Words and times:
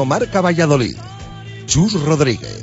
Marca 0.00 0.40
Valladolid. 0.40 0.96
Chus 1.66 1.92
Rodríguez. 2.02 2.62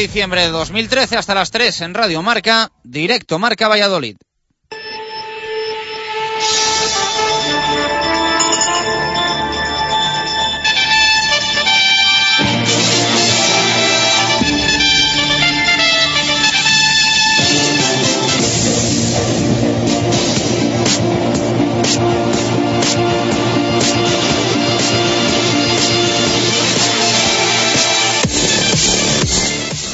De 0.00 0.06
diciembre 0.06 0.40
de 0.40 0.48
2013 0.48 1.18
hasta 1.18 1.34
las 1.34 1.50
3 1.50 1.82
en 1.82 1.92
Radio 1.92 2.22
Marca, 2.22 2.72
directo 2.82 3.38
Marca 3.38 3.68
Valladolid. 3.68 4.16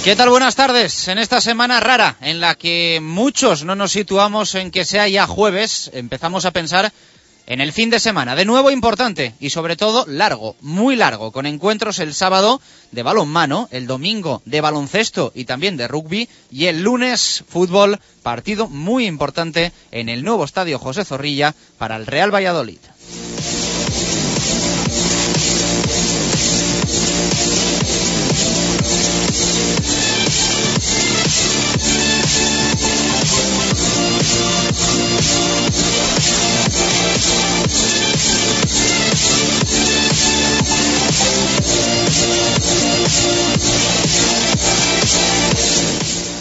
¿Qué 0.07 0.15
tal? 0.15 0.31
Buenas 0.31 0.55
tardes. 0.55 1.09
En 1.09 1.19
esta 1.19 1.41
semana 1.41 1.81
rara, 1.81 2.17
en 2.21 2.39
la 2.39 2.55
que 2.55 3.01
muchos 3.03 3.65
no 3.65 3.75
nos 3.75 3.91
situamos 3.91 4.55
en 4.55 4.71
que 4.71 4.85
sea 4.85 5.09
ya 5.09 5.27
jueves, 5.27 5.91
empezamos 5.95 6.45
a 6.45 6.53
pensar 6.53 6.93
en 7.49 7.61
el 7.61 7.73
fin 7.73 7.91
de 7.91 7.99
semana. 7.99 8.37
De 8.37 8.45
nuevo 8.45 8.71
importante 8.71 9.35
y 9.41 9.51
sobre 9.51 9.75
todo 9.75 10.07
largo, 10.07 10.55
muy 10.61 10.95
largo, 10.95 11.33
con 11.33 11.45
encuentros 11.45 11.99
el 11.99 12.15
sábado 12.15 12.61
de 12.93 13.03
balonmano, 13.03 13.69
el 13.73 13.89
domingo 13.89 14.43
de 14.45 14.61
baloncesto 14.61 15.33
y 15.35 15.45
también 15.45 15.77
de 15.77 15.89
rugby 15.89 16.29
y 16.53 16.67
el 16.67 16.85
lunes 16.85 17.43
fútbol, 17.49 17.99
partido 18.23 18.69
muy 18.69 19.07
importante 19.07 19.73
en 19.91 20.09
el 20.09 20.23
nuevo 20.23 20.45
estadio 20.45 20.79
José 20.79 21.05
Zorrilla 21.05 21.53
para 21.79 21.97
el 21.97 22.07
Real 22.07 22.33
Valladolid. 22.33 22.79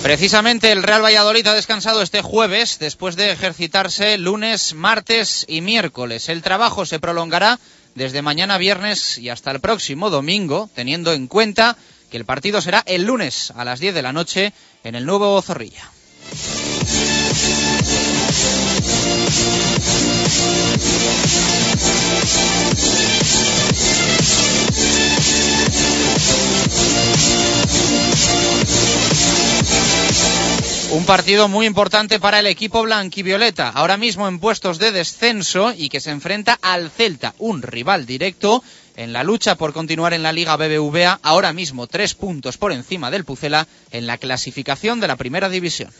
Precisamente 0.05 0.71
el 0.71 0.83
Real 0.83 1.03
Valladolid 1.03 1.47
ha 1.47 1.55
descansado 1.55 2.03
este 2.03 2.21
jueves 2.21 2.77
después 2.77 3.15
de 3.15 3.31
ejercitarse 3.31 4.19
lunes, 4.19 4.75
martes 4.75 5.45
y 5.49 5.61
miércoles. 5.61 6.29
El 6.29 6.43
trabajo 6.43 6.85
se 6.85 6.99
prolongará 6.99 7.59
desde 7.95 8.21
mañana 8.21 8.59
viernes 8.59 9.17
y 9.17 9.29
hasta 9.29 9.49
el 9.49 9.61
próximo 9.61 10.11
domingo, 10.11 10.69
teniendo 10.75 11.11
en 11.11 11.25
cuenta 11.25 11.75
que 12.11 12.17
el 12.17 12.25
partido 12.25 12.61
será 12.61 12.83
el 12.85 13.05
lunes 13.05 13.51
a 13.55 13.65
las 13.65 13.79
10 13.79 13.95
de 13.95 14.01
la 14.03 14.13
noche 14.13 14.53
en 14.83 14.93
el 14.93 15.07
nuevo 15.07 15.41
Zorrilla. 15.41 15.89
Un 30.91 31.05
partido 31.05 31.47
muy 31.47 31.65
importante 31.65 32.19
para 32.19 32.39
el 32.39 32.47
equipo 32.47 32.83
blanquivioleta, 32.83 33.69
ahora 33.69 33.97
mismo 33.97 34.27
en 34.27 34.39
puestos 34.39 34.77
de 34.79 34.91
descenso 34.91 35.73
y 35.75 35.89
que 35.89 35.99
se 35.99 36.11
enfrenta 36.11 36.57
al 36.61 36.89
Celta, 36.89 37.33
un 37.37 37.61
rival 37.61 38.05
directo 38.05 38.63
en 38.95 39.11
la 39.11 39.23
lucha 39.23 39.55
por 39.55 39.73
continuar 39.73 40.13
en 40.13 40.23
la 40.23 40.31
Liga 40.31 40.55
BBVA, 40.55 41.19
ahora 41.21 41.53
mismo 41.53 41.87
tres 41.87 42.13
puntos 42.13 42.57
por 42.57 42.71
encima 42.71 43.11
del 43.11 43.25
Pucela 43.25 43.67
en 43.91 44.07
la 44.07 44.17
clasificación 44.17 44.99
de 44.99 45.07
la 45.07 45.15
Primera 45.15 45.49
División. 45.49 45.91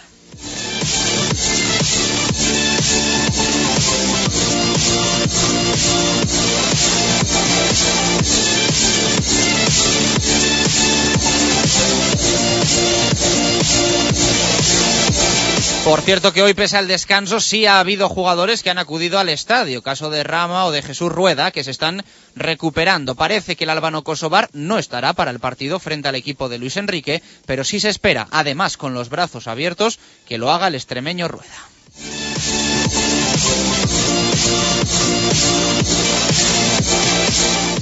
Por 15.86 16.02
cierto 16.02 16.34
que 16.34 16.42
hoy, 16.42 16.56
pese 16.56 16.78
al 16.78 16.88
descanso, 16.88 17.40
sí 17.40 17.68
ha 17.68 17.80
habido 17.80 18.10
jugadores 18.10 18.64
que 18.64 18.72
han 18.72 18.80
acudido 18.80 19.20
al 19.20 19.30
estadio, 19.30 19.84
caso 19.84 20.10
de 20.10 20.24
Rama 20.24 20.66
o 20.66 20.72
de 20.72 20.82
Jesús 20.82 21.12
Rueda, 21.12 21.52
que 21.52 21.64
se 21.64 21.70
están 21.70 22.04
recuperando. 22.36 23.14
Parece 23.14 23.56
que 23.56 23.66
el 23.66 23.70
albano 23.70 24.04
Kosovar 24.04 24.50
no 24.52 24.80
estará 24.80 25.14
para 25.14 25.30
el 25.30 25.40
partido 25.40 25.78
frente 25.80 26.08
al 26.08 26.16
equipo 26.16 26.50
de 26.50 26.58
Luis 26.58 26.78
Enrique, 26.78 27.22
pero 27.46 27.64
sí 27.64 27.80
se 27.80 27.90
espera, 27.90 28.28
además 28.32 28.78
con 28.78 28.96
los 28.96 29.10
brazos 29.10 29.48
abiertos, 29.48 30.00
que 30.28 30.40
lo 30.40 30.52
haga 30.52 30.70
el 30.70 30.76
extremeño 30.76 31.28
Rueda. 31.28 31.54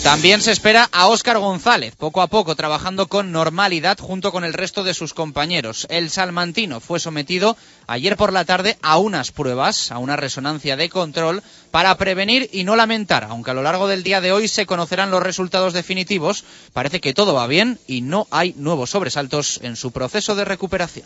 También 0.03 0.41
se 0.41 0.51
espera 0.51 0.89
a 0.91 1.07
Óscar 1.07 1.39
González, 1.39 1.95
poco 1.95 2.21
a 2.21 2.27
poco 2.27 2.55
trabajando 2.55 3.07
con 3.07 3.31
normalidad 3.31 3.97
junto 3.97 4.33
con 4.33 4.43
el 4.43 4.53
resto 4.53 4.83
de 4.83 4.93
sus 4.93 5.13
compañeros. 5.13 5.87
El 5.89 6.09
salmantino 6.09 6.81
fue 6.81 6.99
sometido 6.99 7.55
ayer 7.87 8.17
por 8.17 8.33
la 8.33 8.43
tarde 8.43 8.77
a 8.81 8.97
unas 8.97 9.31
pruebas, 9.31 9.91
a 9.91 9.99
una 9.99 10.17
resonancia 10.17 10.75
de 10.75 10.89
control, 10.89 11.41
para 11.71 11.95
prevenir 11.95 12.49
y 12.51 12.65
no 12.65 12.75
lamentar. 12.75 13.23
Aunque 13.23 13.51
a 13.51 13.53
lo 13.53 13.63
largo 13.63 13.87
del 13.87 14.03
día 14.03 14.19
de 14.19 14.33
hoy 14.33 14.49
se 14.49 14.65
conocerán 14.65 15.09
los 15.09 15.23
resultados 15.23 15.71
definitivos, 15.71 16.43
parece 16.73 16.99
que 16.99 17.13
todo 17.13 17.33
va 17.33 17.47
bien 17.47 17.79
y 17.87 18.01
no 18.01 18.27
hay 18.29 18.53
nuevos 18.57 18.89
sobresaltos 18.89 19.61
en 19.63 19.77
su 19.77 19.91
proceso 19.91 20.35
de 20.35 20.43
recuperación. 20.43 21.05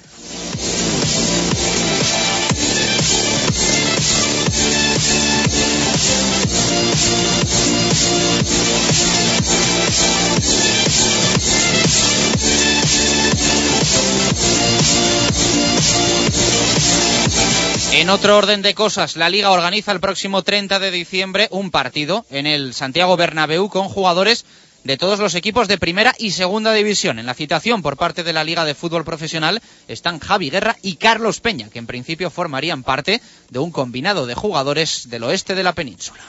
En 17.98 18.12
otro 18.12 18.38
orden 18.38 18.62
de 18.62 18.76
cosas, 18.76 19.16
la 19.16 19.28
Liga 19.28 19.50
organiza 19.50 19.92
el 19.92 20.00
próximo 20.00 20.44
30 20.44 20.80
de 20.80 20.92
diciembre 20.92 21.48
un 21.52 21.72
partido 21.72 22.26
en 22.30 22.46
el 22.46 22.74
Santiago 22.74 23.18
Bernabéu 23.18 23.70
con 23.70 23.90
jugadores 23.90 24.46
de 24.84 24.98
todos 24.98 25.20
los 25.20 25.36
equipos 25.36 25.68
de 25.68 25.78
primera 25.78 26.14
y 26.18 26.32
segunda 26.32 26.72
división. 26.74 27.20
En 27.20 27.26
la 27.26 27.34
citación 27.34 27.82
por 27.82 27.98
parte 27.98 28.24
de 28.24 28.34
la 28.34 28.44
Liga 28.44 28.66
de 28.66 28.76
Fútbol 28.76 29.04
Profesional 29.04 29.62
están 29.88 30.20
Javi 30.20 30.50
Guerra 30.50 30.78
y 30.82 30.96
Carlos 30.96 31.42
Peña, 31.42 31.70
que 31.70 31.80
en 31.80 31.88
principio 31.88 32.30
formarían 32.30 32.84
parte 32.84 33.20
de 33.50 33.60
un 33.60 33.72
combinado 33.72 34.26
de 34.26 34.36
jugadores 34.36 35.10
del 35.10 35.24
oeste 35.24 35.56
de 35.56 35.64
la 35.64 35.74
península. 35.74 36.24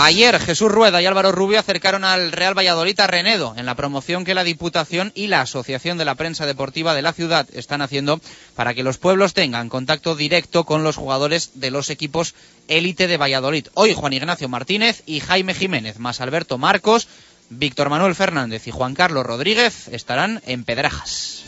Ayer 0.00 0.38
Jesús 0.38 0.70
Rueda 0.70 1.02
y 1.02 1.06
Álvaro 1.06 1.32
Rubio 1.32 1.58
acercaron 1.58 2.04
al 2.04 2.30
Real 2.30 2.56
Valladolid 2.56 2.98
a 3.00 3.08
Renedo 3.08 3.54
en 3.56 3.66
la 3.66 3.74
promoción 3.74 4.24
que 4.24 4.32
la 4.32 4.44
Diputación 4.44 5.10
y 5.16 5.26
la 5.26 5.40
Asociación 5.40 5.98
de 5.98 6.04
la 6.04 6.14
Prensa 6.14 6.46
Deportiva 6.46 6.94
de 6.94 7.02
la 7.02 7.12
ciudad 7.12 7.48
están 7.52 7.82
haciendo 7.82 8.20
para 8.54 8.74
que 8.74 8.84
los 8.84 8.96
pueblos 8.98 9.34
tengan 9.34 9.68
contacto 9.68 10.14
directo 10.14 10.62
con 10.62 10.84
los 10.84 10.94
jugadores 10.94 11.50
de 11.54 11.72
los 11.72 11.90
equipos 11.90 12.36
élite 12.68 13.08
de 13.08 13.16
Valladolid. 13.16 13.66
Hoy 13.74 13.92
Juan 13.92 14.12
Ignacio 14.12 14.48
Martínez 14.48 15.02
y 15.04 15.18
Jaime 15.18 15.52
Jiménez, 15.52 15.98
más 15.98 16.20
Alberto 16.20 16.58
Marcos, 16.58 17.08
Víctor 17.50 17.90
Manuel 17.90 18.14
Fernández 18.14 18.68
y 18.68 18.70
Juan 18.70 18.94
Carlos 18.94 19.26
Rodríguez 19.26 19.88
estarán 19.88 20.40
en 20.46 20.62
Pedrajas. 20.62 21.42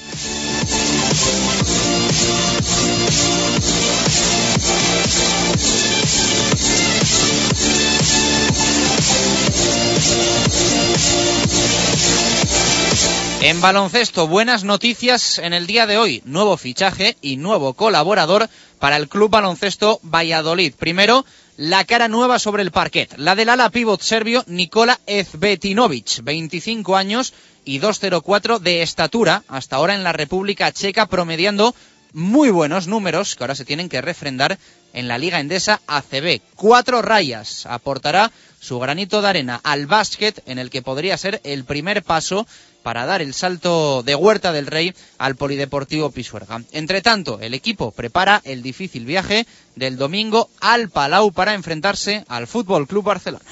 En 13.43 13.61
baloncesto, 13.61 14.29
buenas 14.29 14.65
noticias 14.65 15.39
en 15.39 15.55
el 15.55 15.67
día 15.67 15.87
de 15.87 15.99
hoy. 15.99 16.23
Nuevo 16.25 16.57
fichaje 16.57 17.17
y 17.21 17.37
nuevo 17.37 17.73
colaborador 17.73 18.49
para 18.79 18.97
el 18.97 19.09
Club 19.09 19.31
Baloncesto 19.31 19.99
Valladolid. 20.03 20.75
Primero, 20.75 21.25
la 21.57 21.85
cara 21.85 22.07
nueva 22.07 22.39
sobre 22.39 22.63
el 22.63 22.71
parquet. 22.71 23.13
La 23.17 23.35
del 23.35 23.49
ala 23.49 23.71
pívot 23.71 24.01
serbio 24.01 24.45
Nikola 24.47 25.01
Ezbetinovic, 25.07 26.23
25 26.23 26.97
años 26.97 27.33
y 27.65 27.81
2.04 27.81 28.61
de 28.61 28.83
estatura, 28.83 29.43
hasta 29.49 29.77
ahora 29.77 29.95
en 29.95 30.05
la 30.05 30.13
República 30.13 30.71
Checa, 30.71 31.07
promediando 31.07 31.75
muy 32.13 32.51
buenos 32.51 32.87
números 32.87 33.37
que 33.37 33.45
ahora 33.45 33.55
se 33.55 33.65
tienen 33.65 33.89
que 33.89 34.01
refrendar 34.01 34.59
en 34.93 35.09
la 35.09 35.19
Liga 35.19 35.41
Endesa 35.41 35.81
ACB. 35.87 36.41
Cuatro 36.57 37.03
rayas 37.03 37.67
aportará 37.67 38.31
su 38.61 38.79
granito 38.79 39.23
de 39.23 39.29
arena 39.29 39.61
al 39.63 39.87
básquet 39.87 40.43
en 40.47 40.59
el 40.59 40.71
que 40.71 40.83
podría 40.83 41.17
ser 41.17 41.41
el 41.45 41.65
primer 41.65 42.03
paso 42.03 42.47
para 42.83 43.07
dar 43.07 43.23
el 43.23 43.35
salto 43.35 44.03
de 44.03 44.15
Huerta 44.15 44.53
del 44.53 44.67
Rey 44.67 44.95
al 45.19 45.37
Polideportivo 45.37 46.11
Pisuerga. 46.11 46.63
Entre 46.73 47.03
tanto, 47.03 47.39
el 47.41 47.55
equipo 47.55 47.91
prepara 47.91 48.41
el 48.45 48.63
difícil 48.63 49.05
viaje 49.05 49.47
del 49.77 49.97
domingo 49.97 50.49
al 50.61 50.89
Palau 50.89 51.33
para 51.33 51.55
enfrentarse 51.55 52.25
al 52.29 52.47
Fútbol 52.47 52.87
Club 52.87 53.05
Barcelona. 53.05 53.45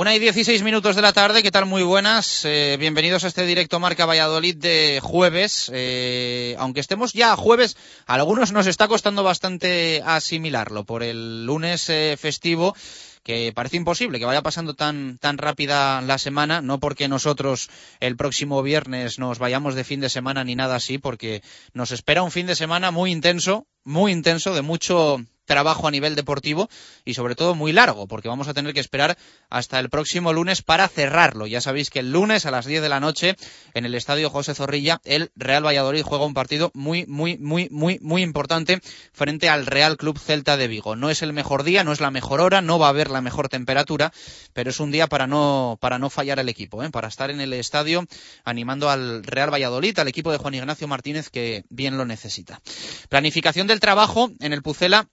Una 0.00 0.14
y 0.14 0.18
dieciséis 0.18 0.62
minutos 0.62 0.96
de 0.96 1.02
la 1.02 1.12
tarde, 1.12 1.42
¿qué 1.42 1.50
tal? 1.50 1.66
Muy 1.66 1.82
buenas. 1.82 2.46
Eh, 2.46 2.78
bienvenidos 2.80 3.24
a 3.24 3.26
este 3.26 3.44
directo 3.44 3.78
Marca 3.80 4.06
Valladolid 4.06 4.56
de 4.56 4.98
jueves. 5.02 5.70
Eh, 5.74 6.56
aunque 6.58 6.80
estemos 6.80 7.12
ya 7.12 7.36
jueves, 7.36 7.76
a 8.06 8.14
algunos 8.14 8.50
nos 8.50 8.66
está 8.66 8.88
costando 8.88 9.22
bastante 9.22 10.02
asimilarlo 10.02 10.84
por 10.84 11.02
el 11.02 11.44
lunes 11.44 11.90
eh, 11.90 12.16
festivo 12.18 12.74
que 13.22 13.52
parece 13.54 13.76
imposible 13.76 14.18
que 14.18 14.24
vaya 14.24 14.40
pasando 14.40 14.72
tan, 14.72 15.18
tan 15.18 15.36
rápida 15.36 16.00
la 16.00 16.16
semana, 16.16 16.62
no 16.62 16.80
porque 16.80 17.06
nosotros 17.06 17.68
el 18.00 18.16
próximo 18.16 18.62
viernes 18.62 19.18
nos 19.18 19.38
vayamos 19.38 19.74
de 19.74 19.84
fin 19.84 20.00
de 20.00 20.08
semana 20.08 20.44
ni 20.44 20.56
nada 20.56 20.76
así, 20.76 20.96
porque 20.96 21.42
nos 21.74 21.90
espera 21.90 22.22
un 22.22 22.30
fin 22.30 22.46
de 22.46 22.56
semana 22.56 22.90
muy 22.90 23.12
intenso, 23.12 23.66
muy 23.84 24.12
intenso, 24.12 24.54
de 24.54 24.62
mucho 24.62 25.24
trabajo 25.50 25.88
a 25.88 25.90
nivel 25.90 26.14
deportivo 26.14 26.70
y 27.04 27.14
sobre 27.14 27.34
todo 27.34 27.56
muy 27.56 27.72
largo, 27.72 28.06
porque 28.06 28.28
vamos 28.28 28.46
a 28.46 28.54
tener 28.54 28.72
que 28.72 28.78
esperar 28.78 29.18
hasta 29.48 29.80
el 29.80 29.90
próximo 29.90 30.32
lunes 30.32 30.62
para 30.62 30.86
cerrarlo. 30.86 31.44
Ya 31.48 31.60
sabéis 31.60 31.90
que 31.90 31.98
el 31.98 32.12
lunes 32.12 32.46
a 32.46 32.52
las 32.52 32.66
10 32.66 32.82
de 32.82 32.88
la 32.88 33.00
noche 33.00 33.34
en 33.74 33.84
el 33.84 33.96
Estadio 33.96 34.30
José 34.30 34.54
Zorrilla 34.54 35.00
el 35.04 35.32
Real 35.34 35.66
Valladolid 35.66 36.04
juega 36.04 36.24
un 36.24 36.34
partido 36.34 36.70
muy, 36.72 37.04
muy, 37.06 37.36
muy, 37.36 37.66
muy, 37.72 37.98
muy 38.00 38.22
importante 38.22 38.80
frente 39.12 39.48
al 39.48 39.66
Real 39.66 39.96
Club 39.96 40.20
Celta 40.20 40.56
de 40.56 40.68
Vigo. 40.68 40.94
No 40.94 41.10
es 41.10 41.20
el 41.20 41.32
mejor 41.32 41.64
día, 41.64 41.82
no 41.82 41.90
es 41.90 42.00
la 42.00 42.12
mejor 42.12 42.40
hora, 42.40 42.62
no 42.62 42.78
va 42.78 42.86
a 42.86 42.90
haber 42.90 43.10
la 43.10 43.20
mejor 43.20 43.48
temperatura, 43.48 44.12
pero 44.52 44.70
es 44.70 44.78
un 44.78 44.92
día 44.92 45.08
para 45.08 45.26
no, 45.26 45.78
para 45.80 45.98
no 45.98 46.10
fallar 46.10 46.38
el 46.38 46.48
equipo, 46.48 46.84
¿eh? 46.84 46.90
para 46.90 47.08
estar 47.08 47.28
en 47.28 47.40
el 47.40 47.52
estadio 47.54 48.06
animando 48.44 48.88
al 48.88 49.24
Real 49.24 49.52
Valladolid, 49.52 49.98
al 49.98 50.06
equipo 50.06 50.30
de 50.30 50.38
Juan 50.38 50.54
Ignacio 50.54 50.86
Martínez 50.86 51.28
que 51.28 51.64
bien 51.70 51.98
lo 51.98 52.04
necesita. 52.04 52.60
Planificación 53.08 53.66
del 53.70 53.80
trabajo 53.80 54.30
en 54.40 54.52
el 54.52 54.62
Pucela 54.62 55.08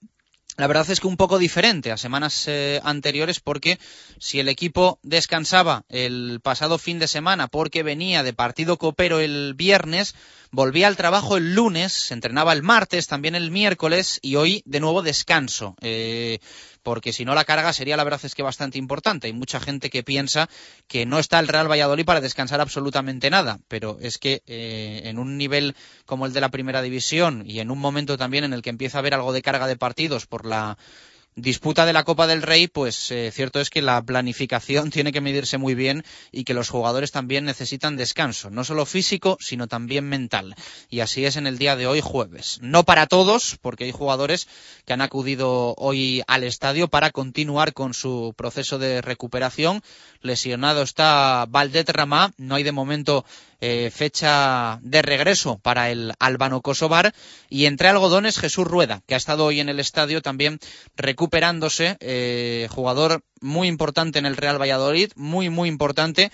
la 0.57 0.65
verdad 0.65 0.89
es 0.89 0.99
que 0.99 1.07
un 1.07 1.17
poco 1.17 1.37
diferente 1.37 1.91
a 1.91 1.97
semanas 1.97 2.45
eh, 2.47 2.81
anteriores 2.83 3.39
porque 3.39 3.77
si 4.17 4.39
el 4.39 4.49
equipo 4.49 4.99
descansaba 5.03 5.83
el 5.87 6.39
pasado 6.41 6.79
fin 6.79 6.97
de 6.97 7.07
semana 7.07 7.47
porque 7.47 7.83
venía 7.83 8.23
de 8.23 8.33
partido 8.33 8.77
copero 8.77 9.19
el 9.19 9.53
viernes, 9.53 10.15
volvía 10.49 10.87
al 10.87 10.97
trabajo 10.97 11.37
el 11.37 11.53
lunes, 11.53 11.93
se 11.93 12.15
entrenaba 12.15 12.53
el 12.53 12.63
martes, 12.63 13.05
también 13.05 13.35
el 13.35 13.51
miércoles 13.51 14.19
y 14.23 14.35
hoy 14.35 14.63
de 14.65 14.79
nuevo 14.79 15.03
descanso. 15.03 15.75
Eh, 15.81 16.39
porque 16.87 17.11
si 17.11 17.25
no 17.25 17.35
la 17.35 17.43
carga 17.43 17.73
sería 17.73 17.97
la 17.97 18.05
verdad 18.05 18.21
es 18.23 18.33
que 18.33 18.43
bastante 18.43 18.77
importante. 18.77 19.27
Hay 19.27 19.33
mucha 19.33 19.59
gente 19.59 19.89
que 19.89 20.03
piensa 20.03 20.47
que 20.87 21.05
no 21.05 21.19
está 21.19 21.37
el 21.37 21.49
Real 21.49 21.69
Valladolid 21.69 22.05
para 22.05 22.21
descansar 22.21 22.61
absolutamente 22.61 23.29
nada, 23.29 23.59
pero 23.67 23.97
es 23.99 24.17
que 24.17 24.41
eh, 24.47 25.01
en 25.03 25.19
un 25.19 25.37
nivel 25.37 25.75
como 26.05 26.25
el 26.25 26.31
de 26.31 26.39
la 26.39 26.47
primera 26.47 26.81
división 26.81 27.43
y 27.45 27.59
en 27.59 27.71
un 27.71 27.79
momento 27.79 28.17
también 28.17 28.45
en 28.45 28.53
el 28.53 28.61
que 28.61 28.69
empieza 28.69 28.97
a 28.97 29.01
haber 29.01 29.15
algo 29.15 29.33
de 29.33 29.41
carga 29.41 29.67
de 29.67 29.75
partidos 29.75 30.27
por 30.27 30.45
la 30.45 30.77
disputa 31.37 31.85
de 31.85 31.93
la 31.93 32.03
Copa 32.03 32.25
del 32.25 32.41
Rey, 32.41 32.67
pues 32.67 33.11
eh, 33.11 33.31
cierto 33.31 33.61
es 33.61 33.69
que 33.69 33.83
la 33.83 34.01
planificación 34.01 34.89
tiene 34.91 35.13
que 35.13 35.21
medirse 35.21 35.57
muy 35.57 35.75
bien 35.75 36.03
y 36.31 36.43
que 36.43 36.53
los 36.53 36.69
jugadores 36.69 37.11
también 37.11 37.45
necesitan 37.45 37.95
descanso, 37.95 38.49
no 38.49 38.63
solo 38.63 38.85
físico, 38.85 39.37
sino 39.39 39.67
también 39.67 40.09
mental. 40.09 40.55
Y 40.89 40.99
así 40.99 41.25
es 41.25 41.37
en 41.37 41.47
el 41.47 41.59
día 41.59 41.75
de 41.75 41.87
hoy, 41.87 42.01
jueves. 42.01 42.57
No 42.61 42.83
para 42.83 43.05
todos, 43.05 43.57
porque 43.61 43.85
hay 43.85 43.91
jugadores 43.91 44.47
que 44.85 44.93
han 44.93 45.01
acudido 45.01 45.75
hoy 45.77 46.23
al 46.27 46.43
estadio 46.43 46.87
para 46.87 47.11
continuar 47.11 47.73
con 47.73 47.93
su 47.93 48.33
proceso 48.35 48.79
de 48.79 49.01
recuperación. 49.01 49.83
Lesionado 50.21 50.81
está 50.81 51.45
Valdet 51.47 51.89
Ramá, 51.89 52.33
no 52.37 52.55
hay 52.55 52.63
de 52.63 52.71
momento 52.71 53.25
eh, 53.59 53.89
fecha 53.91 54.79
de 54.83 55.01
regreso 55.01 55.57
para 55.57 55.89
el 55.89 56.13
albano 56.19 56.61
Kosovar 56.61 57.13
y 57.49 57.65
entre 57.65 57.87
algodones 57.87 58.37
Jesús 58.37 58.67
Rueda, 58.67 59.01
que 59.07 59.15
ha 59.15 59.17
estado 59.17 59.45
hoy 59.45 59.59
en 59.59 59.69
el 59.69 59.79
estadio 59.79 60.21
también 60.21 60.59
recuperándose, 61.27 61.97
eh, 61.99 62.69
jugador 62.71 63.21
muy 63.41 63.67
importante 63.67 64.17
en 64.17 64.25
el 64.25 64.37
Real 64.37 64.61
Valladolid, 64.61 65.11
muy, 65.17 65.49
muy 65.49 65.67
importante, 65.67 66.31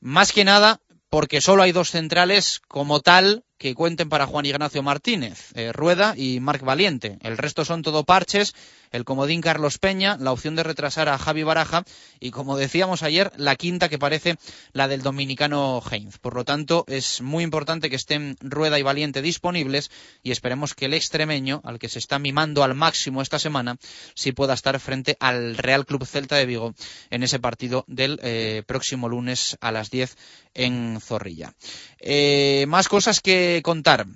más 0.00 0.32
que 0.32 0.44
nada 0.44 0.80
porque 1.08 1.40
solo 1.40 1.62
hay 1.62 1.70
dos 1.70 1.90
centrales 1.90 2.60
como 2.66 2.98
tal 2.98 3.44
que 3.56 3.76
cuenten 3.76 4.08
para 4.08 4.26
Juan 4.26 4.46
Ignacio 4.46 4.82
Martínez, 4.82 5.52
eh, 5.54 5.70
Rueda 5.72 6.14
y 6.16 6.40
Marc 6.40 6.62
Valiente. 6.62 7.18
El 7.22 7.38
resto 7.38 7.64
son 7.64 7.82
todo 7.82 8.02
parches, 8.02 8.52
el 8.92 9.04
comodín 9.04 9.40
Carlos 9.40 9.78
Peña, 9.78 10.16
la 10.20 10.32
opción 10.32 10.54
de 10.54 10.62
retrasar 10.62 11.08
a 11.08 11.18
Javi 11.18 11.42
Baraja 11.42 11.84
y, 12.20 12.30
como 12.30 12.56
decíamos 12.56 13.02
ayer, 13.02 13.32
la 13.36 13.56
quinta 13.56 13.88
que 13.88 13.98
parece 13.98 14.36
la 14.72 14.88
del 14.88 15.02
dominicano 15.02 15.82
Heinz. 15.90 16.18
Por 16.18 16.34
lo 16.34 16.44
tanto, 16.44 16.84
es 16.86 17.20
muy 17.20 17.42
importante 17.42 17.90
que 17.90 17.96
estén 17.96 18.36
Rueda 18.40 18.78
y 18.78 18.82
Valiente 18.82 19.22
disponibles 19.22 19.90
y 20.22 20.30
esperemos 20.30 20.74
que 20.74 20.84
el 20.84 20.94
extremeño, 20.94 21.60
al 21.64 21.78
que 21.78 21.88
se 21.88 21.98
está 21.98 22.18
mimando 22.18 22.62
al 22.62 22.74
máximo 22.74 23.22
esta 23.22 23.38
semana, 23.38 23.76
sí 24.14 24.32
pueda 24.32 24.54
estar 24.54 24.78
frente 24.78 25.16
al 25.20 25.56
Real 25.56 25.86
Club 25.86 26.06
Celta 26.06 26.36
de 26.36 26.46
Vigo 26.46 26.74
en 27.10 27.22
ese 27.22 27.38
partido 27.38 27.84
del 27.88 28.20
eh, 28.22 28.62
próximo 28.66 29.08
lunes 29.08 29.56
a 29.60 29.72
las 29.72 29.90
10 29.90 30.16
en 30.54 31.00
Zorrilla. 31.00 31.54
Eh, 31.98 32.66
más 32.68 32.88
cosas 32.88 33.20
que 33.20 33.60
contar. 33.64 34.06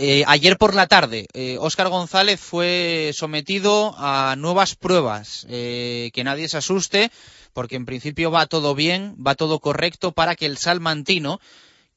Eh, 0.00 0.22
ayer 0.28 0.56
por 0.58 0.76
la 0.76 0.86
tarde, 0.86 1.26
Óscar 1.58 1.88
González 1.88 2.38
fue 2.38 3.10
sometido 3.12 3.96
a 3.98 4.36
nuevas 4.38 4.76
pruebas. 4.76 5.44
que 5.48 6.22
nadie 6.24 6.48
se 6.48 6.56
asuste, 6.56 7.10
porque 7.52 7.74
en 7.74 7.84
principio 7.84 8.30
va 8.30 8.46
todo 8.46 8.76
bien, 8.76 9.16
va 9.18 9.34
todo 9.34 9.58
correcto 9.58 10.12
para 10.12 10.36
que 10.36 10.46
el 10.46 10.56
salmantino, 10.56 11.40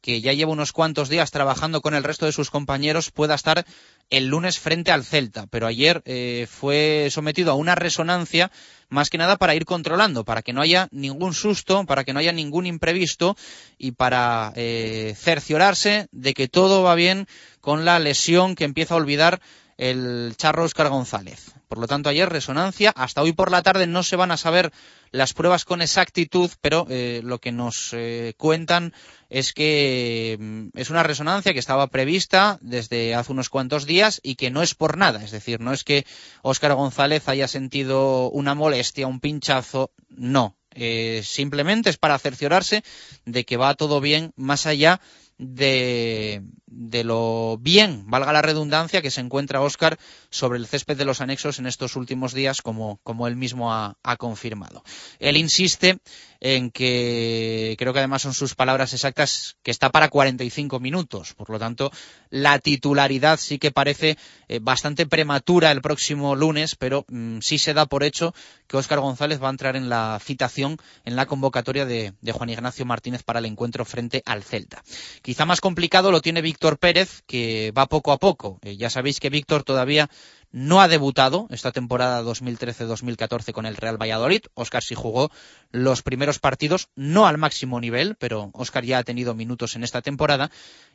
que 0.01 0.19
ya 0.19 0.33
lleva 0.33 0.51
unos 0.51 0.71
cuantos 0.71 1.09
días 1.09 1.29
trabajando 1.29 1.81
con 1.81 1.93
el 1.93 2.03
resto 2.03 2.25
de 2.25 2.31
sus 2.31 2.49
compañeros, 2.49 3.11
pueda 3.11 3.35
estar 3.35 3.67
el 4.09 4.25
lunes 4.29 4.57
frente 4.57 4.91
al 4.91 5.05
Celta. 5.05 5.45
Pero 5.45 5.67
ayer 5.67 6.01
fue 6.49 7.09
sometido 7.11 7.51
a 7.51 7.55
una 7.55 7.75
resonancia 7.75 8.49
más 8.91 9.09
que 9.09 9.17
nada 9.17 9.37
para 9.37 9.55
ir 9.55 9.65
controlando, 9.65 10.25
para 10.25 10.41
que 10.41 10.53
no 10.53 10.61
haya 10.61 10.89
ningún 10.91 11.33
susto, 11.33 11.85
para 11.85 12.03
que 12.03 12.13
no 12.13 12.19
haya 12.19 12.33
ningún 12.33 12.65
imprevisto 12.65 13.37
y 13.77 13.91
para 13.93 14.51
eh, 14.55 15.15
cerciorarse 15.17 16.07
de 16.11 16.33
que 16.33 16.49
todo 16.49 16.83
va 16.83 16.93
bien 16.93 17.25
con 17.61 17.85
la 17.85 17.99
lesión 17.99 18.55
que 18.55 18.65
empieza 18.65 18.95
a 18.95 18.97
olvidar 18.97 19.41
el 19.77 20.35
charro 20.37 20.63
Oscar 20.63 20.89
González. 20.89 21.53
Por 21.67 21.79
lo 21.79 21.87
tanto, 21.87 22.09
ayer 22.09 22.29
resonancia. 22.29 22.91
Hasta 22.95 23.21
hoy 23.23 23.33
por 23.33 23.49
la 23.49 23.63
tarde 23.63 23.87
no 23.87 24.03
se 24.03 24.15
van 24.15 24.29
a 24.31 24.37
saber 24.37 24.71
las 25.11 25.33
pruebas 25.33 25.65
con 25.65 25.81
exactitud, 25.81 26.51
pero 26.61 26.85
eh, 26.89 27.21
lo 27.23 27.39
que 27.39 27.51
nos 27.51 27.89
eh, 27.93 28.33
cuentan 28.37 28.93
es 29.29 29.53
que 29.53 30.37
mm, 30.39 30.77
es 30.77 30.91
una 30.91 31.01
resonancia 31.01 31.53
que 31.53 31.59
estaba 31.59 31.87
prevista 31.87 32.59
desde 32.61 33.15
hace 33.15 33.31
unos 33.31 33.49
cuantos 33.49 33.85
días 33.85 34.19
y 34.21 34.35
que 34.35 34.51
no 34.51 34.61
es 34.61 34.75
por 34.75 34.97
nada. 34.97 35.23
Es 35.23 35.31
decir, 35.31 35.61
no 35.61 35.73
es 35.73 35.83
que 35.83 36.05
Óscar 36.43 36.75
González 36.75 37.27
haya 37.27 37.47
sentido 37.47 38.29
una 38.29 38.53
molestia, 38.53 39.07
un 39.07 39.19
pinchazo. 39.19 39.91
No. 40.09 40.57
Eh, 40.73 41.21
simplemente 41.25 41.89
es 41.89 41.97
para 41.97 42.19
cerciorarse 42.19 42.83
de 43.25 43.45
que 43.45 43.57
va 43.57 43.73
todo 43.73 43.99
bien 43.99 44.31
más 44.35 44.67
allá 44.67 45.01
de, 45.41 46.43
de, 46.67 47.03
lo 47.03 47.57
bien, 47.59 48.03
valga 48.05 48.31
la 48.31 48.43
redundancia, 48.43 49.01
que 49.01 49.09
se 49.09 49.21
encuentra 49.21 49.61
Óscar 49.61 49.97
sobre 50.29 50.59
el 50.59 50.67
césped 50.67 50.95
de 50.95 51.03
los 51.03 51.19
anexos 51.19 51.57
en 51.57 51.65
estos 51.65 51.95
últimos 51.95 52.33
días, 52.33 52.61
como, 52.61 52.99
como 53.03 53.27
él 53.27 53.35
mismo 53.35 53.73
ha, 53.73 53.97
ha, 54.03 54.17
confirmado. 54.17 54.83
Él 55.19 55.37
insiste 55.37 55.97
en 56.41 56.71
que, 56.71 57.75
creo 57.77 57.93
que 57.93 57.99
además 57.99 58.23
son 58.23 58.33
sus 58.33 58.55
palabras 58.55 58.93
exactas, 58.93 59.55
que 59.61 59.69
está 59.69 59.91
para 59.91 60.09
45 60.09 60.79
minutos. 60.79 61.35
Por 61.35 61.51
lo 61.51 61.59
tanto, 61.59 61.91
la 62.31 62.57
titularidad 62.57 63.39
sí 63.39 63.59
que 63.59 63.71
parece 63.71 64.17
eh, 64.47 64.59
bastante 64.59 65.05
prematura 65.05 65.71
el 65.71 65.81
próximo 65.81 66.35
lunes, 66.35 66.75
pero 66.75 67.05
mm, 67.07 67.39
sí 67.41 67.59
se 67.59 67.75
da 67.75 67.85
por 67.85 68.03
hecho 68.03 68.33
que 68.67 68.75
Óscar 68.75 68.99
González 68.99 69.41
va 69.41 69.47
a 69.47 69.51
entrar 69.51 69.75
en 69.75 69.87
la 69.87 70.19
citación, 70.21 70.77
en 71.05 71.15
la 71.15 71.27
convocatoria 71.27 71.85
de, 71.85 72.13
de 72.21 72.31
Juan 72.31 72.49
Ignacio 72.49 72.85
Martínez 72.85 73.21
para 73.21 73.39
el 73.39 73.45
encuentro 73.45 73.85
frente 73.85 74.23
al 74.25 74.43
Celta. 74.43 74.83
Quizá 75.21 75.45
más 75.45 75.61
complicado 75.61 76.11
lo 76.11 76.21
tiene 76.21 76.41
Víctor 76.41 76.79
Pérez, 76.79 77.21
que 77.27 77.71
va 77.77 77.85
poco 77.85 78.11
a 78.11 78.17
poco. 78.17 78.59
Eh, 78.63 78.77
ya 78.77 78.89
sabéis 78.89 79.19
que 79.19 79.29
Víctor 79.29 79.63
todavía 79.63 80.09
no 80.51 80.81
ha 80.81 80.87
debutado 80.87 81.47
esta 81.49 81.71
temporada 81.71 82.23
2013-2014 82.23 83.53
con 83.53 83.65
el 83.65 83.77
Real 83.77 84.01
Valladolid. 84.01 84.41
Óscar 84.53 84.83
sí 84.83 84.95
jugó 84.95 85.31
los 85.71 86.01
primeros 86.01 86.39
partidos, 86.39 86.89
no 86.95 87.27
al 87.27 87.37
máximo 87.37 87.79
nivel, 87.79 88.15
pero 88.15 88.49
Óscar 88.53 88.83
ya 88.83 88.97
ha 88.97 89.03
tenido 89.03 89.33
minutos 89.33 89.75
en 89.75 89.83
esta 89.83 90.01
temporada. 90.01 90.51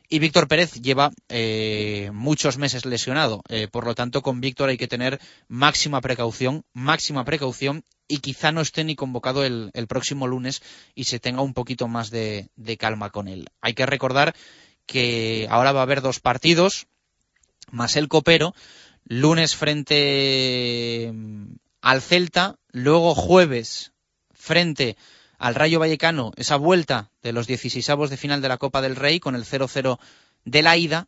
Y 0.09 0.19
Víctor 0.19 0.47
Pérez 0.47 0.73
lleva 0.75 1.11
eh, 1.27 2.11
muchos 2.13 2.57
meses 2.57 2.85
lesionado. 2.85 3.41
Eh, 3.49 3.67
por 3.67 3.85
lo 3.85 3.95
tanto, 3.95 4.21
con 4.21 4.39
Víctor 4.39 4.69
hay 4.69 4.77
que 4.77 4.87
tener 4.87 5.19
máxima 5.47 6.01
precaución, 6.01 6.63
máxima 6.73 7.25
precaución 7.25 7.83
y 8.07 8.19
quizá 8.19 8.51
no 8.51 8.61
esté 8.61 8.83
ni 8.83 8.95
convocado 8.95 9.43
el, 9.43 9.71
el 9.73 9.87
próximo 9.87 10.27
lunes 10.27 10.61
y 10.95 11.05
se 11.05 11.19
tenga 11.19 11.41
un 11.41 11.53
poquito 11.53 11.87
más 11.87 12.09
de 12.09 12.77
calma 12.79 13.09
con 13.09 13.27
él. 13.27 13.47
Hay 13.59 13.73
que 13.73 13.85
recordar 13.85 14.33
que 14.85 15.47
ahora 15.49 15.73
va 15.73 15.81
a 15.81 15.83
haber 15.83 16.01
dos 16.01 16.19
partidos, 16.21 16.87
más 17.69 17.97
el 17.97 18.07
copero, 18.07 18.55
lunes 19.07 19.55
frente 19.55 21.11
mm, 21.13 21.55
al 21.81 22.01
Celta, 22.01 22.57
luego 22.71 23.15
jueves 23.15 23.93
frente 24.33 24.97
al 25.37 25.55
Rayo 25.55 25.79
Vallecano, 25.79 26.31
esa 26.35 26.55
vuelta 26.55 27.11
de 27.21 27.31
los 27.31 27.47
16 27.47 27.85
de 28.09 28.17
final 28.17 28.41
de 28.41 28.49
la 28.49 28.57
Copa 28.57 28.81
del 28.81 28.95
Rey 28.95 29.19
con 29.19 29.35
el 29.35 29.45
0-0 29.45 29.99
de 30.45 30.61
la 30.61 30.77
ida, 30.77 31.07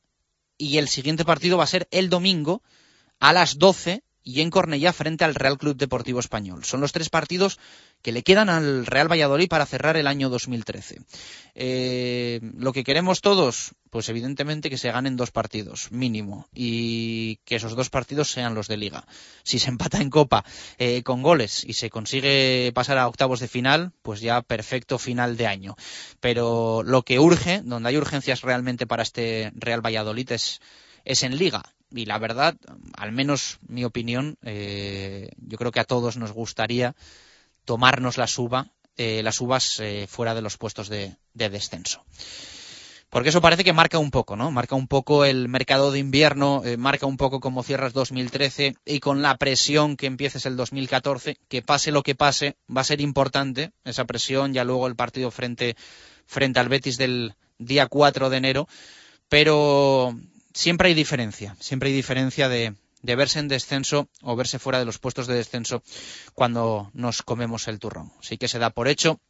y 0.57 0.77
el 0.77 0.87
siguiente 0.87 1.25
partido 1.25 1.57
va 1.57 1.63
a 1.63 1.67
ser 1.67 1.87
el 1.91 2.09
domingo 2.09 2.61
a 3.19 3.33
las 3.33 3.57
12 3.57 4.03
y 4.23 4.41
en 4.41 4.49
Cornellá 4.49 4.93
frente 4.93 5.23
al 5.23 5.35
Real 5.35 5.57
Club 5.57 5.77
Deportivo 5.77 6.19
Español. 6.19 6.63
Son 6.65 6.81
los 6.81 6.91
tres 6.91 7.09
partidos 7.09 7.59
que 8.01 8.11
le 8.11 8.23
quedan 8.23 8.49
al 8.49 8.85
Real 8.85 9.11
Valladolid 9.11 9.47
para 9.47 9.65
cerrar 9.65 9.97
el 9.97 10.07
año 10.07 10.29
2013. 10.29 11.01
Eh, 11.55 12.39
lo 12.57 12.71
que 12.73 12.83
queremos 12.83 13.21
todos, 13.21 13.73
pues 13.89 14.07
evidentemente 14.09 14.69
que 14.69 14.77
se 14.77 14.91
ganen 14.91 15.17
dos 15.17 15.31
partidos, 15.31 15.91
mínimo, 15.91 16.47
y 16.53 17.38
que 17.45 17.55
esos 17.55 17.75
dos 17.75 17.89
partidos 17.89 18.31
sean 18.31 18.55
los 18.55 18.67
de 18.67 18.77
liga. 18.77 19.05
Si 19.43 19.59
se 19.59 19.69
empata 19.69 20.01
en 20.01 20.09
Copa 20.09 20.45
eh, 20.77 21.03
con 21.03 21.23
goles 21.23 21.63
y 21.65 21.73
se 21.73 21.89
consigue 21.89 22.71
pasar 22.73 22.97
a 22.97 23.07
octavos 23.07 23.39
de 23.39 23.47
final, 23.47 23.93
pues 24.01 24.21
ya 24.21 24.41
perfecto 24.41 24.99
final 24.99 25.38
de 25.38 25.47
año. 25.47 25.75
Pero 26.19 26.83
lo 26.83 27.03
que 27.03 27.19
urge, 27.19 27.61
donde 27.63 27.89
hay 27.89 27.97
urgencias 27.97 28.41
realmente 28.41 28.85
para 28.88 29.03
este 29.03 29.51
Real 29.55 29.85
Valladolid 29.85 30.31
es, 30.31 30.61
es 31.03 31.23
en 31.23 31.38
liga 31.38 31.63
y 31.91 32.05
la 32.05 32.17
verdad, 32.19 32.55
al 32.96 33.12
menos 33.12 33.60
mi 33.67 33.84
opinión, 33.84 34.38
eh, 34.43 35.31
yo 35.38 35.58
creo 35.58 35.72
que 35.72 35.79
a 35.79 35.86
todos 35.86 36.17
nos 36.17 36.31
gustaría 36.31 36.96
tomarnos 37.65 38.17
la 38.17 38.27
suba, 38.27 38.72
eh, 38.98 39.24
las 39.24 39.41
uvas 39.41 39.79
eh, 39.79 40.05
fuera 40.08 40.36
de 40.36 40.41
los 40.41 40.58
puestos 40.58 40.89
de, 40.89 41.15
de, 41.34 41.50
descenso. 41.50 42.03
Porque 43.10 43.29
eso 43.29 43.41
parece 43.41 43.63
que 43.63 43.74
marca 43.74 43.98
un 43.98 44.12
poco, 44.12 44.36
¿no? 44.36 44.51
Marca 44.51 44.75
un 44.75 44.88
poco 44.88 45.25
el 45.25 45.50
mercado 45.50 45.91
de 45.91 45.98
invierno, 45.98 46.62
marca 46.77 47.08
un 47.08 47.17
poco 47.17 47.39
cómo 47.39 47.63
cierras 47.63 47.91
2013 47.91 48.75
y 48.86 49.00
con 49.00 49.24
la 49.24 49.36
presión 49.38 49.98
que 49.98 50.05
empieces 50.05 50.46
el 50.46 50.55
2014, 50.55 51.38
que 51.48 51.63
pase 51.63 51.91
lo 51.91 52.03
que 52.03 52.13
pase, 52.13 52.55
va 52.75 52.81
a 52.81 52.84
ser 52.84 53.01
importante 53.01 53.72
esa 53.84 54.05
presión, 54.05 54.53
ya 54.53 54.63
luego 54.63 54.86
el 54.86 54.96
partido 54.96 55.31
frente, 55.31 55.75
frente 56.27 56.60
al 56.60 56.69
Betis 56.69 57.00
del 57.00 57.34
día 57.58 57.88
4 57.88 58.29
de 58.29 58.38
enero, 58.38 58.67
pero 59.27 60.15
siempre 60.59 60.89
hay 60.89 60.93
diferencia, 60.93 61.55
siempre 61.61 61.87
hay 61.87 61.95
diferencia 61.95 62.49
de, 62.49 62.75
verse 63.01 63.39
en 63.39 63.47
descenso 63.47 64.09
o 64.21 64.35
verse 64.35 64.59
fuera 64.59 64.77
de 64.77 64.85
los 64.85 64.99
puestos 64.99 65.25
de 65.25 65.35
descenso 65.35 65.81
cuando 66.33 66.91
nos 66.93 67.21
comemos 67.21 67.69
el 67.69 67.79
turrón. 67.79 68.11
Así 68.19 68.37
que 68.37 68.49
se 68.49 68.59
da 68.59 68.69
por 68.69 68.89
hecho 68.89 69.21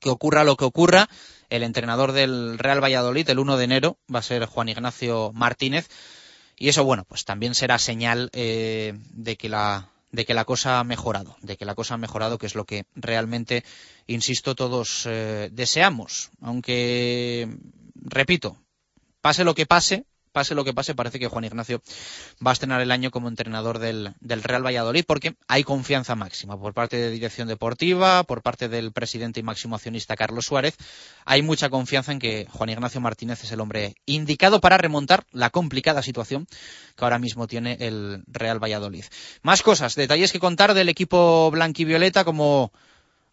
que 0.00 0.10
ocurra 0.10 0.42
lo 0.42 0.56
que 0.56 0.64
ocurra, 0.64 1.08
el 1.48 1.62
entrenador 1.62 2.10
del 2.10 2.58
Real 2.58 2.82
Valladolid 2.82 3.30
el 3.30 3.38
1 3.38 3.56
de 3.56 3.64
enero 3.64 3.98
va 4.12 4.18
a 4.18 4.22
ser 4.22 4.46
Juan 4.46 4.68
Ignacio 4.68 5.30
Martínez 5.32 5.88
y 6.56 6.68
eso 6.68 6.82
bueno 6.82 7.04
pues 7.04 7.24
también 7.24 7.54
será 7.54 7.78
señal 7.78 8.30
eh, 8.32 8.94
de 9.12 9.36
que 9.36 9.48
la 9.48 9.90
de 10.10 10.24
que 10.24 10.34
la 10.34 10.44
cosa 10.44 10.80
ha 10.80 10.84
mejorado, 10.84 11.36
de 11.42 11.56
que 11.56 11.64
la 11.64 11.74
cosa 11.74 11.94
ha 11.94 11.98
mejorado, 11.98 12.38
que 12.38 12.46
es 12.46 12.54
lo 12.54 12.64
que 12.64 12.84
realmente, 12.94 13.64
insisto, 14.06 14.54
todos 14.54 15.06
eh, 15.06 15.48
deseamos. 15.50 16.30
Aunque, 16.40 17.48
repito, 17.96 18.56
pase 19.20 19.42
lo 19.42 19.56
que 19.56 19.66
pase, 19.66 20.06
pase 20.34 20.56
lo 20.56 20.64
que 20.64 20.74
pase, 20.74 20.96
parece 20.96 21.20
que 21.20 21.28
Juan 21.28 21.44
Ignacio 21.44 21.80
va 22.44 22.50
a 22.50 22.54
estrenar 22.54 22.80
el 22.80 22.90
año 22.90 23.12
como 23.12 23.28
entrenador 23.28 23.78
del, 23.78 24.14
Real 24.20 24.66
Valladolid 24.66 25.04
porque 25.06 25.36
hay 25.46 25.62
confianza 25.62 26.16
máxima 26.16 26.58
por 26.58 26.74
parte 26.74 26.96
de 26.96 27.08
dirección 27.10 27.46
deportiva, 27.46 28.24
por 28.24 28.42
parte 28.42 28.68
del 28.68 28.90
presidente 28.90 29.38
y 29.38 29.44
máximo 29.44 29.76
accionista 29.76 30.16
Carlos 30.16 30.46
Suárez. 30.46 30.76
Hay 31.24 31.42
mucha 31.42 31.70
confianza 31.70 32.10
en 32.10 32.18
que 32.18 32.48
Juan 32.50 32.68
Ignacio 32.68 33.00
Martínez 33.00 33.44
es 33.44 33.52
el 33.52 33.60
hombre 33.60 33.94
indicado 34.06 34.60
para 34.60 34.76
remontar 34.76 35.24
la 35.30 35.50
complicada 35.50 36.02
situación 36.02 36.48
que 36.96 37.04
ahora 37.04 37.20
mismo 37.20 37.46
tiene 37.46 37.76
el 37.78 38.24
Real 38.26 38.62
Valladolid. 38.62 39.04
Más 39.42 39.62
cosas, 39.62 39.94
detalles 39.94 40.32
que 40.32 40.40
contar 40.40 40.74
del 40.74 40.88
equipo 40.88 41.48
blanquivioleta 41.52 42.24
como 42.24 42.72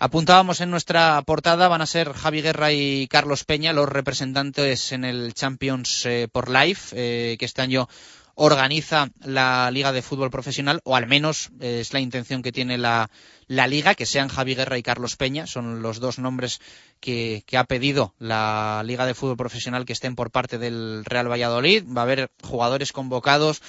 Apuntábamos 0.03 0.61
en 0.61 0.71
nuestra 0.71 1.21
portada, 1.21 1.67
van 1.67 1.83
a 1.83 1.85
ser 1.85 2.11
Javi 2.13 2.41
Guerra 2.41 2.71
y 2.71 3.07
Carlos 3.07 3.43
Peña 3.43 3.71
los 3.71 3.87
representantes 3.87 4.93
en 4.93 5.05
el 5.05 5.35
Champions 5.35 6.07
eh, 6.07 6.27
por 6.27 6.49
Life, 6.49 6.95
eh, 6.97 7.37
que 7.37 7.45
este 7.45 7.61
año 7.61 7.87
organiza 8.33 9.09
la 9.23 9.69
Liga 9.69 9.91
de 9.91 10.01
Fútbol 10.01 10.31
Profesional, 10.31 10.81
o 10.85 10.95
al 10.95 11.05
menos 11.05 11.51
eh, 11.59 11.81
es 11.81 11.93
la 11.93 11.99
intención 11.99 12.41
que 12.41 12.51
tiene 12.51 12.79
la, 12.79 13.11
Liga, 13.47 13.93
que 13.93 14.07
sean 14.07 14.27
Javi 14.27 14.55
Guerra 14.55 14.79
y 14.79 14.81
Carlos 14.81 15.17
Peña, 15.17 15.45
son 15.45 15.83
los 15.83 15.99
dos 15.99 16.17
nombres 16.17 16.61
que, 16.99 17.43
que, 17.45 17.59
ha 17.59 17.65
pedido 17.65 18.15
la 18.17 18.81
Liga 18.83 19.05
de 19.05 19.13
Fútbol 19.13 19.37
Profesional 19.37 19.85
que 19.85 19.93
estén 19.93 20.15
por 20.15 20.31
parte 20.31 20.57
del 20.57 21.05
Real 21.05 21.29
Valladolid. 21.29 21.83
Va 21.85 22.01
a 22.01 22.05
haber 22.05 22.31
jugadores 22.41 22.91
convocados 22.91 23.61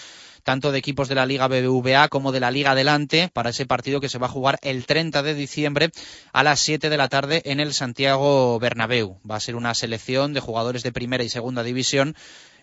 tanto 0.42 0.72
de 0.72 0.78
equipos 0.78 1.08
de 1.08 1.14
la 1.14 1.26
Liga 1.26 1.48
BBVA 1.48 2.08
como 2.08 2.32
de 2.32 2.40
la 2.40 2.50
Liga 2.50 2.72
Adelante 2.72 3.30
para 3.32 3.50
ese 3.50 3.66
partido 3.66 4.00
que 4.00 4.08
se 4.08 4.18
va 4.18 4.26
a 4.26 4.30
jugar 4.30 4.58
el 4.62 4.86
30 4.86 5.22
de 5.22 5.34
diciembre 5.34 5.90
a 6.32 6.42
las 6.42 6.60
7 6.60 6.90
de 6.90 6.96
la 6.96 7.08
tarde 7.08 7.42
en 7.44 7.60
el 7.60 7.74
Santiago 7.74 8.58
Bernabéu. 8.58 9.18
Va 9.28 9.36
a 9.36 9.40
ser 9.40 9.56
una 9.56 9.74
selección 9.74 10.32
de 10.32 10.40
jugadores 10.40 10.82
de 10.82 10.92
primera 10.92 11.24
y 11.24 11.28
segunda 11.28 11.62
división 11.62 12.16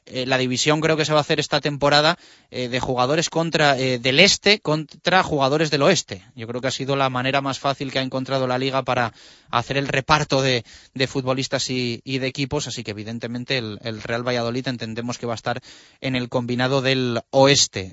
eh, 0.09 0.25
la 0.25 0.37
división 0.37 0.81
creo 0.81 0.97
que 0.97 1.05
se 1.05 1.13
va 1.13 1.19
a 1.19 1.21
hacer 1.21 1.39
esta 1.39 1.61
temporada 1.61 2.17
eh, 2.51 2.67
de 2.67 2.79
jugadores 2.79 3.29
contra 3.29 3.77
eh, 3.77 3.99
del 3.99 4.19
este 4.19 4.59
contra 4.59 5.23
jugadores 5.23 5.69
del 5.71 5.83
oeste. 5.83 6.23
Yo 6.35 6.47
creo 6.47 6.61
que 6.61 6.67
ha 6.67 6.71
sido 6.71 6.95
la 6.95 7.09
manera 7.09 7.41
más 7.41 7.59
fácil 7.59 7.91
que 7.91 7.99
ha 7.99 8.01
encontrado 8.01 8.47
la 8.47 8.57
liga 8.57 8.83
para 8.83 9.13
hacer 9.51 9.77
el 9.77 9.87
reparto 9.87 10.41
de, 10.41 10.63
futbolistas 11.07 11.69
y, 11.69 12.01
de 12.03 12.27
equipos, 12.27 12.67
así 12.67 12.83
que 12.83 12.91
evidentemente 12.91 13.57
el, 13.57 13.79
el, 13.83 14.01
Real 14.01 14.27
Valladolid 14.27 14.67
entendemos 14.67 15.17
que 15.17 15.25
va 15.25 15.33
a 15.33 15.35
estar 15.35 15.61
en 16.01 16.15
el 16.15 16.29
combinado 16.29 16.81
del 16.81 17.21
oeste. 17.29 17.91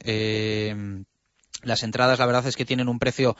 las 1.62 1.82
entradas, 1.82 2.18
la 2.18 2.26
verdad 2.26 2.46
es 2.46 2.56
que 2.56 2.64
tienen 2.64 2.88
un 2.88 2.98
precio 2.98 3.36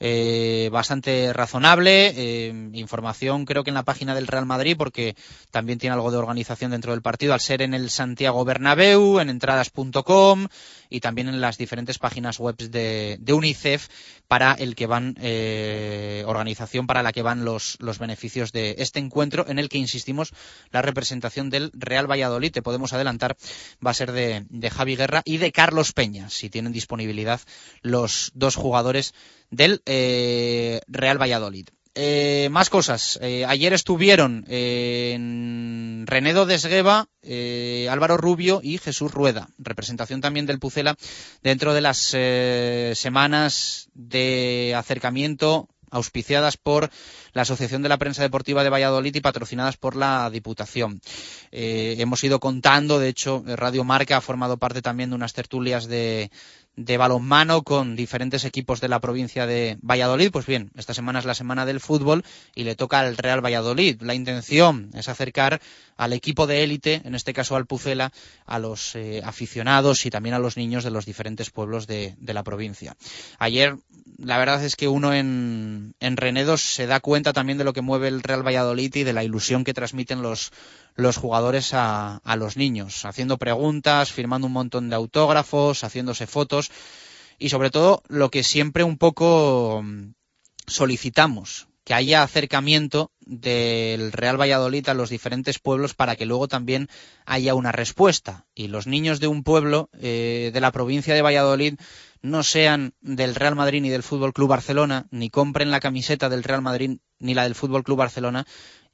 eh, 0.00 0.70
bastante 0.72 1.32
razonable. 1.32 2.12
Eh, 2.16 2.70
información 2.72 3.44
creo 3.44 3.62
que 3.62 3.70
en 3.70 3.74
la 3.74 3.82
página 3.82 4.14
del 4.14 4.26
Real 4.26 4.46
Madrid, 4.46 4.74
porque 4.76 5.14
también 5.50 5.78
tiene 5.78 5.94
algo 5.94 6.10
de 6.10 6.16
organización 6.16 6.70
dentro 6.70 6.92
del 6.92 7.02
partido, 7.02 7.34
al 7.34 7.40
ser 7.40 7.60
en 7.62 7.74
el 7.74 7.90
Santiago 7.90 8.44
Bernabéu, 8.44 9.20
en 9.20 9.28
entradas.com 9.28 10.48
y 10.90 11.00
también 11.00 11.28
en 11.28 11.40
las 11.40 11.56
diferentes 11.56 11.98
páginas 11.98 12.38
web 12.38 12.56
de, 12.56 13.18
UNICEF 13.32 13.88
para 14.28 14.52
el 14.52 14.74
que 14.74 14.86
van 14.86 15.16
eh, 15.20 16.24
organización 16.26 16.86
para 16.86 17.02
la 17.02 17.12
que 17.12 17.22
van 17.22 17.44
los, 17.44 17.76
los 17.80 17.98
beneficios 17.98 18.52
de 18.52 18.74
este 18.78 18.98
encuentro 18.98 19.46
en 19.48 19.58
el 19.58 19.68
que 19.68 19.78
insistimos 19.78 20.32
la 20.72 20.82
representación 20.82 21.48
del 21.48 21.70
Real 21.74 22.10
Valladolid 22.10 22.52
te 22.52 22.62
podemos 22.62 22.92
adelantar 22.92 23.36
va 23.84 23.92
a 23.92 23.94
ser 23.94 24.12
de, 24.12 24.44
de 24.50 24.70
Javi 24.70 24.96
Guerra 24.96 25.22
y 25.24 25.38
de 25.38 25.52
Carlos 25.52 25.92
Peña 25.92 26.28
si 26.28 26.50
tienen 26.50 26.72
disponibilidad 26.72 27.40
los 27.82 28.32
dos 28.34 28.56
jugadores 28.56 29.14
del 29.50 29.82
eh, 29.86 30.80
Real 30.86 31.20
Valladolid. 31.20 31.68
Eh, 31.94 32.48
más 32.52 32.70
cosas. 32.70 33.18
Eh, 33.20 33.44
ayer 33.44 33.72
estuvieron 33.72 34.44
en 34.48 36.04
Renedo 36.06 36.46
Desgueva, 36.46 37.08
Álvaro 37.90 38.16
Rubio 38.16 38.60
y 38.62 38.78
Jesús 38.78 39.12
Rueda. 39.12 39.48
Representación 39.58 40.20
también 40.20 40.46
del 40.46 40.60
Pucela 40.60 40.96
dentro 41.42 41.74
de 41.74 41.80
las 41.80 41.98
semanas 42.98 43.88
de 43.94 44.74
acercamiento 44.76 45.68
auspiciadas 45.92 46.56
por 46.56 46.88
la 47.32 47.42
Asociación 47.42 47.82
de 47.82 47.88
la 47.88 47.98
Prensa 47.98 48.22
Deportiva 48.22 48.62
de 48.62 48.70
Valladolid 48.70 49.16
y 49.16 49.20
patrocinadas 49.20 49.76
por 49.76 49.96
la 49.96 50.30
Diputación. 50.30 51.00
hemos 51.50 52.22
ido 52.22 52.38
contando, 52.38 53.00
de 53.00 53.08
hecho, 53.08 53.42
Radio 53.44 53.82
Marca 53.82 54.16
ha 54.16 54.20
formado 54.20 54.56
parte 54.56 54.82
también 54.82 55.10
de 55.10 55.16
unas 55.16 55.32
tertulias 55.32 55.88
de, 55.88 56.30
de 56.76 56.96
balonmano 56.96 57.62
con 57.62 57.96
diferentes 57.96 58.44
equipos 58.44 58.80
de 58.80 58.88
la 58.88 59.00
provincia 59.00 59.46
de 59.46 59.78
Valladolid. 59.82 60.30
Pues 60.30 60.46
bien, 60.46 60.70
esta 60.76 60.94
semana 60.94 61.18
es 61.18 61.24
la 61.24 61.34
semana 61.34 61.66
del 61.66 61.80
fútbol 61.80 62.24
y 62.54 62.64
le 62.64 62.76
toca 62.76 63.00
al 63.00 63.16
Real 63.16 63.44
Valladolid. 63.44 64.00
La 64.02 64.14
intención 64.14 64.90
es 64.94 65.08
acercar 65.08 65.60
al 65.96 66.12
equipo 66.12 66.46
de 66.46 66.62
élite, 66.62 67.02
en 67.04 67.14
este 67.14 67.34
caso 67.34 67.56
al 67.56 67.66
Pucela, 67.66 68.12
a 68.46 68.58
los 68.58 68.94
eh, 68.94 69.20
aficionados 69.24 70.06
y 70.06 70.10
también 70.10 70.34
a 70.34 70.38
los 70.38 70.56
niños 70.56 70.84
de 70.84 70.90
los 70.90 71.04
diferentes 71.04 71.50
pueblos 71.50 71.86
de, 71.86 72.16
la 72.20 72.42
provincia. 72.44 72.96
Ayer, 73.38 73.76
la 74.16 74.38
verdad 74.38 74.64
es 74.64 74.76
que 74.76 74.88
uno 74.88 75.12
en, 75.12 75.94
en 75.98 76.16
Renedos 76.16 76.62
se 76.62 76.86
da 76.86 77.00
cuenta 77.00 77.32
también 77.32 77.58
de 77.58 77.64
lo 77.64 77.72
que 77.72 77.80
mueve 77.80 78.08
el 78.08 78.22
Real 78.22 78.46
Valladolid 78.46 78.94
y 78.94 79.02
de 79.02 79.12
la 79.12 79.24
ilusión 79.24 79.64
que 79.64 79.74
transmiten 79.74 80.22
los, 80.22 80.52
los 80.94 81.16
jugadores 81.16 81.72
a 81.74 82.20
los 82.38 82.56
niños, 82.56 83.04
haciendo 83.04 83.36
preguntas, 83.36 84.12
firmando 84.12 84.46
un 84.46 84.52
montón 84.52 84.88
de 84.88 84.96
autógrafos, 84.96 85.82
haciéndose 85.82 86.26
fotos 86.28 86.59
y 87.38 87.48
sobre 87.48 87.70
todo 87.70 88.02
lo 88.08 88.30
que 88.30 88.42
siempre 88.42 88.84
un 88.84 88.98
poco 88.98 89.82
mm, 89.82 90.12
solicitamos, 90.66 91.68
que 91.84 91.94
haya 91.94 92.22
acercamiento 92.22 93.10
del 93.20 94.12
Real 94.12 94.40
Valladolid 94.40 94.88
a 94.88 94.94
los 94.94 95.10
diferentes 95.10 95.58
pueblos 95.58 95.94
para 95.94 96.14
que 96.16 96.26
luego 96.26 96.46
también 96.46 96.88
haya 97.24 97.54
una 97.54 97.72
respuesta. 97.72 98.46
Y 98.54 98.68
los 98.68 98.86
niños 98.86 99.18
de 99.18 99.26
un 99.26 99.42
pueblo 99.42 99.88
eh, 99.98 100.50
de 100.52 100.60
la 100.60 100.72
provincia 100.72 101.14
de 101.14 101.22
Valladolid 101.22 101.74
no 102.22 102.42
sean 102.42 102.92
del 103.00 103.34
Real 103.34 103.56
Madrid 103.56 103.80
ni 103.80 103.88
del 103.88 104.02
Fútbol 104.02 104.32
Club 104.32 104.50
Barcelona, 104.50 105.06
ni 105.10 105.30
compren 105.30 105.70
la 105.70 105.80
camiseta 105.80 106.28
del 106.28 106.44
Real 106.44 106.62
Madrid 106.62 106.98
ni 107.18 107.34
la 107.34 107.44
del 107.44 107.54
Fútbol 107.54 107.82
Club 107.82 107.98
Barcelona, 107.98 108.46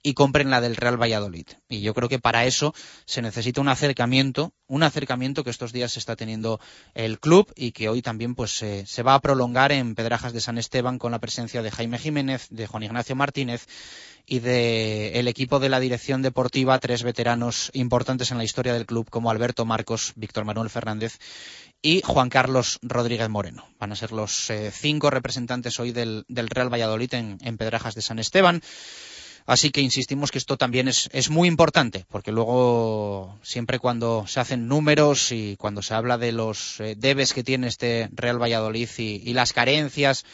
y 0.07 0.15
compren 0.15 0.51
la 0.51 0.61
del 0.61 0.77
Real 0.77 1.03
Valladolid. 1.03 1.49
Y 1.69 1.81
yo 1.81 1.93
creo 1.93 2.09
que 2.09 2.21
para 2.21 2.45
eso 2.45 2.73
se 3.07 3.23
necesita 3.23 3.61
un 3.61 3.67
acercamiento, 3.67 4.53
un 4.69 4.85
acercamiento 4.85 5.43
que 5.43 5.51
estos 5.51 5.73
días 5.73 5.97
está 5.97 6.15
teniendo 6.15 6.61
el 6.95 7.19
club 7.19 7.53
y 7.57 7.73
que 7.73 7.89
hoy 7.89 8.03
también 8.03 8.37
pues 8.37 8.53
se 8.53 9.03
va 9.03 9.15
a 9.15 9.21
prolongar 9.21 9.73
en 9.73 9.97
Pedrajas 9.97 10.33
de 10.33 10.41
San 10.41 10.59
Esteban 10.59 11.01
con 11.01 11.11
la 11.11 11.19
presencia 11.19 11.61
de 11.61 11.73
Jaime 11.73 11.99
Jiménez, 11.99 12.47
de 12.51 12.69
Juan 12.69 12.85
Ignacio 12.85 13.17
Martínez 13.17 13.67
y 14.25 14.39
del 14.39 15.17
el 15.17 15.27
equipo 15.27 15.59
de 15.59 15.71
la 15.71 15.81
dirección 15.81 16.23
deportiva, 16.23 16.79
tres 16.79 17.03
veteranos 17.03 17.73
importantes 17.75 18.31
en 18.31 18.39
la 18.39 18.45
historia 18.45 18.75
del 18.75 18.87
club 18.87 19.11
como 19.11 19.33
Alberto 19.33 19.65
Marcos, 19.65 20.13
Víctor 20.15 20.45
Manuel 20.45 20.71
Fernández 20.71 21.19
y 21.83 22.03
Juan 22.05 22.29
Carlos 22.29 22.79
Rodríguez 22.83 23.29
Moreno. 23.29 23.69
Van 23.81 23.91
a 23.91 23.97
ser 23.97 24.13
los 24.13 24.51
eh, 24.51 24.71
cinco 24.71 25.11
representantes 25.11 25.81
hoy 25.81 25.91
del, 25.91 26.25
Real 26.29 26.73
Valladolid 26.73 27.13
en, 27.15 27.39
en 27.41 27.59
Pedrajas 27.59 27.97
de 27.97 28.03
San 28.03 28.21
Esteban. 28.21 28.63
Así 29.47 29.71
que 29.71 29.81
insistimos 29.81 30.33
que 30.33 30.39
esto 30.39 30.57
también 30.57 30.89
es, 30.89 31.31
muy 31.31 31.47
importante, 31.47 32.05
porque 32.09 32.33
luego 32.33 33.39
siempre 33.43 33.79
cuando 33.79 34.27
se 34.27 34.41
hacen 34.41 34.67
números 34.67 35.31
y 35.31 35.57
cuando 35.57 35.83
se 35.83 35.95
habla 35.95 36.19
de 36.19 36.33
los 36.33 36.81
eh, 36.81 36.95
debes 36.97 37.33
que 37.33 37.45
tiene 37.45 37.69
este 37.69 38.09
Real 38.13 38.43
Valladolid 38.43 38.89
y, 38.99 39.33
las 39.35 39.53
carencias 39.53 40.25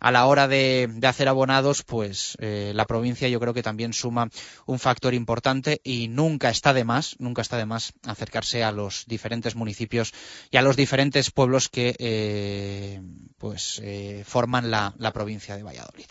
a 0.00 0.10
la 0.10 0.26
hora 0.26 0.48
de, 0.48 0.90
hacer 1.04 1.28
abonados, 1.28 1.84
pues 1.84 2.36
eh, 2.40 2.72
la 2.74 2.86
provincia 2.86 3.28
yo 3.28 3.38
creo 3.38 3.54
que 3.54 3.62
también 3.62 3.92
suma 3.92 4.28
un 4.66 4.78
factor 4.78 5.14
importante 5.14 5.80
y 5.84 6.08
nunca 6.08 6.50
está 6.50 6.72
de 6.72 6.84
más, 6.84 7.14
nunca 7.18 7.42
está 7.42 7.58
de 7.58 7.66
más 7.66 7.92
acercarse 8.06 8.64
a 8.64 8.72
los 8.72 9.04
diferentes 9.06 9.54
municipios 9.54 10.12
y 10.50 10.56
a 10.56 10.62
los 10.62 10.76
diferentes 10.76 11.30
pueblos 11.30 11.68
que 11.68 11.94
eh, 11.98 13.00
pues 13.38 13.80
forman 14.24 14.70
la 14.70 15.12
provincia 15.12 15.56
de 15.56 15.62
Valladolid. 15.62 16.06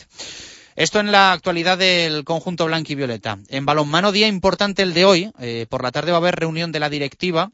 Esto 0.78 1.00
en 1.00 1.12
la 1.12 1.32
actualidad 1.32 1.80
del 1.80 2.24
conjunto 2.24 2.68
blanco 2.68 2.92
y 2.92 2.96
violeta. 2.96 3.40
En 3.48 3.66
balonmano, 3.66 4.12
día 4.12 4.28
importante 4.28 4.84
el 4.84 4.94
de 4.94 5.06
hoy. 5.06 5.32
Eh, 5.40 5.66
por 5.68 5.82
la 5.82 5.92
tarde 5.92 6.12
va 6.12 6.18
a 6.18 6.22
haber 6.22 6.36
reunión 6.36 6.72
de 6.72 6.80
la 6.80 6.88
directiva. 6.88 7.52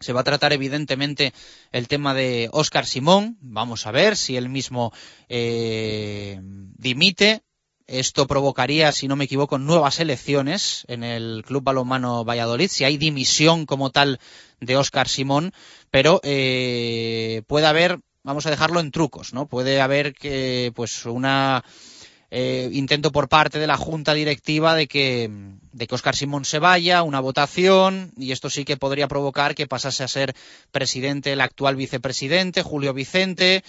Se 0.00 0.12
va 0.12 0.20
a 0.20 0.24
tratar 0.24 0.52
evidentemente 0.52 1.32
el 1.70 1.88
tema 1.88 2.12
de 2.12 2.50
Óscar 2.52 2.84
Simón. 2.84 3.38
Vamos 3.40 3.86
a 3.86 3.90
ver 3.90 4.18
si 4.18 4.36
él 4.36 4.50
mismo 4.50 4.92
eh, 5.30 6.40
dimite 6.42 7.40
Esto 7.86 8.26
provocaría, 8.26 8.92
si 8.92 9.08
no 9.08 9.16
me 9.16 9.24
equivoco, 9.24 9.56
nuevas 9.56 9.98
elecciones 9.98 10.84
en 10.88 11.04
el 11.04 11.44
Club 11.46 11.62
Balonmano 11.62 12.22
Valladolid, 12.22 12.68
si 12.68 12.84
hay 12.84 12.98
dimisión 12.98 13.64
como 13.64 13.88
tal 13.88 14.20
de 14.60 14.76
Óscar 14.76 15.08
Simón, 15.08 15.54
pero 15.90 16.20
eh, 16.22 17.44
puede 17.46 17.66
haber, 17.66 18.00
vamos 18.22 18.44
a 18.44 18.50
dejarlo 18.50 18.80
en 18.80 18.90
trucos, 18.90 19.32
¿no? 19.32 19.46
Puede 19.46 19.80
haber 19.80 20.12
que, 20.12 20.70
pues, 20.74 21.06
una 21.06 21.64
eh, 22.34 22.70
intento 22.72 23.12
por 23.12 23.28
parte 23.28 23.58
de 23.58 23.66
la 23.66 23.76
junta 23.76 24.14
directiva 24.14 24.74
de 24.74 24.88
que, 24.88 25.30
de 25.72 25.86
que 25.86 25.94
Oscar 25.94 26.16
Simón 26.16 26.46
se 26.46 26.58
vaya, 26.58 27.02
una 27.02 27.20
votación, 27.20 28.10
y 28.16 28.32
esto 28.32 28.48
sí 28.48 28.64
que 28.64 28.78
podría 28.78 29.06
provocar 29.06 29.54
que 29.54 29.66
pasase 29.66 30.02
a 30.02 30.08
ser 30.08 30.34
presidente 30.70 31.34
el 31.34 31.42
actual 31.42 31.76
vicepresidente, 31.76 32.62
Julio 32.62 32.94
Vicente. 32.94 33.62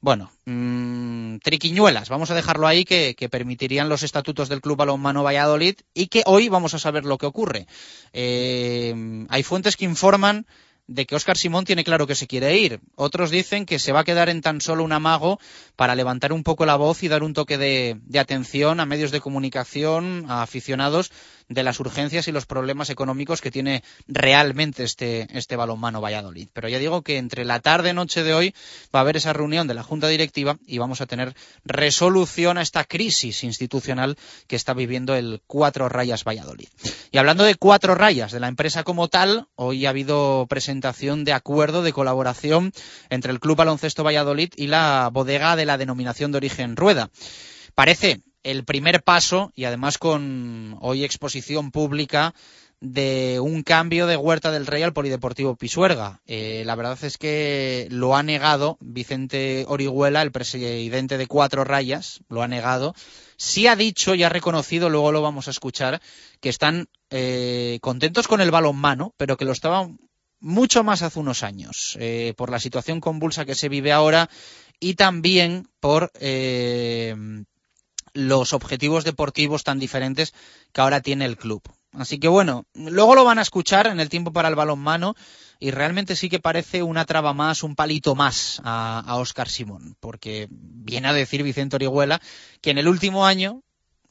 Bueno, 0.00 0.32
mmm, 0.46 1.36
triquiñuelas, 1.42 2.08
vamos 2.08 2.30
a 2.30 2.34
dejarlo 2.34 2.66
ahí, 2.66 2.86
que, 2.86 3.14
que, 3.14 3.28
permitirían 3.28 3.90
los 3.90 4.02
estatutos 4.02 4.48
del 4.48 4.62
Club 4.62 4.78
Balonmano 4.78 5.22
Valladolid 5.22 5.74
y 5.92 6.06
que 6.06 6.22
hoy 6.24 6.48
vamos 6.48 6.72
a 6.72 6.78
saber 6.78 7.04
lo 7.04 7.18
que 7.18 7.26
ocurre. 7.26 7.66
Eh, 8.14 9.26
hay 9.28 9.42
fuentes 9.42 9.76
que 9.76 9.84
informan 9.84 10.46
de 10.88 11.06
que 11.06 11.16
Óscar 11.16 11.36
Simón 11.36 11.64
tiene 11.64 11.84
claro 11.84 12.06
que 12.06 12.14
se 12.14 12.26
quiere 12.26 12.56
ir. 12.58 12.80
Otros 12.94 13.30
dicen 13.30 13.66
que 13.66 13.78
se 13.78 13.92
va 13.92 14.00
a 14.00 14.04
quedar 14.04 14.28
en 14.28 14.40
tan 14.40 14.60
solo 14.60 14.84
un 14.84 14.92
amago 14.92 15.40
para 15.74 15.94
levantar 15.94 16.32
un 16.32 16.42
poco 16.42 16.66
la 16.66 16.76
voz 16.76 17.02
y 17.02 17.08
dar 17.08 17.22
un 17.22 17.34
toque 17.34 17.58
de, 17.58 17.98
de 18.04 18.18
atención 18.18 18.80
a 18.80 18.86
medios 18.86 19.10
de 19.10 19.20
comunicación, 19.20 20.26
a 20.28 20.42
aficionados 20.42 21.10
de 21.48 21.62
las 21.62 21.78
urgencias 21.80 22.26
y 22.28 22.32
los 22.32 22.46
problemas 22.46 22.90
económicos 22.90 23.40
que 23.40 23.50
tiene 23.50 23.82
realmente 24.08 24.82
este, 24.82 25.28
este 25.36 25.56
balonmano 25.56 26.00
Valladolid. 26.00 26.48
Pero 26.52 26.68
ya 26.68 26.78
digo 26.78 27.02
que 27.02 27.18
entre 27.18 27.44
la 27.44 27.60
tarde 27.60 27.90
y 27.90 27.92
noche 27.92 28.22
de 28.22 28.34
hoy 28.34 28.54
va 28.94 29.00
a 29.00 29.02
haber 29.02 29.16
esa 29.16 29.32
reunión 29.32 29.68
de 29.68 29.74
la 29.74 29.82
Junta 29.82 30.08
Directiva 30.08 30.58
y 30.66 30.78
vamos 30.78 31.00
a 31.00 31.06
tener 31.06 31.34
resolución 31.64 32.58
a 32.58 32.62
esta 32.62 32.84
crisis 32.84 33.44
institucional 33.44 34.16
que 34.46 34.56
está 34.56 34.74
viviendo 34.74 35.14
el 35.14 35.40
Cuatro 35.46 35.88
Rayas 35.88 36.24
Valladolid. 36.24 36.68
Y 37.12 37.18
hablando 37.18 37.44
de 37.44 37.54
Cuatro 37.54 37.94
Rayas, 37.94 38.32
de 38.32 38.40
la 38.40 38.48
empresa 38.48 38.82
como 38.82 39.08
tal, 39.08 39.46
hoy 39.54 39.86
ha 39.86 39.90
habido 39.90 40.46
presentación 40.48 41.24
de 41.24 41.32
acuerdo 41.32 41.82
de 41.82 41.92
colaboración 41.92 42.72
entre 43.08 43.32
el 43.32 43.40
Club 43.40 43.56
Baloncesto 43.56 44.04
Valladolid 44.04 44.52
y 44.56 44.66
la 44.66 45.10
bodega 45.12 45.56
de 45.56 45.66
la 45.66 45.78
denominación 45.78 46.32
de 46.32 46.38
origen 46.38 46.76
Rueda. 46.76 47.10
Parece 47.74 48.22
el 48.46 48.64
primer 48.64 49.02
paso 49.02 49.52
y 49.56 49.64
además 49.64 49.98
con 49.98 50.78
hoy 50.80 51.02
exposición 51.02 51.72
pública 51.72 52.32
de 52.80 53.40
un 53.40 53.64
cambio 53.64 54.06
de 54.06 54.16
Huerta 54.16 54.52
del 54.52 54.66
Rey 54.66 54.84
al 54.84 54.92
Polideportivo 54.92 55.56
Pisuerga. 55.56 56.20
Eh, 56.26 56.62
la 56.64 56.76
verdad 56.76 57.02
es 57.02 57.18
que 57.18 57.88
lo 57.90 58.14
ha 58.14 58.22
negado 58.22 58.78
Vicente 58.80 59.64
Orihuela, 59.66 60.22
el 60.22 60.30
presidente 60.30 61.18
de 61.18 61.26
Cuatro 61.26 61.64
Rayas, 61.64 62.20
lo 62.28 62.42
ha 62.42 62.48
negado. 62.48 62.94
Sí 63.36 63.66
ha 63.66 63.74
dicho 63.74 64.14
y 64.14 64.22
ha 64.22 64.28
reconocido, 64.28 64.90
luego 64.90 65.10
lo 65.10 65.22
vamos 65.22 65.48
a 65.48 65.50
escuchar, 65.50 66.00
que 66.40 66.48
están 66.48 66.88
eh, 67.10 67.78
contentos 67.82 68.28
con 68.28 68.40
el 68.40 68.52
balonmano, 68.52 69.12
pero 69.16 69.36
que 69.36 69.44
lo 69.44 69.52
estaban 69.52 69.98
mucho 70.38 70.84
más 70.84 71.02
hace 71.02 71.18
unos 71.18 71.42
años, 71.42 71.96
eh, 71.98 72.32
por 72.36 72.50
la 72.50 72.60
situación 72.60 73.00
convulsa 73.00 73.44
que 73.44 73.56
se 73.56 73.68
vive 73.68 73.90
ahora 73.90 74.30
y 74.78 74.94
también 74.94 75.66
por 75.80 76.12
eh, 76.20 77.16
los 78.16 78.52
objetivos 78.52 79.04
deportivos 79.04 79.62
tan 79.62 79.78
diferentes 79.78 80.32
que 80.72 80.80
ahora 80.80 81.00
tiene 81.00 81.26
el 81.26 81.36
club. 81.36 81.62
Así 81.92 82.18
que 82.18 82.28
bueno, 82.28 82.66
luego 82.74 83.14
lo 83.14 83.24
van 83.24 83.38
a 83.38 83.42
escuchar 83.42 83.86
en 83.86 84.00
el 84.00 84.08
tiempo 84.08 84.32
para 84.32 84.48
el 84.48 84.54
balonmano 84.54 85.14
y 85.58 85.70
realmente 85.70 86.16
sí 86.16 86.28
que 86.28 86.40
parece 86.40 86.82
una 86.82 87.04
traba 87.04 87.32
más, 87.32 87.62
un 87.62 87.74
palito 87.74 88.14
más 88.14 88.60
a, 88.64 89.00
a 89.00 89.16
Oscar 89.16 89.48
Simón, 89.48 89.96
porque 90.00 90.48
viene 90.50 91.08
a 91.08 91.12
decir 91.12 91.42
Vicente 91.42 91.76
Orihuela 91.76 92.20
que 92.60 92.70
en 92.70 92.78
el 92.78 92.88
último 92.88 93.26
año, 93.26 93.62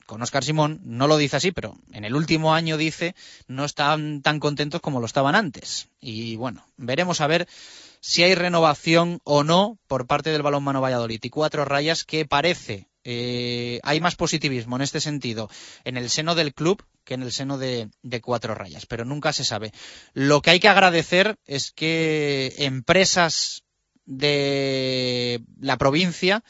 con 0.06 0.22
Oscar 0.22 0.44
Simón, 0.44 0.82
no 0.84 1.08
lo 1.08 1.18
dice 1.18 1.38
así, 1.38 1.52
pero 1.52 1.78
en 1.92 2.06
el 2.06 2.16
último 2.16 2.54
año 2.54 2.78
dice 2.78 3.16
no 3.48 3.66
están 3.66 4.22
tan 4.22 4.40
contentos 4.40 4.82
como 4.82 5.00
lo 5.00 5.06
estaban 5.06 5.36
antes. 5.36 5.90
Y 6.00 6.36
bueno, 6.38 6.66
veremos 6.78 7.22
a 7.22 7.28
ver 7.28 7.48
si 8.02 8.24
hay 8.24 8.36
renovación 8.36 9.20
o 9.24 9.44
no 9.44 9.78
por 9.88 10.08
parte 10.08 10.32
del 10.32 10.44
balonmano 10.44 10.82
Valladolid 10.82 11.20
y 11.24 11.30
cuatro 11.30 11.66
rayas 11.66 12.04
que 12.04 12.26
parece 12.26 12.88
eh, 13.08 13.80
hay 13.84 14.02
más 14.02 14.16
positivismo 14.16 14.76
en 14.76 14.82
este 14.82 15.00
sentido 15.00 15.48
en 15.84 15.96
el 15.96 16.10
seno 16.10 16.34
del 16.34 16.56
club 16.56 16.84
que 17.04 17.14
en 17.14 17.22
el 17.22 17.32
seno 17.32 17.60
de, 17.60 17.90
cuatro 18.24 18.56
rayas, 18.56 18.88
pero 18.88 19.06
nunca 19.06 19.32
se 19.32 19.46
sabe. 19.46 19.72
Lo 20.14 20.42
que 20.42 20.50
hay 20.50 20.60
que 20.60 20.68
agradecer 20.68 21.38
es 21.46 21.72
que 21.72 22.56
empresas 22.58 23.64
de 24.06 25.44
la 25.60 25.78
provincia 25.78 26.44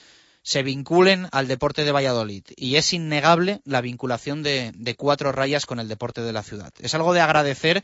se 0.44 0.64
vinculen 0.64 1.28
al 1.32 1.50
deporte 1.50 1.84
de 1.84 1.92
Valladolid 1.92 2.44
y 2.56 2.78
es 2.78 2.94
innegable 2.94 3.60
la 3.66 3.82
vinculación 3.82 4.42
de, 4.42 4.72
de 4.76 4.96
cuatro 4.96 5.34
rayas 5.34 5.66
con 5.66 5.82
el 5.82 5.90
deporte 5.90 6.22
de 6.22 6.32
la 6.32 6.44
ciudad. 6.44 6.72
Es 6.80 6.96
algo 6.96 7.14
de 7.14 7.20
agradecer 7.20 7.84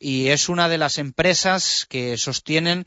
y 0.00 0.28
es 0.28 0.48
una 0.48 0.68
de 0.68 0.78
las 0.78 0.98
empresas 0.98 1.86
que 1.88 2.16
sostienen 2.16 2.84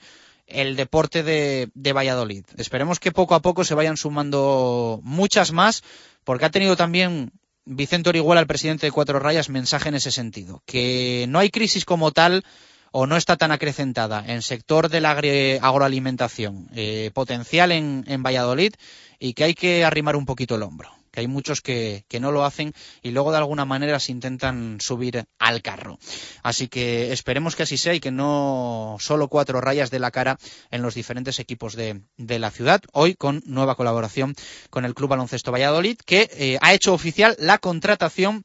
el 0.47 0.75
deporte 0.75 1.23
de, 1.23 1.93
Valladolid. 1.93 2.45
Esperemos 2.57 2.99
que 2.99 3.11
poco 3.11 3.35
a 3.35 3.41
poco 3.41 3.63
se 3.63 3.75
vayan 3.75 3.97
sumando 3.97 4.99
muchas 5.03 5.51
más, 5.51 5.83
porque 6.23 6.45
ha 6.45 6.51
tenido 6.51 6.75
también 6.75 7.31
Vicente 7.65 8.09
Orihuela, 8.09 8.41
el 8.41 8.47
presidente 8.47 8.87
de 8.87 8.91
Cuatro 8.91 9.19
Rayas, 9.19 9.49
mensaje 9.49 9.89
en 9.89 9.95
ese 9.95 10.11
sentido, 10.11 10.61
que 10.65 11.25
no 11.29 11.39
hay 11.39 11.49
crisis 11.49 11.85
como 11.85 12.11
tal 12.11 12.43
o 12.91 13.07
no 13.07 13.15
está 13.15 13.37
tan 13.37 13.51
acrecentada 13.51 14.23
en 14.27 14.41
sector 14.41 14.89
de 14.89 14.99
la 14.99 15.11
agroalimentación 15.11 16.67
eh, 16.75 17.11
potencial 17.13 17.71
en, 17.71 18.03
en 18.07 18.21
Valladolid 18.21 18.73
y 19.19 19.33
que 19.33 19.45
hay 19.45 19.53
que 19.53 19.85
arrimar 19.85 20.15
un 20.15 20.25
poquito 20.25 20.55
el 20.55 20.63
hombro 20.63 21.00
que 21.11 21.19
hay 21.19 21.27
muchos 21.27 21.61
que, 21.61 22.05
que, 22.07 22.19
no 22.19 22.31
lo 22.31 22.45
hacen 22.45 22.73
y 23.01 23.11
luego 23.11 23.31
de 23.31 23.37
alguna 23.37 23.65
manera 23.65 23.99
se 23.99 24.11
intentan 24.11 24.79
subir 24.79 25.25
al 25.39 25.61
carro. 25.61 25.99
Así 26.43 26.67
que 26.67 27.11
esperemos 27.11 27.55
que 27.55 27.63
así 27.63 27.77
sea 27.77 27.93
y 27.93 27.99
que 27.99 28.11
no 28.11 28.97
solo 28.99 29.27
cuatro 29.27 29.61
rayas 29.61 29.91
de 29.91 29.99
la 29.99 30.11
cara 30.11 30.37
en 30.71 30.81
los 30.81 30.95
diferentes 30.95 31.39
equipos 31.39 31.75
de, 31.75 32.01
de 32.17 32.39
la 32.39 32.51
ciudad. 32.51 32.81
Hoy 32.93 33.15
con 33.15 33.43
nueva 33.45 33.75
colaboración 33.75 34.35
con 34.69 34.85
el 34.85 34.93
Club 34.93 35.09
Baloncesto 35.09 35.51
Valladolid 35.51 35.97
que 36.05 36.29
eh, 36.33 36.57
ha 36.61 36.73
hecho 36.73 36.93
oficial 36.93 37.35
la 37.39 37.57
contratación 37.57 38.43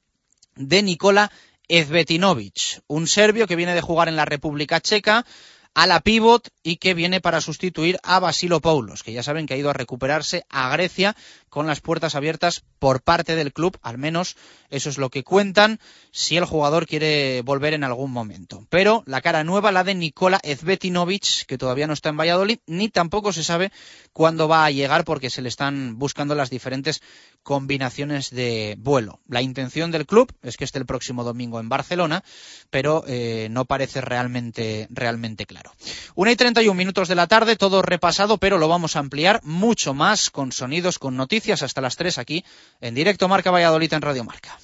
de 0.57 0.83
Nikola 0.83 1.31
Ezbetinovic, 1.69 2.81
un 2.87 3.07
serbio 3.07 3.47
que 3.47 3.57
viene 3.57 3.75
de 3.75 3.81
jugar 3.81 4.09
en 4.09 4.17
la 4.17 4.25
República 4.25 4.81
Checa 4.81 5.27
a 5.75 5.87
la 5.87 6.01
pivot 6.01 6.49
y 6.63 6.77
que 6.77 6.95
viene 6.95 7.21
para 7.21 7.43
sustituir 7.43 7.99
a 8.03 8.19
Basilo 8.19 8.61
Poulos, 8.61 9.03
que 9.03 9.13
ya 9.13 9.23
saben 9.23 9.47
que 9.47 9.53
ha 9.53 9.59
ido 9.59 9.69
a 9.69 9.75
recuperarse 9.75 10.47
a 10.49 10.71
Grecia 10.71 11.15
con 11.57 11.67
las 11.67 11.81
puertas 11.81 12.15
abiertas 12.15 12.65
por 12.79 13.01
parte 13.01 13.35
del 13.35 13.51
club, 13.51 13.79
al 13.81 13.97
menos 13.97 14.37
eso 14.69 14.91
es 14.91 14.99
lo 14.99 15.09
que 15.09 15.25
cuentan, 15.25 15.81
si 16.11 16.37
el 16.37 16.45
jugador 16.45 16.87
quiere 16.87 17.41
volver 17.41 17.73
en 17.73 17.83
algún 17.83 18.11
momento. 18.13 18.67
Pero 18.69 19.03
la 19.07 19.23
cara 19.23 19.43
nueva, 19.43 19.73
la 19.73 19.83
de 19.83 19.95
Nikola 19.95 20.39
Ezbetinovic, 20.43 21.47
que 21.47 21.57
todavía 21.57 21.87
no 21.87 21.95
está 21.95 22.11
en 22.11 22.19
Valladolid, 22.19 22.59
ni 22.67 22.91
tampoco 22.91 23.33
se 23.33 23.43
sabe 23.43 23.73
cuándo 24.13 24.49
va 24.49 24.67
a 24.67 24.71
llegar 24.71 25.07
porque 25.07 25.31
se 25.31 25.41
le 25.41 25.49
están 25.49 25.99
buscando 25.99 26.35
las 26.35 26.51
diferentes 26.51 27.01
combinaciones 27.43 28.29
de 28.29 28.77
vuelo. 28.79 29.21
La 29.27 29.41
intención 29.41 29.91
del 29.91 30.05
club 30.05 30.31
es 30.43 30.59
que 30.59 30.65
esté 30.65 30.79
el 30.79 30.85
próximo 30.85 31.25
domingo 31.25 31.59
en 31.59 31.71
Barcelona, 31.71 32.23
pero 32.69 33.03
eh, 33.07 33.49
no 33.51 33.65
parece 33.65 34.03
realmente, 34.03 34.89
realmente 34.91 35.47
claro. 35.47 35.73
Una 36.17 36.33
y 36.33 36.37
31 36.37 36.77
minutos 36.77 37.09
de 37.09 37.15
la 37.15 37.29
tarde, 37.29 37.57
todo 37.57 37.81
repasado, 37.81 38.37
pero 38.37 38.59
lo 38.59 38.69
vamos 38.69 38.97
a 38.97 38.99
ampliar 38.99 39.41
mucho 39.43 39.95
más 39.95 40.31
con 40.31 40.53
sonidos, 40.53 40.99
con 40.99 41.17
noticias 41.17 41.46
hasta 41.53 41.81
las 41.81 41.97
3 41.97 42.19
aquí 42.19 42.45
en 42.81 42.95
directo 42.95 43.29
Marca 43.29 43.51
Valladolid 43.51 43.93
en 43.93 44.03
Radio 44.03 44.25
Marca. 44.25 44.59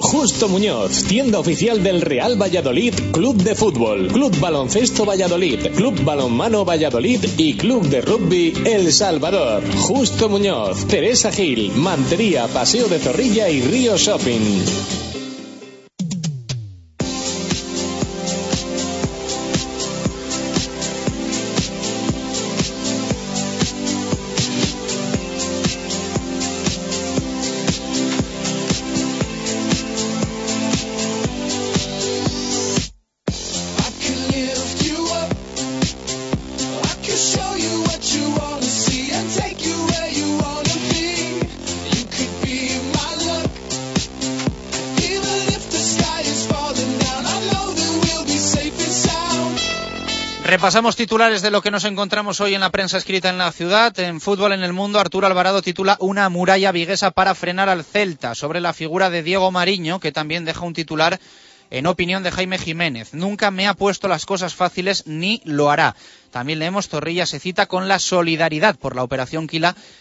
Justo 0.00 0.48
Muñoz, 0.48 1.04
tienda 1.04 1.40
oficial 1.40 1.82
del 1.82 2.00
Real 2.00 2.40
Valladolid, 2.40 2.94
Club 3.12 3.42
de 3.42 3.56
Fútbol, 3.56 4.06
Club 4.06 4.38
Baloncesto 4.38 5.04
Valladolid, 5.04 5.74
Club 5.74 6.04
Balonmano 6.04 6.64
Valladolid 6.64 7.24
y 7.36 7.56
Club 7.56 7.88
de 7.88 8.00
Rugby 8.00 8.54
El 8.64 8.92
Salvador. 8.92 9.64
Justo 9.76 10.28
Muñoz, 10.28 10.86
Teresa 10.86 11.32
Gil, 11.32 11.72
Mantería, 11.72 12.46
Paseo 12.46 12.86
de 12.86 13.00
Zorrilla 13.00 13.48
y 13.48 13.60
Río 13.60 13.96
Shopping. 13.96 15.17
Repasamos 50.68 50.96
titulares 50.96 51.40
de 51.40 51.50
lo 51.50 51.62
que 51.62 51.70
nos 51.70 51.84
encontramos 51.84 52.42
hoy 52.42 52.54
en 52.54 52.60
la 52.60 52.68
prensa 52.68 52.98
escrita 52.98 53.30
en 53.30 53.38
la 53.38 53.52
ciudad. 53.52 53.98
En 54.00 54.20
fútbol 54.20 54.52
en 54.52 54.62
el 54.62 54.74
mundo, 54.74 55.00
Arturo 55.00 55.26
Alvarado 55.26 55.62
titula 55.62 55.96
Una 55.98 56.28
muralla 56.28 56.72
viguesa 56.72 57.10
para 57.10 57.34
frenar 57.34 57.70
al 57.70 57.84
Celta 57.84 58.34
sobre 58.34 58.60
la 58.60 58.74
figura 58.74 59.08
de 59.08 59.22
Diego 59.22 59.50
Mariño, 59.50 59.98
que 59.98 60.12
también 60.12 60.44
deja 60.44 60.66
un 60.66 60.74
titular 60.74 61.18
en 61.70 61.86
opinión 61.86 62.22
de 62.22 62.30
Jaime 62.30 62.58
Jiménez. 62.58 63.14
Nunca 63.14 63.50
me 63.50 63.66
ha 63.66 63.74
puesto 63.74 64.08
las 64.08 64.26
cosas 64.26 64.54
fáciles 64.54 65.06
ni 65.06 65.40
lo 65.44 65.70
hará. 65.70 65.94
También 66.30 66.58
leemos 66.58 66.88
Zorrilla 66.88 67.24
se 67.24 67.40
cita 67.40 67.66
con 67.66 67.88
la 67.88 67.98
solidaridad 67.98 68.76
por 68.76 68.94
la 68.94 69.02
operación 69.02 69.48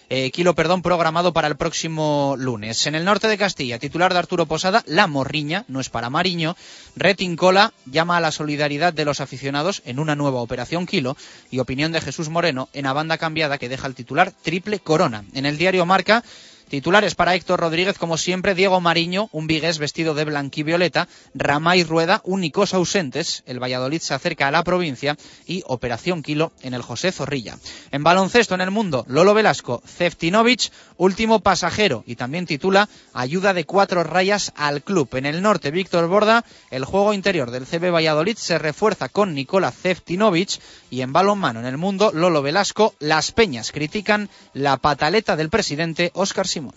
eh, 0.09 0.31
Kilo 0.31 0.55
perdón, 0.55 0.81
programado 0.81 1.31
para 1.31 1.47
el 1.47 1.55
próximo 1.55 2.35
lunes. 2.37 2.85
En 2.85 2.95
el 2.95 3.05
norte 3.05 3.27
de 3.27 3.37
Castilla, 3.37 3.79
titular 3.79 4.11
de 4.11 4.19
Arturo 4.19 4.45
Posada, 4.45 4.83
La 4.87 5.07
Morriña, 5.07 5.63
no 5.67 5.79
es 5.79 5.89
para 5.89 6.09
Mariño. 6.09 6.57
Retincola 6.95 7.71
llama 7.85 8.17
a 8.17 8.21
la 8.21 8.31
solidaridad 8.31 8.93
de 8.93 9.05
los 9.05 9.21
aficionados 9.21 9.81
en 9.85 9.99
una 9.99 10.15
nueva 10.15 10.41
operación 10.41 10.85
Kilo. 10.85 11.15
Y 11.49 11.59
opinión 11.59 11.93
de 11.93 12.01
Jesús 12.01 12.29
Moreno 12.29 12.67
en 12.73 12.83
la 12.83 12.93
banda 12.93 13.17
cambiada 13.17 13.57
que 13.57 13.69
deja 13.69 13.87
el 13.87 13.95
titular 13.95 14.31
Triple 14.31 14.79
Corona. 14.79 15.23
En 15.33 15.45
el 15.45 15.57
diario 15.57 15.85
Marca, 15.85 16.23
Titulares 16.69 17.15
para 17.15 17.33
Héctor 17.33 17.61
Rodríguez, 17.61 17.97
como 17.97 18.17
siempre, 18.17 18.53
Diego 18.53 18.81
Mariño, 18.81 19.29
un 19.31 19.47
vigués 19.47 19.77
vestido 19.77 20.13
de 20.13 20.25
blanquivioleta, 20.25 21.07
Ramay 21.33 21.85
Rueda, 21.85 22.19
únicos 22.25 22.73
ausentes, 22.73 23.43
el 23.45 23.63
Valladolid 23.63 24.01
se 24.01 24.13
acerca 24.13 24.49
a 24.49 24.51
la 24.51 24.65
provincia 24.65 25.15
y 25.45 25.63
Operación 25.65 26.21
Kilo 26.21 26.51
en 26.61 26.73
el 26.73 26.81
José 26.81 27.13
Zorrilla. 27.13 27.57
En 27.91 28.03
baloncesto 28.03 28.53
en 28.53 28.59
el 28.59 28.71
mundo, 28.71 29.05
Lolo 29.07 29.33
Velasco, 29.33 29.81
Ceftinovic, 29.85 30.69
último 30.97 31.39
pasajero 31.39 32.03
y 32.05 32.17
también 32.17 32.45
titula 32.45 32.89
Ayuda 33.13 33.53
de 33.53 33.63
cuatro 33.63 34.03
rayas 34.03 34.51
al 34.57 34.83
club. 34.83 35.07
En 35.15 35.25
el 35.25 35.41
norte, 35.41 35.71
Víctor 35.71 36.07
Borda, 36.07 36.43
el 36.69 36.83
juego 36.83 37.13
interior 37.13 37.49
del 37.49 37.65
CB 37.65 37.93
Valladolid 37.93 38.35
se 38.35 38.59
refuerza 38.59 39.07
con 39.07 39.33
Nicola 39.33 39.71
Ceftinovic 39.71 40.59
y 40.89 40.99
en 40.99 41.13
balonmano 41.13 41.61
en 41.61 41.65
el 41.65 41.77
mundo, 41.77 42.11
Lolo 42.13 42.41
Velasco, 42.41 42.93
las 42.99 43.31
peñas 43.31 43.71
critican 43.71 44.29
la 44.53 44.75
pataleta 44.75 45.37
del 45.37 45.49
presidente 45.49 46.11
Óscar 46.13 46.45
Simón. 46.57 46.73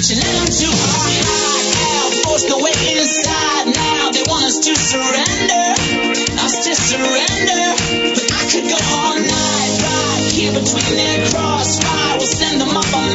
Forever. 0.00 0.10
But 0.10 0.10
you 0.10 0.16
let 0.16 0.32
them 0.32 0.48
too 0.48 0.72
hard, 0.72 1.26
out, 1.92 2.12
forced 2.24 2.50
away 2.50 2.72
inside. 2.96 3.66
Now 3.74 4.10
they 4.10 4.24
want 4.28 4.44
us 4.44 4.58
to 4.60 4.72
surrender, 4.76 5.64
us 6.40 6.54
to 6.64 6.74
surrender. 6.74 7.62
But 8.14 8.32
I 8.32 8.42
could 8.50 8.66
go 8.68 8.78
all 8.80 9.16
night, 9.18 9.72
right 9.84 10.32
here 10.32 10.52
between 10.52 10.96
their 10.96 11.28
crossfire. 11.30 12.18
We'll 12.18 12.26
send 12.26 12.60
them 12.60 12.76
up 12.76 12.94
a 12.94 13.10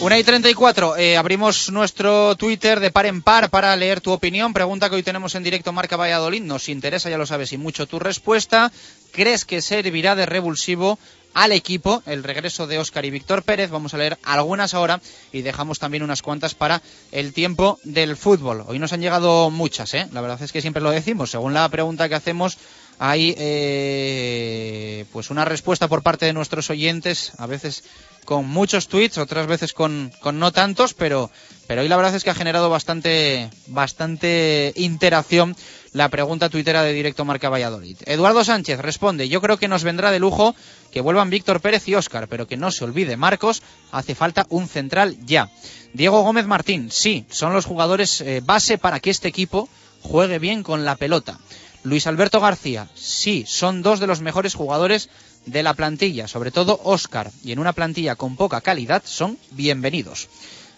Una 0.00 0.16
y 0.16 0.22
34, 0.22 0.96
eh, 0.96 1.16
abrimos 1.16 1.70
nuestro 1.70 2.36
Twitter 2.36 2.78
de 2.78 2.92
par 2.92 3.06
en 3.06 3.20
par 3.20 3.50
para 3.50 3.74
leer 3.74 4.00
tu 4.00 4.12
opinión. 4.12 4.52
Pregunta 4.52 4.88
que 4.88 4.94
hoy 4.94 5.02
tenemos 5.02 5.34
en 5.34 5.42
directo 5.42 5.72
Marca 5.72 5.96
Valladolid. 5.96 6.40
Nos 6.42 6.68
interesa, 6.68 7.10
ya 7.10 7.18
lo 7.18 7.26
sabes, 7.26 7.52
y 7.52 7.58
mucho 7.58 7.86
tu 7.86 7.98
respuesta. 7.98 8.70
¿Crees 9.10 9.44
que 9.44 9.60
servirá 9.60 10.14
de 10.14 10.24
revulsivo 10.24 10.98
al 11.38 11.52
equipo 11.52 12.02
el 12.06 12.24
regreso 12.24 12.66
de 12.66 12.80
Óscar 12.80 13.04
y 13.04 13.10
Víctor 13.10 13.44
Pérez? 13.44 13.70
Vamos 13.70 13.94
a 13.94 13.98
leer 13.98 14.18
algunas 14.24 14.74
ahora 14.74 15.00
y 15.32 15.42
dejamos 15.42 15.78
también 15.78 16.02
unas 16.02 16.20
cuantas 16.20 16.56
para 16.56 16.82
el 17.12 17.32
tiempo 17.32 17.78
del 17.84 18.16
fútbol. 18.16 18.64
Hoy 18.66 18.80
nos 18.80 18.92
han 18.92 19.00
llegado 19.00 19.48
muchas, 19.48 19.94
¿eh? 19.94 20.08
La 20.10 20.20
verdad 20.20 20.42
es 20.42 20.50
que 20.50 20.60
siempre 20.60 20.82
lo 20.82 20.90
decimos. 20.90 21.30
Según 21.30 21.54
la 21.54 21.68
pregunta 21.68 22.08
que 22.08 22.16
hacemos, 22.16 22.58
hay 22.98 23.36
eh, 23.38 25.04
pues 25.12 25.30
una 25.30 25.44
respuesta 25.44 25.86
por 25.86 26.02
parte 26.02 26.26
de 26.26 26.32
nuestros 26.32 26.70
oyentes, 26.70 27.32
a 27.38 27.46
veces 27.46 27.84
con 28.24 28.46
muchos 28.46 28.88
tweets, 28.88 29.16
otras 29.16 29.46
veces 29.46 29.72
con, 29.72 30.12
con 30.20 30.38
no 30.38 30.52
tantos, 30.52 30.92
pero, 30.92 31.30
pero 31.66 31.82
hoy 31.82 31.88
la 31.88 31.96
verdad 31.96 32.14
es 32.14 32.24
que 32.24 32.30
ha 32.30 32.34
generado 32.34 32.68
bastante, 32.68 33.48
bastante 33.68 34.72
interacción 34.76 35.56
la 35.92 36.10
pregunta 36.10 36.50
tuitera 36.50 36.82
de 36.82 36.92
Directo 36.92 37.24
Marca 37.24 37.48
Valladolid. 37.48 37.96
Eduardo 38.04 38.44
Sánchez 38.44 38.80
responde, 38.80 39.28
yo 39.28 39.40
creo 39.40 39.56
que 39.56 39.68
nos 39.68 39.82
vendrá 39.82 40.10
de 40.10 40.18
lujo 40.18 40.54
que 40.90 41.00
vuelvan 41.00 41.30
Víctor 41.30 41.60
Pérez 41.60 41.86
y 41.88 41.94
Óscar, 41.94 42.28
pero 42.28 42.46
que 42.46 42.56
no 42.56 42.70
se 42.70 42.84
olvide 42.84 43.16
Marcos, 43.16 43.62
hace 43.92 44.14
falta 44.14 44.46
un 44.48 44.68
central 44.68 45.16
ya. 45.24 45.50
Diego 45.92 46.22
Gómez 46.22 46.46
Martín, 46.46 46.90
sí, 46.90 47.24
son 47.30 47.52
los 47.52 47.66
jugadores 47.66 48.20
eh, 48.20 48.40
base 48.44 48.78
para 48.78 49.00
que 49.00 49.10
este 49.10 49.28
equipo 49.28 49.68
juegue 50.02 50.38
bien 50.38 50.62
con 50.62 50.84
la 50.84 50.96
pelota. 50.96 51.38
Luis 51.82 52.06
Alberto 52.06 52.40
García, 52.40 52.88
sí, 52.94 53.44
son 53.46 53.82
dos 53.82 54.00
de 54.00 54.06
los 54.06 54.20
mejores 54.20 54.54
jugadores 54.54 55.08
de 55.46 55.62
la 55.62 55.74
plantilla, 55.74 56.28
sobre 56.28 56.50
todo 56.50 56.80
Óscar, 56.84 57.30
y 57.42 57.52
en 57.52 57.58
una 57.58 57.72
plantilla 57.72 58.16
con 58.16 58.36
poca 58.36 58.60
calidad 58.60 59.02
son 59.04 59.38
bienvenidos. 59.52 60.28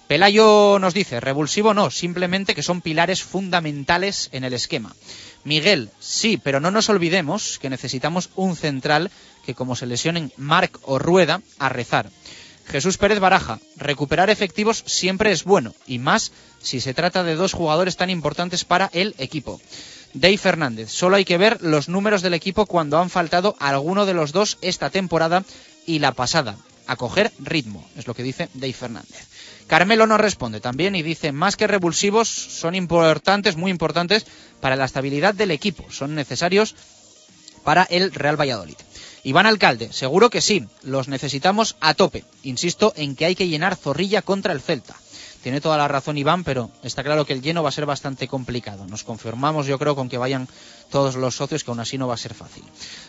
Pelayo 0.06 0.78
nos 0.80 0.92
dice, 0.92 1.20
revulsivo 1.20 1.72
no, 1.72 1.88
simplemente 1.90 2.54
que 2.56 2.64
son 2.64 2.80
pilares 2.80 3.22
fundamentales 3.22 4.28
en 4.32 4.42
el 4.42 4.52
esquema. 4.52 4.94
Miguel, 5.44 5.88
sí, 6.00 6.36
pero 6.36 6.58
no 6.58 6.70
nos 6.70 6.88
olvidemos 6.88 7.58
que 7.60 7.70
necesitamos 7.70 8.30
un 8.34 8.56
central 8.56 9.10
que 9.44 9.54
como 9.54 9.76
se 9.76 9.86
lesionen 9.86 10.32
Marc 10.36 10.78
o 10.82 10.98
Rueda, 10.98 11.42
a 11.58 11.68
rezar. 11.68 12.10
Jesús 12.66 12.98
Pérez 12.98 13.18
Baraja, 13.18 13.58
recuperar 13.76 14.30
efectivos 14.30 14.84
siempre 14.86 15.32
es 15.32 15.44
bueno, 15.44 15.74
y 15.86 15.98
más 15.98 16.30
si 16.62 16.80
se 16.80 16.94
trata 16.94 17.24
de 17.24 17.34
dos 17.34 17.52
jugadores 17.52 17.96
tan 17.96 18.10
importantes 18.10 18.64
para 18.64 18.90
el 18.92 19.14
equipo. 19.18 19.60
Dave 20.14 20.38
Fernández. 20.38 20.90
Solo 20.90 21.16
hay 21.16 21.24
que 21.24 21.38
ver 21.38 21.62
los 21.62 21.88
números 21.88 22.22
del 22.22 22.34
equipo 22.34 22.66
cuando 22.66 22.98
han 22.98 23.10
faltado 23.10 23.56
alguno 23.58 24.06
de 24.06 24.14
los 24.14 24.32
dos 24.32 24.58
esta 24.60 24.90
temporada 24.90 25.44
y 25.86 25.98
la 25.98 26.12
pasada. 26.12 26.56
A 26.86 26.96
coger 26.96 27.30
ritmo, 27.38 27.88
es 27.96 28.06
lo 28.06 28.14
que 28.14 28.24
dice 28.24 28.48
Dave 28.54 28.72
Fernández. 28.72 29.28
Carmelo 29.68 30.08
no 30.08 30.18
responde 30.18 30.60
también 30.60 30.96
y 30.96 31.02
dice, 31.02 31.30
más 31.30 31.56
que 31.56 31.68
revulsivos, 31.68 32.28
son 32.28 32.74
importantes, 32.74 33.56
muy 33.56 33.70
importantes 33.70 34.26
para 34.60 34.74
la 34.74 34.86
estabilidad 34.86 35.32
del 35.32 35.52
equipo. 35.52 35.84
Son 35.90 36.16
necesarios 36.16 36.74
para 37.62 37.84
el 37.84 38.12
Real 38.12 38.40
Valladolid. 38.40 38.74
Iván 39.22 39.46
Alcalde, 39.46 39.92
seguro 39.92 40.30
que 40.30 40.40
sí, 40.40 40.66
los 40.82 41.08
necesitamos 41.08 41.76
a 41.80 41.94
tope. 41.94 42.24
Insisto 42.42 42.92
en 42.96 43.16
que 43.16 43.26
hay 43.26 43.34
que 43.34 43.48
llenar 43.48 43.76
zorrilla 43.76 44.22
contra 44.22 44.52
el 44.52 44.60
Celta. 44.60 44.96
Tiene 45.42 45.60
toda 45.60 45.78
la 45.78 45.88
razón 45.88 46.18
Iván, 46.18 46.44
pero 46.44 46.70
está 46.82 47.02
claro 47.02 47.24
que 47.24 47.32
el 47.32 47.40
lleno 47.40 47.62
va 47.62 47.70
a 47.70 47.72
ser 47.72 47.86
bastante 47.86 48.28
complicado. 48.28 48.86
Nos 48.86 49.04
confirmamos, 49.04 49.66
yo 49.66 49.78
creo, 49.78 49.96
con 49.96 50.10
que 50.10 50.18
vayan 50.18 50.48
todos 50.90 51.16
los 51.16 51.36
socios, 51.36 51.64
que 51.64 51.70
aún 51.70 51.80
así 51.80 51.96
no 51.96 52.08
va 52.08 52.14
a 52.14 52.18
ser 52.18 52.34
fácil. 52.34 52.62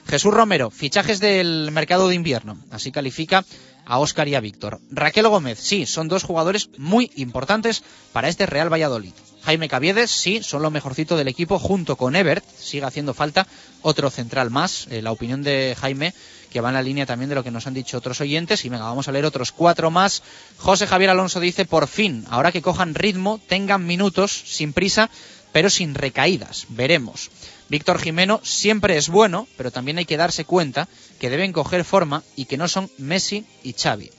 Jesús 0.08 0.34
Romero, 0.34 0.72
fichajes 0.72 1.20
del 1.20 1.72
mercado 1.72 2.08
de 2.08 2.16
invierno. 2.16 2.58
Así 2.72 2.92
califica 2.92 3.44
a 3.86 4.00
Óscar 4.00 4.30
y 4.30 4.36
a 4.36 4.40
Víctor. 4.40 4.80
Raquel 4.90 5.28
Gómez, 5.28 5.60
sí, 5.60 5.86
son 5.86 6.08
dos 6.08 6.24
jugadores 6.24 6.70
muy 6.78 7.12
importantes 7.16 7.84
para 8.14 8.30
este 8.30 8.46
Real 8.46 8.72
Valladolid. 8.72 9.14
Jaime 9.44 9.68
Caviedes, 9.68 10.12
sí, 10.12 10.44
son 10.44 10.62
lo 10.62 10.70
mejorcito 10.70 11.18
del 11.18 11.28
equipo 11.28 11.58
junto 11.58 11.96
con 11.96 12.16
Ebert. 12.16 12.46
Sigue 12.58 12.86
haciendo 12.86 13.14
falta 13.14 13.48
otro 13.82 14.10
central 14.10 14.52
más. 14.52 14.88
Eh, 14.92 15.02
la 15.02 15.12
opinión 15.12 15.42
de 15.42 15.76
Jaime, 15.80 16.14
que 16.52 16.62
va 16.62 16.70
en 16.70 16.76
la 16.76 16.84
línea 16.84 17.06
también 17.06 17.30
de 17.30 17.36
lo 17.36 17.44
que 17.44 17.52
nos 17.52 17.66
han 17.66 17.74
dicho 17.74 17.98
otros 17.98 18.22
oyentes. 18.22 18.64
Y 18.66 18.70
venga, 18.70 18.86
vamos 18.86 19.08
a 19.08 19.12
leer 19.12 19.26
otros 19.26 19.52
cuatro 19.52 19.90
más. 19.90 20.22
José 20.58 20.86
Javier 20.86 21.10
Alonso 21.10 21.40
dice, 21.40 21.66
por 21.66 21.88
fin, 21.88 22.26
ahora 22.30 22.52
que 22.52 22.62
cojan 22.62 22.94
ritmo, 22.94 23.40
tengan 23.48 23.86
minutos, 23.86 24.32
sin 24.46 24.74
prisa, 24.74 25.10
pero 25.52 25.70
sin 25.70 25.96
recaídas. 25.96 26.66
Veremos. 26.70 27.32
Víctor 27.68 28.00
Jimeno 28.00 28.42
siempre 28.44 28.98
es 28.98 29.10
bueno, 29.10 29.48
pero 29.58 29.72
también 29.72 29.98
hay 29.98 30.06
que 30.06 30.18
darse 30.18 30.46
cuenta 30.46 30.88
que 31.20 31.30
deben 31.30 31.54
coger 31.54 31.84
forma 31.84 32.24
y 32.36 32.46
que 32.46 32.58
no 32.58 32.68
son 32.68 32.92
Messi 32.98 33.46
y 33.64 33.74
Xavi. 33.74 34.12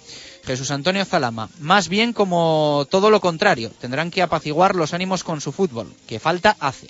Jesús 0.44 0.70
Antonio 0.70 1.04
Zalama, 1.04 1.48
más 1.60 1.88
bien 1.88 2.12
como 2.12 2.86
todo 2.90 3.10
lo 3.10 3.20
contrario, 3.20 3.70
tendrán 3.80 4.10
que 4.10 4.22
apaciguar 4.22 4.74
los 4.74 4.92
ánimos 4.92 5.24
con 5.24 5.40
su 5.40 5.52
fútbol, 5.52 5.92
que 6.06 6.20
falta 6.20 6.56
hace. 6.60 6.88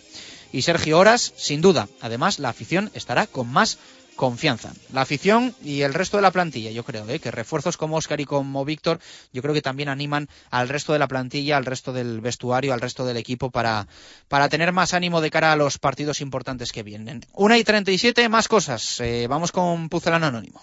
Y 0.52 0.62
Sergio 0.62 0.98
Horas, 0.98 1.32
sin 1.36 1.60
duda, 1.60 1.88
además 2.00 2.38
la 2.38 2.50
afición 2.50 2.90
estará 2.94 3.26
con 3.26 3.50
más 3.50 3.78
confianza. 4.16 4.72
La 4.92 5.02
afición 5.02 5.54
y 5.62 5.82
el 5.82 5.94
resto 5.94 6.16
de 6.18 6.22
la 6.22 6.30
plantilla, 6.30 6.70
yo 6.70 6.84
creo, 6.84 7.08
¿eh? 7.08 7.18
que 7.18 7.30
refuerzos 7.30 7.76
como 7.76 7.96
Oscar 7.96 8.20
y 8.20 8.24
como 8.24 8.64
Víctor, 8.64 9.00
yo 9.32 9.42
creo 9.42 9.54
que 9.54 9.62
también 9.62 9.88
animan 9.88 10.28
al 10.50 10.68
resto 10.68 10.92
de 10.92 10.98
la 10.98 11.08
plantilla, 11.08 11.56
al 11.56 11.64
resto 11.64 11.92
del 11.92 12.20
vestuario, 12.20 12.72
al 12.72 12.80
resto 12.80 13.04
del 13.04 13.16
equipo 13.16 13.50
para, 13.50 13.86
para 14.28 14.48
tener 14.48 14.72
más 14.72 14.94
ánimo 14.94 15.20
de 15.20 15.30
cara 15.30 15.52
a 15.52 15.56
los 15.56 15.78
partidos 15.78 16.20
importantes 16.20 16.72
que 16.72 16.82
vienen. 16.82 17.24
Una 17.32 17.58
y 17.58 17.64
37, 17.64 18.28
más 18.28 18.48
cosas. 18.48 19.00
Eh, 19.00 19.26
vamos 19.28 19.52
con 19.52 19.88
Pucelano 19.88 20.26
Anónimo. 20.26 20.62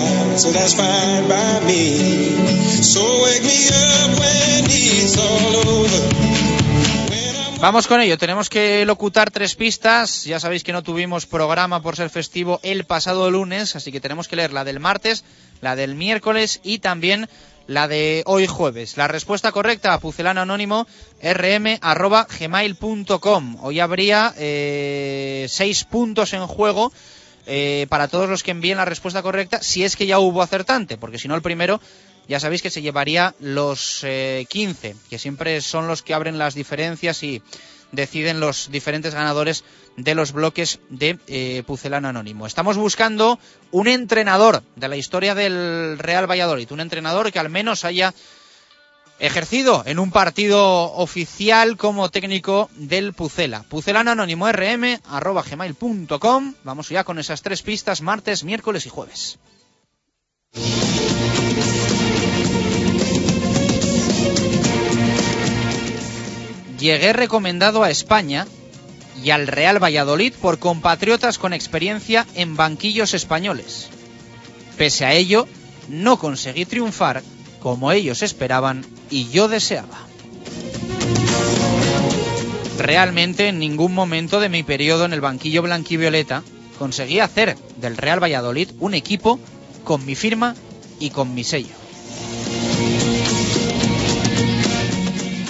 Vamos 7.59 7.85
con 7.85 8.01
ello, 8.01 8.17
tenemos 8.17 8.49
que 8.49 8.83
locutar 8.85 9.29
tres 9.29 9.53
pistas. 9.53 10.23
Ya 10.23 10.39
sabéis 10.39 10.63
que 10.63 10.73
no 10.73 10.81
tuvimos 10.81 11.27
programa 11.27 11.83
por 11.83 11.95
ser 11.95 12.09
festivo 12.09 12.59
el 12.63 12.85
pasado 12.85 13.29
lunes, 13.29 13.75
así 13.75 13.91
que 13.91 14.01
tenemos 14.01 14.27
que 14.27 14.35
leer 14.35 14.51
la 14.51 14.63
del 14.63 14.79
martes, 14.79 15.23
la 15.61 15.75
del 15.75 15.93
miércoles 15.93 16.59
y 16.63 16.79
también 16.79 17.29
la 17.67 17.87
de 17.87 18.23
hoy 18.25 18.47
jueves. 18.47 18.97
La 18.97 19.07
respuesta 19.07 19.51
correcta, 19.51 19.99
pucelano 19.99 20.41
anónimo, 20.41 20.87
rm 21.21 21.77
arroba 21.81 22.25
gmail.com. 22.39 23.57
Hoy 23.61 23.79
habría 23.79 24.33
eh, 24.37 25.45
seis 25.49 25.83
puntos 25.83 26.33
en 26.33 26.47
juego 26.47 26.91
eh, 27.45 27.87
para 27.89 28.07
todos 28.07 28.29
los 28.29 28.43
que 28.43 28.51
envíen 28.51 28.77
la 28.77 28.85
respuesta 28.85 29.21
correcta, 29.21 29.61
si 29.61 29.83
es 29.83 29.95
que 29.95 30.05
ya 30.05 30.19
hubo 30.19 30.41
acertante, 30.41 30.97
porque 30.97 31.17
si 31.17 31.27
no 31.27 31.35
el 31.35 31.41
primero 31.41 31.81
ya 32.27 32.39
sabéis 32.39 32.61
que 32.61 32.69
se 32.69 32.81
llevaría 32.81 33.35
los 33.39 34.03
eh, 34.03 34.45
15, 34.49 34.95
que 35.09 35.19
siempre 35.19 35.59
son 35.61 35.87
los 35.87 36.01
que 36.01 36.13
abren 36.13 36.37
las 36.37 36.53
diferencias 36.53 37.23
y 37.23 37.41
deciden 37.91 38.39
los 38.39 38.71
diferentes 38.71 39.13
ganadores 39.13 39.63
de 39.97 40.15
los 40.15 40.31
bloques 40.31 40.79
de 40.89 41.19
eh, 41.27 41.63
Pucelano 41.65 42.07
Anónimo. 42.07 42.47
Estamos 42.47 42.77
buscando 42.77 43.39
un 43.71 43.87
entrenador 43.87 44.63
de 44.75 44.87
la 44.87 44.95
historia 44.95 45.35
del 45.35 45.97
Real 45.99 46.29
Valladolid, 46.29 46.71
un 46.71 46.79
entrenador 46.79 47.31
que 47.31 47.39
al 47.39 47.49
menos 47.49 47.83
haya 47.83 48.13
ejercido 49.21 49.83
en 49.85 49.99
un 49.99 50.09
partido 50.09 50.93
oficial 50.93 51.77
como 51.77 52.09
técnico 52.09 52.69
del 52.75 53.13
Pucela. 53.13 53.63
Pucelano 53.69 54.11
Anónimo 54.11 54.51
rm. 54.51 54.99
Vamos 56.63 56.89
ya 56.89 57.03
con 57.03 57.19
esas 57.19 57.41
tres 57.43 57.61
pistas 57.61 58.01
martes, 58.01 58.43
miércoles 58.43 58.85
y 58.87 58.89
jueves. 58.89 59.37
Llegué 66.79 67.13
recomendado 67.13 67.83
a 67.83 67.91
España 67.91 68.47
y 69.23 69.29
al 69.29 69.45
Real 69.45 69.81
Valladolid 69.81 70.33
por 70.33 70.57
compatriotas 70.57 71.37
con 71.37 71.53
experiencia 71.53 72.25
en 72.33 72.55
banquillos 72.55 73.13
españoles. 73.13 73.89
Pese 74.77 75.05
a 75.05 75.13
ello, 75.13 75.47
no 75.89 76.17
conseguí 76.17 76.65
triunfar 76.65 77.21
como 77.61 77.91
ellos 77.91 78.21
esperaban 78.23 78.85
y 79.09 79.29
yo 79.29 79.47
deseaba. 79.47 79.99
Realmente 82.77 83.47
en 83.47 83.59
ningún 83.59 83.93
momento 83.93 84.39
de 84.39 84.49
mi 84.49 84.63
periodo 84.63 85.05
en 85.05 85.13
el 85.13 85.21
banquillo 85.21 85.61
blanquivioleta 85.61 86.43
conseguí 86.79 87.19
hacer 87.19 87.55
del 87.77 87.95
Real 87.95 88.21
Valladolid 88.21 88.69
un 88.79 88.95
equipo 88.95 89.39
con 89.83 90.03
mi 90.05 90.15
firma 90.15 90.55
y 90.99 91.11
con 91.11 91.33
mi 91.35 91.43
sello. 91.43 91.75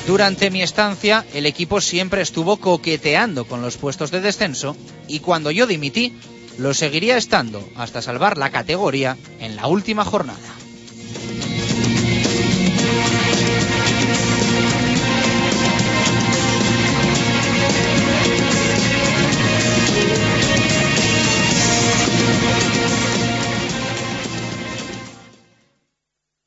Durante 0.07 0.51
mi 0.51 0.61
estancia, 0.61 1.25
el 1.33 1.45
equipo 1.45 1.79
siempre 1.79 2.21
estuvo 2.21 2.57
coqueteando 2.57 3.45
con 3.45 3.61
los 3.61 3.77
puestos 3.77 4.11
de 4.11 4.19
descenso 4.19 4.75
y 5.07 5.19
cuando 5.19 5.51
yo 5.51 5.67
dimití, 5.67 6.13
lo 6.57 6.73
seguiría 6.73 7.15
estando 7.15 7.65
hasta 7.77 8.01
salvar 8.01 8.37
la 8.37 8.49
categoría 8.49 9.15
en 9.39 9.55
la 9.55 9.67
última 9.67 10.03
jornada. 10.03 10.60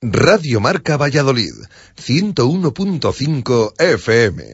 Radio 0.06 0.60
Marca 0.60 0.98
Valladolid, 0.98 1.54
101.5 1.96 3.72
FM. 3.78 4.44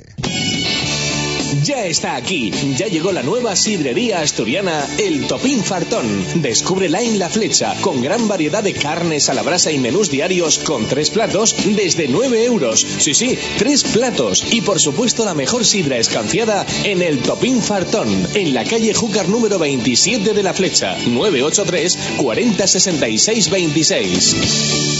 Ya 1.65 1.85
está 1.87 2.15
aquí, 2.15 2.53
ya 2.79 2.87
llegó 2.87 3.11
la 3.11 3.25
nueva 3.25 3.57
sidrería 3.57 4.21
asturiana 4.21 4.87
El 4.97 5.27
Topín 5.27 5.65
Fartón. 5.65 6.07
Descúbrela 6.37 7.03
en 7.03 7.19
La 7.19 7.29
Flecha, 7.29 7.75
con 7.81 8.01
gran 8.01 8.29
variedad 8.29 8.63
de 8.63 8.75
carnes 8.75 9.29
a 9.29 9.35
la 9.35 9.43
brasa 9.43 9.73
y 9.73 9.79
menús 9.79 10.09
diarios 10.09 10.59
con 10.59 10.87
tres 10.87 11.11
platos 11.11 11.57
desde 11.75 12.07
9 12.07 12.45
euros. 12.45 12.87
Sí, 12.99 13.13
sí, 13.15 13.37
tres 13.59 13.83
platos. 13.83 14.45
Y 14.53 14.61
por 14.61 14.81
supuesto 14.81 15.25
la 15.25 15.35
mejor 15.35 15.67
sidra 15.67 15.99
escanciada 15.99 16.65
en 16.85 17.03
El 17.03 17.19
Topín 17.19 17.61
Fartón, 17.61 18.09
en 18.35 18.55
la 18.55 18.63
calle 18.63 18.95
Júcar 18.95 19.29
número 19.29 19.59
27 19.59 20.33
de 20.33 20.43
La 20.45 20.55
Flecha, 20.55 20.97
983 21.09 21.99
40 22.19 22.67
66 22.69 23.51
26. 23.51 25.00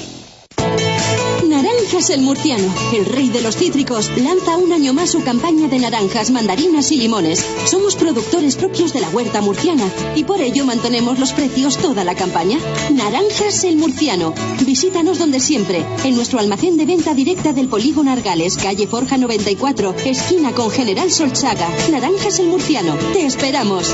Naranjas 1.91 2.15
el 2.15 2.21
Murciano, 2.21 2.73
el 2.93 3.05
rey 3.05 3.27
de 3.27 3.41
los 3.41 3.57
cítricos, 3.57 4.09
lanza 4.15 4.55
un 4.55 4.71
año 4.71 4.93
más 4.93 5.09
su 5.09 5.21
campaña 5.25 5.67
de 5.67 5.77
naranjas, 5.77 6.31
mandarinas 6.31 6.89
y 6.93 6.95
limones. 6.95 7.45
Somos 7.65 7.97
productores 7.97 8.55
propios 8.55 8.93
de 8.93 9.01
la 9.01 9.09
huerta 9.09 9.41
murciana 9.41 9.83
y 10.15 10.23
por 10.23 10.39
ello 10.39 10.63
mantenemos 10.63 11.19
los 11.19 11.33
precios 11.33 11.75
toda 11.75 12.05
la 12.05 12.15
campaña. 12.15 12.59
Naranjas 12.91 13.65
el 13.65 13.75
Murciano. 13.75 14.33
Visítanos 14.65 15.19
donde 15.19 15.41
siempre, 15.41 15.85
en 16.05 16.15
nuestro 16.15 16.39
almacén 16.39 16.77
de 16.77 16.85
venta 16.85 17.13
directa 17.13 17.51
del 17.51 17.67
Polígono 17.67 18.09
Argales, 18.09 18.55
calle 18.55 18.87
Forja 18.87 19.17
94, 19.17 19.93
esquina 20.05 20.53
con 20.53 20.71
General 20.71 21.11
Solchaga. 21.11 21.67
Naranjas 21.91 22.39
el 22.39 22.47
Murciano. 22.47 22.95
Te 23.11 23.25
esperamos. 23.25 23.93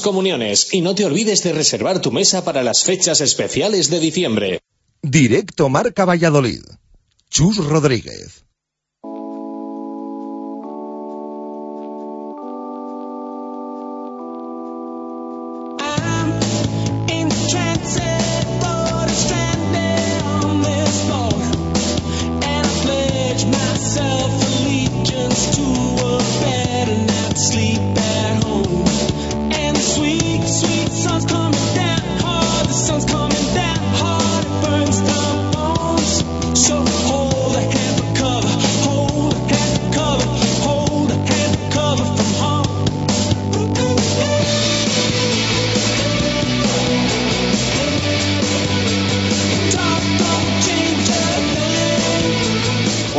comuniones 0.00 0.72
y 0.72 0.80
no 0.80 0.94
te 0.94 1.04
olvides 1.04 1.42
de 1.42 1.52
reservar 1.52 2.00
tu 2.00 2.12
mesa 2.12 2.44
para 2.44 2.62
las 2.62 2.84
fechas 2.84 3.20
especiales 3.20 3.90
de 3.90 4.00
diciembre. 4.00 4.60
Directo 5.02 5.68
Marca 5.68 6.04
Valladolid. 6.04 6.62
Chus 7.30 7.58
Rodríguez. 7.58 8.44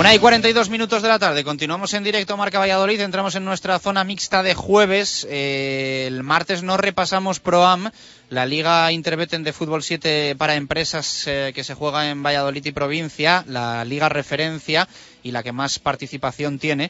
Una 0.10 0.16
y 0.16 0.20
42 0.20 0.72
minutos 0.72 1.04
de 1.04 1.08
la 1.08 1.20
tarde. 1.20 1.44
Continuamos 1.44 1.94
en 1.94 2.04
directo 2.04 2.36
Marca 2.36 2.58
Valladolid. 2.58 3.00
Entramos 3.00 3.36
en 3.36 3.46
nuestra 3.46 3.78
zona 3.78 4.04
mixta 4.04 4.42
de 4.42 4.56
jueves. 4.56 5.28
Eh, 5.30 6.06
el 6.08 6.24
martes 6.24 6.64
no 6.64 6.78
repasamos 6.78 7.40
ProAm, 7.40 7.92
la 8.32 8.48
Liga 8.48 8.92
Interbeten 8.92 9.44
de 9.44 9.54
Fútbol 9.54 9.84
7 9.84 10.36
para 10.36 10.56
empresas 10.56 11.28
eh, 11.28 11.52
que 11.54 11.64
se 11.64 11.76
juega 11.76 12.10
en 12.10 12.24
Valladolid 12.24 12.66
y 12.66 12.72
provincia, 12.72 13.44
la 13.48 13.86
liga 13.86 14.10
referencia 14.10 14.88
y 15.22 15.30
la 15.30 15.44
que 15.44 15.52
más 15.52 15.78
participación 15.78 16.58
tiene 16.58 16.90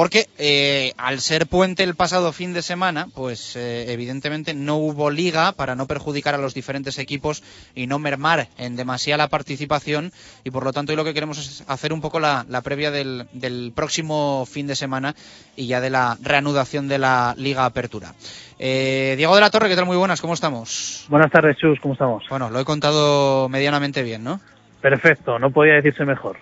porque 0.00 0.28
eh, 0.38 0.94
al 0.96 1.20
ser 1.20 1.46
puente 1.46 1.82
el 1.82 1.94
pasado 1.94 2.32
fin 2.32 2.54
de 2.54 2.62
semana, 2.62 3.08
pues 3.14 3.54
eh, 3.54 3.92
evidentemente 3.92 4.54
no 4.54 4.76
hubo 4.76 5.10
liga 5.10 5.52
para 5.52 5.74
no 5.74 5.86
perjudicar 5.86 6.34
a 6.34 6.38
los 6.38 6.54
diferentes 6.54 6.98
equipos 6.98 7.42
y 7.74 7.86
no 7.86 7.98
mermar 7.98 8.48
en 8.56 8.76
demasiada 8.76 9.28
participación 9.28 10.10
y 10.42 10.52
por 10.52 10.64
lo 10.64 10.72
tanto 10.72 10.92
hoy 10.92 10.96
lo 10.96 11.04
que 11.04 11.12
queremos 11.12 11.36
es 11.36 11.68
hacer 11.68 11.92
un 11.92 12.00
poco 12.00 12.18
la, 12.18 12.46
la 12.48 12.62
previa 12.62 12.90
del, 12.90 13.28
del, 13.34 13.72
próximo 13.76 14.46
fin 14.46 14.66
de 14.66 14.74
semana 14.74 15.14
y 15.54 15.66
ya 15.66 15.82
de 15.82 15.90
la 15.90 16.16
reanudación 16.22 16.88
de 16.88 16.96
la 16.96 17.34
Liga 17.36 17.66
Apertura. 17.66 18.14
Eh, 18.58 19.16
Diego 19.18 19.34
de 19.34 19.42
la 19.42 19.50
Torre, 19.50 19.68
¿qué 19.68 19.76
tal? 19.76 19.84
Muy 19.84 19.98
buenas, 19.98 20.22
¿cómo 20.22 20.32
estamos? 20.32 21.04
Buenas 21.10 21.30
tardes, 21.30 21.58
Chus, 21.58 21.78
¿cómo 21.78 21.92
estamos? 21.92 22.24
Bueno, 22.30 22.48
lo 22.48 22.58
he 22.58 22.64
contado 22.64 23.50
medianamente 23.50 24.02
bien, 24.02 24.24
¿no? 24.24 24.40
Perfecto, 24.80 25.38
no 25.38 25.50
podía 25.50 25.74
decirse 25.74 26.06
mejor. 26.06 26.38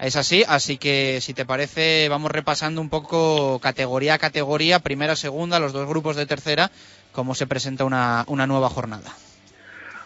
Es 0.00 0.16
así, 0.16 0.44
así 0.48 0.76
que 0.76 1.20
si 1.20 1.34
te 1.34 1.46
parece 1.46 2.08
vamos 2.08 2.30
repasando 2.32 2.80
un 2.80 2.90
poco 2.90 3.58
categoría 3.60 4.14
a 4.14 4.18
categoría, 4.18 4.80
primera, 4.80 5.16
segunda, 5.16 5.60
los 5.60 5.72
dos 5.72 5.88
grupos 5.88 6.16
de 6.16 6.26
tercera, 6.26 6.70
cómo 7.12 7.34
se 7.34 7.46
presenta 7.46 7.84
una, 7.84 8.24
una 8.26 8.46
nueva 8.46 8.68
jornada. 8.68 9.12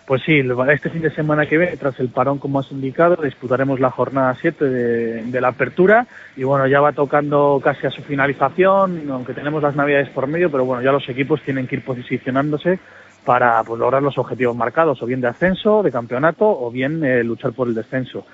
Pues 0.06 0.22
sí, 0.24 0.40
este 0.70 0.88
fin 0.88 1.02
de 1.02 1.14
semana 1.14 1.44
que 1.44 1.58
viene, 1.58 1.76
tras 1.76 2.00
el 2.00 2.08
parón 2.08 2.38
como 2.38 2.60
has 2.60 2.72
indicado, 2.72 3.16
disputaremos 3.22 3.78
la 3.78 3.90
jornada 3.90 4.34
7 4.40 4.64
de, 4.64 5.22
de, 5.24 5.40
la 5.40 5.48
apertura 5.48 6.06
y 6.34 6.44
bueno, 6.44 6.66
ya 6.66 6.80
va 6.80 6.92
tocando 6.92 7.60
casi 7.62 7.86
a 7.86 7.90
su 7.90 8.02
finalización, 8.02 9.10
aunque 9.10 9.34
tenemos 9.34 9.62
las 9.62 9.76
navidades 9.76 10.08
por 10.08 10.26
medio, 10.26 10.50
pero 10.50 10.64
bueno, 10.64 10.82
ya 10.82 10.92
los 10.92 11.06
equipos 11.10 11.42
tienen 11.42 11.66
que 11.66 11.76
ir 11.76 11.84
posicionándose 11.84 12.78
para 13.26 13.62
pues, 13.64 13.78
lograr 13.78 14.02
los 14.02 14.16
objetivos 14.16 14.56
marcados, 14.56 15.02
o 15.02 15.06
bien 15.06 15.20
de 15.20 15.28
ascenso, 15.28 15.82
de 15.82 15.92
campeonato, 15.92 16.46
o 16.48 16.70
bien 16.70 17.04
eh, 17.04 17.22
luchar 17.22 17.52
por 17.52 17.68
el 17.68 17.74
descenso. 17.74 18.24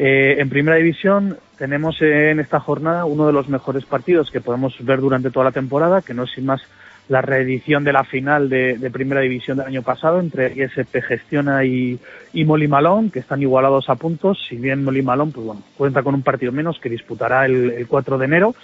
Eh, 0.00 0.36
en 0.38 0.48
primera 0.48 0.76
división 0.76 1.38
tenemos 1.58 2.00
en 2.00 2.38
esta 2.38 2.60
jornada 2.60 3.04
uno 3.04 3.26
de 3.26 3.32
los 3.32 3.48
mejores 3.48 3.84
partidos 3.84 4.30
que 4.30 4.40
podemos 4.40 4.76
ver 4.84 5.00
durante 5.00 5.30
toda 5.30 5.46
la 5.46 5.52
temporada, 5.52 6.02
que 6.02 6.14
no 6.14 6.22
es 6.22 6.30
sin 6.30 6.46
más 6.46 6.62
la 7.08 7.20
reedición 7.20 7.82
de 7.82 7.92
la 7.92 8.04
final 8.04 8.48
de, 8.48 8.90
primera 8.92 9.22
división 9.22 9.56
del 9.58 9.66
año 9.66 9.82
pasado 9.82 10.20
entre 10.20 10.52
ISP 10.52 11.02
Gestiona 11.02 11.64
y, 11.64 11.98
y 12.32 12.44
Molimalón, 12.44 13.10
que 13.10 13.18
están 13.18 13.42
igualados 13.42 13.88
a 13.88 13.96
puntos, 13.96 14.38
si 14.48 14.56
bien 14.56 14.84
Molimalón 14.84 15.32
pues 15.32 15.46
bueno, 15.46 15.62
cuenta 15.76 16.02
con 16.02 16.14
un 16.14 16.22
partido 16.22 16.52
menos 16.52 16.78
que 16.78 16.90
disputará 16.90 17.46
el, 17.46 17.70
el 17.70 17.88
4 17.88 18.18
de 18.18 18.24
enero. 18.24 18.54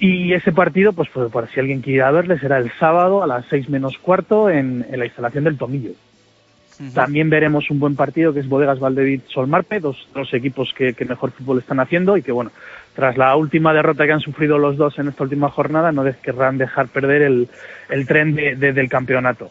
Y 0.00 0.32
ese 0.32 0.52
partido, 0.52 0.92
pues, 0.92 1.08
pues 1.12 1.30
por 1.30 1.48
si 1.48 1.60
alguien 1.60 1.80
quiera 1.80 2.10
verle, 2.10 2.38
será 2.38 2.58
el 2.58 2.70
sábado 2.78 3.22
a 3.22 3.26
las 3.26 3.44
seis 3.50 3.68
menos 3.68 3.98
cuarto 3.98 4.48
en, 4.48 4.86
en 4.90 4.98
la 4.98 5.06
instalación 5.06 5.44
del 5.44 5.58
Tomillo. 5.58 5.90
También 6.94 7.28
veremos 7.28 7.70
un 7.70 7.80
buen 7.80 7.96
partido 7.96 8.32
que 8.32 8.40
es 8.40 8.48
Bodegas 8.48 8.78
Valdevid 8.78 9.22
Solmarpe, 9.28 9.80
dos, 9.80 10.08
dos 10.14 10.32
equipos 10.32 10.72
que, 10.76 10.94
que, 10.94 11.04
mejor 11.04 11.32
fútbol 11.32 11.58
están 11.58 11.80
haciendo 11.80 12.16
y 12.16 12.22
que, 12.22 12.30
bueno, 12.30 12.52
tras 12.94 13.16
la 13.16 13.34
última 13.34 13.72
derrota 13.72 14.06
que 14.06 14.12
han 14.12 14.20
sufrido 14.20 14.58
los 14.58 14.76
dos 14.76 14.96
en 14.98 15.08
esta 15.08 15.24
última 15.24 15.50
jornada, 15.50 15.90
no 15.90 16.04
querrán 16.22 16.56
dejar 16.56 16.88
perder 16.88 17.22
el, 17.22 17.48
el 17.90 18.06
tren 18.06 18.34
de, 18.34 18.54
de, 18.54 18.72
del 18.72 18.88
campeonato. 18.88 19.50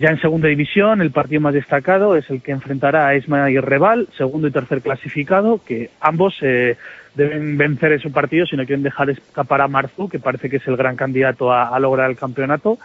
Ya 0.00 0.08
en 0.08 0.20
segunda 0.20 0.48
división, 0.48 1.00
el 1.00 1.12
partido 1.12 1.40
más 1.40 1.54
destacado 1.54 2.16
es 2.16 2.28
el 2.28 2.42
que 2.42 2.50
enfrentará 2.50 3.06
a 3.06 3.14
Esma 3.14 3.48
y 3.50 3.58
Reval, 3.58 4.08
segundo 4.16 4.48
y 4.48 4.50
tercer 4.50 4.80
clasificado, 4.80 5.60
que 5.64 5.90
ambos 6.00 6.36
eh, 6.42 6.76
deben 7.14 7.56
vencer 7.56 7.92
ese 7.92 8.10
partido 8.10 8.46
si 8.46 8.56
no 8.56 8.66
quieren 8.66 8.82
dejar 8.82 9.10
escapar 9.10 9.60
a 9.60 9.68
Marzu, 9.68 10.08
que 10.08 10.18
parece 10.18 10.50
que 10.50 10.56
es 10.56 10.66
el 10.66 10.76
gran 10.76 10.96
candidato 10.96 11.52
a, 11.52 11.68
a 11.68 11.78
lograr 11.78 12.10
el 12.10 12.16
campeonato 12.16 12.78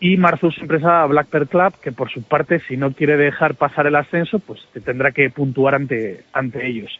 y 0.00 0.16
Marzus 0.16 0.58
empresa 0.58 1.04
Black 1.06 1.28
Pearl 1.28 1.48
Club, 1.48 1.74
que 1.82 1.92
por 1.92 2.10
su 2.10 2.22
parte, 2.22 2.60
si 2.68 2.76
no 2.76 2.92
quiere 2.92 3.16
dejar 3.16 3.54
pasar 3.54 3.86
el 3.86 3.96
ascenso, 3.96 4.38
pues 4.38 4.60
tendrá 4.84 5.12
que 5.12 5.30
puntuar 5.30 5.74
ante, 5.74 6.24
ante 6.32 6.66
ellos. 6.66 6.90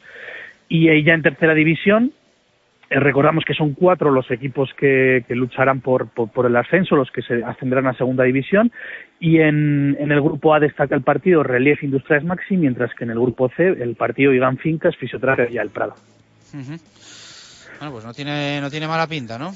Y 0.69 0.89
ella 0.89 1.15
en 1.15 1.23
tercera 1.23 1.55
división, 1.55 2.13
eh, 2.89 2.99
recordamos 2.99 3.45
que 3.45 3.55
son 3.55 3.75
cuatro 3.75 4.11
los 4.11 4.31
equipos 4.31 4.71
que, 4.79 5.25
que 5.29 5.35
lucharán 5.35 5.81
por, 5.81 6.09
por, 6.09 6.47
el 6.47 6.57
ascenso, 6.57 6.97
los 6.97 7.11
que 7.11 7.23
se 7.23 7.45
ascenderán 7.45 7.87
a 7.87 7.95
segunda 7.95 8.25
división, 8.25 8.73
y 9.21 9.41
en, 9.41 9.97
en 10.01 10.11
el 10.11 10.21
grupo 10.23 10.55
A 10.55 10.61
destaca 10.61 10.95
el 10.95 11.03
partido 11.03 11.43
Relief 11.43 11.83
Industriales 11.83 12.27
Maxi, 12.27 12.57
mientras 12.57 12.95
que 12.95 13.05
en 13.05 13.11
el 13.11 13.21
grupo 13.21 13.51
C 13.51 13.67
el 13.67 13.95
partido 13.95 14.33
Iván 14.33 14.57
Fincas, 14.57 14.97
Fisioterapia 14.97 15.51
y 15.51 15.59
el 15.59 15.71
Prado. 15.71 15.95
Bueno, 17.79 17.93
pues 17.93 18.05
no 18.05 18.15
tiene, 18.15 18.61
no 18.61 18.71
tiene 18.71 18.89
mala 18.89 19.07
pinta, 19.07 19.39
¿no? 19.39 19.53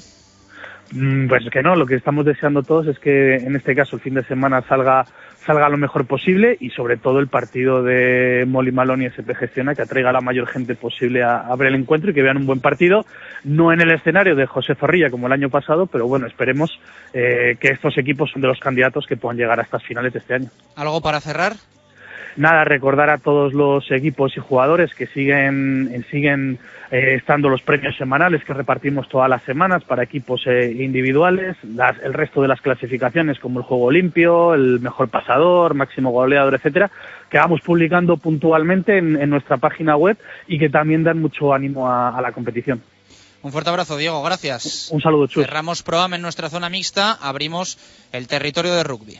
Mm, 0.91 1.27
Pues 1.27 1.49
que 1.49 1.63
no, 1.63 1.75
lo 1.75 1.85
que 1.85 1.95
estamos 1.95 2.25
deseando 2.25 2.63
todos 2.63 2.87
es 2.87 2.99
que 2.99 3.35
en 3.35 3.55
este 3.55 3.75
caso 3.75 3.95
el 3.95 4.01
fin 4.01 4.13
de 4.13 4.23
semana 4.23 4.61
salga 4.67 5.05
salga 5.45 5.69
lo 5.69 5.77
mejor 5.77 6.05
posible 6.05 6.55
y 6.59 6.69
sobre 6.69 6.97
todo 6.97 7.19
el 7.19 7.27
partido 7.27 7.81
de 7.81 8.45
Molly 8.47 8.71
Malone 8.71 9.05
y 9.05 9.07
SP 9.09 9.33
Gestiona 9.33 9.73
que 9.73 9.81
atraiga 9.81 10.11
a 10.11 10.13
la 10.13 10.21
mayor 10.21 10.47
gente 10.47 10.75
posible 10.75 11.23
a, 11.23 11.37
a, 11.37 11.55
ver 11.55 11.69
el 11.69 11.75
encuentro 11.75 12.11
y 12.11 12.13
que 12.13 12.21
vean 12.21 12.37
un 12.37 12.45
buen 12.45 12.59
partido, 12.59 13.05
no 13.43 13.73
en 13.73 13.81
el 13.81 13.91
escenario 13.91 14.35
de 14.35 14.45
José 14.45 14.75
Zorrilla 14.75 15.09
como 15.09 15.27
el 15.27 15.33
año 15.33 15.49
pasado, 15.49 15.87
pero 15.87 16.07
bueno, 16.07 16.27
esperemos 16.27 16.79
eh, 17.13 17.57
que 17.59 17.69
estos 17.69 17.97
equipos 17.97 18.29
son 18.31 18.41
de 18.41 18.49
los 18.49 18.59
candidatos 18.59 19.07
que 19.07 19.17
puedan 19.17 19.37
llegar 19.37 19.59
a 19.59 19.63
estas 19.63 19.83
finales 19.83 20.13
de 20.13 20.19
este 20.19 20.35
año. 20.35 20.49
¿Algo 20.75 21.01
para 21.01 21.19
cerrar? 21.19 21.53
Nada, 22.35 22.63
recordar 22.63 23.09
a 23.09 23.17
todos 23.17 23.53
los 23.53 23.89
equipos 23.91 24.35
y 24.37 24.39
jugadores 24.39 24.93
que 24.93 25.07
siguen, 25.07 26.05
siguen 26.09 26.59
eh, 26.91 27.15
estando 27.15 27.47
los 27.49 27.61
premios 27.61 27.95
semanales 27.97 28.43
que 28.43 28.53
repartimos 28.53 29.07
todas 29.07 29.29
las 29.29 29.43
semanas 29.43 29.83
para 29.83 30.03
equipos 30.03 30.41
eh, 30.45 30.71
individuales, 30.71 31.55
las, 31.63 31.97
el 31.99 32.13
resto 32.13 32.41
de 32.41 32.49
las 32.49 32.61
clasificaciones 32.61 33.39
como 33.39 33.59
el 33.59 33.65
juego 33.65 33.91
limpio, 33.91 34.53
el 34.53 34.79
mejor 34.79 35.09
pasador, 35.09 35.73
máximo 35.73 36.11
goleador, 36.11 36.53
etcétera, 36.55 36.91
que 37.29 37.37
vamos 37.37 37.61
publicando 37.61 38.17
puntualmente 38.17 38.97
en, 38.97 39.21
en, 39.21 39.29
nuestra 39.29 39.57
página 39.57 39.95
web 39.95 40.17
y 40.47 40.59
que 40.59 40.69
también 40.69 41.03
dan 41.03 41.21
mucho 41.21 41.53
ánimo 41.53 41.87
a, 41.87 42.09
a 42.09 42.21
la 42.21 42.33
competición. 42.33 42.81
Un 43.41 43.51
fuerte 43.51 43.69
abrazo, 43.69 43.97
Diego. 43.97 44.21
Gracias. 44.21 44.89
Un 44.91 45.01
saludo, 45.01 45.27
Chus. 45.27 45.45
Cerramos 45.45 45.81
ProAM 45.81 46.13
en 46.13 46.21
nuestra 46.21 46.49
zona 46.49 46.69
mixta. 46.69 47.13
Abrimos 47.13 47.77
el 48.11 48.27
territorio 48.27 48.73
de 48.75 48.83
rugby. 48.83 49.19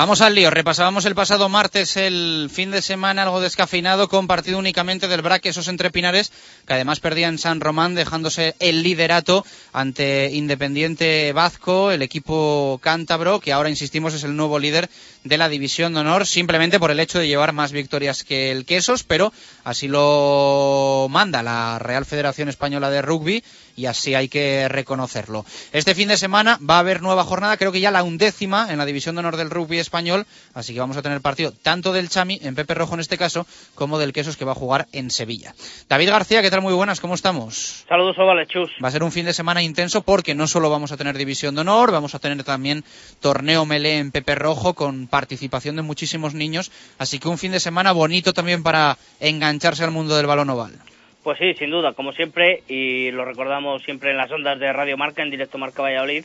Vamos 0.00 0.22
al 0.22 0.34
lío. 0.34 0.48
Repasábamos 0.48 1.04
el 1.04 1.14
pasado 1.14 1.50
martes 1.50 1.98
el 1.98 2.48
fin 2.50 2.70
de 2.70 2.80
semana 2.80 3.22
algo 3.22 3.42
descafeinado 3.42 4.08
con 4.08 4.26
partido 4.26 4.58
únicamente 4.58 5.08
del 5.08 5.20
BRAC 5.20 5.44
esos 5.44 5.68
entre 5.68 5.90
Pinares, 5.90 6.32
que 6.66 6.72
además 6.72 7.00
perdían 7.00 7.36
San 7.36 7.60
Román 7.60 7.94
dejándose 7.94 8.54
el 8.60 8.82
liderato 8.82 9.44
ante 9.74 10.30
Independiente 10.32 11.34
Vasco, 11.34 11.90
el 11.90 12.00
equipo 12.00 12.80
cántabro, 12.82 13.40
que 13.40 13.52
ahora 13.52 13.68
insistimos 13.68 14.14
es 14.14 14.24
el 14.24 14.36
nuevo 14.36 14.58
líder 14.58 14.88
de 15.22 15.36
la 15.36 15.50
división 15.50 15.92
de 15.92 16.00
honor, 16.00 16.26
simplemente 16.26 16.80
por 16.80 16.90
el 16.90 16.98
hecho 16.98 17.18
de 17.18 17.28
llevar 17.28 17.52
más 17.52 17.70
victorias 17.70 18.24
que 18.24 18.52
el 18.52 18.64
Quesos, 18.64 19.04
pero 19.04 19.34
así 19.64 19.86
lo 19.86 21.08
manda 21.10 21.42
la 21.42 21.78
Real 21.78 22.06
Federación 22.06 22.48
Española 22.48 22.88
de 22.88 23.02
Rugby 23.02 23.44
y 23.80 23.86
así 23.86 24.14
hay 24.14 24.28
que 24.28 24.68
reconocerlo. 24.68 25.46
Este 25.72 25.94
fin 25.94 26.08
de 26.08 26.18
semana 26.18 26.58
va 26.68 26.76
a 26.76 26.80
haber 26.80 27.00
nueva 27.00 27.24
jornada, 27.24 27.56
creo 27.56 27.72
que 27.72 27.80
ya 27.80 27.90
la 27.90 28.02
undécima 28.02 28.70
en 28.70 28.76
la 28.76 28.84
división 28.84 29.14
de 29.14 29.20
honor 29.20 29.38
del 29.38 29.48
rugby 29.48 29.78
español, 29.78 30.26
así 30.52 30.74
que 30.74 30.80
vamos 30.80 30.98
a 30.98 31.02
tener 31.02 31.22
partido 31.22 31.52
tanto 31.52 31.94
del 31.94 32.10
Chami, 32.10 32.38
en 32.42 32.54
Pepe 32.54 32.74
Rojo 32.74 32.92
en 32.92 33.00
este 33.00 33.16
caso, 33.16 33.46
como 33.74 33.98
del 33.98 34.12
Quesos 34.12 34.36
que 34.36 34.44
va 34.44 34.52
a 34.52 34.54
jugar 34.54 34.86
en 34.92 35.10
Sevilla. 35.10 35.54
David 35.88 36.10
García, 36.10 36.42
¿qué 36.42 36.50
tal? 36.50 36.60
Muy 36.60 36.74
buenas, 36.74 37.00
¿cómo 37.00 37.14
estamos? 37.14 37.84
Saludos, 37.88 38.18
Ovales, 38.18 38.48
chus. 38.48 38.70
Va 38.84 38.88
a 38.88 38.90
ser 38.90 39.02
un 39.02 39.12
fin 39.12 39.24
de 39.24 39.32
semana 39.32 39.62
intenso 39.62 40.02
porque 40.02 40.34
no 40.34 40.46
solo 40.46 40.68
vamos 40.68 40.92
a 40.92 40.98
tener 40.98 41.16
división 41.16 41.54
de 41.54 41.62
honor, 41.62 41.90
vamos 41.90 42.14
a 42.14 42.18
tener 42.18 42.44
también 42.44 42.84
torneo 43.20 43.64
Melé 43.64 43.96
en 43.96 44.10
Pepe 44.10 44.34
Rojo 44.34 44.74
con 44.74 45.06
participación 45.06 45.76
de 45.76 45.82
muchísimos 45.82 46.34
niños, 46.34 46.70
así 46.98 47.18
que 47.18 47.28
un 47.28 47.38
fin 47.38 47.52
de 47.52 47.60
semana 47.60 47.92
bonito 47.92 48.34
también 48.34 48.62
para 48.62 48.98
engancharse 49.20 49.84
al 49.84 49.90
mundo 49.90 50.16
del 50.16 50.26
balón 50.26 50.50
oval. 50.50 50.89
Pues 51.22 51.38
sí, 51.38 51.54
sin 51.54 51.70
duda, 51.70 51.92
como 51.92 52.12
siempre, 52.12 52.62
y 52.66 53.10
lo 53.10 53.24
recordamos 53.24 53.82
siempre 53.82 54.10
en 54.10 54.16
las 54.16 54.30
ondas 54.30 54.58
de 54.58 54.72
Radio 54.72 54.96
Marca, 54.96 55.22
en 55.22 55.30
directo 55.30 55.58
Marca 55.58 55.82
Valladolid, 55.82 56.24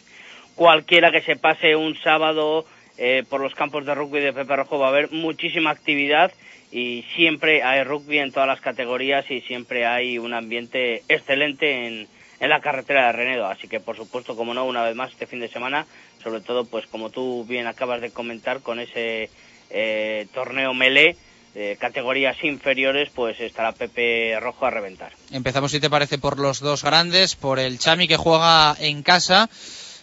cualquiera 0.56 1.12
que 1.12 1.22
se 1.22 1.36
pase 1.36 1.76
un 1.76 1.96
sábado 1.98 2.66
eh, 2.98 3.24
por 3.30 3.42
los 3.42 3.54
campos 3.56 3.86
de 3.86 3.94
rugby 3.94 4.22
de 4.22 4.32
Pepe 4.32 4.56
Rojo 4.56 4.80
va 4.80 4.88
a 4.88 4.90
haber 4.90 5.12
muchísima 5.12 5.70
actividad 5.72 6.32
y 6.72 7.04
siempre 7.16 7.62
hay 7.62 7.84
rugby 7.84 8.20
en 8.20 8.32
todas 8.32 8.48
las 8.48 8.62
categorías 8.62 9.30
y 9.30 9.42
siempre 9.42 9.86
hay 9.86 10.18
un 10.18 10.34
ambiente 10.34 11.04
excelente 11.10 11.88
en, 11.88 12.08
en 12.40 12.50
la 12.50 12.62
carretera 12.62 13.08
de 13.08 13.12
Renedo. 13.12 13.48
Así 13.48 13.68
que, 13.68 13.80
por 13.80 13.98
supuesto, 13.98 14.36
como 14.36 14.54
no, 14.54 14.66
una 14.66 14.84
vez 14.84 14.96
más 14.96 15.12
este 15.12 15.28
fin 15.28 15.40
de 15.40 15.50
semana, 15.50 15.86
sobre 16.24 16.42
todo, 16.42 16.66
pues 16.66 16.88
como 16.88 17.10
tú 17.10 17.46
bien 17.46 17.68
acabas 17.68 18.02
de 18.02 18.12
comentar, 18.12 18.62
con 18.62 18.80
ese 18.80 19.30
eh, 19.70 20.28
torneo 20.34 20.74
Melé, 20.74 21.18
eh, 21.56 21.78
categorías 21.80 22.36
inferiores, 22.44 23.10
pues 23.16 23.40
estará 23.40 23.72
Pepe 23.72 24.38
Rojo 24.42 24.66
a 24.66 24.72
reventar. 24.72 25.14
Empezamos, 25.32 25.72
si 25.72 25.80
te 25.80 25.90
parece, 25.90 26.18
por 26.18 26.38
los 26.38 26.60
dos 26.60 26.84
grandes, 26.84 27.36
por 27.36 27.60
el 27.60 27.80
Chami 27.80 28.08
que 28.08 28.18
juega 28.18 28.76
en 28.80 29.04
casa 29.04 29.50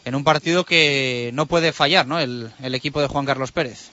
en 0.04 0.14
un 0.14 0.24
partido 0.24 0.64
que 0.64 1.30
no 1.34 1.46
puede 1.46 1.72
fallar, 1.72 2.06
¿no? 2.06 2.18
El, 2.18 2.50
el 2.62 2.74
equipo 2.74 3.00
de 3.00 3.08
Juan 3.08 3.26
Carlos 3.26 3.52
Pérez. 3.52 3.90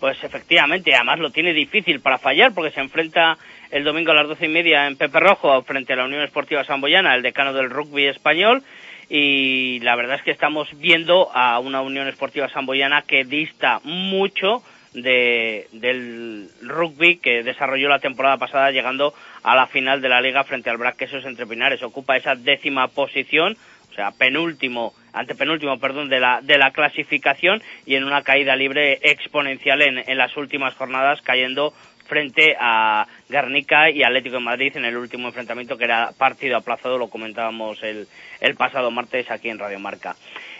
Pues 0.00 0.22
efectivamente, 0.22 0.94
además 0.94 1.18
lo 1.18 1.30
tiene 1.30 1.52
difícil 1.52 2.00
para 2.00 2.18
fallar 2.18 2.52
porque 2.52 2.72
se 2.72 2.80
enfrenta 2.80 3.38
el 3.70 3.84
domingo 3.84 4.12
a 4.12 4.14
las 4.14 4.28
doce 4.28 4.46
y 4.46 4.48
media 4.48 4.86
en 4.86 4.96
Pepe 4.96 5.20
Rojo 5.20 5.62
frente 5.62 5.92
a 5.92 5.96
la 5.96 6.04
Unión 6.04 6.22
Esportiva 6.22 6.64
Samboyana, 6.64 7.14
el 7.14 7.22
decano 7.22 7.52
del 7.52 7.70
rugby 7.70 8.06
español. 8.06 8.62
Y 9.08 9.80
la 9.80 9.96
verdad 9.96 10.16
es 10.16 10.22
que 10.22 10.30
estamos 10.30 10.68
viendo 10.78 11.30
a 11.32 11.58
una 11.60 11.80
Unión 11.80 12.08
Esportiva 12.08 12.48
Samboyana 12.48 13.02
que 13.02 13.24
dista 13.24 13.80
mucho 13.82 14.62
de, 14.94 15.68
del 15.72 16.48
rugby 16.62 17.18
que 17.18 17.42
desarrolló 17.42 17.88
la 17.88 17.98
temporada 17.98 18.36
pasada 18.36 18.70
llegando 18.70 19.14
a 19.42 19.54
la 19.54 19.66
final 19.66 20.00
de 20.00 20.08
la 20.08 20.20
liga 20.20 20.44
frente 20.44 20.70
al 20.70 20.78
Braquesos 20.78 21.24
entre 21.24 21.46
Pinares. 21.46 21.82
Ocupa 21.82 22.16
esa 22.16 22.34
décima 22.34 22.88
posición 22.88 23.56
sea, 23.98 24.12
penúltimo, 24.12 24.94
antepenúltimo, 25.12 25.78
perdón, 25.80 26.08
de 26.08 26.20
la, 26.20 26.40
de 26.40 26.56
la 26.56 26.70
clasificación 26.70 27.60
y 27.84 27.96
en 27.96 28.04
una 28.04 28.22
caída 28.22 28.54
libre 28.54 29.00
exponencial 29.02 29.82
en, 29.82 29.98
en 29.98 30.16
las 30.16 30.36
últimas 30.36 30.74
jornadas, 30.74 31.20
cayendo 31.20 31.74
frente 32.06 32.56
a 32.58 33.06
Guernica 33.28 33.90
y 33.90 34.02
Atlético 34.02 34.36
de 34.36 34.42
Madrid 34.42 34.72
en 34.76 34.84
el 34.84 34.96
último 34.96 35.28
enfrentamiento 35.28 35.76
que 35.76 35.84
era 35.84 36.12
partido 36.16 36.56
aplazado, 36.56 36.96
lo 36.96 37.10
comentábamos 37.10 37.82
el, 37.82 38.06
el 38.40 38.54
pasado 38.54 38.90
martes 38.90 39.30
aquí 39.30 39.50
en 39.50 39.58
Radio 39.58 39.80
Marca. 39.80 40.14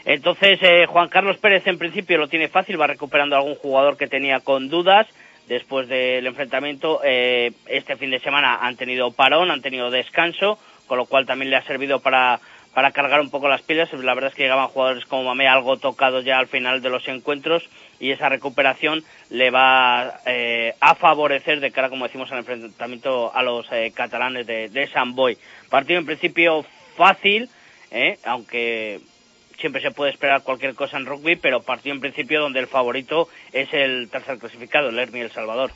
Entonces, 0.04 0.58
eh, 0.62 0.86
Juan 0.86 1.08
Carlos 1.08 1.38
Pérez 1.38 1.66
en 1.66 1.78
principio 1.78 2.18
lo 2.18 2.28
tiene 2.28 2.48
fácil, 2.48 2.80
va 2.80 2.86
recuperando 2.86 3.36
algún 3.36 3.56
jugador 3.56 3.96
que 3.96 4.06
tenía 4.06 4.40
con 4.40 4.68
dudas 4.68 5.06
después 5.48 5.88
del 5.88 6.26
enfrentamiento. 6.26 7.00
Eh, 7.04 7.52
este 7.66 7.96
fin 7.96 8.10
de 8.10 8.20
semana 8.20 8.58
han 8.62 8.76
tenido 8.76 9.12
parón, 9.12 9.50
han 9.50 9.62
tenido 9.62 9.90
descanso, 9.90 10.58
con 10.86 10.98
lo 10.98 11.06
cual 11.06 11.26
también 11.26 11.50
le 11.50 11.56
ha 11.56 11.62
servido 11.62 12.00
para 12.00 12.40
para 12.78 12.92
cargar 12.92 13.20
un 13.20 13.30
poco 13.30 13.48
las 13.48 13.62
pilas. 13.62 13.92
La 13.92 14.14
verdad 14.14 14.30
es 14.30 14.36
que 14.36 14.44
llegaban 14.44 14.68
jugadores 14.68 15.04
como 15.06 15.24
Mamé 15.24 15.48
algo 15.48 15.78
tocados 15.78 16.24
ya 16.24 16.38
al 16.38 16.46
final 16.46 16.80
de 16.80 16.90
los 16.90 17.08
encuentros 17.08 17.68
y 17.98 18.12
esa 18.12 18.28
recuperación 18.28 19.02
le 19.30 19.50
va 19.50 20.20
eh, 20.26 20.74
a 20.78 20.94
favorecer 20.94 21.58
de 21.58 21.72
cara, 21.72 21.88
como 21.88 22.04
decimos, 22.06 22.30
al 22.30 22.38
enfrentamiento 22.38 23.34
a 23.34 23.42
los 23.42 23.66
eh, 23.72 23.92
catalanes 23.92 24.46
de, 24.46 24.68
de 24.68 24.86
San 24.88 25.16
Boy. 25.16 25.36
Partido 25.68 25.98
en 25.98 26.06
principio 26.06 26.64
fácil, 26.96 27.48
eh, 27.90 28.18
aunque 28.24 29.00
siempre 29.58 29.82
se 29.82 29.90
puede 29.90 30.12
esperar 30.12 30.42
cualquier 30.42 30.74
cosa 30.74 30.96
en 30.96 31.06
rugby, 31.06 31.36
pero 31.36 31.62
partido 31.62 31.94
en 31.94 32.00
principio 32.00 32.40
donde 32.40 32.60
el 32.60 32.66
favorito 32.66 33.28
es 33.52 33.72
el 33.72 34.08
tercer 34.10 34.38
clasificado, 34.38 34.88
el 34.88 34.98
Hermi 34.98 35.20
El 35.20 35.30
Salvador. 35.30 35.72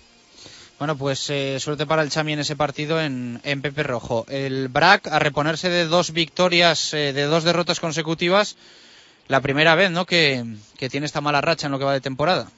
Bueno, 0.79 0.97
pues 0.97 1.31
eh, 1.31 1.61
suerte 1.61 1.87
para 1.87 2.03
el 2.03 2.11
Chami 2.11 2.33
en 2.33 2.41
ese 2.41 2.57
partido 2.57 3.01
en, 3.01 3.41
en 3.45 3.63
Pepe 3.63 3.85
Rojo. 3.85 4.27
El 4.29 4.69
BRAC, 4.69 5.07
a 5.07 5.19
reponerse 5.19 5.69
de 5.69 5.85
dos 5.87 6.13
victorias, 6.13 6.93
eh, 6.95 7.13
de 7.13 7.23
dos 7.25 7.45
derrotas 7.45 7.79
consecutivas, 7.79 8.57
la 9.29 9.41
primera 9.41 9.75
vez, 9.77 9.91
¿no?, 9.91 10.07
que, 10.07 10.43
que 10.79 10.89
tiene 10.89 11.07
esta 11.07 11.21
mala 11.21 11.41
racha 11.41 11.67
en 11.67 11.73
lo 11.73 11.79
que 11.79 11.85
va 11.85 11.93
de 11.93 12.01
temporada. 12.01 12.49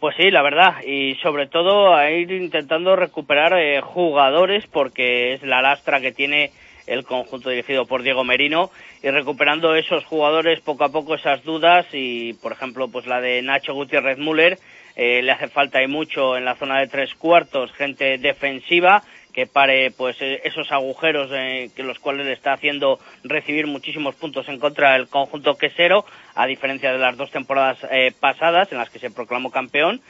Pues 0.00 0.16
sí, 0.16 0.30
la 0.30 0.42
verdad, 0.42 0.82
y 0.86 1.16
sobre 1.16 1.48
todo 1.48 1.94
a 1.94 2.10
ir 2.10 2.30
intentando 2.30 2.94
recuperar 2.94 3.52
eh, 3.58 3.80
jugadores 3.80 4.64
porque 4.72 5.34
es 5.34 5.42
la 5.42 5.60
lastra 5.60 6.00
que 6.00 6.12
tiene 6.12 6.52
el 6.88 7.04
conjunto 7.04 7.50
dirigido 7.50 7.86
por 7.86 8.02
Diego 8.02 8.24
Merino 8.24 8.70
y 9.02 9.10
recuperando 9.10 9.74
esos 9.74 10.04
jugadores 10.04 10.60
poco 10.60 10.84
a 10.84 10.88
poco 10.90 11.14
esas 11.14 11.44
dudas 11.44 11.86
y 11.92 12.34
por 12.34 12.52
ejemplo 12.52 12.88
pues 12.88 13.06
la 13.06 13.20
de 13.20 13.42
Nacho 13.42 13.74
Gutiérrez 13.74 14.18
Müller 14.18 14.58
eh, 14.96 15.22
le 15.22 15.32
hace 15.32 15.48
falta 15.48 15.82
y 15.82 15.86
mucho 15.86 16.36
en 16.36 16.44
la 16.44 16.56
zona 16.56 16.80
de 16.80 16.88
tres 16.88 17.14
cuartos 17.14 17.72
gente 17.72 18.18
defensiva 18.18 19.02
que 19.38 19.46
pare 19.46 19.92
pues 19.92 20.16
eh, 20.20 20.40
esos 20.42 20.72
agujeros 20.72 21.30
eh, 21.32 21.70
que 21.76 21.84
los 21.84 22.00
cuales 22.00 22.26
le 22.26 22.32
está 22.32 22.54
haciendo 22.54 22.98
recibir 23.22 23.68
muchísimos 23.68 24.16
puntos 24.16 24.48
en 24.48 24.58
contra 24.58 24.94
del 24.94 25.06
conjunto 25.06 25.56
quesero 25.56 26.04
a 26.34 26.44
diferencia 26.46 26.92
de 26.92 26.98
las 26.98 27.16
dos 27.16 27.30
temporadas 27.30 27.78
eh, 27.90 28.12
pasadas 28.18 28.72
en 28.72 28.78
las 28.78 28.90
que 28.90 28.98
se 28.98 29.12
proclamó 29.12 29.52
campeón 29.52 30.00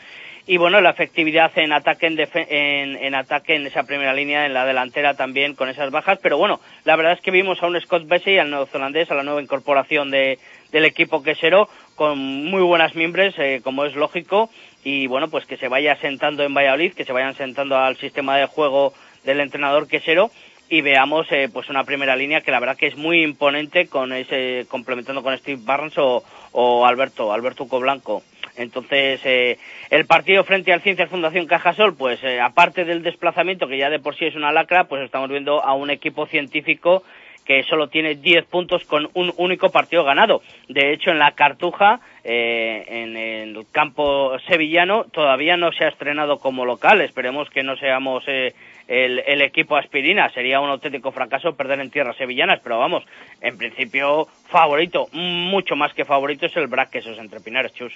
y 0.49 0.57
bueno 0.57 0.81
la 0.81 0.91
efectividad 0.91 1.53
en 1.57 1.73
ataque 1.73 2.07
en, 2.07 2.19
en, 2.19 2.97
en, 2.97 3.15
ataque 3.15 3.55
en 3.55 3.67
esa 3.67 3.83
primera 3.83 4.15
línea 4.15 4.47
en 4.47 4.55
la 4.55 4.65
delantera 4.65 5.15
también 5.15 5.55
con 5.55 5.69
esas 5.69 5.91
bajas. 5.91 6.19
Pero 6.23 6.39
bueno 6.39 6.59
la 6.85 6.97
verdad 6.97 7.13
es 7.13 7.21
que 7.21 7.31
vimos 7.31 7.63
a 7.63 7.67
un 7.67 7.79
Scott 7.81 8.09
Bessie 8.09 8.41
al 8.41 8.51
neozelandés 8.51 9.11
a 9.11 9.15
la 9.15 9.23
nueva 9.23 9.43
incorporación 9.43 10.11
de, 10.11 10.39
del 10.73 10.87
equipo 10.87 11.23
quesero 11.23 11.69
con 11.95 12.19
muy 12.19 12.63
buenas 12.63 12.95
miembros 12.95 13.35
eh, 13.39 13.61
como 13.63 13.85
es 13.85 13.95
lógico. 13.95 14.49
Y 14.85 15.07
bueno, 15.07 15.29
pues 15.29 15.45
que 15.45 15.59
se 15.59 15.69
vaya 15.69 15.97
sentando 15.97 16.45
en 16.45 16.55
Valladolid, 16.55 16.95
que 16.95 17.05
se 17.05 17.13
vayan 17.13 17.35
sentando 17.35 17.77
al 17.77 17.97
sistema 17.99 18.39
de 18.39 18.47
juego 18.47 18.95
del 19.25 19.41
entrenador 19.41 19.87
quesero. 19.87 20.31
Y 20.71 20.81
veamos 20.81 21.27
eh, 21.31 21.49
pues 21.53 21.69
una 21.69 21.85
primera 21.85 22.15
línea 22.15 22.41
que 22.41 22.53
la 22.53 22.61
verdad 22.61 22.77
que 22.77 22.87
es 22.87 22.97
muy 22.97 23.23
imponente 23.23 23.89
con 23.89 24.13
ese 24.13 24.67
complementando 24.69 25.23
con 25.23 25.37
Steve 25.37 25.61
Barnes 25.63 25.99
o, 25.99 26.23
o 26.53 26.87
Alberto 26.87 27.33
Alberto 27.33 27.67
Coblanco 27.67 28.23
entonces 28.59 29.21
eh, 29.25 29.59
el 29.91 30.07
partido 30.07 30.45
frente 30.45 30.73
al 30.73 30.83
Ciencias 30.83 31.09
Fundación 31.09 31.47
Cajasol 31.47 31.97
pues 31.97 32.23
eh, 32.23 32.41
aparte 32.41 32.85
del 32.85 33.03
desplazamiento 33.03 33.69
que 33.69 33.79
ya 33.79 33.91
de 33.91 33.99
por 33.99 34.17
sí 34.17 34.27
es 34.27 34.35
una 34.35 34.53
lacra 34.53 34.85
pues 34.85 35.03
estamos 35.03 35.31
viendo 35.31 35.65
a 35.65 35.75
un 35.75 35.91
equipo 35.91 36.27
científico 36.27 37.03
que 37.49 37.63
solo 37.63 37.89
tiene 37.89 38.15
10 38.15 38.45
puntos 38.45 38.85
con 38.85 39.09
un 39.15 39.33
único 39.39 39.71
partido 39.71 40.05
ganado. 40.05 40.43
De 40.69 40.93
hecho, 40.93 41.11
en 41.11 41.19
la 41.19 41.33
Cartuja, 41.33 41.99
eh, 42.23 42.85
en 42.87 43.17
el 43.17 43.65
campo 43.73 44.39
sevillano, 44.41 45.05
todavía 45.05 45.57
no 45.57 45.73
se 45.73 45.87
ha 45.87 45.89
estrenado 45.89 46.41
como 46.41 46.67
local. 46.67 47.01
Esperemos 47.01 47.49
que 47.49 47.63
no 47.63 47.75
seamos 47.79 48.23
eh, 48.27 48.53
el, 48.87 49.41
equipo 49.41 49.79
aspirina. 49.79 50.29
Sería 50.29 50.61
un 50.61 50.69
auténtico 50.69 51.11
fracaso 51.11 51.57
perder 51.57 51.81
en 51.81 51.91
tierras 51.91 52.19
sevillanas, 52.19 52.61
pero 52.63 52.79
vamos, 52.79 53.03
en 53.41 53.57
principio, 53.57 54.29
favorito, 54.51 55.09
mucho 55.13 55.75
más 55.75 55.95
que 55.95 56.05
favorito 56.05 56.45
es 56.45 56.57
el 56.59 56.67
Brac 56.67 56.95
esos 56.97 57.17
entre 57.17 57.41
Pinares, 57.41 57.73
chus. 57.73 57.95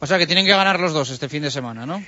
O 0.00 0.06
sea 0.06 0.18
que 0.18 0.26
tienen 0.26 0.46
que 0.46 0.52
ganar 0.52 0.78
los 0.78 0.92
dos 0.92 1.10
este 1.10 1.28
fin 1.28 1.42
de 1.42 1.50
semana, 1.50 1.86
¿no? 1.86 2.02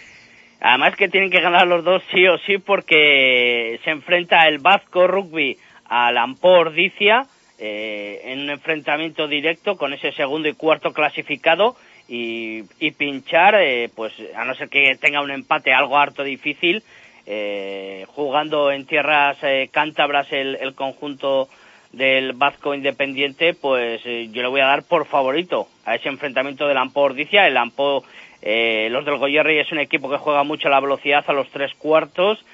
Además 0.61 0.97
que 0.97 1.09
tienen 1.09 1.31
que 1.31 1.41
ganar 1.41 1.67
los 1.67 1.85
dos 1.85 2.03
sí 2.13 2.27
o 2.27 2.39
sí 2.39 2.59
porque 2.59 3.81
se 3.85 3.91
enfrenta 3.91 4.47
el 4.49 4.59
Vasco 4.59 5.07
Rugby 5.07 5.57
a 5.89 6.11
Lampor 6.11 6.73
Dicia 6.73 7.27
eh, 7.59 8.21
en 8.25 8.41
un 8.41 8.51
enfrentamiento 8.51 9.29
directo 9.29 9.77
con 9.77 9.93
ese 9.93 10.13
segundo 10.13 10.49
y 10.49 10.55
cuarto 10.55 10.93
clasificado 10.93 11.77
y, 12.09 12.65
y 12.81 12.91
pinchar, 12.93 13.55
eh, 13.57 13.91
pues 13.95 14.13
a 14.35 14.45
no 14.45 14.55
ser 14.55 14.69
que 14.69 14.97
tenga 15.01 15.21
un 15.21 15.31
empate 15.31 15.73
algo 15.73 15.99
harto 15.99 16.25
difícil, 16.25 16.83
eh, 17.27 18.07
jugando 18.09 18.71
en 18.71 18.87
tierras 18.87 19.37
eh, 19.43 19.69
cántabras 19.71 20.33
el, 20.33 20.57
el, 20.61 20.75
conjunto 20.75 21.49
del 21.93 22.33
Vasco 22.33 22.75
Independiente, 22.75 23.55
pues 23.55 24.01
eh, 24.05 24.29
yo 24.31 24.43
le 24.43 24.49
voy 24.49 24.61
a 24.61 24.67
dar 24.67 24.83
por 24.83 25.07
favorito 25.07 25.69
a 25.85 25.95
ese 25.95 26.09
enfrentamiento 26.09 26.67
del 26.67 26.77
Lampor 26.77 27.15
Dicia. 27.15 27.47
El 27.47 27.55
Lampor, 27.55 28.03
eh, 28.43 28.89
los 28.91 29.05
del 29.05 29.17
Goyerri 29.17 29.59
es 29.59 29.73
un 29.73 29.79
equipo 29.79 30.11
que 30.11 30.19
juega 30.19 30.43
mucho 30.45 30.69
a 30.69 30.71
la 30.71 30.81
velocidad 30.81 31.25
a 31.27 31.33
los 31.33 31.49
tres 31.51 31.73
cuartos 31.75 32.45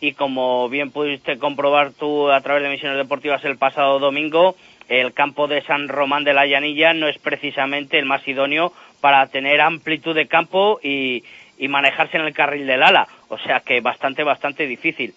y 0.00 0.12
como 0.12 0.68
bien 0.68 0.90
pudiste 0.90 1.38
comprobar 1.38 1.92
tú 1.92 2.30
a 2.30 2.40
través 2.40 2.62
de 2.62 2.68
Misiones 2.68 2.98
Deportivas 2.98 3.44
el 3.44 3.56
pasado 3.56 3.98
domingo, 3.98 4.56
el 4.88 5.14
campo 5.14 5.48
de 5.48 5.62
San 5.62 5.88
Román 5.88 6.24
de 6.24 6.34
la 6.34 6.46
Llanilla 6.46 6.92
no 6.92 7.08
es 7.08 7.18
precisamente 7.18 7.98
el 7.98 8.04
más 8.04 8.26
idóneo 8.28 8.72
para 9.00 9.26
tener 9.28 9.60
amplitud 9.60 10.14
de 10.14 10.26
campo 10.26 10.78
y, 10.82 11.24
y 11.58 11.68
manejarse 11.68 12.16
en 12.16 12.24
el 12.24 12.34
carril 12.34 12.66
del 12.66 12.82
ala, 12.82 13.08
o 13.28 13.38
sea 13.38 13.60
que 13.60 13.80
bastante, 13.80 14.24
bastante 14.24 14.66
difícil. 14.66 15.14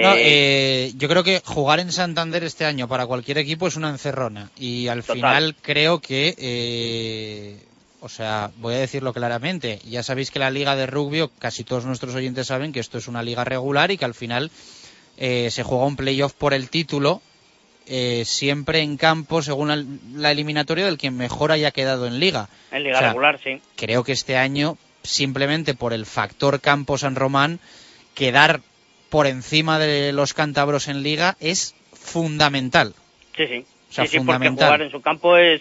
No, 0.00 0.14
eh, 0.16 0.92
yo 0.96 1.08
creo 1.08 1.22
que 1.22 1.42
jugar 1.44 1.78
en 1.80 1.92
Santander 1.92 2.44
este 2.44 2.64
año 2.64 2.88
para 2.88 3.06
cualquier 3.06 3.38
equipo 3.38 3.66
es 3.66 3.76
una 3.76 3.90
encerrona 3.90 4.50
y 4.56 4.88
al 4.88 5.02
Total. 5.02 5.16
final 5.16 5.56
creo 5.60 6.00
que 6.00 6.34
eh, 6.38 7.58
o 8.02 8.08
sea, 8.08 8.50
voy 8.56 8.74
a 8.74 8.78
decirlo 8.78 9.12
claramente, 9.12 9.78
ya 9.88 10.02
sabéis 10.02 10.32
que 10.32 10.40
la 10.40 10.50
liga 10.50 10.74
de 10.74 10.86
rugby, 10.86 11.30
casi 11.38 11.62
todos 11.62 11.84
nuestros 11.84 12.16
oyentes 12.16 12.48
saben 12.48 12.72
que 12.72 12.80
esto 12.80 12.98
es 12.98 13.06
una 13.06 13.22
liga 13.22 13.44
regular 13.44 13.92
y 13.92 13.96
que 13.96 14.04
al 14.04 14.14
final 14.14 14.50
eh, 15.16 15.50
se 15.52 15.62
juega 15.62 15.84
un 15.84 15.94
playoff 15.94 16.32
por 16.32 16.52
el 16.52 16.68
título, 16.68 17.22
eh, 17.86 18.24
siempre 18.26 18.80
en 18.80 18.96
campo 18.96 19.40
según 19.40 19.68
la, 19.68 19.84
la, 20.14 20.32
eliminatoria 20.32 20.84
del 20.84 20.98
que 20.98 21.12
mejor 21.12 21.52
haya 21.52 21.70
quedado 21.70 22.08
en 22.08 22.18
liga. 22.18 22.48
En 22.72 22.82
liga 22.82 22.96
o 22.96 22.98
sea, 22.98 23.08
regular, 23.10 23.40
sí. 23.42 23.62
Creo 23.76 24.02
que 24.02 24.12
este 24.12 24.36
año, 24.36 24.76
simplemente 25.04 25.74
por 25.74 25.92
el 25.92 26.04
factor 26.04 26.60
campo 26.60 26.98
San 26.98 27.14
Román, 27.14 27.60
quedar 28.16 28.62
por 29.12 29.26
encima 29.26 29.78
de 29.78 30.10
los 30.14 30.32
cántabros 30.32 30.88
en 30.88 31.02
liga 31.02 31.36
es 31.38 31.74
fundamental. 31.92 32.94
Sí, 33.36 33.46
sí. 33.46 33.66
O 33.90 33.92
sea, 33.92 34.06
sí, 34.06 34.12
sí, 34.12 34.16
fundamental. 34.16 34.56
porque 34.56 34.64
jugar 34.64 34.82
en 34.82 34.90
su 34.90 35.02
campo 35.02 35.36
es 35.36 35.60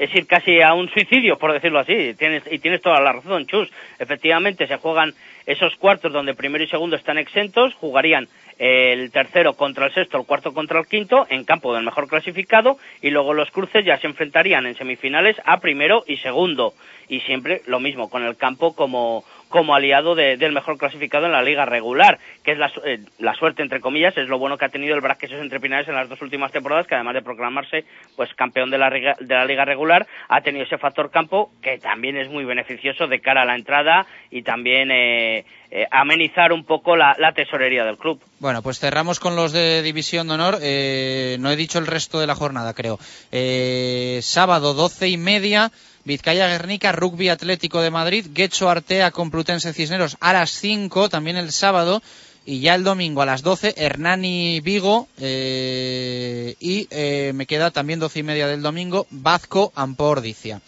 es 0.00 0.14
ir 0.14 0.26
casi 0.26 0.62
a 0.62 0.72
un 0.72 0.88
suicidio, 0.88 1.36
por 1.36 1.52
decirlo 1.52 1.78
así. 1.78 2.14
Tienes, 2.14 2.42
y 2.50 2.58
tienes 2.58 2.80
toda 2.80 3.02
la 3.02 3.12
razón, 3.12 3.46
Chus. 3.46 3.70
Efectivamente, 3.98 4.66
se 4.66 4.78
juegan 4.78 5.12
esos 5.44 5.76
cuartos 5.76 6.10
donde 6.10 6.32
primero 6.32 6.64
y 6.64 6.68
segundo 6.68 6.96
están 6.96 7.18
exentos, 7.18 7.74
jugarían 7.74 8.26
el 8.58 9.10
tercero 9.10 9.54
contra 9.54 9.86
el 9.86 9.92
sexto, 9.92 10.18
el 10.18 10.24
cuarto 10.24 10.54
contra 10.54 10.80
el 10.80 10.86
quinto, 10.86 11.26
en 11.28 11.44
campo 11.44 11.74
del 11.74 11.84
mejor 11.84 12.08
clasificado, 12.08 12.78
y 13.02 13.10
luego 13.10 13.34
los 13.34 13.50
cruces 13.50 13.84
ya 13.84 13.98
se 13.98 14.06
enfrentarían 14.06 14.64
en 14.64 14.74
semifinales 14.74 15.36
a 15.44 15.60
primero 15.60 16.04
y 16.06 16.16
segundo. 16.16 16.72
Y 17.08 17.20
siempre 17.20 17.60
lo 17.66 17.78
mismo, 17.78 18.08
con 18.08 18.24
el 18.24 18.38
campo 18.38 18.74
como, 18.74 19.24
como 19.50 19.74
aliado 19.74 20.14
de- 20.14 20.38
del 20.38 20.52
mejor 20.52 20.78
clasificado 20.78 21.26
en 21.26 21.32
la 21.32 21.42
liga 21.42 21.66
regular, 21.66 22.18
que 22.42 22.52
es 22.52 22.58
la, 22.58 22.72
eh, 22.86 23.00
la 23.18 23.34
suerte, 23.34 23.60
entre 23.62 23.80
comillas, 23.80 24.16
es 24.16 24.28
lo 24.28 24.38
bueno 24.38 24.56
que 24.56 24.64
ha 24.64 24.68
tenido 24.70 24.94
el 24.94 25.02
Brasquesos 25.02 25.38
entre 25.40 25.60
Pinares 25.60 25.86
en 25.88 25.94
las 25.96 26.08
dos 26.08 26.22
últimas 26.22 26.50
temporadas, 26.52 26.86
que 26.86 26.94
además 26.94 27.12
de 27.14 27.20
proclamarse 27.22 27.84
pues 28.16 28.32
campeón 28.34 28.70
de 28.70 28.78
la, 28.78 28.88
de 28.88 29.34
la 29.34 29.44
liga 29.44 29.66
regular, 29.66 30.06
ha 30.28 30.40
tenido 30.40 30.64
ese 30.64 30.78
factor 30.78 31.10
campo 31.10 31.50
que 31.60 31.76
también 31.78 32.16
es 32.16 32.30
muy 32.30 32.44
beneficioso 32.44 33.06
de 33.06 33.20
cara 33.20 33.42
a 33.42 33.44
la 33.44 33.56
entrada 33.56 34.06
y 34.30 34.42
también 34.42 34.90
eh, 34.90 35.44
eh, 35.72 35.86
amenizar 35.90 36.52
un 36.52 36.64
poco 36.64 36.96
la, 36.96 37.14
la 37.18 37.32
tesorería 37.32 37.84
del 37.84 37.98
club. 37.98 38.20
Bueno, 38.38 38.62
pues 38.62 38.78
cerramos 38.78 39.20
con 39.20 39.36
los 39.36 39.52
de 39.52 39.82
División 39.82 40.28
de 40.28 40.34
Honor. 40.34 40.58
Eh, 40.62 41.36
no 41.40 41.50
he 41.50 41.56
dicho 41.56 41.78
el 41.78 41.86
resto 41.86 42.20
de 42.20 42.26
la 42.26 42.34
jornada, 42.34 42.72
creo. 42.72 42.98
Eh, 43.32 44.20
sábado, 44.22 44.74
doce 44.74 45.08
y 45.08 45.16
media, 45.16 45.70
Vizcaya 46.10 46.48
Guernica, 46.48 46.90
Rugby 46.90 47.28
Atlético 47.28 47.80
de 47.82 47.92
Madrid, 47.92 48.26
Guecho 48.34 48.68
Artea, 48.68 49.12
Complutense 49.12 49.72
Cisneros 49.72 50.16
a 50.18 50.32
las 50.32 50.50
5, 50.50 51.08
también 51.08 51.36
el 51.36 51.52
sábado. 51.52 52.02
Y 52.44 52.58
ya 52.58 52.74
el 52.74 52.82
domingo 52.82 53.22
a 53.22 53.26
las 53.26 53.42
12, 53.42 53.74
Hernani 53.76 54.58
Vigo. 54.58 55.06
eh, 55.18 56.56
y 56.58 56.88
eh, 56.90 57.30
me 57.32 57.46
queda 57.46 57.70
también 57.70 58.00
doce 58.00 58.18
y 58.18 58.22
media 58.24 58.48
del 58.48 58.60
domingo, 58.60 59.06
Bazco 59.10 59.72
Ampordicia. 59.76 60.60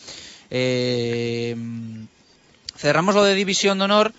Eh, 0.49 1.57
cerramos 2.77 3.17
lo 3.17 3.25
de 3.25 3.35
División 3.35 3.79
de 3.79 3.85
Honor. 3.87 4.13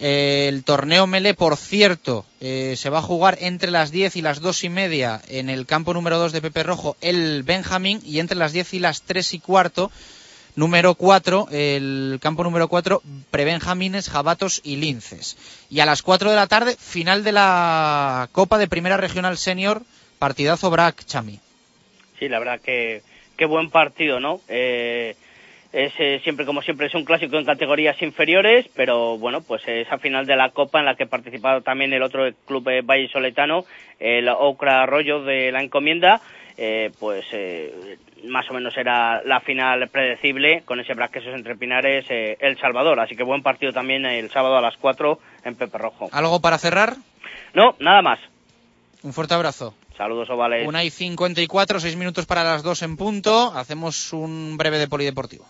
El 0.00 0.64
torneo 0.64 1.06
Mele, 1.06 1.34
por 1.34 1.58
cierto, 1.58 2.24
se 2.40 2.90
va 2.90 2.98
a 3.00 3.02
jugar 3.02 3.36
entre 3.40 3.70
las 3.70 3.90
10 3.90 4.16
y 4.16 4.22
las 4.22 4.40
2 4.40 4.64
y 4.64 4.68
media 4.70 5.20
en 5.28 5.50
el 5.50 5.66
campo 5.66 5.92
número 5.92 6.18
2 6.18 6.32
de 6.32 6.42
Pepe 6.42 6.62
Rojo, 6.62 6.96
el 7.02 7.42
Benjamín, 7.42 8.00
y 8.04 8.20
entre 8.20 8.36
las 8.38 8.52
10 8.52 8.74
y 8.74 8.78
las 8.78 9.02
3 9.02 9.34
y 9.34 9.38
cuarto, 9.38 9.90
número 10.56 10.94
4, 10.94 11.48
el 11.52 12.18
campo 12.20 12.42
número 12.42 12.68
4, 12.68 13.02
Prebenjamines, 13.30 14.08
Jabatos 14.10 14.60
y 14.64 14.76
Linces. 14.76 15.36
Y 15.70 15.80
a 15.80 15.86
las 15.86 16.02
4 16.02 16.30
de 16.30 16.36
la 16.36 16.46
tarde, 16.46 16.76
final 16.78 17.22
de 17.22 17.32
la 17.32 18.28
Copa 18.32 18.58
de 18.58 18.68
Primera 18.68 18.96
Regional 18.96 19.36
Senior, 19.36 19.82
partidazo 20.18 20.70
Brac 20.70 21.04
Chami. 21.04 21.38
Sí, 22.18 22.28
la 22.28 22.38
verdad 22.38 22.60
que 22.60 23.02
qué 23.36 23.44
buen 23.44 23.70
partido, 23.70 24.18
¿no? 24.18 24.40
Eh, 24.48 25.14
es 25.72 25.92
siempre 26.22 26.46
como 26.46 26.62
siempre 26.62 26.86
es 26.86 26.94
un 26.94 27.04
clásico 27.04 27.36
en 27.36 27.44
categorías 27.44 28.00
inferiores, 28.00 28.66
pero 28.74 29.18
bueno, 29.18 29.42
pues 29.42 29.62
esa 29.66 29.98
final 29.98 30.24
de 30.24 30.36
la 30.36 30.50
Copa 30.50 30.78
en 30.78 30.86
la 30.86 30.94
que 30.94 31.04
ha 31.04 31.08
participado 31.08 31.60
también 31.60 31.92
el 31.92 32.02
otro 32.02 32.26
club 32.46 32.66
eh, 32.70 32.80
Valle 32.80 33.08
Soletano, 33.08 33.66
el 33.98 34.28
Ocra 34.28 34.82
Arroyo 34.82 35.22
de 35.22 35.52
la 35.52 35.62
Encomienda, 35.62 36.22
eh, 36.56 36.90
pues 36.98 37.26
eh, 37.32 37.98
más 38.28 38.48
o 38.50 38.54
menos 38.54 38.76
era 38.76 39.22
la 39.24 39.40
final 39.40 39.88
predecible 39.88 40.62
con 40.64 40.80
ese 40.80 40.94
Brasquesos 40.94 41.34
entre 41.34 41.56
Pinares 41.56 42.06
eh, 42.10 42.36
El 42.40 42.58
Salvador, 42.58 43.00
así 43.00 43.16
que 43.16 43.22
buen 43.22 43.42
partido 43.42 43.72
también 43.72 44.04
el 44.06 44.30
sábado 44.30 44.56
a 44.56 44.60
las 44.60 44.76
4 44.76 45.18
en 45.44 45.54
Pepe 45.54 45.78
Rojo. 45.78 46.08
¿Algo 46.12 46.40
para 46.40 46.58
cerrar? 46.58 46.96
No, 47.54 47.74
nada 47.80 48.02
más. 48.02 48.18
Un 49.02 49.12
fuerte 49.12 49.34
abrazo. 49.34 49.74
Saludos 49.96 50.28
ovales. 50.28 50.66
Una 50.68 50.84
y 50.84 50.90
54, 50.90 51.80
seis 51.80 51.96
minutos 51.96 52.26
para 52.26 52.44
las 52.44 52.62
dos 52.62 52.82
en 52.82 52.96
punto. 52.96 53.52
Hacemos 53.54 54.12
un 54.12 54.56
breve 54.58 54.78
de 54.78 54.88
polideportivo. 54.88 55.46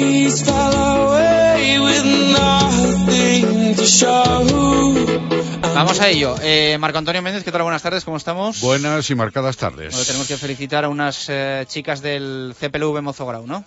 Days 0.00 0.42
fell 0.42 0.74
away 0.74 1.78
with 1.78 2.04
nothing 2.32 3.74
to 3.74 3.86
show. 3.86 4.44
Vamos 5.74 6.00
a 6.00 6.08
ello. 6.08 6.34
Eh, 6.42 6.76
Marco 6.78 6.98
Antonio 6.98 7.22
Méndez, 7.22 7.44
¿qué 7.44 7.52
tal? 7.52 7.62
Buenas 7.62 7.82
tardes, 7.82 8.04
¿cómo 8.04 8.16
estamos? 8.16 8.60
Buenas 8.60 9.08
y 9.10 9.14
marcadas 9.14 9.56
tardes. 9.56 9.92
Bueno, 9.92 10.06
tenemos 10.06 10.26
que 10.26 10.36
felicitar 10.36 10.84
a 10.84 10.88
unas 10.88 11.26
eh, 11.28 11.64
chicas 11.68 12.00
del 12.00 12.54
CPLV 12.58 13.02
Mozograu, 13.02 13.46
¿no? 13.46 13.64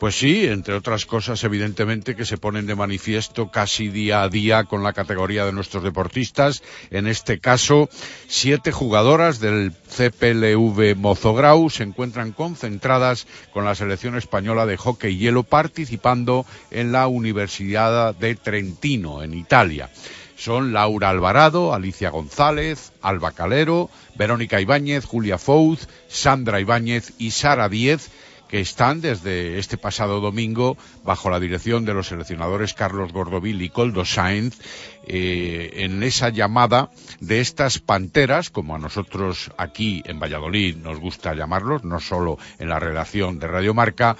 Pues 0.00 0.18
sí, 0.18 0.46
entre 0.46 0.72
otras 0.72 1.04
cosas, 1.04 1.44
evidentemente, 1.44 2.16
que 2.16 2.24
se 2.24 2.38
ponen 2.38 2.66
de 2.66 2.74
manifiesto 2.74 3.50
casi 3.50 3.88
día 3.88 4.22
a 4.22 4.30
día 4.30 4.64
con 4.64 4.82
la 4.82 4.94
categoría 4.94 5.44
de 5.44 5.52
nuestros 5.52 5.84
deportistas. 5.84 6.62
En 6.90 7.06
este 7.06 7.38
caso, 7.38 7.90
siete 8.26 8.72
jugadoras 8.72 9.40
del 9.40 9.72
CPLV 9.72 10.96
Mozograu 10.96 11.68
se 11.68 11.82
encuentran 11.82 12.32
concentradas 12.32 13.26
con 13.52 13.66
la 13.66 13.74
selección 13.74 14.16
española 14.16 14.64
de 14.64 14.78
hockey 14.78 15.18
hielo 15.18 15.42
participando 15.42 16.46
en 16.70 16.92
la 16.92 17.06
Universidad 17.06 18.14
de 18.14 18.36
Trentino, 18.36 19.22
en 19.22 19.34
Italia. 19.34 19.90
Son 20.34 20.72
Laura 20.72 21.10
Alvarado, 21.10 21.74
Alicia 21.74 22.08
González, 22.08 22.94
Alba 23.02 23.32
Calero, 23.32 23.90
Verónica 24.14 24.62
Ibáñez, 24.62 25.04
Julia 25.04 25.36
Fouz, 25.36 25.88
Sandra 26.08 26.58
Ibáñez 26.58 27.12
y 27.18 27.32
Sara 27.32 27.68
Díez, 27.68 28.10
que 28.50 28.60
están 28.60 29.00
desde 29.00 29.58
este 29.58 29.78
pasado 29.78 30.20
domingo 30.20 30.76
bajo 31.04 31.30
la 31.30 31.38
dirección 31.38 31.84
de 31.84 31.94
los 31.94 32.08
seleccionadores 32.08 32.74
Carlos 32.74 33.12
Gordovil 33.12 33.62
y 33.62 33.68
Coldo 33.68 34.04
Sainz 34.04 34.58
eh, 35.06 35.84
en 35.84 36.02
esa 36.02 36.30
llamada 36.30 36.90
de 37.20 37.40
estas 37.40 37.78
panteras, 37.78 38.50
como 38.50 38.74
a 38.74 38.78
nosotros 38.78 39.52
aquí 39.56 40.02
en 40.04 40.18
Valladolid 40.18 40.76
nos 40.76 40.98
gusta 40.98 41.34
llamarlos, 41.34 41.84
no 41.84 42.00
solo 42.00 42.38
en 42.58 42.68
la 42.68 42.80
redacción 42.80 43.38
de 43.38 43.46
Radio 43.46 43.72
Marca, 43.72 44.16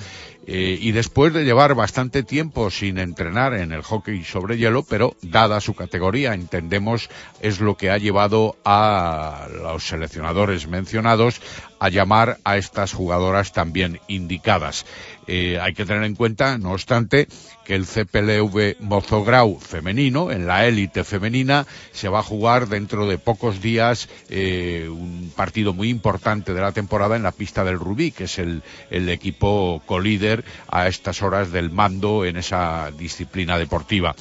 eh, 0.52 0.76
y 0.80 0.90
después 0.90 1.32
de 1.32 1.44
llevar 1.44 1.76
bastante 1.76 2.24
tiempo 2.24 2.72
sin 2.72 2.98
entrenar 2.98 3.54
en 3.54 3.70
el 3.70 3.82
hockey 3.82 4.24
sobre 4.24 4.58
hielo, 4.58 4.82
pero 4.82 5.14
dada 5.22 5.60
su 5.60 5.74
categoría, 5.74 6.34
entendemos, 6.34 7.08
es 7.40 7.60
lo 7.60 7.76
que 7.76 7.88
ha 7.88 7.98
llevado 7.98 8.56
a 8.64 9.46
los 9.62 9.86
seleccionadores 9.86 10.66
mencionados 10.66 11.40
a 11.78 11.88
llamar 11.88 12.38
a 12.42 12.56
estas 12.56 12.92
jugadoras 12.92 13.52
también 13.52 14.00
indicadas. 14.08 14.86
Eh, 15.26 15.58
hay 15.60 15.74
que 15.74 15.84
tener 15.84 16.02
en 16.04 16.14
cuenta, 16.14 16.58
no 16.58 16.72
obstante, 16.72 17.28
que 17.64 17.74
el 17.74 17.86
CPLV 17.86 18.80
Mozograu 18.80 19.58
femenino, 19.60 20.30
en 20.30 20.46
la 20.46 20.66
élite 20.66 21.04
femenina, 21.04 21.66
se 21.92 22.08
va 22.08 22.20
a 22.20 22.24
jugar 22.24 22.68
dentro 22.68 23.06
de 23.06 23.18
pocos 23.18 23.60
días 23.60 24.08
eh, 24.28 24.88
un 24.90 25.32
partido 25.36 25.72
muy 25.72 25.88
importante 25.88 26.52
de 26.52 26.60
la 26.60 26.72
temporada 26.72 27.16
en 27.16 27.22
la 27.22 27.32
pista 27.32 27.64
del 27.64 27.78
Rubí, 27.78 28.10
que 28.10 28.24
es 28.24 28.38
el, 28.38 28.62
el 28.90 29.08
equipo 29.08 29.82
colíder 29.86 30.44
a 30.68 30.88
estas 30.88 31.22
horas 31.22 31.52
del 31.52 31.70
mando 31.70 32.24
en 32.24 32.36
esa 32.36 32.90
disciplina 32.90 33.58
deportiva. 33.58 34.14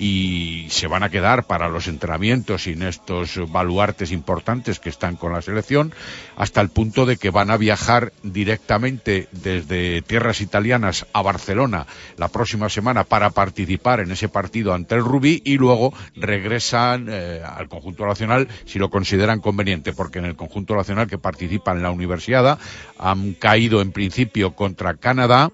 Y 0.00 0.66
se 0.70 0.86
van 0.86 1.02
a 1.02 1.10
quedar 1.10 1.44
para 1.44 1.68
los 1.68 1.86
entrenamientos 1.86 2.62
sin 2.62 2.82
estos 2.82 3.38
baluartes 3.52 4.12
importantes 4.12 4.80
que 4.80 4.88
están 4.88 5.16
con 5.16 5.34
la 5.34 5.42
selección, 5.42 5.92
hasta 6.36 6.62
el 6.62 6.70
punto 6.70 7.04
de 7.04 7.18
que 7.18 7.28
van 7.28 7.50
a 7.50 7.58
viajar 7.58 8.12
directamente 8.22 9.28
desde 9.30 10.00
tierras 10.00 10.40
italianas 10.40 11.06
a 11.12 11.20
Barcelona 11.20 11.86
la 12.16 12.28
próxima 12.28 12.70
semana 12.70 13.04
para 13.04 13.30
participar 13.30 14.00
en 14.00 14.10
ese 14.10 14.30
partido 14.30 14.72
ante 14.72 14.94
el 14.94 15.04
Rubí 15.04 15.42
y 15.44 15.58
luego 15.58 15.92
regresan 16.16 17.06
eh, 17.10 17.42
al 17.44 17.68
conjunto 17.68 18.06
nacional 18.06 18.48
si 18.64 18.78
lo 18.78 18.90
consideran 18.90 19.40
conveniente, 19.40 19.92
porque 19.92 20.18
en 20.18 20.24
el 20.24 20.36
conjunto 20.36 20.74
nacional 20.74 21.08
que 21.08 21.18
participa 21.18 21.72
en 21.72 21.82
la 21.82 21.90
universidad 21.90 22.58
han 22.98 23.34
caído 23.34 23.82
en 23.82 23.92
principio 23.92 24.54
contra 24.54 24.94
Canadá 24.94 25.50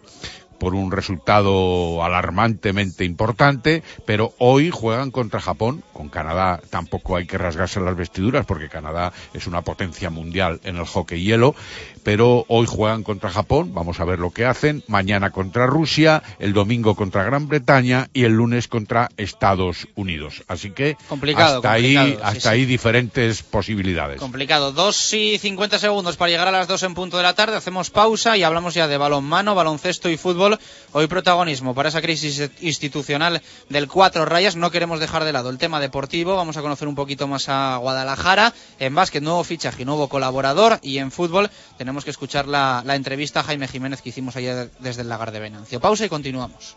por 0.58 0.74
un 0.74 0.90
resultado 0.90 2.02
alarmantemente 2.02 3.04
importante, 3.04 3.82
pero 4.04 4.32
hoy 4.38 4.70
juegan 4.70 5.10
contra 5.10 5.40
Japón 5.40 5.82
con 5.96 6.08
Canadá 6.08 6.60
tampoco 6.70 7.16
hay 7.16 7.26
que 7.26 7.38
rasgarse 7.38 7.80
las 7.80 7.96
vestiduras 7.96 8.44
porque 8.44 8.68
Canadá 8.68 9.12
es 9.32 9.46
una 9.46 9.62
potencia 9.62 10.10
mundial 10.10 10.60
en 10.64 10.76
el 10.76 10.84
hockey 10.84 11.22
hielo, 11.22 11.54
pero 12.02 12.44
hoy 12.48 12.66
juegan 12.66 13.02
contra 13.02 13.30
Japón, 13.30 13.72
vamos 13.72 13.98
a 13.98 14.04
ver 14.04 14.18
lo 14.18 14.30
que 14.30 14.44
hacen, 14.44 14.84
mañana 14.88 15.30
contra 15.30 15.66
Rusia, 15.66 16.22
el 16.38 16.52
domingo 16.52 16.94
contra 16.94 17.24
Gran 17.24 17.48
Bretaña 17.48 18.08
y 18.12 18.24
el 18.24 18.32
lunes 18.32 18.68
contra 18.68 19.08
Estados 19.16 19.88
Unidos. 19.94 20.44
Así 20.48 20.70
que 20.70 20.96
Complicado, 21.08 21.56
hasta 21.56 21.72
ahí, 21.72 21.94
complicado, 21.94 22.28
hasta 22.28 22.40
sí. 22.40 22.48
ahí 22.48 22.64
diferentes 22.66 23.42
posibilidades. 23.42 24.20
Complicado. 24.20 24.72
Dos 24.72 25.12
y 25.14 25.38
50 25.38 25.78
segundos 25.78 26.16
para 26.16 26.30
llegar 26.30 26.48
a 26.48 26.52
las 26.52 26.68
dos 26.68 26.82
en 26.82 26.94
punto 26.94 27.16
de 27.16 27.22
la 27.22 27.34
tarde. 27.34 27.56
Hacemos 27.56 27.90
pausa 27.90 28.36
y 28.36 28.42
hablamos 28.42 28.74
ya 28.74 28.86
de 28.86 28.98
balonmano, 28.98 29.54
baloncesto 29.54 30.10
y 30.10 30.16
fútbol. 30.16 30.58
Hoy 30.92 31.06
protagonismo 31.06 31.74
para 31.74 31.88
esa 31.88 32.02
crisis 32.02 32.50
institucional 32.60 33.40
del 33.68 33.88
cuatro 33.88 34.24
rayas. 34.24 34.56
No 34.56 34.70
queremos 34.70 35.00
dejar 35.00 35.24
de 35.24 35.32
lado 35.32 35.50
el 35.50 35.58
tema 35.58 35.80
deportivo. 35.86 36.36
Vamos 36.36 36.56
a 36.56 36.62
conocer 36.62 36.88
un 36.88 36.94
poquito 36.94 37.28
más 37.28 37.48
a 37.48 37.76
Guadalajara. 37.76 38.52
En 38.78 38.94
básquet, 38.94 39.22
nuevo 39.22 39.44
fichaje, 39.44 39.84
nuevo 39.84 40.08
colaborador. 40.08 40.78
Y 40.82 40.98
en 40.98 41.10
fútbol 41.10 41.50
tenemos 41.78 42.04
que 42.04 42.10
escuchar 42.10 42.46
la, 42.46 42.82
entrevista 42.94 43.40
a 43.40 43.44
Jaime 43.44 43.68
Jiménez 43.68 44.02
que 44.02 44.10
hicimos 44.10 44.36
ayer 44.36 44.70
desde 44.80 45.02
el 45.02 45.08
lagar 45.08 45.30
de 45.32 45.40
Venancio. 45.40 45.80
Pausa 45.80 46.04
y 46.04 46.08
continuamos. 46.08 46.76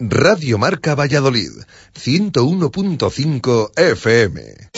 Radio 0.00 0.58
Marca 0.58 0.94
Valladolid, 0.94 1.50
101.5 1.96 3.72
FM. 3.76 4.77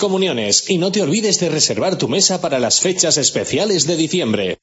comuniones 0.00 0.68
y 0.68 0.78
no 0.78 0.90
te 0.90 1.02
olvides 1.02 1.38
de 1.38 1.48
reservar 1.48 1.96
tu 1.96 2.08
mesa 2.08 2.40
para 2.40 2.58
las 2.58 2.80
fechas 2.80 3.16
especiales 3.18 3.86
de 3.86 3.96
diciembre. 3.96 4.58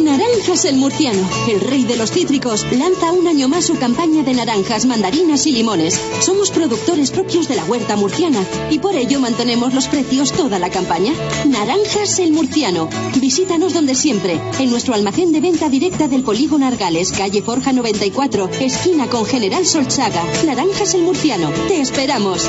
Naranjas 0.00 0.64
el 0.66 0.76
Murciano, 0.76 1.28
el 1.48 1.60
rey 1.60 1.84
de 1.84 1.96
los 1.96 2.12
cítricos, 2.12 2.64
lanza 2.70 3.10
un 3.10 3.26
año 3.26 3.48
más 3.48 3.66
su 3.66 3.76
campaña 3.76 4.22
de 4.22 4.34
naranjas, 4.34 4.86
mandarinas 4.86 5.46
y 5.46 5.52
limones. 5.52 6.00
Somos 6.20 6.50
productores 6.52 7.10
propios 7.10 7.48
de 7.48 7.56
la 7.56 7.64
huerta 7.64 7.96
murciana 7.96 8.44
y 8.70 8.78
por 8.78 8.94
ello 8.94 9.18
mantenemos 9.18 9.74
los 9.74 9.88
precios 9.88 10.32
toda 10.32 10.60
la 10.60 10.70
campaña. 10.70 11.12
Naranjas 11.46 12.18
el 12.20 12.32
Murciano. 12.32 12.88
Visítanos 13.20 13.74
donde 13.74 13.94
siempre, 13.94 14.40
en 14.60 14.70
nuestro 14.70 14.94
almacén 14.94 15.32
de 15.32 15.40
venta 15.40 15.68
directa 15.68 16.06
del 16.06 16.22
Polígono 16.22 16.66
Argales, 16.66 17.10
calle 17.10 17.42
Forja 17.42 17.72
94, 17.72 18.48
esquina 18.60 19.08
con 19.08 19.26
General 19.26 19.66
Solchaga. 19.66 20.22
Naranjas 20.44 20.94
el 20.94 21.02
Murciano. 21.02 21.50
Te 21.66 21.80
esperamos. 21.80 22.48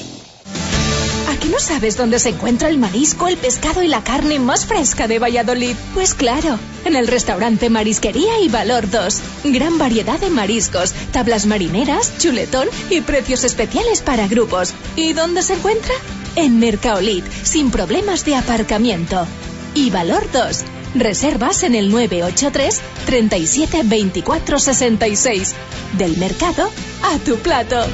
¿A 1.51 1.53
que 1.53 1.57
no 1.59 1.67
sabes 1.67 1.97
dónde 1.97 2.17
se 2.17 2.29
encuentra 2.29 2.69
el 2.69 2.77
marisco, 2.77 3.27
el 3.27 3.35
pescado 3.35 3.83
y 3.83 3.89
la 3.89 4.01
carne 4.05 4.39
más 4.39 4.65
fresca 4.65 5.09
de 5.09 5.19
Valladolid? 5.19 5.75
Pues 5.93 6.13
claro, 6.13 6.57
en 6.85 6.95
el 6.95 7.07
restaurante 7.07 7.69
Marisquería 7.69 8.39
y 8.39 8.47
Valor 8.47 8.89
2. 8.89 9.19
Gran 9.45 9.77
variedad 9.77 10.17
de 10.17 10.29
mariscos, 10.29 10.93
tablas 11.11 11.45
marineras, 11.47 12.13
chuletón 12.19 12.69
y 12.89 13.01
precios 13.01 13.43
especiales 13.43 13.99
para 14.01 14.29
grupos. 14.29 14.73
¿Y 14.95 15.11
dónde 15.11 15.43
se 15.43 15.55
encuentra? 15.55 15.93
En 16.37 16.57
Mercaolit, 16.57 17.25
sin 17.43 17.69
problemas 17.69 18.23
de 18.23 18.37
aparcamiento. 18.37 19.27
Y 19.75 19.89
Valor 19.89 20.25
2. 20.31 20.59
Reservas 20.95 21.63
en 21.63 21.75
el 21.75 21.91
983 21.91 22.79
37 23.07 23.81
24 23.83 24.57
66. 24.57 25.53
Del 25.97 26.15
mercado 26.15 26.71
a 27.03 27.17
tu 27.17 27.35
plato. 27.39 27.85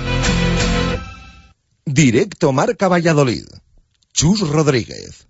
Directo 1.97 2.53
Marca 2.53 2.87
Valladolid. 2.87 3.47
Chus 4.13 4.47
Rodríguez. 4.47 5.25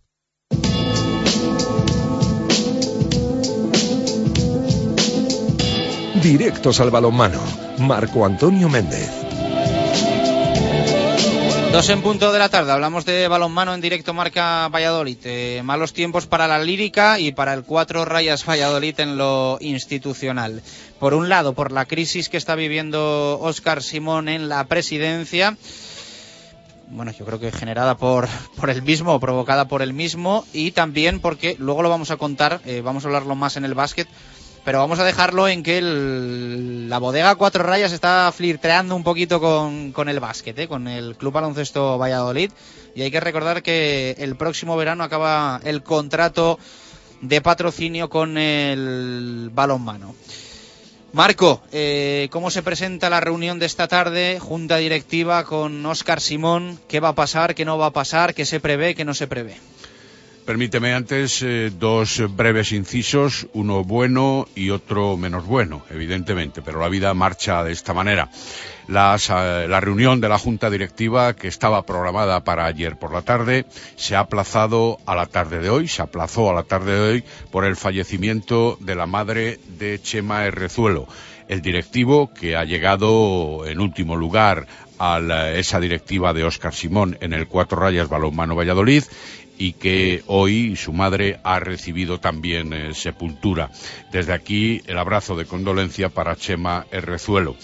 Directos 6.21 6.81
al 6.81 6.91
balonmano. 6.91 7.39
Marco 7.77 8.25
Antonio 8.25 8.67
Méndez. 8.67 9.09
Dos 11.71 11.87
en 11.89 12.01
punto 12.01 12.33
de 12.33 12.39
la 12.39 12.49
tarde, 12.49 12.73
hablamos 12.73 13.05
de 13.05 13.29
balonmano 13.29 13.73
en 13.73 13.79
directo 13.79 14.13
marca 14.13 14.67
Valladolid. 14.67 15.19
Eh, 15.23 15.61
malos 15.63 15.93
tiempos 15.93 16.27
para 16.27 16.49
la 16.49 16.59
lírica 16.59 17.17
y 17.17 17.31
para 17.31 17.53
el 17.53 17.63
cuatro 17.63 18.03
rayas 18.03 18.45
Valladolid 18.45 18.99
en 18.99 19.17
lo 19.17 19.57
institucional. 19.61 20.61
Por 20.99 21.13
un 21.13 21.29
lado, 21.29 21.53
por 21.53 21.71
la 21.71 21.85
crisis 21.85 22.27
que 22.27 22.35
está 22.35 22.55
viviendo 22.55 23.39
Óscar 23.39 23.81
Simón 23.81 24.27
en 24.27 24.49
la 24.49 24.65
presidencia. 24.65 25.55
Bueno, 26.89 27.11
yo 27.11 27.25
creo 27.25 27.39
que 27.39 27.51
generada 27.51 27.97
por, 27.97 28.27
por 28.59 28.69
el 28.69 28.81
mismo 28.81 29.19
provocada 29.19 29.67
por 29.67 29.81
el 29.81 29.93
mismo 29.93 30.45
y 30.53 30.71
también 30.71 31.19
porque, 31.19 31.55
luego 31.59 31.81
lo 31.81 31.89
vamos 31.89 32.11
a 32.11 32.17
contar, 32.17 32.61
eh, 32.65 32.81
vamos 32.83 33.03
a 33.03 33.07
hablarlo 33.07 33.35
más 33.35 33.57
en 33.57 33.65
el 33.65 33.73
básquet, 33.73 34.07
pero 34.63 34.79
vamos 34.79 34.99
a 34.99 35.03
dejarlo 35.05 35.47
en 35.47 35.63
que 35.63 35.77
el- 35.77 36.89
la 36.89 36.97
bodega 36.99 37.35
Cuatro 37.35 37.63
Rayas 37.63 37.91
está 37.91 38.31
flirteando 38.35 38.95
un 38.95 39.03
poquito 39.03 39.39
con, 39.39 39.91
con 39.91 40.09
el 40.09 40.19
básquet, 40.19 40.57
¿eh? 40.59 40.67
con 40.67 40.87
el 40.87 41.15
Club 41.15 41.33
Baloncesto 41.33 41.97
Valladolid. 41.97 42.51
Y 42.95 43.01
hay 43.03 43.11
que 43.11 43.19
recordar 43.19 43.61
que 43.63 44.15
el 44.17 44.35
próximo 44.35 44.75
verano 44.75 45.03
acaba 45.03 45.61
el 45.63 45.83
contrato 45.83 46.57
de 47.21 47.41
patrocinio 47.41 48.09
con 48.09 48.37
el 48.37 49.49
balonmano. 49.53 50.15
Marco, 51.13 51.61
eh, 51.71 52.27
¿cómo 52.31 52.51
se 52.51 52.61
presenta 52.61 53.09
la 53.09 53.21
reunión 53.21 53.59
de 53.59 53.65
esta 53.65 53.87
tarde? 53.87 54.39
Junta 54.39 54.77
directiva 54.77 55.45
con 55.45 55.85
Óscar 55.85 56.19
Simón. 56.19 56.79
¿Qué 56.87 56.99
va 56.99 57.09
a 57.09 57.15
pasar? 57.15 57.55
¿Qué 57.55 57.65
no 57.65 57.77
va 57.77 57.87
a 57.87 57.93
pasar? 57.93 58.35
¿Qué 58.35 58.45
se 58.45 58.59
prevé? 58.59 58.93
¿Qué 58.93 59.05
no 59.05 59.13
se 59.13 59.25
prevé? 59.25 59.57
Permíteme 60.47 60.93
antes 60.93 61.41
eh, 61.43 61.69
dos 61.77 62.23
breves 62.33 62.71
incisos, 62.71 63.47
uno 63.51 63.83
bueno 63.83 64.47
y 64.55 64.69
otro 64.69 65.17
menos 65.17 65.45
bueno, 65.45 65.83
evidentemente, 65.89 66.61
pero 66.61 66.79
la 66.79 66.87
vida 66.87 67.13
marcha 67.13 67.65
de 67.65 67.73
esta 67.73 67.93
manera. 67.93 68.29
Eh, 68.31 69.65
la 69.67 69.79
reunión 69.81 70.21
de 70.21 70.29
la 70.29 70.39
Junta 70.39 70.69
Directiva, 70.69 71.35
que 71.35 71.49
estaba 71.49 71.85
programada 71.85 72.45
para 72.45 72.65
ayer 72.65 72.97
por 72.97 73.11
la 73.11 73.23
tarde, 73.23 73.65
se 73.97 74.15
ha 74.15 74.21
aplazado 74.21 74.99
a 75.05 75.15
la 75.15 75.25
tarde 75.25 75.59
de 75.59 75.69
hoy, 75.69 75.89
se 75.89 76.01
aplazó 76.01 76.49
a 76.49 76.53
la 76.53 76.63
tarde 76.63 76.93
de 76.93 77.01
hoy 77.11 77.23
por 77.51 77.65
el 77.65 77.75
fallecimiento 77.75 78.77
de 78.79 78.95
la 78.95 79.05
madre 79.05 79.59
de 79.77 79.99
Chema 80.01 80.45
Errezuelo, 80.45 81.09
el 81.49 81.61
directivo 81.61 82.31
que 82.33 82.55
ha 82.55 82.63
llegado 82.63 83.65
en 83.67 83.81
último 83.81 84.15
lugar 84.15 84.65
a 84.97 85.19
la- 85.19 85.51
esa 85.51 85.81
directiva 85.81 86.31
de 86.33 86.45
Óscar 86.45 86.73
Simón 86.73 87.17
en 87.19 87.33
el 87.33 87.47
Cuatro 87.47 87.77
Rayas 87.81 88.07
Balonmano 88.07 88.55
Valladolid 88.55 89.03
y 89.57 89.73
que 89.73 90.23
hoy 90.27 90.75
su 90.75 90.93
madre 90.93 91.39
ha 91.43 91.59
recibido 91.59 92.19
también 92.19 92.73
eh, 92.73 92.93
sepultura. 92.93 93.69
Desde 94.11 94.33
aquí 94.33 94.81
el 94.87 94.97
abrazo 94.97 95.35
de 95.35 95.45
condolencia 95.45 96.09
para 96.09 96.35
Chema 96.35 96.85
Errezuelo. 96.91 97.55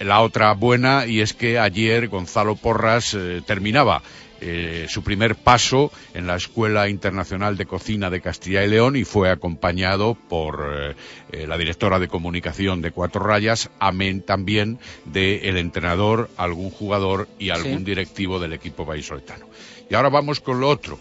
La 0.00 0.20
otra 0.20 0.52
buena 0.54 1.06
y 1.06 1.20
es 1.20 1.32
que 1.32 1.58
ayer 1.58 2.08
Gonzalo 2.08 2.56
Porras 2.56 3.14
eh, 3.14 3.40
terminaba 3.46 4.02
eh, 4.44 4.86
su 4.88 5.04
primer 5.04 5.36
paso 5.36 5.92
en 6.14 6.26
la 6.26 6.34
Escuela 6.34 6.88
Internacional 6.88 7.56
de 7.56 7.66
Cocina 7.66 8.10
de 8.10 8.20
Castilla 8.20 8.64
y 8.64 8.68
León 8.68 8.96
y 8.96 9.04
fue 9.04 9.30
acompañado 9.30 10.16
por 10.28 10.96
eh, 11.30 11.46
la 11.46 11.56
directora 11.56 12.00
de 12.00 12.08
comunicación 12.08 12.82
de 12.82 12.90
Cuatro 12.90 13.22
Rayas, 13.22 13.70
amén 13.78 14.22
también 14.22 14.80
del 15.04 15.56
entrenador, 15.58 16.28
algún 16.36 16.70
jugador 16.70 17.28
y 17.38 17.50
algún 17.50 17.78
Sí. 17.78 17.84
directivo 17.84 18.40
del 18.40 18.54
equipo 18.54 18.84
vallisoletano. 18.84 19.46
Y 19.88 19.94
ahora 19.94 20.08
vamos 20.08 20.40
con 20.40 20.58
lo 20.58 20.68
otro. 20.68 20.98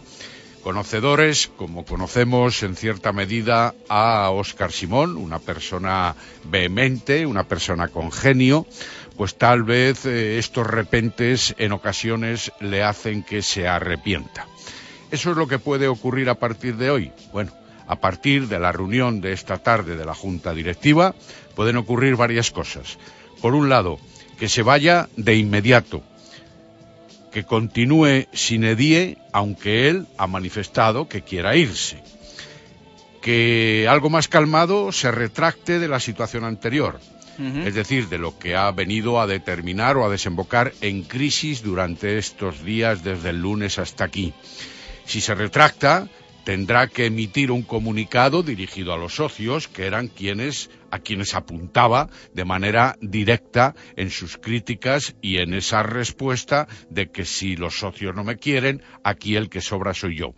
Conocedores, 0.63 1.49
como 1.57 1.85
conocemos 1.85 2.61
en 2.63 2.75
cierta 2.75 3.11
medida 3.11 3.73
a 3.89 4.29
Óscar 4.29 4.71
Simón, 4.71 5.17
una 5.17 5.39
persona 5.39 6.15
vehemente, 6.43 7.25
una 7.25 7.45
persona 7.45 7.87
con 7.87 8.11
genio, 8.11 8.67
pues 9.17 9.35
tal 9.35 9.63
vez 9.63 10.05
eh, 10.05 10.37
estos 10.37 10.67
repentes 10.67 11.55
en 11.57 11.71
ocasiones 11.71 12.51
le 12.59 12.83
hacen 12.83 13.23
que 13.23 13.41
se 13.41 13.67
arrepienta. 13.67 14.47
¿Eso 15.09 15.31
es 15.31 15.37
lo 15.37 15.47
que 15.47 15.59
puede 15.59 15.87
ocurrir 15.87 16.29
a 16.29 16.35
partir 16.35 16.77
de 16.77 16.91
hoy? 16.91 17.11
Bueno, 17.33 17.51
A 17.91 17.99
partir 17.99 18.47
de 18.47 18.57
la 18.57 18.71
reunión 18.71 19.19
de 19.19 19.33
esta 19.33 19.57
tarde 19.57 19.97
de 19.97 20.05
la 20.05 20.15
Junta 20.15 20.53
Directiva 20.53 21.13
pueden 21.55 21.75
ocurrir 21.75 22.15
varias 22.15 22.49
cosas. 22.49 22.97
Por 23.41 23.53
un 23.53 23.67
lado, 23.67 23.99
que 24.39 24.47
se 24.47 24.63
vaya 24.63 25.09
de 25.17 25.35
inmediato, 25.35 26.01
que 27.31 27.43
continúe 27.43 28.27
sin 28.33 28.63
edie, 28.63 29.17
aunque 29.31 29.89
él 29.89 30.07
ha 30.17 30.27
manifestado 30.27 31.07
que 31.07 31.21
quiera 31.21 31.55
irse. 31.55 32.03
Que 33.21 33.87
algo 33.89 34.09
más 34.09 34.27
calmado 34.27 34.91
se 34.91 35.11
retracte 35.11 35.79
de 35.79 35.87
la 35.87 35.99
situación 35.99 36.43
anterior, 36.43 36.99
es 37.65 37.73
decir, 37.73 38.07
de 38.09 38.19
lo 38.19 38.37
que 38.37 38.55
ha 38.55 38.69
venido 38.71 39.19
a 39.19 39.25
determinar 39.25 39.97
o 39.97 40.05
a 40.05 40.09
desembocar 40.09 40.73
en 40.81 41.03
crisis 41.03 41.63
durante 41.63 42.17
estos 42.17 42.63
días 42.63 43.03
desde 43.03 43.29
el 43.29 43.41
lunes 43.41 43.79
hasta 43.79 44.03
aquí. 44.03 44.33
Si 45.05 45.21
se 45.21 45.33
retracta, 45.33 46.07
tendrá 46.43 46.87
que 46.87 47.05
emitir 47.05 47.51
un 47.51 47.63
comunicado 47.63 48.43
dirigido 48.43 48.93
a 48.93 48.97
los 48.97 49.15
socios, 49.15 49.67
que 49.67 49.85
eran 49.85 50.07
quienes 50.07 50.69
a 50.91 50.99
quienes 50.99 51.35
apuntaba 51.35 52.09
de 52.33 52.45
manera 52.45 52.97
directa 52.99 53.75
en 53.95 54.09
sus 54.09 54.37
críticas 54.37 55.15
y 55.21 55.37
en 55.37 55.53
esa 55.53 55.83
respuesta 55.83 56.67
de 56.89 57.09
que 57.09 57.23
si 57.23 57.55
los 57.55 57.79
socios 57.79 58.13
no 58.13 58.25
me 58.25 58.35
quieren, 58.35 58.83
aquí 59.03 59.37
el 59.37 59.49
que 59.49 59.61
sobra 59.61 59.93
soy 59.93 60.17
yo. 60.17 60.35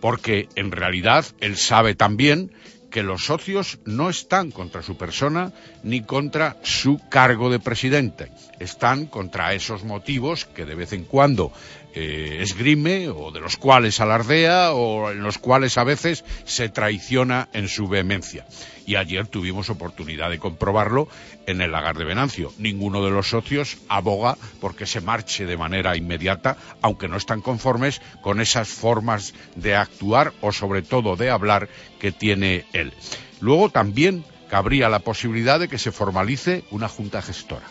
Porque 0.00 0.48
en 0.54 0.70
realidad 0.70 1.26
él 1.40 1.56
sabe 1.56 1.94
también 1.96 2.52
que 2.92 3.02
los 3.02 3.24
socios 3.24 3.80
no 3.86 4.10
están 4.10 4.50
contra 4.50 4.82
su 4.82 4.96
persona 4.96 5.52
ni 5.82 6.02
contra 6.02 6.58
su 6.62 7.00
cargo 7.08 7.50
de 7.50 7.58
presidente. 7.58 8.30
Están 8.60 9.06
contra 9.06 9.54
esos 9.54 9.82
motivos 9.82 10.44
que 10.44 10.66
de 10.66 10.74
vez 10.74 10.92
en 10.92 11.04
cuando 11.04 11.52
eh, 11.94 12.38
esgrime 12.40 13.08
o 13.08 13.30
de 13.30 13.40
los 13.40 13.56
cuales 13.56 14.00
alardea 14.00 14.72
o 14.72 15.10
en 15.10 15.22
los 15.22 15.38
cuales 15.38 15.76
a 15.78 15.84
veces 15.84 16.24
se 16.44 16.68
traiciona 16.68 17.48
en 17.52 17.68
su 17.68 17.88
vehemencia. 17.88 18.46
Y 18.86 18.96
ayer 18.96 19.26
tuvimos 19.26 19.70
oportunidad 19.70 20.30
de 20.30 20.38
comprobarlo 20.38 21.08
en 21.46 21.60
el 21.60 21.72
lagar 21.72 21.96
de 21.96 22.04
Venancio. 22.04 22.52
Ninguno 22.58 23.04
de 23.04 23.10
los 23.10 23.28
socios 23.28 23.78
aboga 23.88 24.36
porque 24.60 24.86
se 24.86 25.00
marche 25.00 25.46
de 25.46 25.56
manera 25.56 25.96
inmediata, 25.96 26.56
aunque 26.80 27.08
no 27.08 27.16
están 27.16 27.40
conformes 27.40 28.00
con 28.22 28.40
esas 28.40 28.68
formas 28.68 29.34
de 29.54 29.76
actuar 29.76 30.32
o 30.40 30.52
sobre 30.52 30.82
todo 30.82 31.16
de 31.16 31.30
hablar 31.30 31.68
que 32.00 32.12
tiene 32.12 32.64
él. 32.72 32.92
Luego 33.40 33.70
también 33.70 34.24
cabría 34.48 34.88
la 34.88 34.98
posibilidad 34.98 35.60
de 35.60 35.68
que 35.68 35.78
se 35.78 35.92
formalice 35.92 36.64
una 36.70 36.88
junta 36.88 37.22
gestora. 37.22 37.66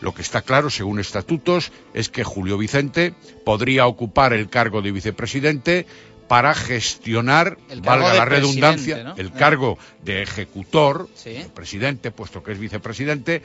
Lo 0.00 0.14
que 0.14 0.22
está 0.22 0.42
claro, 0.42 0.70
según 0.70 1.00
estatutos, 1.00 1.72
es 1.94 2.08
que 2.08 2.24
Julio 2.24 2.58
Vicente 2.58 3.14
podría 3.44 3.86
ocupar 3.86 4.32
el 4.32 4.48
cargo 4.48 4.80
de 4.82 4.92
vicepresidente 4.92 5.86
para 6.28 6.54
gestionar, 6.54 7.56
valga 7.82 8.14
la 8.14 8.24
redundancia, 8.26 9.14
el 9.16 9.32
cargo 9.32 9.78
de 10.02 10.22
ejecutor, 10.22 11.08
Sí. 11.14 11.44
presidente, 11.54 12.10
puesto 12.10 12.42
que 12.42 12.52
es 12.52 12.58
vicepresidente, 12.58 13.42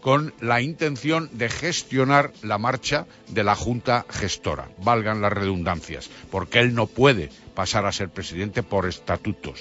con 0.00 0.34
la 0.40 0.60
intención 0.60 1.28
de 1.32 1.48
gestionar 1.48 2.32
la 2.42 2.58
marcha 2.58 3.06
de 3.28 3.42
la 3.42 3.56
Junta 3.56 4.04
Gestora, 4.08 4.68
valgan 4.78 5.20
las 5.20 5.32
redundancias, 5.32 6.08
porque 6.30 6.60
él 6.60 6.74
no 6.74 6.86
puede 6.86 7.30
pasar 7.54 7.86
a 7.86 7.92
ser 7.92 8.10
presidente 8.10 8.62
por 8.62 8.86
estatutos. 8.86 9.60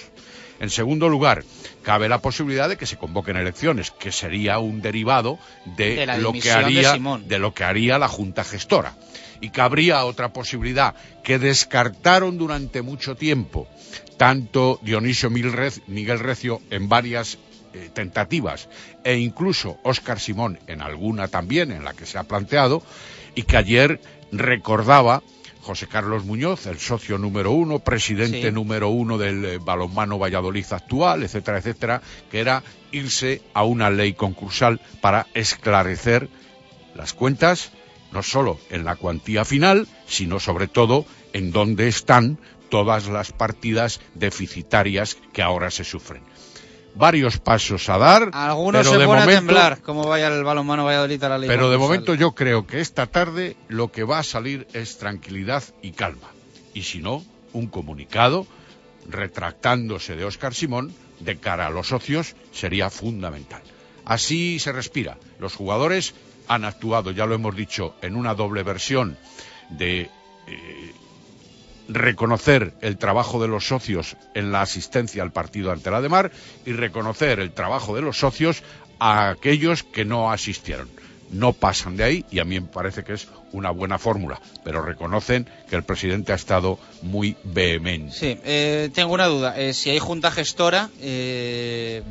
En 0.59 0.69
segundo 0.69 1.09
lugar, 1.09 1.43
cabe 1.83 2.07
la 2.07 2.19
posibilidad 2.21 2.69
de 2.69 2.77
que 2.77 2.85
se 2.85 2.97
convoquen 2.97 3.37
elecciones, 3.37 3.91
que 3.91 4.11
sería 4.11 4.59
un 4.59 4.81
derivado 4.81 5.37
de, 5.77 6.05
lo 6.19 6.31
que 6.33 6.41
de 6.41 6.51
haría 6.51 6.97
de 7.25 7.39
lo 7.39 7.53
que 7.53 7.63
haría 7.63 7.99
la 7.99 8.07
Junta 8.07 8.43
Gestora. 8.43 8.95
Y 9.41 9.49
cabría 9.49 10.05
otra 10.05 10.31
posibilidad 10.31 10.95
que 11.23 11.39
descartaron 11.39 12.37
durante 12.37 12.81
mucho 12.81 13.15
tiempo 13.15 13.67
tanto 14.17 14.79
Dionisio 14.81 15.29
Milrez- 15.29 15.81
Miguel 15.87 16.19
Recio 16.19 16.61
en 16.69 16.87
varias 16.87 17.37
eh, 17.73 17.89
tentativas 17.93 18.69
e 19.03 19.17
incluso 19.17 19.77
Óscar 19.83 20.19
Simón 20.19 20.59
en 20.67 20.81
alguna 20.81 21.27
también 21.27 21.71
en 21.71 21.83
la 21.83 21.93
que 21.93 22.05
se 22.05 22.17
ha 22.17 22.23
planteado 22.23 22.81
y 23.35 23.43
que 23.43 23.57
ayer 23.57 23.99
recordaba 24.31 25.21
José 25.65 25.87
Carlos 25.87 26.25
Muñoz, 26.25 26.67
el 26.67 26.77
socio 26.77 27.17
número 27.17 27.49
uno, 27.51 27.79
presidente 27.79 28.43
Sí. 28.49 28.51
número 28.51 28.89
uno 28.89 29.17
del 29.17 29.43
eh, 29.43 29.57
balonmano 29.57 30.19
Valladolid 30.19 30.65
actual, 30.69 31.23
etcétera, 31.23 31.57
etcétera, 31.57 32.01
que 32.29 32.39
era 32.39 32.61
irse 32.91 33.41
a 33.55 33.63
una 33.63 33.89
ley 33.89 34.13
concursal 34.13 34.79
para 35.01 35.25
esclarecer 35.33 36.29
las 36.93 37.13
cuentas, 37.13 37.71
no 38.11 38.21
solo 38.21 38.59
en 38.69 38.85
la 38.85 38.95
cuantía 38.95 39.43
final, 39.43 39.87
sino 40.05 40.39
sobre 40.39 40.67
todo 40.67 41.03
en 41.33 41.51
dónde 41.51 41.87
están 41.87 42.37
todas 42.69 43.07
las 43.07 43.31
partidas 43.31 44.01
deficitarias 44.13 45.17
que 45.33 45.41
ahora 45.41 45.71
se 45.71 45.83
sufren. 45.83 46.21
Varios 46.95 47.39
pasos 47.39 47.89
a 47.89 47.97
dar, 47.97 48.29
Algunos 48.33 48.81
pero 48.81 48.91
se 48.93 48.97
de 48.97 49.05
ponen 49.05 49.21
a 49.21 49.25
momento, 49.25 49.39
temblar, 49.41 49.81
como 49.81 50.07
vaya 50.07 50.27
el 50.27 50.43
balonmano 50.43 50.85
Valladolid 50.85 51.21
a 51.23 51.29
la 51.29 51.37
Liga. 51.37 51.53
pero 51.53 51.69
de 51.69 51.77
momento 51.77 52.13
yo 52.15 52.33
creo 52.33 52.65
que 52.65 52.79
esta 52.79 53.07
tarde 53.07 53.57
lo 53.67 53.91
que 53.91 54.03
va 54.03 54.19
a 54.19 54.23
salir 54.23 54.65
es 54.73 54.97
tranquilidad 54.97 55.63
y 55.81 55.91
calma. 55.91 56.29
Y 56.73 56.83
si 56.83 56.99
no, 56.99 57.23
un 57.51 57.67
comunicado 57.67 58.47
retractándose 59.09 60.15
de 60.15 60.25
Óscar 60.25 60.53
Simón 60.53 60.93
de 61.19 61.37
cara 61.37 61.67
a 61.67 61.69
los 61.69 61.89
socios 61.89 62.35
sería 62.51 62.89
fundamental. 62.89 63.61
Así 64.05 64.59
se 64.59 64.71
respira. 64.71 65.17
Los 65.39 65.55
jugadores 65.55 66.13
han 66.47 66.65
actuado, 66.65 67.11
ya 67.11 67.25
lo 67.25 67.35
hemos 67.35 67.55
dicho, 67.55 67.95
en 68.01 68.15
una 68.15 68.35
doble 68.35 68.63
versión 68.63 69.17
de 69.69 70.09
eh, 70.47 70.93
reconocer 71.87 72.73
el 72.81 72.97
trabajo 72.97 73.41
de 73.41 73.47
los 73.47 73.67
socios 73.67 74.17
en 74.33 74.51
la 74.51 74.61
asistencia 74.61 75.23
al 75.23 75.31
partido 75.31 75.71
ante 75.71 75.91
la 75.91 76.01
de 76.01 76.09
Mar 76.09 76.31
y 76.65 76.73
reconocer 76.73 77.39
el 77.39 77.51
trabajo 77.51 77.95
de 77.95 78.01
los 78.01 78.17
socios 78.17 78.63
a 78.99 79.29
aquellos 79.29 79.83
que 79.83 80.05
no 80.05 80.31
asistieron. 80.31 80.89
No 81.31 81.53
pasan 81.53 81.97
de 81.97 82.03
ahí 82.03 82.25
y 82.31 82.39
a 82.39 82.45
mí 82.45 82.59
me 82.59 82.67
parece 82.67 83.03
que 83.03 83.13
es 83.13 83.27
una 83.51 83.71
buena 83.71 83.97
fórmula, 83.97 84.39
pero 84.63 84.81
reconocen 84.81 85.47
que 85.69 85.75
el 85.75 85.83
presidente 85.83 86.31
ha 86.33 86.35
estado 86.35 86.77
muy 87.01 87.35
vehemente. 87.43 88.13
Sí, 88.13 88.37
eh, 88.43 88.89
tengo 88.93 89.13
una 89.13 89.25
duda. 89.25 89.59
Eh, 89.59 89.73
si 89.73 89.89
hay 89.89 89.99
junta 89.99 90.29
gestora, 90.29 90.89
eh, 91.01 92.03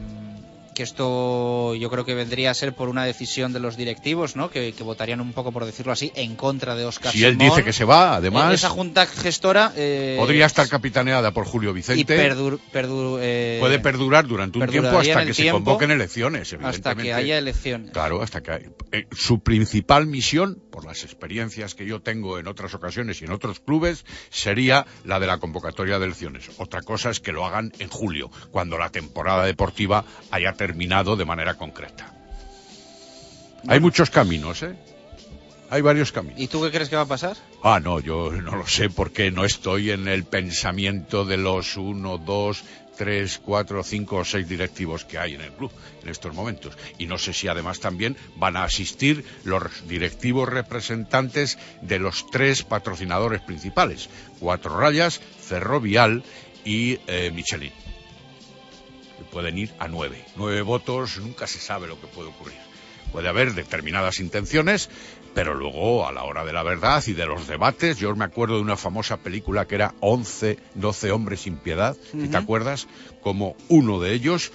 que 0.74 0.82
esto 0.82 1.74
yo 1.74 1.88
creo 1.90 2.04
que 2.04 2.14
vendría 2.14 2.50
a 2.50 2.54
ser 2.54 2.74
por 2.74 2.88
una 2.88 3.04
decisión 3.04 3.52
de 3.52 3.60
los 3.60 3.76
directivos, 3.76 4.36
¿no? 4.36 4.50
Que, 4.50 4.72
que 4.72 4.82
votarían 4.82 5.20
un 5.20 5.32
poco, 5.32 5.52
por 5.52 5.64
decirlo 5.64 5.92
así, 5.92 6.12
en 6.14 6.34
contra 6.36 6.74
de 6.74 6.84
Oscar 6.84 7.12
Si 7.12 7.24
él 7.24 7.38
dice 7.38 7.62
que 7.64 7.72
se 7.72 7.84
va, 7.84 8.16
además, 8.16 8.50
Eh, 8.52 8.54
esa 8.54 8.68
junta 8.68 9.06
gestora 9.06 9.72
eh, 9.76 10.16
podría 10.18 10.46
estar 10.46 10.68
capitaneada 10.68 11.30
por 11.32 11.44
Julio 11.46 11.70
y 11.70 11.74
Vicente. 11.74 12.04
perdur- 12.18 12.58
perdur- 12.72 13.18
eh, 13.22 13.58
puede 13.60 13.78
perdurar 13.78 14.26
durante 14.26 14.58
un 14.58 14.66
tiempo 14.66 14.98
hasta 14.98 15.24
que 15.24 15.34
se 15.34 15.50
convoquen 15.50 15.90
elecciones, 15.90 16.52
hasta 16.52 16.56
evidentemente. 16.66 17.02
que 17.04 17.12
haya 17.14 17.38
elecciones. 17.38 17.90
Claro, 17.92 18.20
hasta 18.22 18.42
que 18.42 18.50
hay- 18.52 19.04
su 19.12 19.40
principal 19.40 20.06
misión, 20.06 20.60
por 20.70 20.84
las 20.84 21.04
experiencias 21.04 21.74
que 21.74 21.86
yo 21.86 22.00
tengo 22.02 22.38
en 22.38 22.48
otras 22.48 22.74
ocasiones 22.74 23.22
y 23.22 23.24
en 23.26 23.32
otros 23.32 23.60
clubes, 23.60 24.04
sería 24.30 24.86
la 25.04 25.20
de 25.20 25.26
la 25.28 25.38
convocatoria 25.38 25.98
de 25.98 26.06
elecciones. 26.06 26.50
Otra 26.58 26.82
cosa 26.82 27.10
es 27.10 27.20
que 27.20 27.32
lo 27.32 27.46
hagan 27.46 27.72
en 27.78 27.88
julio, 27.88 28.30
cuando 28.50 28.76
la 28.78 28.90
temporada 28.90 29.44
deportiva 29.44 30.04
haya 30.30 30.52
terminado 30.52 30.63
de 30.72 31.24
manera 31.24 31.54
concreta. 31.54 32.12
Hay 33.66 33.80
muchos 33.80 34.10
caminos, 34.10 34.62
¿eh? 34.62 34.74
Hay 35.70 35.80
varios 35.80 36.12
caminos. 36.12 36.40
¿Y 36.40 36.48
tú 36.48 36.62
qué 36.62 36.70
crees 36.70 36.88
que 36.88 36.96
va 36.96 37.02
a 37.02 37.06
pasar? 37.06 37.36
Ah, 37.62 37.80
no, 37.80 37.98
yo 37.98 38.30
no 38.30 38.56
lo 38.56 38.66
sé 38.66 38.90
porque 38.90 39.30
no 39.30 39.44
estoy 39.44 39.90
en 39.90 40.08
el 40.08 40.24
pensamiento 40.24 41.24
de 41.24 41.38
los 41.38 41.76
uno, 41.76 42.18
dos, 42.18 42.62
tres, 42.96 43.40
cuatro, 43.42 43.82
cinco 43.82 44.16
o 44.16 44.24
seis 44.24 44.48
directivos 44.48 45.04
que 45.04 45.18
hay 45.18 45.34
en 45.34 45.40
el 45.40 45.52
club 45.52 45.72
en 46.02 46.10
estos 46.10 46.34
momentos. 46.34 46.76
Y 46.98 47.06
no 47.06 47.18
sé 47.18 47.32
si 47.32 47.48
además 47.48 47.80
también 47.80 48.16
van 48.36 48.56
a 48.56 48.64
asistir 48.64 49.24
los 49.44 49.88
directivos 49.88 50.48
representantes 50.48 51.58
de 51.82 51.98
los 51.98 52.26
tres 52.30 52.62
patrocinadores 52.62 53.40
principales, 53.40 54.08
Cuatro 54.38 54.78
Rayas, 54.78 55.20
Ferrovial 55.40 56.22
y 56.64 56.98
eh, 57.06 57.32
Michelin. 57.34 57.72
Pueden 59.30 59.58
ir 59.58 59.72
a 59.78 59.88
nueve. 59.88 60.24
Nueve 60.36 60.62
votos, 60.62 61.18
nunca 61.18 61.46
se 61.46 61.58
sabe 61.58 61.86
lo 61.86 62.00
que 62.00 62.06
puede 62.06 62.28
ocurrir. 62.28 62.58
Puede 63.12 63.28
haber 63.28 63.54
determinadas 63.54 64.18
intenciones, 64.20 64.90
pero 65.34 65.54
luego 65.54 66.06
a 66.06 66.12
la 66.12 66.24
hora 66.24 66.44
de 66.44 66.52
la 66.52 66.62
verdad 66.62 67.02
y 67.06 67.12
de 67.12 67.26
los 67.26 67.46
debates, 67.46 67.98
yo 67.98 68.14
me 68.16 68.24
acuerdo 68.24 68.56
de 68.56 68.62
una 68.62 68.76
famosa 68.76 69.18
película 69.18 69.66
que 69.66 69.76
era 69.76 69.94
11, 70.00 70.58
12 70.74 71.12
hombres 71.12 71.40
sin 71.40 71.56
piedad, 71.56 71.96
si 72.10 72.28
te 72.28 72.36
acuerdas, 72.36 72.88
como 73.22 73.56
uno 73.68 74.00
de 74.00 74.12
ellos 74.14 74.52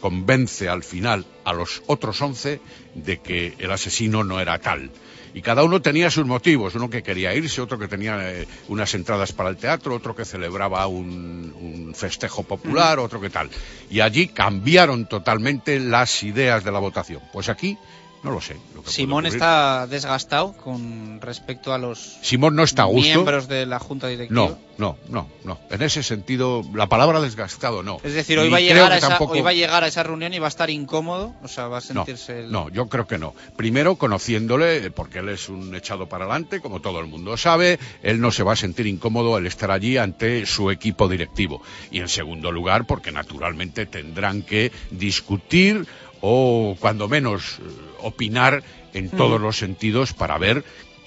convence 0.00 0.68
al 0.68 0.84
final 0.84 1.26
a 1.44 1.52
los 1.52 1.82
otros 1.86 2.20
11 2.20 2.60
de 2.94 3.18
que 3.18 3.54
el 3.58 3.70
asesino 3.70 4.24
no 4.24 4.40
era 4.40 4.58
tal. 4.58 4.90
Y 5.38 5.40
cada 5.40 5.62
uno 5.62 5.80
tenía 5.80 6.10
sus 6.10 6.26
motivos, 6.26 6.74
uno 6.74 6.90
que 6.90 7.04
quería 7.04 7.32
irse, 7.32 7.60
otro 7.60 7.78
que 7.78 7.86
tenía 7.86 8.18
eh, 8.28 8.48
unas 8.66 8.92
entradas 8.94 9.32
para 9.32 9.50
el 9.50 9.56
teatro, 9.56 9.94
otro 9.94 10.12
que 10.12 10.24
celebraba 10.24 10.84
un, 10.88 11.54
un 11.60 11.94
festejo 11.94 12.42
popular, 12.42 12.98
otro 12.98 13.20
que 13.20 13.30
tal. 13.30 13.48
Y 13.88 14.00
allí 14.00 14.26
cambiaron 14.26 15.06
totalmente 15.06 15.78
las 15.78 16.24
ideas 16.24 16.64
de 16.64 16.72
la 16.72 16.80
votación. 16.80 17.22
Pues 17.32 17.48
aquí 17.48 17.78
No 18.24 18.32
lo 18.32 18.40
sé. 18.40 18.56
Lo 18.74 18.82
que 18.82 18.90
Simón 18.90 19.26
está 19.26 19.86
desgastado 19.86 20.52
con 20.56 21.20
respecto 21.20 21.72
a 21.72 21.78
los 21.78 22.18
Simón 22.22 22.56
no 22.56 22.64
está 22.64 22.82
a 22.82 22.86
gusto. 22.86 23.00
miembros 23.02 23.46
de 23.46 23.64
la 23.64 23.78
Junta 23.78 24.08
Directiva. 24.08 24.48
No, 24.48 24.58
no, 24.76 24.96
no, 25.08 25.28
no. 25.44 25.58
En 25.70 25.82
ese 25.82 26.02
sentido, 26.02 26.62
la 26.74 26.88
palabra 26.88 27.20
desgastado 27.20 27.84
no. 27.84 27.98
Es 28.02 28.14
decir, 28.14 28.36
hoy 28.40 28.48
va, 28.50 28.56
a 28.56 28.60
llegar 28.60 28.90
a 28.92 28.96
esa, 28.98 29.10
tampoco- 29.10 29.34
hoy 29.34 29.40
va 29.40 29.50
a 29.50 29.54
llegar 29.54 29.84
a 29.84 29.86
esa 29.86 30.02
reunión 30.02 30.34
y 30.34 30.40
va 30.40 30.46
a 30.46 30.48
estar 30.48 30.68
incómodo, 30.68 31.32
o 31.44 31.48
sea, 31.48 31.68
va 31.68 31.78
a 31.78 31.80
No, 31.80 32.04
sentirse... 32.04 32.40
el- 32.40 32.50
no, 32.50 32.68
yo 32.70 32.88
creo 32.88 33.06
que 33.06 33.18
no. 33.18 33.34
Primero, 33.56 33.94
conociéndole, 33.96 34.90
porque 34.90 35.20
él 35.20 35.28
es 35.28 35.48
un 35.48 35.74
echado 35.76 36.08
para 36.08 36.24
adelante, 36.24 36.60
como 36.60 36.80
todo 36.80 36.98
el 37.00 37.06
mundo 37.06 37.36
sabe, 37.36 37.78
él 38.02 38.20
no 38.20 38.32
se 38.32 38.42
va 38.42 38.54
a 38.54 38.56
sentir 38.56 38.88
incómodo 38.88 39.36
al 39.36 39.46
estar 39.46 39.70
allí 39.70 39.96
ante 39.96 40.44
su 40.44 40.70
equipo 40.72 41.06
directivo. 41.08 41.62
Y 41.92 42.00
en 42.00 42.08
segundo 42.08 42.50
lugar, 42.50 42.84
porque 42.84 43.12
naturalmente 43.12 43.86
tendrán 43.86 44.42
que 44.42 44.72
discutir 44.90 45.86
o, 46.20 46.76
cuando 46.80 47.08
menos, 47.08 47.58
eh, 47.58 47.62
opinar 48.00 48.62
en 48.94 49.10
todos 49.10 49.40
Mm. 49.40 49.42
los 49.42 49.56
sentidos 49.58 50.12
para 50.14 50.38
ver 50.38 50.64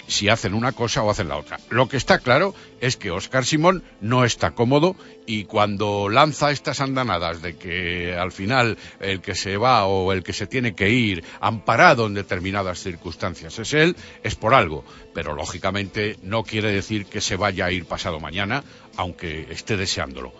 si 0.08 0.28
hacen 0.28 0.52
una 0.52 0.72
cosa 0.72 1.02
o 1.02 1.10
hacen 1.10 1.28
la 1.28 1.36
otra. 1.36 1.58
Lo 1.70 1.88
que 1.88 1.96
está 1.96 2.18
claro 2.18 2.54
es 2.80 2.96
que 2.96 3.10
Oscar 3.10 3.46
Simón 3.46 3.82
no 4.00 4.24
está 4.24 4.50
cómodo 4.50 4.96
y 5.26 5.44
cuando 5.44 6.08
lanza 6.08 6.50
estas 6.50 6.80
andanadas 6.80 7.40
de 7.40 7.56
que 7.56 8.14
al 8.14 8.32
final 8.32 8.76
el 9.00 9.20
que 9.20 9.34
se 9.34 9.56
va 9.56 9.86
o 9.86 10.12
el 10.12 10.22
que 10.22 10.32
se 10.32 10.46
tiene 10.46 10.74
que 10.74 10.90
ir 10.90 11.24
amparado 11.40 12.06
en 12.06 12.14
determinadas 12.14 12.80
circunstancias 12.82 13.58
es 13.58 13.72
él, 13.74 13.96
es 14.22 14.34
por 14.34 14.54
algo. 14.54 14.84
Pero 15.14 15.34
lógicamente 15.34 16.16
no 16.22 16.42
quiere 16.42 16.72
decir 16.72 17.06
que 17.06 17.20
se 17.20 17.36
vaya 17.36 17.66
a 17.66 17.72
ir 17.72 17.86
pasado 17.86 18.20
mañana, 18.20 18.64
aunque 18.96 19.46
esté 19.50 19.76
deseándolo. 19.76 20.32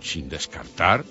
Sin 0.00 0.28
descartar 0.28 1.04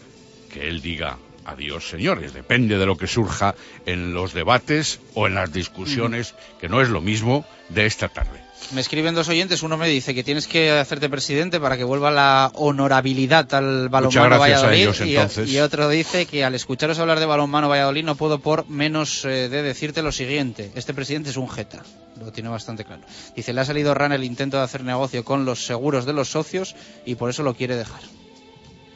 que 0.51 0.67
él 0.67 0.81
diga 0.81 1.17
adiós, 1.45 1.87
señores. 1.89 2.33
Depende 2.33 2.77
de 2.77 2.85
lo 2.85 2.97
que 2.97 3.07
surja 3.07 3.55
en 3.85 4.13
los 4.13 4.33
debates 4.33 4.99
o 5.13 5.27
en 5.27 5.35
las 5.35 5.51
discusiones, 5.51 6.35
que 6.59 6.69
no 6.69 6.81
es 6.81 6.89
lo 6.89 7.01
mismo 7.01 7.45
de 7.69 7.85
esta 7.85 8.09
tarde. 8.09 8.41
Me 8.71 8.79
escriben 8.79 9.13
dos 9.13 9.27
oyentes, 9.27 9.61
uno 9.61 9.75
me 9.77 9.89
dice 9.89 10.15
que 10.15 10.23
tienes 10.23 10.47
que 10.47 10.71
hacerte 10.71 11.09
presidente 11.09 11.59
para 11.59 11.75
que 11.75 11.83
vuelva 11.83 12.11
la 12.11 12.49
honorabilidad 12.55 13.53
al 13.53 13.89
balonmano 13.89 14.37
gracias 14.37 14.63
a 14.63 14.67
Valladolid 14.67 14.81
ellos, 14.81 15.01
y- 15.01 15.15
entonces. 15.15 15.49
y, 15.49 15.59
otro 15.59 15.89
dice 15.89 16.25
que 16.25 16.45
al 16.45 16.55
escucharos 16.55 16.97
hablar 16.99 17.19
de 17.19 17.25
balonmano 17.25 17.67
Valladolid 17.67 18.05
no 18.05 18.15
puedo 18.15 18.39
por 18.39 18.67
menos 18.69 19.25
eh, 19.25 19.49
de 19.49 19.63
decirte 19.63 20.01
lo 20.01 20.11
siguiente, 20.13 20.71
este 20.75 20.93
presidente 20.93 21.29
es 21.29 21.37
un 21.37 21.49
jeta, 21.49 21.83
lo 22.19 22.31
tiene 22.31 22.49
bastante 22.49 22.85
claro. 22.85 23.01
Dice, 23.35 23.51
le 23.51 23.61
ha 23.61 23.65
salido 23.65 23.93
ran 23.93 24.13
el 24.13 24.23
intento 24.23 24.57
de 24.57 24.63
hacer 24.63 24.83
negocio 24.83 25.25
con 25.25 25.43
los 25.43 25.65
seguros 25.65 26.05
de 26.05 26.13
los 26.13 26.29
socios 26.29 26.73
y 27.05 27.15
por 27.15 27.29
eso 27.29 27.43
lo 27.43 27.55
quiere 27.55 27.75
dejar. 27.75 28.01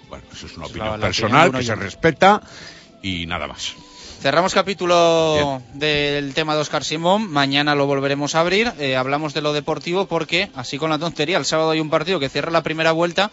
Bueno, 0.09 0.23
eso 0.31 0.45
es 0.47 0.55
una 0.57 0.65
opinión 0.67 0.87
la- 0.91 0.97
la 0.97 1.05
personal 1.05 1.51
que 1.51 1.63
se 1.63 1.75
respeta 1.75 2.41
y 3.01 3.25
nada 3.25 3.47
más. 3.47 3.73
Cerramos 4.21 4.53
capítulo 4.53 5.61
del 5.75 6.33
tema 6.33 6.55
de 6.55 6.61
Oscar 6.61 6.83
Simón. 6.83 7.29
Mañana 7.31 7.75
lo 7.75 7.85
volveremos 7.85 8.33
a 8.33 8.39
abrir. 8.39 8.71
Eh, 8.79 8.95
hablamos 8.95 9.33
de 9.35 9.41
lo 9.41 9.53
deportivo 9.53 10.07
porque, 10.07 10.49
así 10.55 10.77
con 10.79 10.89
la 10.89 10.97
tontería, 10.97 11.37
el 11.37 11.45
sábado 11.45 11.69
hay 11.71 11.79
un 11.79 11.89
partido 11.91 12.19
que 12.19 12.27
cierra 12.29 12.49
la 12.51 12.63
primera 12.63 12.91
vuelta 12.93 13.29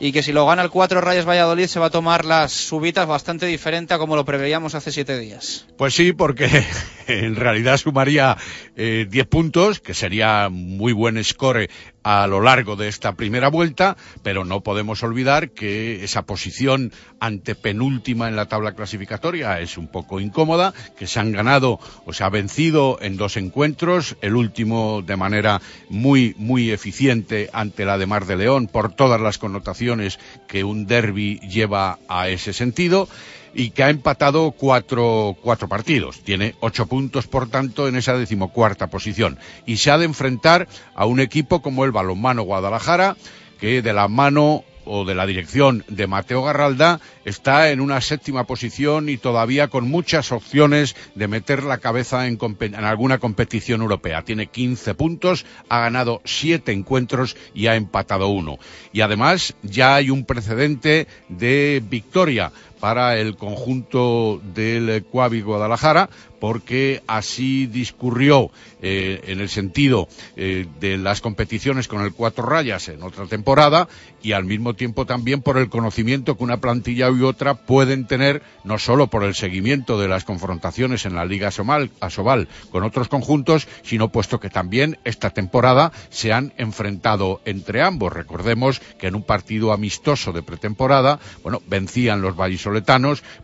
y 0.00 0.10
que 0.10 0.22
si 0.22 0.32
lo 0.32 0.46
gana 0.46 0.62
el 0.62 0.70
4 0.70 1.00
Rayas 1.02 1.26
Valladolid 1.28 1.66
se 1.66 1.78
va 1.78 1.86
a 1.86 1.90
tomar 1.90 2.24
las 2.24 2.50
subitas 2.50 3.06
bastante 3.06 3.44
diferente 3.46 3.92
a 3.92 3.98
como 3.98 4.16
lo 4.16 4.24
preveíamos 4.24 4.74
hace 4.74 4.90
siete 4.90 5.18
días. 5.18 5.66
Pues 5.76 5.94
sí, 5.94 6.12
porque 6.14 6.48
en 7.08 7.36
realidad 7.36 7.76
sumaría 7.76 8.36
eh, 8.74 9.06
10 9.08 9.26
puntos, 9.26 9.80
que 9.80 9.92
sería 9.92 10.48
muy 10.50 10.92
buen 10.94 11.22
score 11.22 11.68
a 12.02 12.26
lo 12.26 12.40
largo 12.40 12.76
de 12.76 12.88
esta 12.88 13.12
primera 13.12 13.48
vuelta, 13.48 13.96
pero 14.22 14.44
no 14.44 14.62
podemos 14.62 15.02
olvidar 15.02 15.50
que 15.50 16.04
esa 16.04 16.22
posición 16.22 16.92
antepenúltima 17.20 18.28
en 18.28 18.36
la 18.36 18.46
tabla 18.46 18.72
clasificatoria 18.72 19.60
es 19.60 19.78
un 19.78 19.88
poco 19.88 20.20
incómoda, 20.20 20.74
que 20.96 21.06
se 21.06 21.20
han 21.20 21.32
ganado 21.32 21.78
o 22.04 22.12
se 22.12 22.24
ha 22.24 22.28
vencido 22.28 22.98
en 23.00 23.16
dos 23.16 23.36
encuentros, 23.36 24.16
el 24.20 24.36
último 24.36 25.02
de 25.02 25.16
manera 25.16 25.60
muy, 25.88 26.34
muy 26.38 26.70
eficiente 26.70 27.50
ante 27.52 27.84
la 27.84 27.98
de 27.98 28.06
Mar 28.06 28.26
de 28.26 28.36
León 28.36 28.66
por 28.66 28.92
todas 28.92 29.20
las 29.20 29.38
connotaciones 29.38 30.18
que 30.48 30.64
un 30.64 30.86
derby 30.86 31.38
lleva 31.40 31.98
a 32.08 32.28
ese 32.28 32.52
sentido 32.52 33.08
y 33.54 33.70
que 33.70 33.82
ha 33.82 33.90
empatado 33.90 34.52
cuatro, 34.52 35.36
cuatro 35.42 35.68
partidos. 35.68 36.20
Tiene 36.22 36.54
ocho 36.60 36.86
puntos, 36.86 37.26
por 37.26 37.48
tanto, 37.48 37.88
en 37.88 37.96
esa 37.96 38.16
decimocuarta 38.16 38.88
posición. 38.88 39.38
Y 39.66 39.76
se 39.76 39.90
ha 39.90 39.98
de 39.98 40.04
enfrentar 40.04 40.68
a 40.94 41.06
un 41.06 41.20
equipo 41.20 41.62
como 41.62 41.84
el 41.84 41.92
Balonmano 41.92 42.42
Guadalajara, 42.42 43.16
que 43.58 43.82
de 43.82 43.92
la 43.92 44.08
mano 44.08 44.64
o 44.84 45.04
de 45.04 45.14
la 45.14 45.26
dirección 45.26 45.84
de 45.88 46.06
Mateo 46.06 46.42
Garralda 46.42 47.00
está 47.24 47.70
en 47.70 47.80
una 47.80 48.00
séptima 48.00 48.44
posición 48.44 49.08
y 49.08 49.16
todavía 49.16 49.68
con 49.68 49.88
muchas 49.88 50.32
opciones 50.32 50.96
de 51.14 51.28
meter 51.28 51.62
la 51.62 51.78
cabeza 51.78 52.26
en, 52.26 52.38
en 52.60 52.84
alguna 52.84 53.18
competición 53.18 53.80
europea. 53.80 54.22
Tiene 54.22 54.48
15 54.48 54.94
puntos, 54.94 55.46
ha 55.68 55.80
ganado 55.80 56.20
7 56.24 56.72
encuentros 56.72 57.36
y 57.54 57.66
ha 57.68 57.76
empatado 57.76 58.28
uno. 58.28 58.58
Y 58.92 59.02
además 59.02 59.54
ya 59.62 59.94
hay 59.94 60.10
un 60.10 60.24
precedente 60.24 61.06
de 61.28 61.82
victoria 61.88 62.52
para 62.82 63.16
el 63.16 63.36
conjunto 63.36 64.40
del 64.42 65.04
Cuavi 65.04 65.40
Guadalajara, 65.40 66.10
porque 66.40 67.04
así 67.06 67.66
discurrió 67.68 68.50
eh, 68.82 69.20
en 69.28 69.40
el 69.40 69.48
sentido 69.48 70.08
eh, 70.34 70.66
de 70.80 70.96
las 70.96 71.20
competiciones 71.20 71.86
con 71.86 72.02
el 72.02 72.12
cuatro 72.12 72.44
rayas 72.44 72.88
en 72.88 73.04
otra 73.04 73.26
temporada 73.26 73.86
y 74.24 74.32
al 74.32 74.44
mismo 74.44 74.74
tiempo 74.74 75.06
también 75.06 75.40
por 75.40 75.56
el 75.56 75.68
conocimiento 75.68 76.36
que 76.36 76.42
una 76.42 76.56
plantilla 76.56 77.08
y 77.10 77.22
otra 77.22 77.54
pueden 77.54 78.08
tener 78.08 78.42
no 78.64 78.80
solo 78.80 79.06
por 79.06 79.22
el 79.22 79.36
seguimiento 79.36 80.00
de 80.00 80.08
las 80.08 80.24
confrontaciones 80.24 81.06
en 81.06 81.14
la 81.14 81.24
Liga 81.24 81.50
Asomal- 81.50 81.90
Asobal 82.00 82.48
con 82.72 82.82
otros 82.82 83.06
conjuntos, 83.06 83.68
sino 83.84 84.08
puesto 84.08 84.40
que 84.40 84.50
también 84.50 84.98
esta 85.04 85.30
temporada 85.30 85.92
se 86.10 86.32
han 86.32 86.52
enfrentado 86.56 87.40
entre 87.44 87.82
ambos. 87.82 88.12
Recordemos 88.12 88.80
que 88.98 89.06
en 89.06 89.14
un 89.14 89.22
partido 89.22 89.72
amistoso 89.72 90.32
de 90.32 90.42
pretemporada, 90.42 91.20
bueno, 91.44 91.62
vencían 91.68 92.20
los 92.20 92.34
vallisoletanos, 92.34 92.71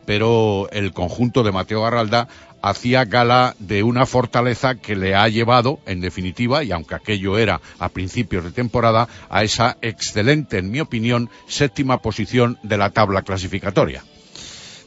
pero 0.07 0.68
el 0.72 0.93
conjunto 0.93 1.43
de 1.43 1.53
Mateo 1.53 1.83
Garralda 1.83 2.29
hacía 2.62 3.05
gala 3.05 3.55
de 3.59 3.83
una 3.83 4.07
fortaleza 4.07 4.76
que 4.76 4.97
le 4.97 5.14
ha 5.14 5.29
llevado, 5.29 5.79
en 5.87 6.01
definitiva, 6.01 6.64
y 6.64 6.72
aunque 6.72 6.95
aquello 6.95 7.39
era 7.39 7.61
a 7.79 7.89
principios 7.89 8.45
de 8.45 8.51
temporada, 8.51 9.09
a 9.29 9.43
esa 9.43 9.76
excelente, 9.83 10.59
en 10.59 10.70
mi 10.70 10.81
opinión, 10.81 11.31
séptima 11.47 11.99
posición 11.99 12.59
de 12.62 12.79
la 12.79 12.91
tabla 12.91 13.22
clasificatoria. 13.22 14.03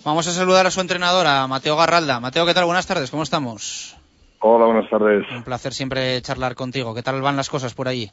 Vamos 0.03 0.27
a 0.27 0.31
saludar 0.31 0.65
a 0.65 0.71
su 0.71 0.81
entrenador, 0.81 1.27
a 1.27 1.47
Mateo 1.47 1.77
Garralda. 1.77 2.19
Mateo, 2.19 2.45
¿qué 2.45 2.53
tal? 2.53 2.65
Buenas 2.65 2.87
tardes, 2.87 3.11
¿cómo 3.11 3.23
estamos? 3.23 3.95
Hola, 4.39 4.65
buenas 4.65 4.89
tardes. 4.89 5.23
Un 5.31 5.43
placer 5.43 5.73
siempre 5.73 6.19
charlar 6.23 6.55
contigo. 6.55 6.95
¿Qué 6.95 7.03
tal 7.03 7.21
van 7.21 7.35
las 7.35 7.49
cosas 7.49 7.75
por 7.75 7.87
allí? 7.87 8.09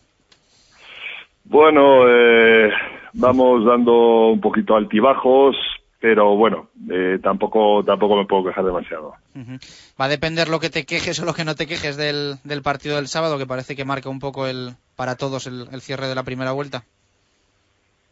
Bueno, 1.44 2.06
eh, 2.06 2.70
vamos 3.14 3.64
dando 3.64 4.28
un 4.28 4.40
poquito 4.40 4.76
altibajos, 4.76 5.56
pero 6.00 6.36
bueno, 6.36 6.68
eh, 6.90 7.18
tampoco 7.22 7.82
tampoco 7.84 8.16
me 8.16 8.24
puedo 8.26 8.44
quejar 8.44 8.64
demasiado. 8.64 9.14
Va 10.00 10.04
a 10.04 10.08
depender 10.08 10.48
lo 10.48 10.60
que 10.60 10.70
te 10.70 10.84
quejes 10.84 11.20
o 11.20 11.24
lo 11.24 11.34
que 11.34 11.44
no 11.44 11.54
te 11.54 11.66
quejes 11.66 11.96
del, 11.96 12.36
del 12.44 12.62
partido 12.62 12.96
del 12.96 13.08
sábado, 13.08 13.38
que 13.38 13.46
parece 13.46 13.74
que 13.76 13.84
marca 13.84 14.08
un 14.08 14.20
poco 14.20 14.46
el 14.46 14.74
para 14.96 15.16
todos 15.16 15.46
el, 15.46 15.66
el 15.72 15.80
cierre 15.80 16.06
de 16.08 16.14
la 16.14 16.22
primera 16.24 16.52
vuelta. 16.52 16.84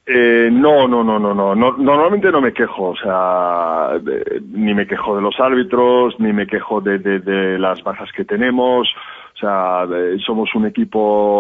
Eh, 0.09 0.51
no, 0.53 0.87
no, 0.87 1.03
no, 1.03 1.19
no, 1.19 1.35
no, 1.35 1.55
no. 1.57 1.73
Normalmente 1.77 2.31
no 2.31 2.41
me 2.41 2.53
quejo, 2.53 2.91
o 2.91 2.97
sea, 2.97 3.99
de- 4.01 4.41
ni 4.53 4.73
me 4.73 4.87
quejo 4.87 5.17
de 5.17 5.23
los 5.23 5.35
árbitros, 5.41 6.15
ni 6.21 6.33
me 6.33 6.47
quejo 6.47 6.81
de, 6.81 6.99
de, 7.01 7.19
de 7.19 7.59
las 7.59 7.83
bajas 7.83 8.09
que 8.13 8.25
tenemos. 8.25 8.89
O 9.35 9.39
sea, 9.39 9.85
somos 10.25 10.55
un 10.55 10.67
equipo 10.67 10.99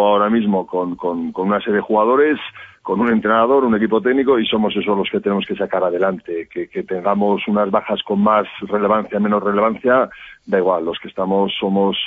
ahora 0.09 0.29
mismo 0.29 0.67
con, 0.67 0.97
con, 0.97 1.31
con 1.33 1.47
una 1.47 1.61
serie 1.61 1.77
de 1.77 1.81
jugadores, 1.81 2.39
con 2.87 3.01
un 3.01 3.11
entrenador, 3.11 3.65
un 3.65 3.75
equipo 3.75 4.01
técnico, 4.01 4.39
y 4.39 4.47
somos 4.47 4.73
esos 4.77 4.97
los 4.97 5.11
que 5.11 5.19
tenemos 5.19 5.45
que 5.45 5.57
sacar 5.57 5.83
adelante. 5.83 6.47
Que, 6.49 6.69
tengamos 6.85 7.43
unas 7.49 7.69
bajas 7.69 8.01
con 8.05 8.21
más 8.23 8.47
relevancia, 8.61 9.19
menos 9.19 9.43
relevancia, 9.43 10.09
da 10.47 10.59
igual. 10.59 10.85
Los 10.85 10.97
que 11.01 11.09
estamos 11.09 11.53
somos 11.59 11.99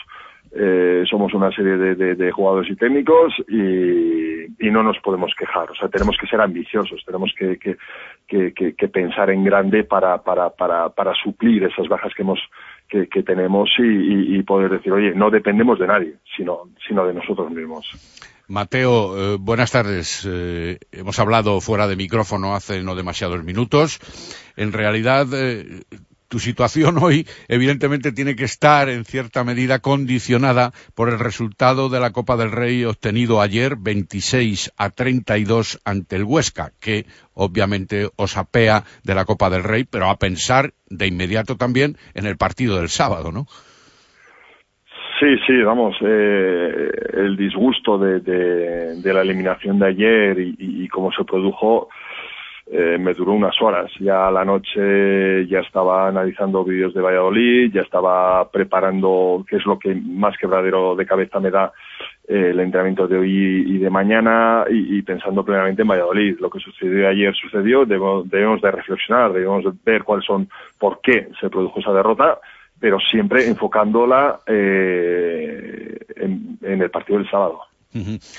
eh, 0.54 1.04
somos 1.10 1.34
una 1.34 1.52
serie 1.52 1.76
de, 1.76 2.16
de- 2.16 2.32
jugadores 2.32 2.72
y 2.72 2.78
técnicos 2.78 3.34
y, 3.50 4.70
no 4.72 4.82
nos 4.82 4.98
podemos 5.00 5.34
quejar. 5.38 5.70
O 5.70 5.76
sea, 5.76 5.90
tenemos 5.90 6.16
que 6.18 6.28
ser 6.28 6.40
ambiciosos, 6.40 7.04
tenemos 7.06 7.34
que, 7.38 7.58
que, 7.60 7.76
que, 8.54 8.88
pensar 8.88 9.30
en 9.32 9.44
grande 9.44 9.84
para, 9.84 10.18
para, 10.20 10.50
para, 10.50 10.88
para 10.90 11.14
suplir 11.16 11.66
esas 11.66 11.90
bajas 11.90 12.14
que 12.16 12.22
hemos 12.22 12.40
que, 12.88 13.08
que 13.08 13.22
tenemos 13.22 13.70
y- 13.80 14.38
y 14.38 14.44
poder 14.44 14.72
decir, 14.72 14.94
oye, 14.94 15.12
no 15.14 15.30
dependemos 15.30 15.78
de 15.78 15.88
nadie, 15.88 16.14
sino, 16.38 16.70
sino 16.88 17.06
de 17.06 17.14
nosotros 17.16 17.52
mismos. 17.52 17.86
Mateo, 18.50 19.36
eh, 19.36 19.38
buenas 19.40 19.70
tardes. 19.70 20.24
Eh, 20.26 20.80
hemos 20.92 21.20
hablado 21.20 21.62
fuera 21.62 21.88
de 21.88 21.96
micrófono 21.96 22.56
hace 22.56 22.82
no 22.82 22.96
demasiados 22.96 23.44
minutos. 23.44 24.00
En 24.56 24.74
realidad, 24.74 25.28
eh, 25.34 25.84
tu 26.28 26.40
situación 26.40 26.98
hoy 27.02 27.28
evidentemente 27.48 28.12
tiene 28.12 28.36
que 28.36 28.46
estar 28.46 28.90
en 28.90 29.06
cierta 29.06 29.44
medida 29.44 29.78
condicionada 29.80 30.74
por 30.96 31.10
el 31.10 31.20
resultado 31.20 31.90
de 31.90 32.00
la 32.00 32.10
Copa 32.10 32.38
del 32.38 32.52
Rey 32.52 32.86
obtenido 32.86 33.40
ayer 33.40 33.76
26 33.76 34.72
a 34.78 34.90
32 34.90 35.80
ante 35.86 36.16
el 36.16 36.24
Huesca, 36.24 36.74
que 36.80 37.06
obviamente 37.36 38.10
os 38.16 38.36
apea 38.36 38.84
de 39.04 39.14
la 39.14 39.26
Copa 39.26 39.52
del 39.52 39.64
Rey, 39.64 39.84
pero 39.84 40.10
a 40.10 40.18
pensar 40.18 40.74
de 40.90 41.06
inmediato 41.06 41.56
también 41.56 42.00
en 42.16 42.26
el 42.26 42.36
partido 42.36 42.78
del 42.78 42.90
sábado, 42.90 43.32
¿no? 43.32 43.46
Sí, 45.20 45.38
sí, 45.46 45.62
vamos, 45.64 45.98
eh, 46.02 46.92
el 47.14 47.36
disgusto 47.36 47.98
de, 47.98 48.22
de, 48.22 49.02
de, 49.02 49.14
la 49.14 49.22
eliminación 49.22 49.78
de 49.78 49.88
ayer 49.88 50.40
y, 50.40 50.88
cómo 50.88 51.12
se 51.12 51.26
produjo 51.26 51.90
eh, 52.72 52.98
me 52.98 53.14
duró 53.14 53.34
unas 53.34 53.62
horas. 53.62 53.92
Ya 54.00 54.28
a 54.28 54.32
la 54.32 54.46
noche 54.46 55.46
ya 55.48 55.60
estaba 55.60 56.08
analizando 56.08 56.64
vídeos 56.64 56.94
de 56.94 57.02
Valladolid, 57.02 57.74
ya 57.74 57.82
estaba 57.82 58.50
preparando 58.50 59.44
qué 59.50 59.58
es 59.58 59.66
lo 59.66 59.78
que 59.78 59.94
más 59.94 60.38
quebradero 60.38 60.96
de 60.96 61.06
cabeza 61.06 61.42
me 61.42 61.52
da 61.52 61.74
eh, 62.26 62.52
el 62.52 62.60
entrenamiento 62.62 63.06
de 63.06 63.18
hoy 63.18 63.66
y 63.68 63.78
de 63.78 63.90
mañana 63.90 64.64
y, 64.70 65.00
y, 65.00 65.02
pensando 65.02 65.44
plenamente 65.44 65.82
en 65.82 65.90
Valladolid. 65.90 66.40
Lo 66.40 66.50
que 66.50 66.60
sucedió 66.60 67.10
ayer 67.10 67.36
sucedió, 67.36 67.86
debemos, 67.86 68.30
debemos 68.30 68.62
de 68.62 68.72
reflexionar, 68.72 69.34
debemos 69.34 69.66
de 69.66 69.72
ver 69.84 70.04
cuáles 70.04 70.26
son, 70.26 70.48
por 70.80 71.02
qué 71.02 71.28
se 71.42 71.50
produjo 71.50 71.82
esa 71.82 71.92
derrota 71.92 72.40
pero 72.80 72.98
siempre 73.12 73.48
enfocándola 73.48 74.40
eh, 74.46 75.98
en, 76.16 76.60
el 76.62 76.92
partido 76.92 77.20
del 77.20 77.30
sábado. 77.30 77.62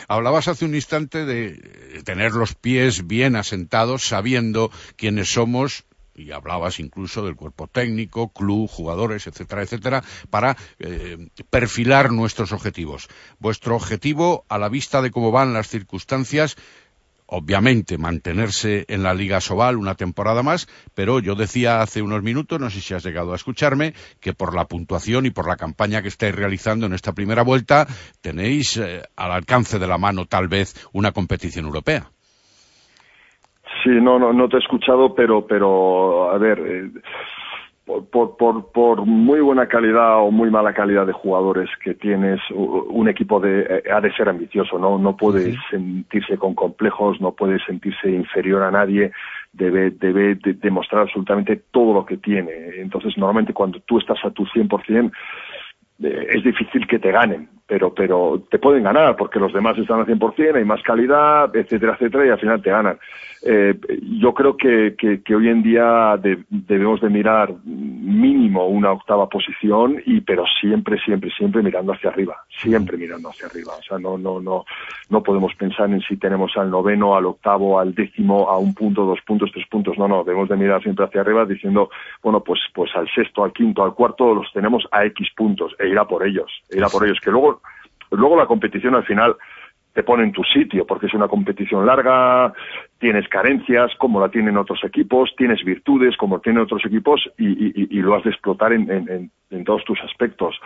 Hablabas 0.07 0.47
hace 0.49 0.65
un 0.65 0.75
instante 0.75 1.25
de 1.25 2.03
tener 2.05 2.33
los 2.33 2.55
pies 2.55 3.07
bien 3.07 3.35
asentados, 3.35 4.07
sabiendo 4.07 4.71
quiénes 4.97 5.33
somos, 5.33 5.85
y 6.21 6.33
hablabas 6.33 6.81
incluso 6.81 7.25
del 7.25 7.37
cuerpo 7.37 7.67
técnico, 7.67 8.33
club, 8.33 8.69
jugadores, 8.69 9.27
etcétera, 9.27 9.63
etcétera, 9.63 10.05
para 10.29 10.57
eh, 10.79 11.29
perfilar 11.49 12.13
nuestros 12.13 12.53
objetivos. 12.53 13.09
Vuestro 13.39 13.75
objetivo, 13.75 14.45
a 14.49 14.59
la 14.59 14.69
vista 14.69 15.03
de 15.03 15.11
cómo 15.11 15.33
van 15.33 15.53
las 15.53 15.69
circunstancias, 15.69 16.57
obviamente 17.31 17.97
mantenerse 17.97 18.85
en 18.89 19.03
la 19.03 19.15
Liga 19.15 19.41
Sobal 19.41 19.77
una 19.77 19.95
temporada 19.95 20.43
más, 20.43 20.67
pero 20.95 21.21
yo 21.21 21.35
decía 21.35 21.81
hace 21.81 22.03
unos 22.03 22.23
minutos, 22.23 22.61
no 22.61 22.71
sé 22.71 22.81
si 22.81 22.93
has 22.93 23.05
llegado 23.05 23.33
a 23.33 23.37
escucharme, 23.37 23.95
que 24.21 24.35
por 24.35 24.55
la 24.55 24.67
puntuación 24.67 25.27
y 25.27 25.31
por 25.31 25.49
la 25.49 25.57
campaña 25.57 26.03
que 26.03 26.09
estáis 26.09 26.35
realizando 26.35 26.87
en 26.87 26.93
esta 26.93 27.13
primera 27.13 27.43
vuelta, 27.43 27.87
tenéis 28.21 28.77
eh, 28.77 29.03
al 29.17 29.33
alcance 29.33 29.79
de 29.79 29.87
la 29.87 29.99
mano 29.99 30.27
tal 30.27 30.49
vez 30.49 30.75
una 30.93 31.13
competición 31.13 31.67
europea. 31.67 32.11
Sí, 33.85 33.91
no, 33.91 34.19
no, 34.19 34.33
no 34.33 34.49
te 34.49 34.57
he 34.57 34.61
escuchado, 34.61 35.15
pero, 35.15 35.47
pero, 35.47 36.31
a 36.31 36.39
ver, 36.39 36.59
eh, 36.59 36.91
por, 38.11 38.37
por, 38.37 38.73
por, 38.73 39.07
muy 39.07 39.41
buena 39.41 39.67
calidad 39.67 40.19
o 40.19 40.31
muy 40.31 40.51
mala 40.51 40.73
calidad 40.73 41.07
de 41.07 41.13
jugadores 41.13 41.69
que 41.83 41.95
tienes, 41.95 42.41
un 42.51 43.09
equipo 43.09 43.41
de, 43.41 43.61
eh, 43.61 43.83
ha 43.93 44.01
de 44.01 44.13
ser 44.13 44.29
ambicioso, 44.29 44.79
¿no? 44.79 44.99
No 44.99 45.17
puede 45.17 45.57
sentirse 45.71 46.37
con 46.39 46.55
complejos, 46.55 47.21
no 47.21 47.33
puede 47.33 47.59
sentirse 47.65 48.11
inferior 48.11 48.63
a 48.63 48.71
nadie, 48.71 49.13
debe, 49.53 49.91
debe 49.91 50.37
de 50.37 50.55
demostrar 50.55 51.03
absolutamente 51.03 51.63
todo 51.71 51.95
lo 51.95 52.07
que 52.07 52.17
tiene. 52.17 52.53
Entonces, 52.77 53.17
normalmente 53.17 53.53
cuando 53.53 53.81
tú 53.81 53.99
estás 53.99 54.19
a 54.25 54.31
tu 54.31 54.45
100%, 54.47 55.13
eh, 56.03 56.27
es 56.31 56.43
difícil 56.43 56.87
que 56.87 56.99
te 56.99 57.13
ganen, 57.13 57.49
pero, 57.67 57.95
pero 57.95 58.43
te 58.51 58.59
pueden 58.59 58.85
ganar 58.85 59.17
porque 59.17 59.39
los 59.39 59.53
demás 59.53 59.77
están 59.79 60.01
al 60.01 60.07
100%, 60.07 60.57
hay 60.57 60.65
más 60.65 60.83
calidad, 60.83 61.55
etcétera, 61.55 61.95
etcétera, 61.95 62.27
y 62.27 62.31
al 62.31 62.41
final 62.41 62.63
te 62.63 62.71
ganan. 62.71 62.99
Eh, 63.43 63.75
yo 64.21 64.35
creo 64.35 64.55
que, 64.55 64.95
que, 64.99 65.23
que, 65.23 65.35
hoy 65.35 65.49
en 65.49 65.63
día 65.63 66.19
de, 66.19 66.45
debemos 66.51 67.01
de 67.01 67.09
mirar 67.09 67.55
mínimo 67.65 68.67
una 68.67 68.93
octava 68.93 69.31
posición 69.31 69.97
y 70.05 70.21
pero 70.21 70.45
siempre 70.61 70.99
siempre 71.01 71.31
siempre 71.31 71.63
mirando 71.63 71.95
hacia 71.95 72.11
arriba 72.11 72.37
siempre 72.61 72.99
mirando 72.99 73.31
hacia 73.31 73.47
arriba. 73.47 73.73
O 73.79 73.83
sea 73.83 73.99
no 73.99 74.19
no 74.19 74.41
no 74.41 74.67
no 75.09 75.23
podemos 75.23 75.55
pensar 75.55 75.91
en 75.91 76.03
si 76.03 76.19
tenemos 76.19 76.55
al 76.57 76.71
noveno 76.71 77.17
al 77.17 77.25
octavo 77.25 77.81
al 77.81 77.95
décimo 77.95 78.51
a 78.51 78.59
un 78.59 78.75
punto 78.75 79.07
dos 79.07 79.21
puntos 79.27 79.51
tres 79.55 79.67
puntos. 79.69 79.97
No 79.97 80.07
no 80.07 80.23
debemos 80.23 80.51
de 80.51 80.57
mirar 80.57 80.83
siempre 80.83 81.07
hacia 81.07 81.23
arriba 81.23 81.47
diciendo 81.47 81.89
bueno 82.23 82.41
pues 82.41 82.61
pues 82.75 82.91
al 82.95 83.09
sexto 83.09 83.43
al 83.43 83.55
quinto 83.55 83.83
al 83.83 83.95
cuarto 83.95 84.35
los 84.35 84.53
tenemos 84.53 84.87
a 84.93 85.07
x 85.07 85.29
puntos 85.35 85.75
e 85.79 85.89
ir 85.89 85.99
a 85.99 86.07
por 86.07 86.27
ellos 86.27 86.51
e 86.69 86.77
ir 86.77 86.85
a 86.85 86.89
por 86.89 87.07
ellos. 87.07 87.19
Que 87.23 87.31
luego 87.31 87.63
luego 88.11 88.37
la 88.37 88.47
competición 88.47 88.95
al 88.95 89.05
final 89.05 89.37
te 90.01 90.05
pone 90.05 90.25
en 90.25 90.33
tu 90.33 90.43
sitio, 90.45 90.87
porque 90.87 91.07
es 91.07 91.15
una 91.15 91.29
competición 91.29 91.85
larga, 91.85 92.55
tienes 92.99 93.29
carencias 93.29 93.93
como 93.99 94.19
la 94.19 94.31
tienen 94.31 94.57
otros 94.57 94.83
equipos, 94.83 95.35
tienes 95.37 95.63
virtudes 95.63 96.17
como 96.17 96.41
tienen 96.41 96.63
otros 96.63 96.83
equipos 96.87 97.21
y, 97.37 97.99
y, 97.99 98.01
lo 98.01 98.15
has 98.15 98.25
de 98.25 98.31
explotar 98.31 98.73
en, 98.73 98.91
en, 98.91 99.31
en 99.51 99.65
todos 99.65 99.85
tus 99.85 100.01
aspectos. 100.01 100.59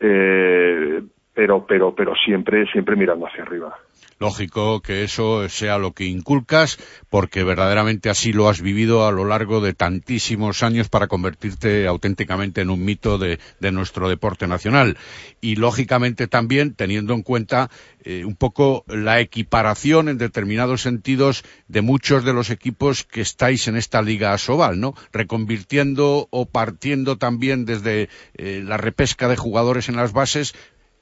Eh, 0.00 1.00
pero, 1.32 1.64
pero, 1.66 1.94
pero 1.94 2.14
siempre, 2.14 2.66
siempre 2.66 2.94
mirando 2.94 3.26
hacia 3.26 3.42
arriba. 3.42 3.74
Lógico 4.20 4.82
que 4.82 5.04
eso 5.04 5.48
sea 5.48 5.78
lo 5.78 5.92
que 5.92 6.04
inculcas, 6.04 6.78
porque 7.08 7.44
verdaderamente 7.44 8.10
así 8.10 8.32
lo 8.32 8.48
has 8.48 8.60
vivido 8.60 9.06
a 9.06 9.12
lo 9.12 9.24
largo 9.24 9.60
de 9.60 9.74
tantísimos 9.74 10.64
años 10.64 10.88
para 10.88 11.06
convertirte 11.06 11.86
auténticamente 11.86 12.60
en 12.60 12.70
un 12.70 12.84
mito 12.84 13.18
de, 13.18 13.38
nuestro 13.70 14.08
deporte 14.08 14.48
nacional. 14.48 14.96
Y 15.40 15.54
lógicamente 15.54 16.26
también 16.26 16.74
teniendo 16.74 17.14
en 17.14 17.22
cuenta 17.22 17.70
eh, 18.02 18.24
un 18.24 18.34
poco 18.34 18.84
la 18.88 19.20
equiparación 19.20 20.08
en 20.08 20.18
determinados 20.18 20.82
sentidos 20.82 21.44
de 21.68 21.82
muchos 21.82 22.24
de 22.24 22.32
los 22.32 22.50
equipos 22.50 23.04
que 23.04 23.20
estáis 23.20 23.68
en 23.68 23.76
esta 23.76 24.02
liga 24.02 24.36
Sobal, 24.36 24.80
¿no? 24.80 24.94
Reconvirtiendo 25.12 26.26
o 26.30 26.46
partiendo 26.46 27.18
también 27.18 27.66
desde 27.66 28.08
eh, 28.34 28.62
la 28.64 28.78
repesca 28.78 29.28
de 29.28 29.36
jugadores 29.36 29.88
en 29.88 29.94
las 29.94 30.12
bases, 30.12 30.54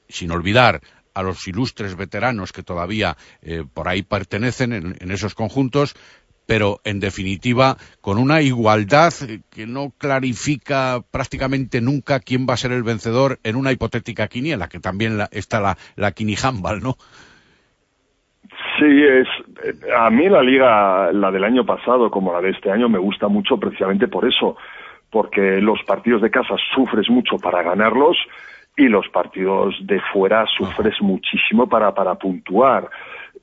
sin 0.07 0.31
olvidar 0.31 0.81
a 1.17 1.23
los 1.23 1.47
ilustres 1.47 1.97
veteranos 1.97 2.53
que 2.53 2.61
todavía 2.61 3.17
eh, 3.41 3.63
por 3.73 3.87
ahí 3.87 4.03
pertenecen 4.03 4.71
en, 4.73 5.11
esos 5.11 5.33
conjuntos, 5.33 5.95
pero 6.45 6.79
en 6.83 6.99
definitiva 6.99 7.77
con 8.01 8.19
una 8.19 8.41
igualdad 8.41 9.11
que 9.49 9.65
no 9.65 9.91
clarifica 9.97 11.01
prácticamente 11.09 11.81
nunca 11.81 12.19
quién 12.19 12.45
va 12.47 12.53
a 12.53 12.57
ser 12.57 12.71
el 12.71 12.83
vencedor 12.83 13.39
en 13.43 13.55
una 13.55 13.71
hipotética 13.71 14.27
quiniela, 14.27 14.67
que 14.69 14.79
también 14.79 15.17
la, 15.17 15.27
está 15.31 15.59
la, 15.59 15.77
la 15.95 16.13
¿no? 16.81 16.97
Sí, 18.79 19.03
es 19.03 19.27
a 19.97 20.09
mí 20.11 20.29
la 20.29 20.43
liga, 20.43 21.11
la 21.11 21.31
del 21.31 21.43
año 21.43 21.65
pasado 21.65 22.11
como 22.11 22.31
la 22.31 22.41
de 22.41 22.51
este 22.51 22.71
año, 22.71 22.87
me 22.89 22.99
gusta 22.99 23.27
mucho 23.27 23.57
precisamente 23.57 24.07
por 24.07 24.27
eso, 24.27 24.55
porque 25.09 25.59
los 25.61 25.81
partidos 25.83 26.21
de 26.21 26.29
casa 26.29 26.55
sufres 26.75 27.09
mucho 27.09 27.37
para 27.37 27.63
ganarlos, 27.63 28.17
y 28.77 28.87
los 28.87 29.09
partidos 29.09 29.75
de 29.81 29.99
fuera 30.13 30.45
sufres 30.55 30.93
muchísimo 31.01 31.67
para, 31.67 31.93
para 31.95 32.13
puntuar. 32.15 32.87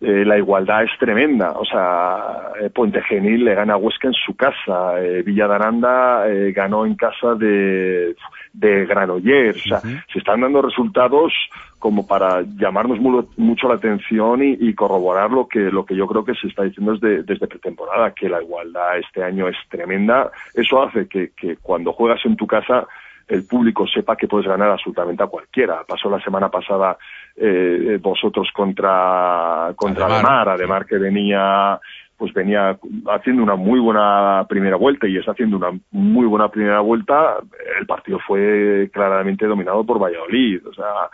Eh, 0.01 0.25
la 0.25 0.39
igualdad 0.39 0.85
es 0.85 0.91
tremenda. 0.99 1.53
O 1.53 1.65
sea, 1.65 2.53
eh, 2.61 2.71
Puente 2.71 3.03
Genil 3.03 3.45
le 3.45 3.55
gana 3.55 3.75
a 3.75 3.77
Huesca 3.77 4.07
en 4.07 4.15
su 4.15 4.37
casa. 4.37 5.03
Eh, 5.03 5.23
Villa 5.23 5.49
de 5.49 5.55
Aranda 5.55 6.29
eh, 6.29 6.53
ganó 6.53 6.87
en 6.87 6.95
casa 6.95 7.35
de, 7.35 8.15
de 8.53 8.87
Granollers. 8.87 9.59
O 9.59 9.69
sea, 9.69 9.79
uh 9.79 9.95
-huh. 9.95 10.05
se 10.13 10.19
están 10.21 10.41
dando 10.41 10.63
resultados 10.63 11.33
como 11.81 12.07
para 12.07 12.43
llamarnos 12.57 12.99
muy, 13.01 13.25
mucho 13.37 13.69
la 13.69 13.75
atención 13.75 14.43
y, 14.43 14.57
y, 14.59 14.75
corroborar 14.75 15.31
lo 15.31 15.49
que, 15.49 15.59
lo 15.59 15.85
que 15.85 15.97
yo 15.97 16.07
creo 16.07 16.25
que 16.25 16.35
se 16.35 16.47
está 16.47 16.63
diciendo 16.63 16.93
desde, 16.97 17.25
desde 17.25 17.47
pretemporada, 17.47 18.15
que 18.15 18.29
la 18.29 18.41
igualdad 18.41 18.99
este 18.99 19.23
año 19.23 19.49
es 19.49 19.57
tremenda. 19.69 20.31
Eso 20.55 20.83
hace 20.83 21.09
que, 21.09 21.33
que 21.37 21.57
cuando 21.57 21.93
juegas 21.93 22.25
en 22.25 22.37
tu 22.37 22.47
casa 22.47 22.87
el 23.29 23.47
público 23.47 23.87
sepa 23.87 24.17
que 24.17 24.29
puedes 24.29 24.47
ganar 24.47 24.71
absolutamente 24.71 25.23
a 25.23 25.27
cualquiera. 25.29 25.83
Pasó 25.87 26.11
la 26.11 26.21
semana 26.21 26.49
pasada 26.51 26.97
eh, 27.37 27.99
vosotros 28.01 28.49
contra 28.55 29.73
contra 29.77 30.07
Ademar, 30.07 30.49
Ademar 30.49 30.87
que 30.87 30.99
venía 30.99 31.81
pues 32.17 32.33
venía 32.33 32.79
haciendo 33.09 33.43
una 33.43 33.57
muy 33.57 33.81
buena 33.81 34.47
primera 34.49 34.77
vuelta 34.77 35.07
y 35.09 35.17
está 35.17 35.33
haciendo 35.33 35.57
una 35.57 35.71
muy 35.91 36.27
buena 36.27 36.49
primera 36.49 36.81
vuelta, 36.81 37.39
el 37.79 37.87
partido 37.87 38.21
fue 38.25 38.89
claramente 38.93 39.47
dominado 39.47 39.85
por 39.85 39.99
Valladolid. 39.99 40.65
O 40.67 40.73
sea, 40.73 41.11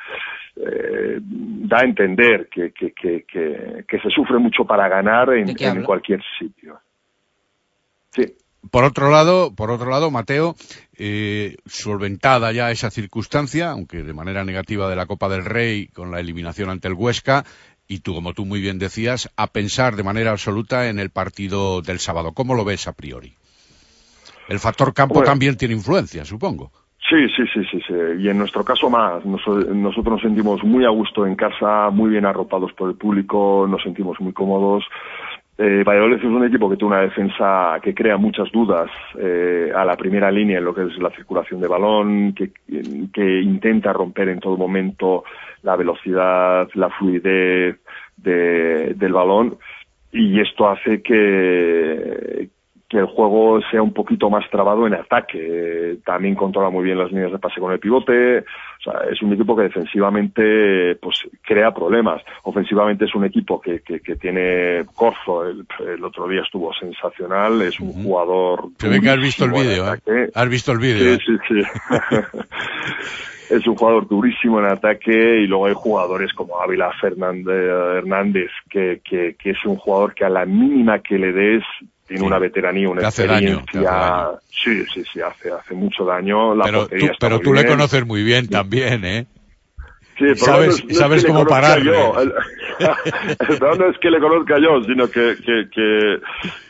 eh, 0.56 1.18
da 1.20 1.78
a 1.78 1.84
entender 1.84 2.48
que, 2.48 2.72
que, 2.72 2.92
que, 2.92 3.24
que, 3.24 3.84
que 3.88 3.98
se 4.00 4.10
sufre 4.10 4.38
mucho 4.38 4.64
para 4.64 4.88
ganar 4.88 5.32
en, 5.32 5.48
en 5.58 5.82
cualquier 5.82 6.20
sitio. 6.38 6.78
Sí. 8.10 8.26
Por 8.70 8.84
otro 8.84 9.10
lado, 9.10 9.54
por 9.54 9.70
otro 9.70 9.90
lado, 9.90 10.10
Mateo, 10.10 10.54
eh, 10.98 11.56
solventada 11.66 12.52
ya 12.52 12.70
esa 12.70 12.90
circunstancia, 12.90 13.70
aunque 13.70 14.02
de 14.02 14.12
manera 14.12 14.44
negativa 14.44 14.88
de 14.88 14.96
la 14.96 15.06
Copa 15.06 15.28
del 15.28 15.44
Rey 15.44 15.86
con 15.88 16.10
la 16.10 16.20
eliminación 16.20 16.68
ante 16.68 16.88
el 16.88 16.94
Huesca, 16.94 17.44
y 17.88 18.00
tú, 18.00 18.14
como 18.14 18.34
tú 18.34 18.44
muy 18.44 18.60
bien 18.60 18.78
decías, 18.78 19.32
a 19.36 19.48
pensar 19.48 19.96
de 19.96 20.04
manera 20.04 20.30
absoluta 20.30 20.88
en 20.88 21.00
el 21.00 21.10
partido 21.10 21.82
del 21.82 21.98
sábado. 21.98 22.32
¿Cómo 22.32 22.54
lo 22.54 22.64
ves 22.64 22.86
a 22.86 22.92
priori? 22.92 23.34
El 24.48 24.60
factor 24.60 24.94
campo 24.94 25.14
bueno, 25.14 25.28
también 25.28 25.56
tiene 25.56 25.74
influencia, 25.74 26.24
supongo. 26.24 26.70
Sí, 27.08 27.28
sí, 27.34 27.42
sí, 27.52 27.64
sí, 27.70 27.80
sí. 27.86 27.94
Y 28.20 28.28
en 28.28 28.38
nuestro 28.38 28.62
caso 28.62 28.88
más. 28.88 29.24
Nos, 29.24 29.44
nosotros 29.46 30.12
nos 30.14 30.22
sentimos 30.22 30.62
muy 30.62 30.84
a 30.84 30.90
gusto 30.90 31.26
en 31.26 31.34
casa, 31.34 31.90
muy 31.90 32.10
bien 32.10 32.26
arropados 32.26 32.72
por 32.74 32.90
el 32.90 32.96
público, 32.96 33.66
nos 33.68 33.82
sentimos 33.82 34.20
muy 34.20 34.32
cómodos. 34.32 34.84
Eh, 35.62 35.84
Valladolid 35.84 36.16
es 36.16 36.24
un 36.24 36.42
equipo 36.42 36.70
que 36.70 36.78
tiene 36.78 36.94
una 36.94 37.02
defensa 37.02 37.78
que 37.82 37.94
crea 37.94 38.16
muchas 38.16 38.50
dudas 38.50 38.90
eh, 39.18 39.70
a 39.76 39.84
la 39.84 39.94
primera 39.94 40.30
línea 40.30 40.56
en 40.56 40.64
lo 40.64 40.74
que 40.74 40.84
es 40.84 40.96
la 40.96 41.10
circulación 41.10 41.60
de 41.60 41.68
balón, 41.68 42.32
que, 42.32 42.50
que 43.12 43.40
intenta 43.42 43.92
romper 43.92 44.30
en 44.30 44.40
todo 44.40 44.56
momento 44.56 45.22
la 45.62 45.76
velocidad, 45.76 46.66
la 46.72 46.88
fluidez 46.88 47.76
de, 48.16 48.94
del 48.94 49.12
balón. 49.12 49.58
Y 50.12 50.40
esto 50.40 50.66
hace 50.66 51.02
que, 51.02 52.48
que 52.90 52.98
el 52.98 53.06
juego 53.06 53.60
sea 53.70 53.80
un 53.80 53.92
poquito 53.92 54.28
más 54.28 54.50
trabado 54.50 54.84
en 54.84 54.94
ataque. 54.94 55.98
También 56.04 56.34
controla 56.34 56.70
muy 56.70 56.82
bien 56.82 56.98
las 56.98 57.12
líneas 57.12 57.30
de 57.30 57.38
pase 57.38 57.60
con 57.60 57.72
el 57.72 57.78
pivote. 57.78 58.40
O 58.40 58.82
sea, 58.82 58.94
es 59.12 59.22
un 59.22 59.32
equipo 59.32 59.54
que 59.54 59.62
defensivamente 59.62 60.96
pues 60.96 61.20
crea 61.40 61.72
problemas. 61.72 62.20
Ofensivamente 62.42 63.04
es 63.04 63.14
un 63.14 63.24
equipo 63.24 63.60
que, 63.60 63.80
que, 63.82 64.00
que 64.00 64.16
tiene 64.16 64.84
Corzo. 64.92 65.46
El, 65.46 65.64
el, 65.86 66.04
otro 66.04 66.26
día 66.26 66.42
estuvo 66.42 66.74
sensacional. 66.74 67.62
Es 67.62 67.78
un 67.78 67.92
jugador. 67.92 68.70
Se 68.78 68.88
ve 68.88 69.00
que 69.00 69.10
has 69.10 69.20
visto 69.20 69.44
el 69.44 69.52
vídeo, 69.52 69.94
¿eh? 69.94 70.28
Has 70.34 70.48
visto 70.48 70.72
el 70.72 70.78
vídeo. 70.78 71.16
Sí, 71.16 71.38
sí, 71.46 71.62
sí. 71.62 71.62
es 73.54 73.64
un 73.68 73.76
jugador 73.76 74.08
durísimo 74.08 74.58
en 74.58 74.66
ataque 74.66 75.42
y 75.42 75.46
luego 75.46 75.66
hay 75.66 75.74
jugadores 75.74 76.32
como 76.32 76.60
Ávila 76.60 76.90
Fernández, 77.00 77.54
Hernández 77.98 78.50
que, 78.68 79.00
que, 79.04 79.36
que 79.38 79.50
es 79.50 79.64
un 79.64 79.76
jugador 79.76 80.12
que 80.12 80.24
a 80.24 80.28
la 80.28 80.44
mínima 80.44 80.98
que 80.98 81.18
le 81.18 81.32
des 81.32 81.62
tiene 82.10 82.22
Sí. 82.22 82.26
una 82.26 82.38
veteranía, 82.40 82.88
una 82.88 83.06
hace 83.06 83.22
experiencia. 83.22 83.80
daño, 83.80 83.88
hace. 83.88 84.38
Sí, 84.64 84.84
sí, 84.92 85.02
sí, 85.12 85.20
hace, 85.20 85.48
hace 85.52 85.74
mucho 85.74 86.04
daño. 86.04 86.56
La 86.56 86.64
Pero 86.64 86.88
tú, 86.88 87.06
pero 87.20 87.38
tú 87.38 87.54
le 87.54 87.64
conoces 87.64 88.04
muy 88.04 88.24
bien 88.24 88.48
también, 88.48 89.04
¿eh? 89.04 89.26
Sí, 90.18 90.24
problema 90.24 90.36
sabes- 90.44 90.66
no 90.68 90.74
es- 90.74 90.84
no 90.86 90.94
sabes 90.94 91.16
es 91.18 91.22
que 91.24 91.28
le 91.28 91.34
cómo 91.34 91.46
conozca 91.46 91.68
pararle. 91.68 91.92
yo. 91.92 92.20
El, 92.20 92.32
el 93.48 93.58
problema 93.58 93.84
no 93.86 93.90
es 93.92 93.98
que 93.98 94.10
le 94.10 94.18
conozca 94.20 94.58
yo, 94.58 94.84
sino 94.84 95.08
que, 95.08 95.36
que, 95.46 95.68
que, 95.72 96.20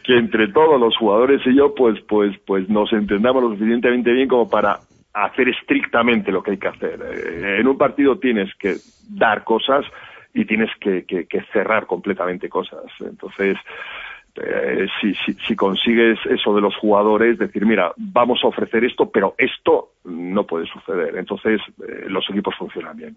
que 0.04 0.18
entre 0.18 0.48
todos 0.48 0.78
los 0.78 0.94
jugadores 0.98 1.40
y 1.46 1.56
yo, 1.56 1.74
pues, 1.74 1.98
pues, 2.06 2.36
pues 2.46 2.68
nos 2.68 2.92
entendamos 2.92 3.42
lo 3.42 3.50
suficientemente 3.52 4.12
bien 4.12 4.28
como 4.28 4.48
para 4.50 4.80
hacer 5.14 5.48
estrictamente 5.48 6.30
lo 6.30 6.42
que 6.42 6.50
hay 6.52 6.58
que 6.58 6.68
hacer. 6.68 7.00
Eh, 7.02 7.60
En 7.60 7.66
un 7.66 7.78
partido 7.78 8.18
tienes 8.18 8.54
que 8.56 8.82
dar 9.00 9.42
cosas 9.42 9.86
y 10.34 10.44
tienes 10.44 10.70
que, 10.78 11.04
que, 11.06 11.26
que 11.26 11.42
cerrar 11.52 11.86
completamente 11.86 12.48
cosas. 12.48 12.84
Entonces, 13.00 13.56
eh, 14.36 14.86
si, 15.00 15.14
si, 15.14 15.34
si 15.46 15.56
consigues 15.56 16.18
eso 16.26 16.54
de 16.54 16.60
los 16.60 16.76
jugadores, 16.76 17.38
decir, 17.38 17.66
mira, 17.66 17.92
vamos 17.96 18.40
a 18.44 18.48
ofrecer 18.48 18.84
esto, 18.84 19.10
pero 19.10 19.34
esto 19.38 19.92
no 20.04 20.46
puede 20.46 20.66
suceder. 20.66 21.16
Entonces, 21.16 21.60
eh, 21.86 22.06
los 22.08 22.28
equipos 22.30 22.54
funcionan 22.56 22.96
bien. 22.96 23.16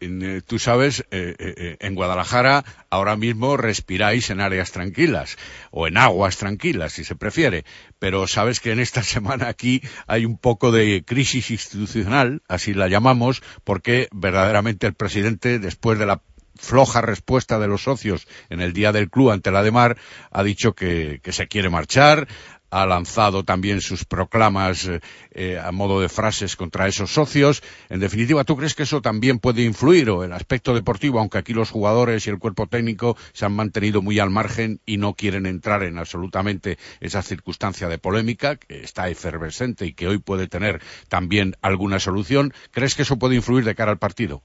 En, 0.00 0.22
eh, 0.22 0.40
tú 0.46 0.60
sabes, 0.60 1.04
en 1.10 1.94
Guadalajara 1.96 2.62
ahora 2.88 3.16
mismo 3.16 3.56
respiráis 3.56 4.30
en 4.30 4.40
áreas 4.40 4.70
tranquilas 4.70 5.36
o 5.72 5.88
en 5.88 5.96
aguas 5.96 6.38
tranquilas, 6.38 6.92
si 6.92 7.02
se 7.02 7.16
prefiere. 7.16 7.64
Pero 7.98 8.28
sabes 8.28 8.60
que 8.60 8.70
en 8.70 8.78
esta 8.78 9.02
semana 9.14 9.48
aquí 9.48 9.80
hay 10.06 10.24
un 10.24 10.38
poco 10.38 10.70
de 10.70 11.02
crisis 11.04 11.50
institucional, 11.50 12.42
así 12.48 12.74
la 12.74 12.88
llamamos, 12.88 13.42
porque 13.64 14.08
verdaderamente 14.12 14.86
el 14.86 14.94
presidente, 14.94 15.58
después 15.58 15.98
de 15.98 16.06
la 16.06 16.22
floja 16.58 17.00
respuesta 17.00 17.58
de 17.58 17.68
los 17.68 17.82
socios 17.82 18.26
en 18.50 18.60
el 18.60 18.72
día 18.72 18.92
del 18.92 19.10
club 19.10 19.30
ante 19.30 19.50
la 19.50 19.62
de 19.62 19.70
Mar, 19.70 19.96
ha 20.30 20.42
dicho 20.42 20.74
que, 20.74 21.20
que 21.22 21.32
se 21.32 21.48
quiere 21.48 21.70
marchar, 21.70 22.28
ha 22.70 22.86
lanzado 22.86 23.44
también 23.44 23.80
sus 23.80 24.04
proclamas 24.04 24.86
eh, 24.86 25.00
eh, 25.32 25.58
a 25.58 25.72
modo 25.72 26.00
de 26.00 26.08
frases 26.08 26.56
contra 26.56 26.86
esos 26.86 27.12
socios. 27.12 27.62
En 27.88 28.00
definitiva, 28.00 28.44
¿tú 28.44 28.56
crees 28.56 28.74
que 28.74 28.82
eso 28.82 29.00
también 29.00 29.38
puede 29.38 29.62
influir 29.62 30.10
o 30.10 30.24
el 30.24 30.32
aspecto 30.32 30.74
deportivo, 30.74 31.18
aunque 31.18 31.38
aquí 31.38 31.54
los 31.54 31.70
jugadores 31.70 32.26
y 32.26 32.30
el 32.30 32.38
cuerpo 32.38 32.66
técnico 32.66 33.16
se 33.32 33.46
han 33.46 33.54
mantenido 33.54 34.02
muy 34.02 34.18
al 34.18 34.30
margen 34.30 34.80
y 34.84 34.98
no 34.98 35.14
quieren 35.14 35.46
entrar 35.46 35.82
en 35.82 35.98
absolutamente 35.98 36.78
esa 37.00 37.22
circunstancia 37.22 37.88
de 37.88 37.98
polémica 37.98 38.56
que 38.56 38.82
está 38.82 39.08
efervescente 39.08 39.86
y 39.86 39.94
que 39.94 40.08
hoy 40.08 40.18
puede 40.18 40.46
tener 40.46 40.82
también 41.08 41.54
alguna 41.62 41.98
solución? 41.98 42.52
¿Crees 42.70 42.94
que 42.94 43.02
eso 43.02 43.18
puede 43.18 43.36
influir 43.36 43.64
de 43.64 43.74
cara 43.74 43.92
al 43.92 43.98
partido? 43.98 44.42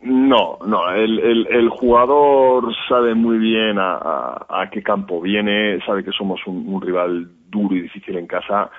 No, 0.00 0.58
no, 0.64 0.90
el, 0.92 1.68
jugador 1.70 2.72
sabe 2.88 3.14
muy 3.14 3.38
bien 3.38 3.78
a, 3.78 3.94
a, 3.96 4.62
a 4.62 4.70
qué 4.70 4.80
campo 4.82 5.20
viene, 5.20 5.80
sabe 5.84 6.04
que 6.04 6.12
somos 6.12 6.40
un, 6.46 6.68
un 6.68 6.80
rival 6.80 7.28
duro 7.48 7.74
y 7.74 7.82
difícil 7.82 8.16
en 8.16 8.28
casa 8.28 8.70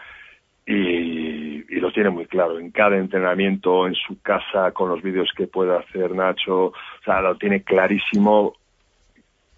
y, 0.66 1.76
y 1.76 1.80
lo 1.80 1.92
tiene 1.92 2.10
muy 2.10 2.26
claro. 2.26 2.60
En 2.60 2.72
cada 2.72 2.96
entrenamiento, 2.98 3.88
en 3.88 3.96
su 3.96 4.22
casa, 4.22 4.72
con 4.72 4.90
los 4.90 5.02
vídeos 5.02 5.30
que 5.36 5.48
puede 5.48 5.76
hacer 5.76 6.12
Nacho, 6.16 6.66
o 6.68 6.74
sea, 7.04 7.22
lo 7.22 7.36
tiene 7.36 7.64
clarísimo 7.64 8.54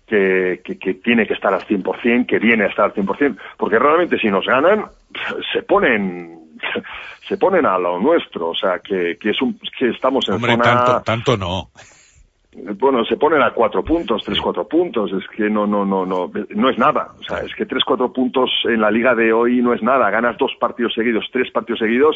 que, 0.07 0.61
que, 0.63 0.79
que 0.79 0.95
tiene 0.95 1.27
que 1.27 1.33
estar 1.33 1.53
al 1.53 1.61
100%, 1.61 2.25
que 2.25 2.39
viene 2.39 2.63
a 2.63 2.67
estar 2.67 2.85
al 2.85 2.93
100%, 2.93 3.37
porque 3.57 3.77
realmente 3.77 4.17
si 4.17 4.29
nos 4.29 4.45
ganan, 4.45 4.85
se 5.53 5.61
ponen 5.63 6.39
se 7.27 7.37
ponen 7.37 7.65
a 7.65 7.77
lo 7.77 7.99
nuestro, 7.99 8.49
o 8.49 8.55
sea, 8.55 8.79
que, 8.79 9.17
que 9.19 9.29
es 9.31 9.41
un, 9.41 9.59
que 9.77 9.89
estamos 9.89 10.27
en 10.27 10.35
Hombre, 10.35 10.53
zona 10.53 10.63
tanto, 10.63 11.01
tanto 11.01 11.37
no. 11.37 11.69
bueno, 12.75 13.03
se 13.05 13.17
ponen 13.17 13.41
a 13.41 13.51
cuatro 13.51 13.83
puntos, 13.83 14.23
tres, 14.23 14.39
cuatro 14.41 14.67
puntos, 14.67 15.11
es 15.13 15.27
que 15.35 15.49
no, 15.49 15.65
no, 15.65 15.85
no, 15.85 16.05
no, 16.05 16.31
no 16.49 16.69
es 16.69 16.77
nada. 16.77 17.13
O 17.19 17.23
sea, 17.23 17.39
es 17.39 17.53
que 17.55 17.65
tres, 17.65 17.83
cuatro 17.85 18.11
puntos 18.11 18.49
en 18.65 18.81
la 18.81 18.91
liga 18.91 19.15
de 19.15 19.31
hoy 19.31 19.61
no 19.61 19.73
es 19.73 19.81
nada. 19.81 20.09
Ganas 20.09 20.37
dos 20.37 20.51
partidos 20.59 20.93
seguidos, 20.93 21.25
tres 21.31 21.51
partidos 21.51 21.79
seguidos 21.79 22.15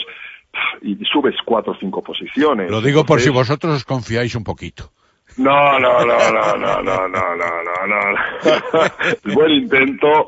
y 0.82 0.96
subes 1.06 1.36
cuatro 1.46 1.74
o 1.74 1.76
cinco 1.80 2.02
posiciones. 2.02 2.70
Lo 2.70 2.82
digo 2.82 3.06
por 3.06 3.20
si 3.22 3.30
vosotros 3.30 3.76
os 3.76 3.86
confiáis 3.86 4.36
un 4.36 4.44
poquito. 4.44 4.92
No, 5.38 5.78
no, 5.80 5.99
no, 6.06 6.18
no, 6.32 6.57
no, 6.57 6.82
no, 6.82 7.07
no, 7.10 7.36
no, 7.36 7.64
no, 7.64 7.88
no. 7.88 9.34
Buen 9.34 9.52
intento, 9.52 10.28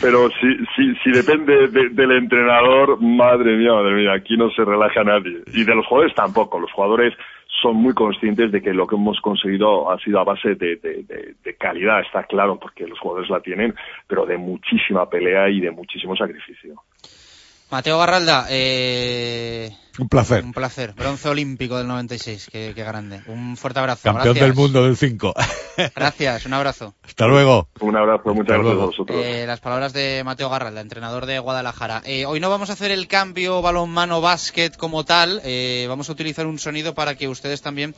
pero 0.00 0.28
si, 0.40 0.56
si, 0.74 0.94
si 0.96 1.10
depende 1.12 1.68
de- 1.68 1.90
del 1.90 2.10
entrenador, 2.12 3.00
madre 3.00 3.56
mía, 3.56 3.72
madre 3.72 3.94
mía, 3.94 4.12
aquí 4.14 4.36
no 4.36 4.50
se 4.50 4.64
relaja 4.64 5.04
nadie. 5.04 5.42
Y 5.52 5.62
de 5.64 5.74
los 5.76 5.86
jugadores 5.86 6.14
tampoco. 6.16 6.58
Los 6.58 6.72
jugadores 6.72 7.14
son 7.62 7.76
muy 7.76 7.94
conscientes 7.94 8.50
de 8.50 8.60
que 8.60 8.74
lo 8.74 8.86
que 8.88 8.96
hemos 8.96 9.20
conseguido 9.20 9.90
ha 9.92 9.98
sido 10.00 10.18
a 10.18 10.24
base 10.24 10.56
de, 10.56 10.76
de, 10.76 11.02
de- 11.04 11.34
de 11.42 11.54
calidad, 11.56 12.00
está 12.00 12.24
claro, 12.24 12.58
porque 12.58 12.86
los 12.86 12.98
jugadores 12.98 13.30
la 13.30 13.40
tienen, 13.40 13.74
pero 14.08 14.26
de 14.26 14.38
muchísima 14.38 15.08
pelea 15.08 15.48
y 15.50 15.60
de 15.60 15.70
muchísimo 15.70 16.16
sacrificio. 16.16 16.74
Mateo 17.70 17.98
Garralda, 17.98 18.46
eh, 18.48 19.70
Un 19.98 20.08
placer. 20.08 20.42
un 20.42 20.52
placer. 20.52 20.94
Bronce 20.94 21.28
olímpico 21.28 21.76
del 21.76 21.86
96, 21.86 22.48
qué, 22.50 22.72
qué 22.74 22.82
grande. 22.82 23.20
Un 23.26 23.56
fuerte 23.58 23.80
abrazo. 23.80 24.02
Campeón 24.04 24.34
Gracias. 24.34 24.46
del 24.46 24.54
mundo 24.54 24.84
del 24.84 24.96
5. 24.96 25.34
Gracias, 25.94 26.46
un 26.46 26.54
abrazo. 26.54 26.94
Hasta 27.04 27.26
luego. 27.26 27.68
Un 27.80 27.94
abrazo, 27.96 28.30
muchas 28.34 28.40
Hasta 28.40 28.52
gracias 28.54 28.64
luego. 28.64 28.82
a 28.82 28.86
vosotros. 28.86 29.20
Eh, 29.22 29.44
las 29.46 29.60
palabras 29.60 29.92
de 29.92 30.22
Mateo 30.24 30.48
Garralda, 30.48 30.80
entrenador 30.80 31.26
de 31.26 31.38
Guadalajara. 31.38 32.02
Eh, 32.06 32.24
hoy 32.24 32.40
no 32.40 32.48
vamos 32.48 32.70
a 32.70 32.72
hacer 32.72 32.90
el 32.90 33.06
cambio 33.06 33.60
balonmano 33.60 34.20
básquet 34.22 34.74
como 34.76 35.04
tal, 35.04 35.40
eh, 35.44 35.84
vamos 35.88 36.08
a 36.08 36.12
utilizar 36.12 36.46
un 36.46 36.58
sonido 36.58 36.94
para 36.94 37.16
que 37.16 37.28
ustedes 37.28 37.60
también 37.60 37.94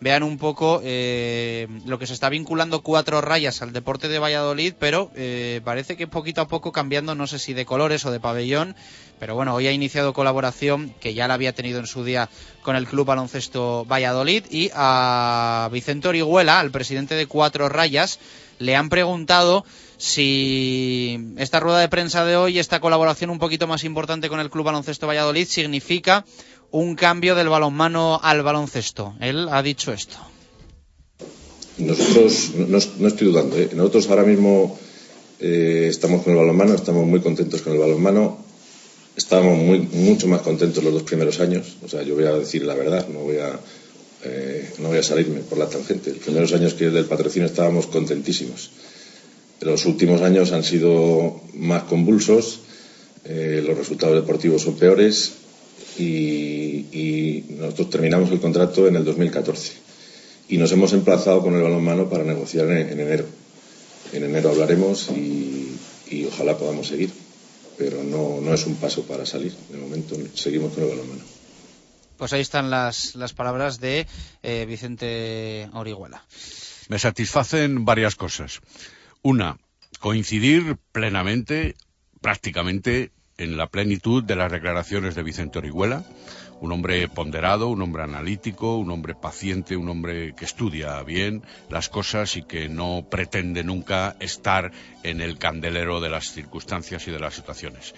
vean 0.00 0.22
un 0.22 0.36
poco 0.38 0.80
eh, 0.84 1.66
lo 1.86 1.98
que 1.98 2.06
se 2.06 2.12
está 2.12 2.28
vinculando 2.28 2.82
cuatro 2.82 3.20
rayas 3.22 3.62
al 3.62 3.72
deporte 3.72 4.08
de 4.08 4.18
Valladolid, 4.18 4.74
pero 4.78 5.10
eh, 5.14 5.60
parece 5.64 5.96
que 5.96 6.06
poquito 6.06 6.42
a 6.42 6.48
poco 6.48 6.72
cambiando, 6.72 7.14
no 7.14 7.26
sé 7.26 7.38
si 7.38 7.54
de 7.54 7.64
colores 7.64 8.04
o 8.04 8.10
de 8.10 8.20
pabellón, 8.20 8.74
pero 9.18 9.34
bueno, 9.34 9.54
hoy 9.54 9.66
ha 9.66 9.72
iniciado 9.72 10.12
colaboración 10.12 10.94
que 11.00 11.14
ya 11.14 11.28
la 11.28 11.34
había 11.34 11.54
tenido 11.54 11.78
en 11.80 11.86
su 11.86 12.04
día 12.04 12.28
con 12.62 12.76
el 12.76 12.86
Club 12.86 13.06
Baloncesto 13.06 13.84
Valladolid 13.84 14.44
y 14.50 14.70
a 14.74 15.68
Vicente 15.72 16.08
Orihuela, 16.08 16.60
al 16.60 16.70
presidente 16.70 17.14
de 17.14 17.26
Cuatro 17.26 17.68
Rayas, 17.68 18.18
le 18.58 18.76
han 18.76 18.88
preguntado 18.88 19.64
si 19.96 21.18
esta 21.36 21.60
rueda 21.60 21.80
de 21.80 21.88
prensa 21.88 22.24
de 22.24 22.36
hoy, 22.36 22.58
esta 22.58 22.80
colaboración 22.80 23.30
un 23.30 23.38
poquito 23.38 23.66
más 23.66 23.84
importante 23.84 24.28
con 24.28 24.40
el 24.40 24.50
Club 24.50 24.64
Baloncesto 24.64 25.06
Valladolid, 25.06 25.46
significa 25.46 26.24
un 26.70 26.96
cambio 26.96 27.34
del 27.34 27.48
balonmano 27.48 28.18
al 28.22 28.42
baloncesto. 28.42 29.14
Él 29.20 29.48
ha 29.50 29.62
dicho 29.62 29.92
esto. 29.92 30.18
Nosotros, 31.78 32.52
no, 32.54 32.78
estoy 32.78 33.28
dudando, 33.28 33.56
¿eh? 33.56 33.70
nosotros 33.74 34.08
ahora 34.08 34.22
mismo 34.22 34.78
eh, 35.40 35.86
estamos 35.90 36.22
con 36.22 36.32
el 36.32 36.38
balonmano, 36.38 36.74
estamos 36.74 37.06
muy 37.06 37.20
contentos 37.20 37.62
con 37.62 37.72
el 37.72 37.80
balonmano, 37.80 38.43
estábamos 39.16 39.58
muy, 39.58 39.78
mucho 39.80 40.26
más 40.26 40.40
contentos 40.40 40.82
los 40.82 40.92
dos 40.92 41.02
primeros 41.02 41.40
años, 41.40 41.76
o 41.84 41.88
sea, 41.88 42.02
yo 42.02 42.14
voy 42.14 42.24
a 42.24 42.32
decir 42.32 42.64
la 42.64 42.74
verdad, 42.74 43.08
no 43.08 43.20
voy 43.20 43.36
a, 43.36 43.58
eh, 44.24 44.70
no 44.78 44.88
voy 44.88 44.98
a 44.98 45.02
salirme 45.02 45.40
por 45.40 45.58
la 45.58 45.68
tangente. 45.68 46.10
Los 46.10 46.20
primeros 46.20 46.52
años 46.52 46.74
que 46.74 46.90
del 46.90 47.04
patrocinio 47.04 47.46
estábamos 47.46 47.86
contentísimos. 47.86 48.70
Los 49.60 49.86
últimos 49.86 50.20
años 50.22 50.52
han 50.52 50.64
sido 50.64 51.40
más 51.54 51.84
convulsos, 51.84 52.60
eh, 53.24 53.62
los 53.64 53.78
resultados 53.78 54.16
deportivos 54.16 54.62
son 54.62 54.74
peores 54.74 55.32
y, 55.98 57.44
nosotros 57.48 57.90
terminamos 57.90 58.30
el 58.30 58.40
contrato 58.40 58.86
en 58.88 58.96
el 58.96 59.04
2014 59.04 59.72
y 60.48 60.58
nos 60.58 60.70
hemos 60.72 60.92
emplazado 60.92 61.40
con 61.40 61.54
el 61.54 61.62
balonmano 61.62 62.10
para 62.10 62.24
negociar 62.24 62.66
en, 62.66 62.88
en 62.90 63.00
enero. 63.00 63.24
En 64.12 64.24
enero 64.24 64.50
hablaremos 64.50 65.08
y 65.10 66.24
ojalá 66.26 66.58
podamos 66.58 66.88
seguir, 66.88 67.10
pero 67.78 68.02
no, 68.02 68.40
no 68.40 68.54
es 68.54 68.66
un 68.66 68.76
paso 68.76 69.02
para 69.06 69.26
salir. 69.26 69.52
De 69.70 69.78
momento 69.78 70.16
seguimos 70.34 70.72
con 70.72 70.84
el 70.84 70.90
balonmano. 70.90 71.22
Pues 72.16 72.32
ahí 72.32 72.40
están 72.40 72.70
las, 72.70 73.14
las 73.16 73.32
palabras 73.32 73.80
de 73.80 74.06
eh, 74.42 74.64
Vicente 74.66 75.68
Orihuela. 75.72 76.24
Me 76.88 76.98
satisfacen 76.98 77.84
varias 77.84 78.14
cosas. 78.14 78.60
Una, 79.22 79.58
coincidir 79.98 80.76
plenamente, 80.92 81.74
prácticamente, 82.20 83.10
en 83.36 83.56
la 83.56 83.66
plenitud 83.66 84.22
de 84.22 84.36
las 84.36 84.52
declaraciones 84.52 85.14
de 85.14 85.22
Vicente 85.22 85.58
Orihuela, 85.58 86.04
un 86.60 86.72
hombre 86.72 87.08
ponderado, 87.08 87.68
un 87.68 87.82
hombre 87.82 88.02
analítico, 88.02 88.76
un 88.76 88.90
hombre 88.90 89.14
paciente, 89.14 89.76
un 89.76 89.88
hombre 89.88 90.34
que 90.34 90.44
estudia 90.44 91.02
bien 91.02 91.42
las 91.70 91.88
cosas 91.88 92.36
y 92.36 92.42
que 92.42 92.68
no 92.68 93.04
pretende 93.10 93.64
nunca 93.64 94.16
estar 94.20 94.72
en 95.02 95.20
el 95.20 95.38
candelero 95.38 96.00
de 96.00 96.10
las 96.10 96.32
circunstancias 96.32 97.06
y 97.06 97.10
de 97.10 97.20
las 97.20 97.34
situaciones. 97.34 97.94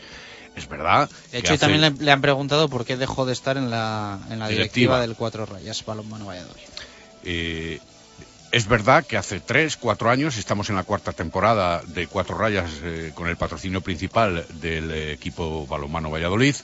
Es 0.57 0.69
verdad. 0.69 1.11
De 1.33 1.39
hecho, 1.39 1.55
y 1.55 1.59
también 1.59 1.97
le, 1.99 2.11
han 2.11 2.21
preguntado 2.23 2.69
por 2.69 2.87
qué 2.87 2.97
dejó 2.97 3.27
de 3.27 3.35
estar 3.35 3.59
en 3.59 3.71
la, 3.71 4.19
en 4.31 4.39
la 4.39 4.49
directiva. 4.49 4.97
directiva 4.97 5.01
del 5.01 5.15
Cuatro 5.15 5.45
Rayas 5.45 5.85
Balonmano 5.85 6.27
Valladolid. 6.27 6.63
Eh, 7.25 7.79
es 8.53 8.67
verdad 8.69 9.05
que 9.05 9.19
hace 9.19 9.41
tres, 9.41 9.77
cuatro 9.77 10.09
años 10.09 10.39
estamos 10.39 10.71
en 10.71 10.77
la 10.77 10.85
cuarta 10.85 11.13
temporada 11.13 11.83
de 11.83 12.07
Cuatro 12.07 12.39
Rayas 12.39 12.71
eh, 12.83 13.13
con 13.15 13.29
el 13.29 13.37
patrocinio 13.37 13.83
principal 13.83 14.47
del 14.55 14.93
equipo 14.93 15.67
Balonmano 15.67 16.11
Valladolid. 16.11 16.55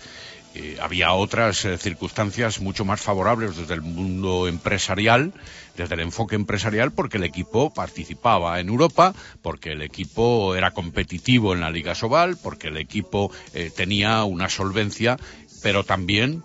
Eh, 0.54 0.76
había 0.80 1.12
otras 1.12 1.64
eh, 1.64 1.78
circunstancias 1.78 2.60
mucho 2.60 2.84
más 2.84 3.00
favorables 3.00 3.56
desde 3.56 3.72
el 3.74 3.80
mundo 3.80 4.46
empresarial, 4.48 5.32
desde 5.76 5.94
el 5.94 6.00
enfoque 6.00 6.36
empresarial, 6.36 6.92
porque 6.92 7.16
el 7.16 7.24
equipo 7.24 7.72
participaba 7.72 8.60
en 8.60 8.68
Europa, 8.68 9.14
porque 9.40 9.72
el 9.72 9.80
equipo 9.80 10.54
era 10.54 10.72
competitivo 10.72 11.54
en 11.54 11.60
la 11.60 11.70
Liga 11.70 11.94
Sobal, 11.94 12.36
porque 12.36 12.68
el 12.68 12.76
equipo 12.76 13.30
eh, 13.54 13.70
tenía 13.74 14.24
una 14.24 14.50
solvencia, 14.50 15.16
pero 15.62 15.84
también 15.84 16.42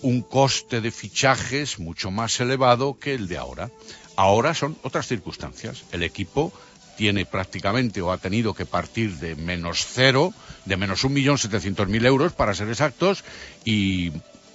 un 0.00 0.22
coste 0.22 0.80
de 0.80 0.90
fichajes 0.90 1.78
mucho 1.78 2.10
más 2.10 2.40
elevado 2.40 2.98
que 2.98 3.14
el 3.14 3.28
de 3.28 3.36
ahora. 3.36 3.70
Ahora 4.16 4.54
son 4.54 4.76
otras 4.82 5.06
circunstancias. 5.06 5.84
El 5.92 6.02
equipo 6.02 6.52
tiene 6.96 7.26
prácticamente 7.26 8.00
o 8.00 8.12
ha 8.12 8.18
tenido 8.18 8.54
que 8.54 8.66
partir 8.66 9.16
de 9.16 9.34
menos 9.34 9.86
cero, 9.86 10.32
de 10.64 10.76
menos 10.76 11.04
un 11.04 11.12
millón 11.12 11.38
setecientos 11.38 11.88
mil 11.88 12.04
euros 12.06 12.32
para 12.32 12.54
ser 12.54 12.68
exactos, 12.68 13.24
y 13.64 14.12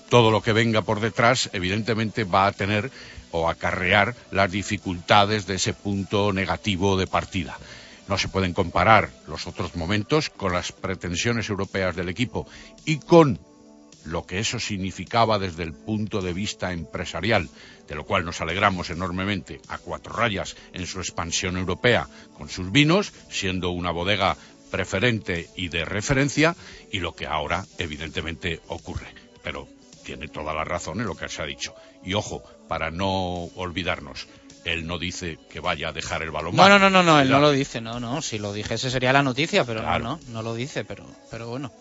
todo 0.09 0.31
lo 0.31 0.41
que 0.41 0.53
venga 0.53 0.81
por 0.81 0.99
detrás, 0.99 1.49
evidentemente, 1.53 2.23
va 2.23 2.47
a 2.47 2.51
tener 2.51 2.91
o 3.31 3.49
acarrear 3.49 4.15
las 4.31 4.51
dificultades 4.51 5.45
de 5.47 5.55
ese 5.55 5.73
punto 5.73 6.31
negativo 6.31 6.97
de 6.97 7.07
partida. 7.07 7.57
No 8.07 8.17
se 8.17 8.29
pueden 8.29 8.53
comparar 8.53 9.09
los 9.27 9.47
otros 9.47 9.75
momentos 9.75 10.29
con 10.29 10.53
las 10.53 10.71
pretensiones 10.71 11.49
europeas 11.49 11.95
del 11.95 12.07
equipo 12.07 12.47
y 12.85 12.99
con 12.99 13.37
lo 14.05 14.25
que 14.25 14.39
eso 14.39 14.59
significaba 14.59 15.39
desde 15.39 15.63
el 15.63 15.73
punto 15.73 16.21
de 16.21 16.33
vista 16.33 16.71
empresarial, 16.71 17.49
de 17.87 17.95
lo 17.95 18.05
cual 18.05 18.25
nos 18.25 18.41
alegramos 18.41 18.89
enormemente 18.89 19.61
a 19.67 19.77
cuatro 19.77 20.13
rayas 20.13 20.55
en 20.73 20.87
su 20.87 20.99
expansión 20.99 21.57
europea 21.57 22.07
con 22.37 22.49
sus 22.49 22.71
vinos, 22.71 23.13
siendo 23.29 23.71
una 23.71 23.91
bodega 23.91 24.37
preferente 24.71 25.49
y 25.55 25.69
de 25.69 25.85
referencia, 25.85 26.55
y 26.91 26.99
lo 26.99 27.15
que 27.15 27.25
ahora 27.25 27.65
evidentemente 27.77 28.61
ocurre. 28.67 29.13
Pero 29.43 29.67
tiene 30.03 30.27
toda 30.27 30.53
la 30.53 30.63
razón 30.63 31.01
en 31.01 31.07
lo 31.07 31.15
que 31.15 31.29
se 31.29 31.41
ha 31.41 31.45
dicho. 31.45 31.75
Y 32.03 32.13
ojo, 32.13 32.43
para 32.67 32.91
no 32.91 33.45
olvidarnos, 33.55 34.27
él 34.63 34.85
no 34.85 34.99
dice 34.99 35.39
que 35.49 35.59
vaya 35.59 35.89
a 35.89 35.93
dejar 35.93 36.23
el 36.23 36.31
balón. 36.31 36.55
No, 36.55 36.67
no, 36.69 36.79
no, 36.79 36.89
no, 36.89 37.03
no, 37.03 37.19
él 37.19 37.29
no 37.29 37.39
lo 37.39 37.51
dice, 37.51 37.81
no, 37.81 37.99
no, 37.99 38.21
si 38.21 38.37
lo 38.37 38.53
dijese 38.53 38.89
sería 38.89 39.13
la 39.13 39.23
noticia, 39.23 39.63
pero 39.63 39.81
no, 39.81 39.99
no, 39.99 40.19
no 40.27 40.41
lo 40.41 40.55
dice, 40.55 40.83
pero, 40.83 41.05
pero 41.31 41.49
bueno. 41.49 41.71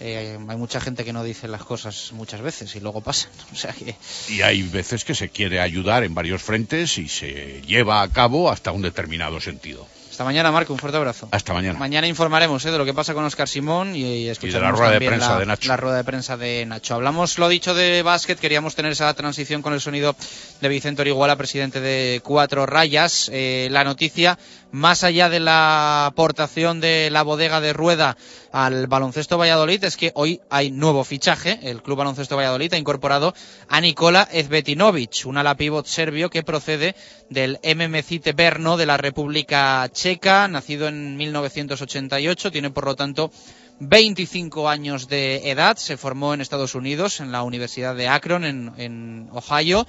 Eh, 0.00 0.38
hay 0.48 0.56
mucha 0.56 0.80
gente 0.80 1.04
que 1.04 1.12
no 1.12 1.24
dice 1.24 1.48
las 1.48 1.64
cosas 1.64 2.12
muchas 2.12 2.40
veces 2.40 2.74
y 2.76 2.80
luego 2.80 3.00
pasan. 3.00 3.30
O 3.52 3.56
sea 3.56 3.72
que... 3.72 3.96
Y 4.28 4.42
hay 4.42 4.62
veces 4.62 5.04
que 5.04 5.14
se 5.14 5.28
quiere 5.28 5.60
ayudar 5.60 6.04
en 6.04 6.14
varios 6.14 6.42
frentes 6.42 6.98
y 6.98 7.08
se 7.08 7.62
lleva 7.62 8.02
a 8.02 8.08
cabo 8.08 8.50
hasta 8.50 8.70
un 8.70 8.82
determinado 8.82 9.40
sentido. 9.40 9.86
Hasta 10.18 10.24
mañana, 10.24 10.50
Marco. 10.50 10.72
Un 10.72 10.80
fuerte 10.80 10.98
abrazo. 10.98 11.28
Hasta 11.30 11.54
mañana. 11.54 11.78
Mañana 11.78 12.08
informaremos 12.08 12.64
¿eh? 12.64 12.72
de 12.72 12.78
lo 12.78 12.84
que 12.84 12.92
pasa 12.92 13.14
con 13.14 13.24
Oscar 13.24 13.46
Simón 13.46 13.94
y, 13.94 14.02
y, 14.02 14.28
y 14.28 14.48
de 14.50 14.60
la 14.60 14.72
rueda 14.72 14.90
de 14.90 15.06
prensa 15.06 15.34
la, 15.34 15.38
de 15.38 15.46
Nacho. 15.46 15.68
La 15.68 15.76
rueda 15.76 15.96
de 15.96 16.02
prensa 16.02 16.36
de 16.36 16.66
Nacho. 16.66 16.96
Hablamos 16.96 17.38
lo 17.38 17.48
dicho 17.48 17.72
de 17.72 18.02
básquet. 18.02 18.36
Queríamos 18.36 18.74
tener 18.74 18.90
esa 18.90 19.14
transición 19.14 19.62
con 19.62 19.74
el 19.74 19.80
sonido 19.80 20.16
de 20.60 20.68
Vicente 20.68 21.02
Orihuela, 21.02 21.36
presidente 21.36 21.80
de 21.80 22.20
Cuatro 22.24 22.66
Rayas. 22.66 23.30
Eh, 23.32 23.68
la 23.70 23.84
noticia, 23.84 24.36
más 24.70 25.04
allá 25.04 25.28
de 25.28 25.40
la 25.40 26.06
aportación 26.06 26.80
de 26.80 27.10
la 27.10 27.22
bodega 27.22 27.60
de 27.60 27.72
Rueda 27.72 28.16
al 28.52 28.86
baloncesto 28.86 29.38
Valladolid 29.38 29.84
es 29.84 29.96
que 29.96 30.12
hoy 30.14 30.40
hay 30.50 30.70
nuevo 30.70 31.04
fichaje. 31.04 31.58
El 31.62 31.82
Club 31.82 31.98
Baloncesto 31.98 32.36
Valladolid 32.36 32.72
ha 32.74 32.78
incorporado 32.78 33.34
a 33.68 33.80
Nikola 33.80 34.28
Ezbetinovic, 34.30 35.26
un 35.26 35.38
ala 35.38 35.56
pivot 35.56 35.86
serbio 35.86 36.30
que 36.30 36.42
procede 36.42 36.94
del 37.30 37.58
MMCite 37.62 38.32
Brno 38.32 38.76
de 38.76 38.86
la 38.86 38.96
República 38.96 39.88
Checa, 39.92 40.48
nacido 40.48 40.88
en 40.88 41.16
1988, 41.16 42.50
tiene 42.50 42.70
por 42.70 42.84
lo 42.84 42.96
tanto 42.96 43.30
25 43.80 44.68
años 44.68 45.08
de 45.08 45.50
edad, 45.50 45.76
se 45.76 45.96
formó 45.96 46.34
en 46.34 46.40
Estados 46.40 46.74
Unidos, 46.74 47.20
en 47.20 47.30
la 47.30 47.42
Universidad 47.42 47.94
de 47.94 48.08
Akron, 48.08 48.44
en 48.44 49.28
Ohio, 49.32 49.86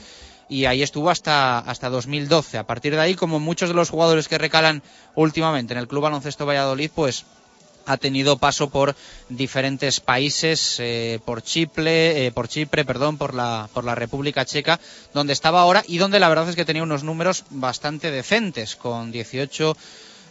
y 0.49 0.65
ahí 0.65 0.81
estuvo 0.81 1.09
hasta, 1.09 1.59
hasta 1.59 1.89
2012. 1.89 2.57
A 2.57 2.65
partir 2.67 2.93
de 2.93 3.01
ahí, 3.01 3.15
como 3.15 3.39
muchos 3.39 3.69
de 3.69 3.75
los 3.75 3.89
jugadores 3.89 4.27
que 4.27 4.37
recalan 4.37 4.81
últimamente 5.15 5.73
en 5.73 5.79
el 5.79 5.87
Club 5.87 6.03
Baloncesto 6.03 6.45
Valladolid, 6.45 6.91
pues 6.93 7.25
ha 7.85 7.97
tenido 7.97 8.37
paso 8.37 8.69
por 8.69 8.95
diferentes 9.29 9.99
países, 9.99 10.77
eh, 10.79 11.19
por 11.25 11.41
Chipre, 11.41 12.25
eh, 12.25 12.31
por 12.31 12.47
Chipre, 12.47 12.85
perdón, 12.85 13.17
por 13.17 13.33
la, 13.33 13.69
por 13.73 13.83
la 13.83 13.95
República 13.95 14.45
Checa, 14.45 14.79
donde 15.13 15.33
estaba 15.33 15.61
ahora 15.61 15.83
y 15.87 15.97
donde 15.97 16.19
la 16.19 16.29
verdad 16.29 16.49
es 16.49 16.55
que 16.55 16.65
tenía 16.65 16.83
unos 16.83 17.03
números 17.03 17.45
bastante 17.49 18.11
decentes, 18.11 18.75
con 18.75 19.11
18 19.11 19.75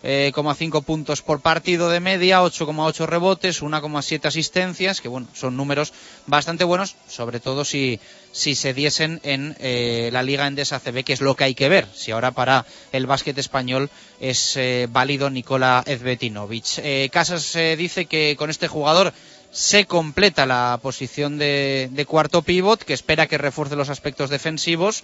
eh, 0.02 0.32
5 0.34 0.82
puntos 0.82 1.22
por 1.22 1.40
partido 1.40 1.90
de 1.90 2.00
media, 2.00 2.42
8,8 2.42 3.06
rebotes, 3.06 3.62
1,7 3.62 4.26
asistencias, 4.26 5.00
que 5.00 5.08
bueno, 5.08 5.26
son 5.34 5.56
números 5.56 5.92
bastante 6.26 6.64
buenos, 6.64 6.96
sobre 7.08 7.40
todo 7.40 7.64
si, 7.64 8.00
si 8.32 8.54
se 8.54 8.74
diesen 8.74 9.20
en 9.22 9.56
eh, 9.58 10.10
la 10.12 10.22
Liga 10.22 10.46
Endesa 10.46 10.80
CB, 10.80 11.04
que 11.04 11.12
es 11.12 11.20
lo 11.20 11.36
que 11.36 11.44
hay 11.44 11.54
que 11.54 11.68
ver. 11.68 11.86
Si 11.94 12.10
ahora 12.10 12.30
para 12.30 12.66
el 12.92 13.06
básquet 13.06 13.36
español 13.38 13.90
es 14.20 14.56
eh, 14.56 14.86
válido 14.90 15.30
Nicola 15.30 15.82
Ezbetinovic. 15.86 16.78
Eh, 16.78 17.08
Casas 17.12 17.56
dice 17.76 18.06
que 18.06 18.36
con 18.36 18.50
este 18.50 18.68
jugador 18.68 19.12
se 19.50 19.86
completa 19.86 20.44
la 20.44 20.78
posición 20.82 21.38
de, 21.38 21.88
de 21.90 22.04
cuarto 22.04 22.42
pívot, 22.42 22.82
que 22.84 22.92
espera 22.92 23.26
que 23.26 23.38
refuerce 23.38 23.76
los 23.76 23.88
aspectos 23.88 24.28
defensivos 24.30 25.02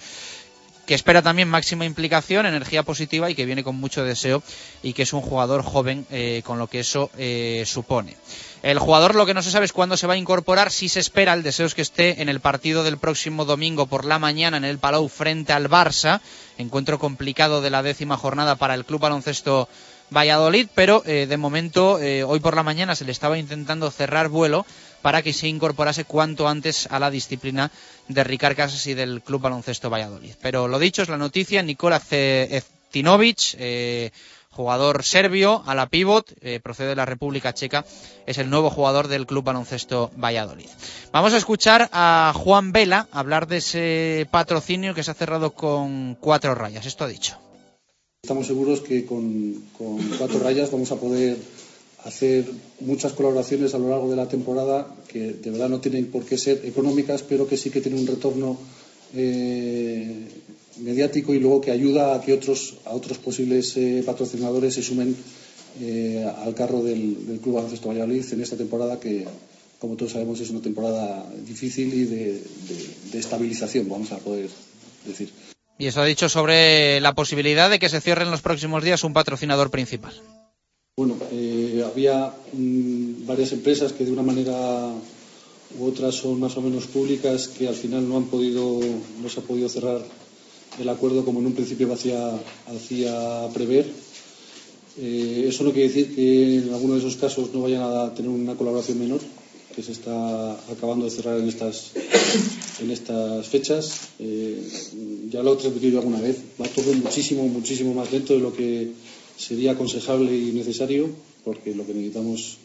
que 0.86 0.94
espera 0.94 1.22
también 1.22 1.48
máxima 1.48 1.84
implicación, 1.84 2.46
energía 2.46 2.82
positiva 2.82 3.30
y 3.30 3.34
que 3.34 3.46
viene 3.46 3.64
con 3.64 3.76
mucho 3.76 4.04
deseo 4.04 4.42
y 4.82 4.92
que 4.92 5.02
es 5.02 5.12
un 5.12 5.20
jugador 5.20 5.62
joven 5.62 6.06
eh, 6.10 6.42
con 6.44 6.58
lo 6.58 6.66
que 6.66 6.80
eso 6.80 7.10
eh, 7.16 7.64
supone. 7.66 8.16
El 8.62 8.78
jugador 8.78 9.14
lo 9.14 9.26
que 9.26 9.34
no 9.34 9.42
se 9.42 9.50
sabe 9.50 9.66
es 9.66 9.72
cuándo 9.72 9.96
se 9.96 10.06
va 10.06 10.14
a 10.14 10.18
incorporar, 10.18 10.70
si 10.70 10.88
se 10.88 11.00
espera, 11.00 11.34
el 11.34 11.42
deseo 11.42 11.66
es 11.66 11.74
que 11.74 11.82
esté 11.82 12.22
en 12.22 12.28
el 12.28 12.40
partido 12.40 12.82
del 12.82 12.98
próximo 12.98 13.44
domingo 13.44 13.86
por 13.86 14.04
la 14.04 14.18
mañana 14.18 14.56
en 14.56 14.64
el 14.64 14.78
Palau 14.78 15.08
frente 15.08 15.52
al 15.52 15.68
Barça, 15.68 16.20
encuentro 16.56 16.98
complicado 16.98 17.60
de 17.60 17.70
la 17.70 17.82
décima 17.82 18.16
jornada 18.16 18.56
para 18.56 18.74
el 18.74 18.86
Club 18.86 19.00
Baloncesto 19.00 19.68
Valladolid, 20.10 20.68
pero 20.74 21.02
eh, 21.04 21.26
de 21.26 21.36
momento 21.36 21.94
hoy 22.26 22.40
por 22.40 22.56
la 22.56 22.62
mañana 22.62 22.94
se 22.94 23.04
le 23.04 23.12
estaba 23.12 23.38
intentando 23.38 23.90
cerrar 23.90 24.28
vuelo 24.28 24.64
para 25.02 25.20
que 25.20 25.34
se 25.34 25.48
incorporase 25.48 26.06
cuanto 26.06 26.48
antes 26.48 26.88
a 26.90 26.98
la 26.98 27.10
disciplina 27.10 27.70
de 28.08 28.24
Ricard 28.24 28.56
Casas 28.56 28.86
y 28.86 28.94
del 28.94 29.22
Club 29.22 29.42
Baloncesto 29.42 29.90
Valladolid. 29.90 30.34
Pero 30.40 30.68
lo 30.68 30.78
dicho 30.78 31.02
es 31.02 31.08
la 31.08 31.16
noticia, 31.16 31.62
Nikola 31.62 32.02
Eztinovic, 32.10 33.54
eh, 33.58 34.10
jugador 34.50 35.02
serbio, 35.02 35.62
a 35.66 35.74
la 35.74 35.86
pivot, 35.86 36.32
eh, 36.40 36.60
procede 36.60 36.88
de 36.88 36.96
la 36.96 37.06
República 37.06 37.52
Checa, 37.52 37.84
es 38.26 38.38
el 38.38 38.50
nuevo 38.50 38.70
jugador 38.70 39.08
del 39.08 39.26
Club 39.26 39.44
Baloncesto 39.44 40.10
Valladolid. 40.16 40.68
Vamos 41.12 41.32
a 41.32 41.38
escuchar 41.38 41.88
a 41.92 42.32
Juan 42.36 42.72
Vela 42.72 43.08
hablar 43.10 43.48
de 43.48 43.58
ese 43.58 44.28
patrocinio 44.30 44.94
que 44.94 45.02
se 45.02 45.10
ha 45.10 45.14
cerrado 45.14 45.50
con 45.50 46.16
cuatro 46.20 46.54
rayas. 46.54 46.86
Esto 46.86 47.04
ha 47.04 47.08
dicho. 47.08 47.38
Estamos 48.22 48.46
seguros 48.46 48.80
que 48.80 49.04
con 49.04 49.54
cuatro 50.16 50.38
rayas 50.38 50.70
vamos 50.70 50.90
a 50.92 50.96
poder 50.96 51.36
hacer 52.04 52.44
muchas 52.80 53.12
colaboraciones 53.12 53.74
a 53.74 53.78
lo 53.78 53.88
largo 53.88 54.10
de 54.10 54.16
la 54.16 54.28
temporada 54.28 54.86
que 55.08 55.32
de 55.32 55.50
verdad 55.50 55.68
no 55.68 55.80
tienen 55.80 56.06
por 56.06 56.24
qué 56.24 56.36
ser 56.36 56.62
económicas, 56.64 57.22
pero 57.22 57.46
que 57.46 57.56
sí 57.56 57.70
que 57.70 57.80
tienen 57.80 58.00
un 58.00 58.06
retorno 58.06 58.58
eh, 59.14 60.26
mediático 60.80 61.34
y 61.34 61.40
luego 61.40 61.60
que 61.60 61.70
ayuda 61.70 62.14
a 62.14 62.20
que 62.20 62.32
otros, 62.32 62.76
a 62.84 62.90
otros 62.90 63.18
posibles 63.18 63.76
eh, 63.76 64.02
patrocinadores 64.04 64.74
se 64.74 64.82
sumen 64.82 65.16
eh, 65.80 66.24
al 66.44 66.54
carro 66.54 66.82
del, 66.82 67.26
del 67.26 67.38
Club 67.40 67.56
Baloncesto 67.56 67.88
Valladolid 67.88 68.24
en 68.32 68.42
esta 68.42 68.56
temporada 68.56 69.00
que, 69.00 69.24
como 69.78 69.96
todos 69.96 70.12
sabemos, 70.12 70.40
es 70.40 70.50
una 70.50 70.60
temporada 70.60 71.26
difícil 71.46 71.92
y 71.94 72.04
de, 72.04 72.32
de, 72.34 72.40
de 73.12 73.18
estabilización, 73.18 73.88
vamos 73.88 74.12
a 74.12 74.18
poder 74.18 74.50
decir. 75.06 75.30
Y 75.78 75.86
eso 75.86 76.02
ha 76.02 76.04
dicho 76.04 76.28
sobre 76.28 77.00
la 77.00 77.14
posibilidad 77.14 77.70
de 77.70 77.78
que 77.78 77.88
se 77.88 78.00
cierre 78.00 78.24
en 78.24 78.30
los 78.30 78.42
próximos 78.42 78.84
días 78.84 79.04
un 79.04 79.12
patrocinador 79.12 79.70
principal. 79.70 80.14
Bueno, 80.96 81.16
eh, 81.32 81.82
había 81.84 82.32
mmm, 82.52 83.26
varias 83.26 83.50
empresas 83.50 83.92
que 83.92 84.04
de 84.04 84.12
una 84.12 84.22
manera 84.22 84.94
u 85.76 85.86
otra 85.86 86.12
son 86.12 86.38
más 86.38 86.56
o 86.56 86.62
menos 86.62 86.86
públicas 86.86 87.48
que 87.48 87.66
al 87.66 87.74
final 87.74 88.08
no 88.08 88.16
han 88.16 88.26
podido, 88.26 88.78
no 89.20 89.28
se 89.28 89.40
ha 89.40 89.42
podido 89.42 89.68
cerrar 89.68 90.06
el 90.78 90.88
acuerdo 90.88 91.24
como 91.24 91.40
en 91.40 91.46
un 91.46 91.52
principio 91.52 91.92
hacía, 91.92 92.40
hacía 92.68 93.48
prever. 93.52 93.90
Eh, 94.96 95.46
eso 95.48 95.64
no 95.64 95.72
quiere 95.72 95.88
decir 95.88 96.14
que 96.14 96.58
en 96.58 96.72
alguno 96.72 96.94
de 96.94 97.00
esos 97.00 97.16
casos 97.16 97.52
no 97.52 97.62
vayan 97.62 97.82
a 97.82 98.14
tener 98.14 98.30
una 98.30 98.54
colaboración 98.54 99.00
menor, 99.00 99.20
que 99.74 99.82
se 99.82 99.90
está 99.90 100.52
acabando 100.70 101.06
de 101.06 101.10
cerrar 101.10 101.40
en 101.40 101.48
estas, 101.48 101.90
en 102.80 102.92
estas 102.92 103.48
fechas. 103.48 104.10
Eh, 104.20 104.62
ya 105.28 105.42
lo 105.42 105.54
he 105.54 105.56
transmitido 105.56 105.98
alguna 105.98 106.20
vez, 106.20 106.36
va 106.62 106.68
todo 106.68 106.94
muchísimo, 106.94 107.48
muchísimo 107.48 107.94
más 107.94 108.12
lento 108.12 108.34
de 108.34 108.38
lo 108.38 108.54
que 108.54 108.92
sería 109.36 109.72
aconsejable 109.72 110.36
y 110.36 110.52
necesario, 110.52 111.08
porque 111.44 111.74
lo 111.74 111.86
que 111.86 111.94
necesitamos 111.94 112.58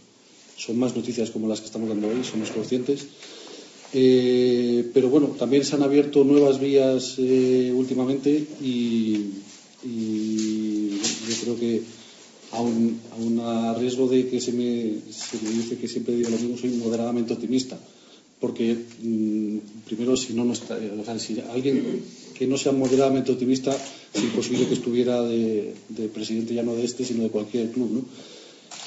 son 0.57 0.77
más 0.77 0.95
noticias 0.95 1.31
como 1.31 1.47
las 1.47 1.61
que 1.61 1.67
estamos 1.67 1.89
dando 1.89 2.07
hoy, 2.07 2.23
somos 2.23 2.51
conscientes. 2.51 3.07
Eh, 3.93 4.89
pero 4.93 5.09
bueno, 5.09 5.27
también 5.39 5.65
se 5.65 5.75
han 5.75 5.83
abierto 5.83 6.23
nuevas 6.23 6.59
vías 6.59 7.15
eh, 7.17 7.73
últimamente 7.73 8.45
y, 8.61 9.31
yo 9.81 11.35
creo 11.41 11.59
que 11.59 11.81
aun, 12.51 12.99
aun 13.15 13.39
a 13.39 13.73
riesgo 13.75 14.07
de 14.07 14.27
que 14.27 14.41
se 14.41 14.51
me, 14.51 14.99
se 15.09 15.37
me 15.41 15.49
dice 15.51 15.77
que 15.77 15.87
siempre 15.87 16.15
digo 16.15 16.29
lo 16.29 16.37
mismo, 16.37 16.57
soy 16.57 16.71
moderadamente 16.71 17.33
optimista. 17.33 17.79
Porque 18.39 18.75
mm, 18.75 19.85
primero, 19.85 20.15
si 20.15 20.33
no, 20.33 20.45
no 20.45 20.53
está, 20.53 20.75
o 20.75 21.05
sea, 21.05 21.19
si 21.19 21.39
alguien 21.51 22.01
que 22.35 22.47
no 22.47 22.57
sea 22.57 22.71
moderadamente 22.71 23.31
optimista, 23.31 23.75
es 24.13 24.23
imposible 24.23 24.67
que 24.67 24.73
estuviera 24.73 25.21
de, 25.21 25.75
de 25.89 26.07
presidente 26.07 26.53
ya 26.53 26.63
no 26.63 26.75
de 26.75 26.85
este, 26.85 27.05
sino 27.05 27.23
de 27.23 27.29
cualquier 27.29 27.71
club. 27.71 27.91
¿no? 27.91 28.05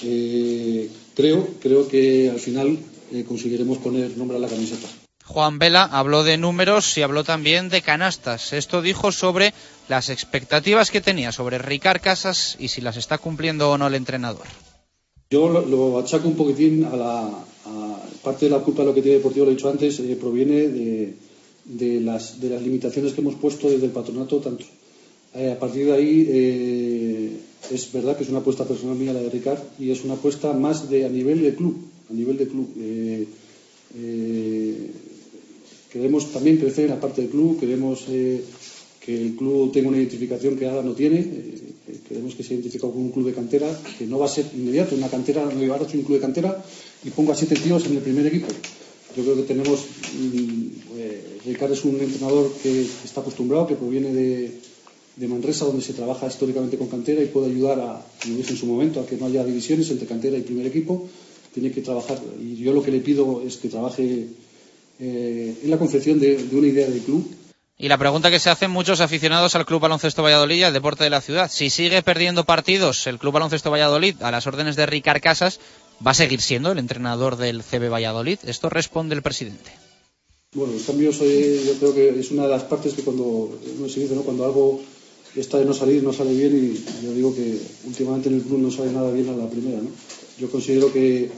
Eh, 0.02 0.88
creo, 1.14 1.48
creo 1.60 1.88
que 1.88 2.30
al 2.30 2.40
final 2.40 2.78
eh, 3.12 3.24
conseguiremos 3.24 3.78
poner 3.78 4.16
nombre 4.16 4.36
a 4.36 4.40
la 4.40 4.48
camiseta. 4.48 4.88
Juan 5.24 5.58
Vela 5.58 5.84
habló 5.84 6.24
de 6.24 6.36
números 6.36 6.98
y 6.98 7.02
habló 7.02 7.24
también 7.24 7.68
de 7.68 7.80
canastas. 7.80 8.52
Esto 8.52 8.82
dijo 8.82 9.12
sobre 9.12 9.54
las 9.88 10.08
expectativas 10.08 10.90
que 10.90 11.00
tenía 11.00 11.32
sobre 11.32 11.58
Ricard 11.58 12.00
Casas 12.00 12.56
y 12.58 12.68
si 12.68 12.80
las 12.80 12.96
está 12.96 13.18
cumpliendo 13.18 13.70
o 13.70 13.78
no 13.78 13.86
el 13.86 13.94
entrenador. 13.94 14.46
Yo 15.30 15.48
lo, 15.48 15.64
lo 15.64 15.98
achaco 15.98 16.28
un 16.28 16.36
poquitín 16.36 16.84
a 16.84 16.96
la 16.96 17.44
a 17.64 17.96
parte 18.22 18.46
de 18.46 18.50
la 18.50 18.58
culpa 18.58 18.82
de 18.82 18.88
lo 18.88 18.94
que 18.94 19.02
tiene 19.02 19.18
Deportivo, 19.18 19.46
lo 19.46 19.52
he 19.52 19.54
dicho 19.54 19.70
antes, 19.70 20.00
eh, 20.00 20.16
proviene 20.20 20.68
de, 20.68 21.14
de, 21.64 22.00
las, 22.00 22.40
de 22.40 22.50
las 22.50 22.62
limitaciones 22.62 23.12
que 23.12 23.20
hemos 23.20 23.36
puesto 23.36 23.70
desde 23.70 23.86
el 23.86 23.92
patronato. 23.92 24.38
Tanto. 24.38 24.64
Eh, 25.34 25.50
a 25.50 25.58
partir 25.58 25.86
de 25.86 25.92
ahí, 25.92 26.26
eh, 26.28 27.30
es 27.70 27.90
verdad 27.92 28.16
que 28.16 28.24
es 28.24 28.28
una 28.28 28.40
apuesta 28.40 28.66
personal 28.66 28.96
mía 28.96 29.14
la 29.14 29.22
de 29.22 29.30
Ricard 29.30 29.60
y 29.78 29.90
es 29.90 30.04
una 30.04 30.14
apuesta 30.14 30.52
más 30.52 30.90
de 30.90 31.06
a 31.06 31.08
nivel 31.08 31.42
de 31.42 31.54
club. 31.54 31.76
A 32.10 32.12
nivel 32.12 32.36
de 32.36 32.46
club. 32.46 32.68
Eh, 32.78 33.26
queremos 35.90 36.32
también 36.32 36.58
crecer 36.58 36.84
en 36.84 36.90
la 36.90 37.00
parte 37.00 37.22
del 37.22 37.30
club, 37.30 37.58
queremos 37.58 38.04
que 38.04 38.44
el 39.08 39.34
club 39.34 39.72
tenga 39.72 39.88
una 39.88 39.98
identificación 39.98 40.56
que 40.56 40.66
ahora 40.66 40.82
no 40.82 40.92
tiene. 40.92 41.26
Queremos 42.08 42.34
que 42.34 42.42
se 42.42 42.54
identifique 42.54 42.80
con 42.80 42.96
un 42.96 43.10
club 43.10 43.26
de 43.26 43.34
cantera, 43.34 43.68
que 43.98 44.06
no 44.06 44.18
va 44.18 44.26
a 44.26 44.28
ser 44.28 44.46
inmediato, 44.54 44.94
una 44.94 45.08
cantera, 45.08 45.44
no 45.44 45.58
llevar 45.58 45.80
a 45.80 45.84
un 45.84 46.02
club 46.02 46.14
de 46.14 46.20
cantera 46.20 46.62
y 47.04 47.10
pongo 47.10 47.32
a 47.32 47.34
siete 47.34 47.56
tíos 47.56 47.86
en 47.86 47.96
el 47.96 48.02
primer 48.02 48.26
equipo. 48.26 48.48
Yo 49.16 49.22
creo 49.24 49.36
que 49.36 49.42
tenemos. 49.42 49.80
mm, 49.80 51.46
Ricard 51.46 51.72
es 51.72 51.84
un 51.84 52.00
entrenador 52.00 52.52
que 52.62 52.82
está 52.82 53.20
acostumbrado, 53.20 53.66
que 53.66 53.74
proviene 53.74 54.12
de, 54.12 54.52
de 55.16 55.28
Manresa, 55.28 55.64
donde 55.64 55.82
se 55.82 55.92
trabaja 55.92 56.26
históricamente 56.26 56.78
con 56.78 56.88
cantera 56.88 57.22
y 57.22 57.26
puede 57.26 57.50
ayudar 57.50 57.80
a, 57.80 58.06
como 58.22 58.36
dije 58.36 58.52
en 58.52 58.56
su 58.56 58.66
momento, 58.66 59.00
a 59.00 59.06
que 59.06 59.16
no 59.16 59.26
haya 59.26 59.44
divisiones 59.44 59.90
entre 59.90 60.06
cantera 60.06 60.38
y 60.38 60.42
primer 60.42 60.66
equipo. 60.66 61.08
Tiene 61.52 61.70
que 61.70 61.82
trabajar, 61.82 62.18
y 62.40 62.56
yo 62.56 62.72
lo 62.72 62.82
que 62.82 62.90
le 62.90 63.00
pido 63.00 63.42
es 63.46 63.58
que 63.58 63.68
trabaje 63.68 64.28
eh, 64.98 65.54
en 65.62 65.70
la 65.70 65.78
concepción 65.78 66.18
de, 66.18 66.36
de 66.36 66.56
una 66.56 66.66
idea 66.66 66.88
de 66.88 66.98
club 67.00 67.28
Y 67.76 67.88
la 67.88 67.98
pregunta 67.98 68.30
que 68.30 68.38
se 68.38 68.48
hacen 68.48 68.70
muchos 68.70 69.00
aficionados 69.00 69.54
al 69.54 69.66
Club 69.66 69.80
Baloncesto 69.80 70.22
Valladolid 70.22 70.56
y 70.58 70.62
al 70.62 70.72
deporte 70.72 71.04
de 71.04 71.10
la 71.10 71.20
ciudad, 71.20 71.50
si 71.50 71.68
sigue 71.68 72.00
perdiendo 72.02 72.44
partidos 72.44 73.06
el 73.06 73.18
Club 73.18 73.34
Baloncesto 73.34 73.70
Valladolid 73.70 74.22
a 74.22 74.30
las 74.30 74.46
órdenes 74.46 74.76
de 74.76 74.86
Ricard 74.86 75.20
Casas, 75.20 75.58
¿va 76.06 76.12
a 76.12 76.14
seguir 76.14 76.40
siendo 76.40 76.72
el 76.72 76.78
entrenador 76.78 77.36
del 77.36 77.62
CB 77.62 77.90
Valladolid? 77.90 78.38
Esto 78.44 78.70
responde 78.70 79.14
el 79.14 79.22
presidente. 79.22 79.72
Bueno, 80.54 80.74
los 80.74 80.82
cambios 80.82 81.18
eh, 81.22 81.62
yo 81.66 81.72
creo 81.78 81.94
que 81.94 82.20
es 82.20 82.30
una 82.30 82.44
de 82.44 82.50
las 82.50 82.64
partes 82.64 82.92
que 82.92 83.02
cuando 83.02 83.58
no 83.78 83.86
dice, 83.86 84.14
¿no? 84.14 84.22
cuando 84.22 84.44
algo 84.44 84.82
está 85.40 85.58
de 85.58 85.64
no 85.64 85.72
salir, 85.74 86.02
no 86.02 86.12
sale 86.12 86.34
bien 86.34 86.52
y 86.56 87.04
yo 87.04 87.12
digo 87.14 87.34
que 87.34 87.58
últimamente 87.86 88.28
en 88.28 88.36
el 88.36 88.42
club 88.42 88.58
no 88.58 88.70
sale 88.70 88.92
nada 88.92 89.10
bien 89.12 89.28
a 89.28 89.36
la 89.36 89.48
primera. 89.48 89.78
¿no? 89.80 89.88
Yo 90.38 90.50
considero 90.50 90.92
que, 90.92 91.30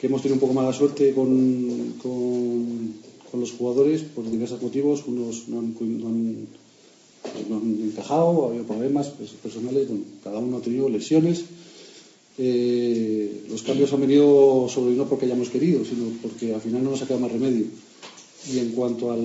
que 0.00 0.06
hemos 0.06 0.22
tenido 0.22 0.34
un 0.34 0.40
poco 0.40 0.52
mala 0.54 0.72
suerte 0.72 1.12
con, 1.14 1.94
con, 2.02 2.94
los 3.40 3.52
jugadores 3.52 4.02
por 4.02 4.28
diversos 4.28 4.60
motivos. 4.60 5.04
Unos 5.06 5.48
no 5.48 5.60
han, 5.60 5.74
han- 5.78 6.46
no 7.48 7.56
han 7.58 7.78
encajado, 7.84 8.44
ha 8.44 8.48
habido 8.48 8.64
problemas 8.64 9.08
pues, 9.10 9.30
personales, 9.30 9.86
cada 10.24 10.38
uno 10.38 10.56
ha 10.56 10.60
tenido 10.62 10.88
lesiones. 10.88 11.44
Eh, 12.38 13.42
los 13.50 13.62
cambios 13.62 13.92
han 13.92 14.00
venido 14.00 14.66
sobre 14.68 14.94
no 14.94 15.06
porque 15.06 15.26
hayamos 15.26 15.48
querido, 15.50 15.84
sino 15.84 16.06
porque 16.22 16.54
al 16.54 16.60
final 16.60 16.82
no 16.82 16.90
nos 16.90 17.02
ha 17.02 17.06
quedado 17.06 17.20
más 17.20 17.32
remedio. 17.32 17.66
Y 18.52 18.58
en 18.58 18.70
cuanto, 18.70 19.12
al, 19.12 19.20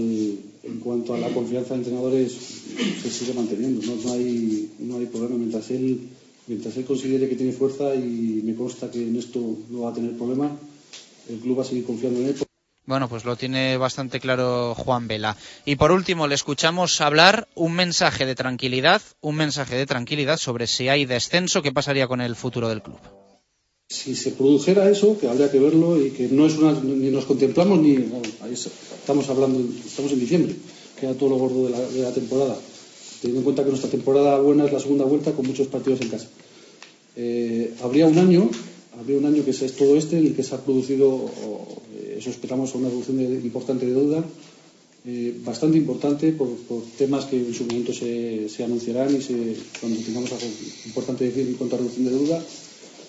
en 0.65 0.79
cuanto 0.79 1.13
a 1.13 1.17
la 1.17 1.29
confianza 1.29 1.73
de 1.73 1.81
entrenadores, 1.81 2.31
se 3.01 3.09
sigue 3.09 3.33
manteniendo. 3.33 3.81
No, 3.85 3.95
no, 4.03 4.13
hay, 4.13 4.71
no 4.79 4.97
hay 4.97 5.05
problema. 5.05 5.35
Mientras 5.35 5.69
él, 5.71 6.09
mientras 6.47 6.75
él 6.77 6.85
considere 6.85 7.29
que 7.29 7.35
tiene 7.35 7.51
fuerza 7.51 7.93
y 7.95 8.41
me 8.43 8.55
consta 8.55 8.89
que 8.89 9.01
en 9.01 9.15
esto 9.15 9.39
no 9.69 9.81
va 9.81 9.91
a 9.91 9.93
tener 9.93 10.17
problema, 10.17 10.51
el 11.29 11.37
club 11.39 11.59
va 11.59 11.61
a 11.63 11.65
seguir 11.65 11.85
confiando 11.85 12.19
en 12.19 12.27
él. 12.27 12.35
Bueno, 12.85 13.09
pues 13.09 13.25
lo 13.25 13.35
tiene 13.35 13.77
bastante 13.77 14.19
claro 14.19 14.75
Juan 14.75 15.07
Vela. 15.07 15.35
Y 15.65 15.75
por 15.75 15.91
último, 15.91 16.27
le 16.27 16.35
escuchamos 16.35 17.01
hablar 17.01 17.47
un 17.55 17.73
mensaje 17.73 18.27
de 18.27 18.35
tranquilidad, 18.35 19.01
un 19.21 19.35
mensaje 19.35 19.75
de 19.75 19.87
tranquilidad 19.87 20.37
sobre 20.37 20.67
si 20.67 20.87
hay 20.87 21.05
descenso, 21.05 21.63
qué 21.63 21.71
pasaría 21.71 22.07
con 22.07 22.21
el 22.21 22.35
futuro 22.35 22.69
del 22.69 22.83
club. 22.83 22.99
Si 23.87 24.15
se 24.15 24.31
produjera 24.31 24.89
eso, 24.89 25.17
que 25.17 25.27
habría 25.27 25.51
que 25.51 25.59
verlo 25.59 26.03
y 26.03 26.09
que 26.09 26.27
no 26.27 26.45
es 26.47 26.57
una, 26.57 26.73
ni 26.73 27.11
nos 27.11 27.25
contemplamos 27.25 27.79
ni 27.79 27.97
estamos 28.51 29.29
hablando, 29.29 29.63
estamos 29.85 30.11
en 30.11 30.19
diciembre, 30.19 30.55
queda 30.99 31.13
todo 31.13 31.29
lo 31.29 31.37
gordo 31.37 31.65
de 31.65 32.01
la, 32.01 32.11
temporada, 32.11 32.57
teniendo 33.21 33.41
en 33.41 33.43
cuenta 33.43 33.63
que 33.63 33.69
nuestra 33.69 33.91
temporada 33.91 34.39
buena 34.39 34.65
es 34.65 34.73
la 34.73 34.79
segunda 34.79 35.05
vuelta 35.05 35.33
con 35.33 35.45
muchos 35.45 35.67
partidos 35.67 36.01
en 36.01 36.09
casa. 36.09 36.27
Eh, 37.15 37.73
habría 37.83 38.07
un 38.07 38.17
año, 38.17 38.49
habría 38.99 39.19
un 39.19 39.25
año 39.25 39.45
que 39.45 39.51
es 39.51 39.75
todo 39.75 39.95
este 39.97 40.17
en 40.17 40.27
el 40.27 40.35
que 40.35 40.43
se 40.43 40.55
ha 40.55 40.63
producido, 40.63 41.09
o, 41.09 41.81
eh, 41.95 42.15
eso 42.17 42.31
esperamos, 42.31 42.73
una 42.73 42.89
reducción 42.89 43.21
importante 43.21 43.85
de 43.85 43.93
deuda, 43.93 44.25
eh, 45.05 45.39
bastante 45.45 45.77
importante 45.77 46.31
por, 46.31 46.49
por 46.67 46.81
temas 46.97 47.25
que 47.25 47.37
en 47.37 47.53
su 47.53 47.65
momento 47.65 47.93
se, 47.93 48.49
se 48.49 48.63
anunciarán 48.63 49.15
y 49.15 49.21
se, 49.21 49.55
cuando 49.79 49.99
tengamos 49.99 50.31
algo 50.31 50.47
importante 50.87 51.25
decir 51.25 51.47
en 51.47 51.53
cuanto 51.53 51.75
a 51.75 51.79
reducción 51.79 52.05
de 52.05 52.11
deuda. 52.11 52.43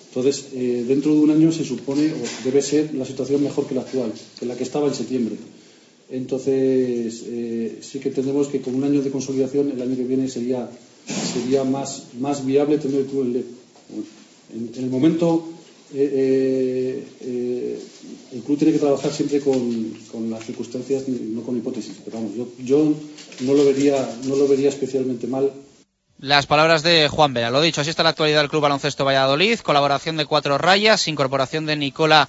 Entonces, 0.09 0.47
eh, 0.53 0.85
dentro 0.87 1.13
de 1.13 1.19
un 1.19 1.31
año 1.31 1.51
se 1.51 1.65
supone, 1.65 2.07
o 2.07 2.43
debe 2.43 2.61
ser 2.61 2.93
la 2.95 3.05
situación 3.05 3.43
mejor 3.43 3.67
que 3.67 3.75
la 3.75 3.81
actual, 3.81 4.11
que 4.39 4.45
la 4.45 4.55
que 4.55 4.63
estaba 4.63 4.87
en 4.87 4.95
septiembre. 4.95 5.35
Entonces, 6.09 7.23
eh, 7.27 7.79
sí 7.81 7.99
que 7.99 8.09
entendemos 8.09 8.47
que 8.47 8.61
con 8.61 8.75
un 8.75 8.83
año 8.83 9.01
de 9.01 9.11
consolidación, 9.11 9.71
el 9.71 9.81
año 9.81 9.95
que 9.95 10.05
viene 10.05 10.29
sería, 10.29 10.69
sería 11.33 11.63
más, 11.65 12.03
más 12.19 12.45
viable 12.45 12.77
tener 12.77 13.01
el 13.01 13.05
club 13.05 13.23
en 13.23 13.33
LEP. 13.33 13.45
En, 14.55 14.83
el 14.83 14.89
momento, 14.89 15.49
eh, 15.93 17.03
el 18.33 18.41
club 18.41 18.57
tiene 18.57 18.73
que 18.73 18.79
trabajar 18.79 19.11
siempre 19.11 19.41
con, 19.41 19.93
con 20.09 20.29
las 20.29 20.45
circunstancias, 20.45 21.03
no 21.09 21.41
con 21.43 21.57
hipótesis. 21.57 21.97
Pero 22.05 22.17
vamos, 22.17 22.35
yo, 22.35 22.47
yo 22.63 22.93
no, 23.41 23.53
lo 23.53 23.65
vería, 23.65 24.17
no 24.25 24.37
lo 24.37 24.47
vería 24.47 24.69
especialmente 24.69 25.27
mal 25.27 25.51
Las 26.19 26.47
palabras 26.47 26.81
de 26.81 27.09
Juan 27.09 27.35
Vela. 27.35 27.51
Lo 27.51 27.61
dicho, 27.61 27.81
así 27.81 27.91
está 27.91 28.01
la 28.01 28.09
actualidad 28.09 28.39
del 28.39 28.49
Club 28.49 28.63
Baloncesto 28.63 29.05
Valladolid. 29.05 29.59
Colaboración 29.59 30.17
de 30.17 30.25
cuatro 30.25 30.57
rayas, 30.57 31.07
incorporación 31.07 31.67
de 31.67 31.75
Nicola 31.75 32.27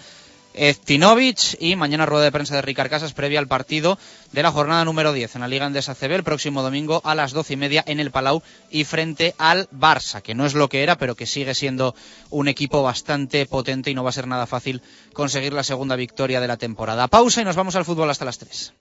Eztinovic 0.53 1.57
y 1.59 1.75
mañana 1.75 2.05
rueda 2.05 2.25
de 2.25 2.33
prensa 2.33 2.55
de 2.55 2.61
Ricard 2.61 2.91
Casas 2.91 3.15
previa 3.15 3.39
al 3.39 3.49
partido 3.49 3.99
de 4.33 4.43
la 4.43 4.53
jornada 4.53 4.85
número 4.85 5.15
10 5.15 5.37
en 5.37 5.41
la 5.41 5.49
Liga 5.49 5.67
Endesa 5.67 5.95
CB 5.95 6.17
el 6.17 6.23
próximo 6.23 6.63
domingo 6.63 7.01
a 7.03 7.15
las 7.15 7.33
doce 7.33 7.55
y 7.55 7.57
media 7.57 7.83
en 7.87 7.99
el 7.99 8.11
Palau 8.11 8.43
y 8.71 8.85
frente 8.85 9.35
al 9.39 9.71
Barça, 9.71 10.21
que 10.21 10.35
no 10.35 10.45
es 10.45 10.53
lo 10.53 10.69
que 10.69 10.83
era, 10.83 10.99
pero 10.99 11.15
que 11.15 11.25
sigue 11.25 11.55
siendo 11.55 11.95
un 12.29 12.49
equipo 12.49 12.83
bastante 12.83 13.47
potente 13.47 13.91
y 13.91 13.95
no 13.95 14.05
va 14.05 14.11
a 14.11 14.13
ser 14.13 14.27
nada 14.27 14.47
fácil 14.47 14.83
conseguir 15.15 15.55
la 15.55 15.63
segunda 15.63 15.97
victoria 15.97 16.43
de 16.43 16.49
la 16.49 16.59
temporada. 16.59 17.09
Pausa 17.09 17.41
y 17.41 17.45
nos 17.45 17.57
vamos 17.57 17.75
al 17.75 17.87
fútbol 17.87 18.11
hasta 18.11 18.27
las 18.27 18.37
3. 18.37 18.75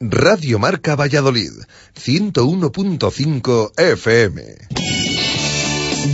Radio 0.00 0.58
Marca 0.58 0.96
Valladolid, 0.96 1.52
101.5 1.94 3.72
FM. 3.78 4.42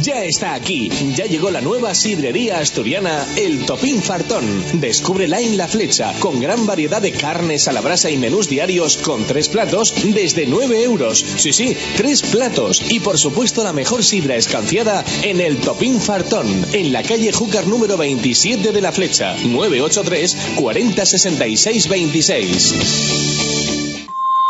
Ya 0.03 0.23
está 0.23 0.53
aquí, 0.53 0.91
ya 1.17 1.25
llegó 1.25 1.51
la 1.51 1.63
nueva 1.63 1.95
sidrería 1.95 2.59
asturiana 2.59 3.27
El 3.37 3.65
Topín 3.65 4.03
Fartón. 4.03 4.45
Descúbrela 4.81 5.41
en 5.41 5.57
La 5.57 5.67
Flecha, 5.67 6.13
con 6.21 6.41
gran 6.41 6.67
variedad 6.67 7.01
de 7.01 7.13
carnes 7.13 7.69
a 7.69 7.73
la 7.73 7.81
brasa 7.81 8.11
y 8.11 8.19
menús 8.19 8.51
diarios 8.51 8.99
con 8.99 9.25
tres 9.25 9.49
platos 9.49 9.95
desde 10.15 10.47
9 10.47 10.85
euros. 10.85 11.25
Sí, 11.39 11.55
sí, 11.55 11.75
tres 11.97 12.21
platos. 12.21 12.83
Y 12.91 13.01
por 13.01 13.19
supuesto 13.19 13.65
la 13.65 13.73
mejor 13.73 14.05
sidra 14.05 14.37
escanciada 14.37 15.03
en 15.23 15.41
El 15.41 15.57
Topín 15.57 16.01
Fartón, 16.03 16.47
en 16.75 16.93
la 16.93 17.03
calle 17.03 17.33
Júcar 17.33 17.67
número 17.67 17.97
27 17.97 18.73
de 18.73 18.81
La 18.83 18.93
Flecha, 18.93 19.35
983 19.43 20.37
40 20.57 21.07
66 21.07 21.89
26. 21.89 23.60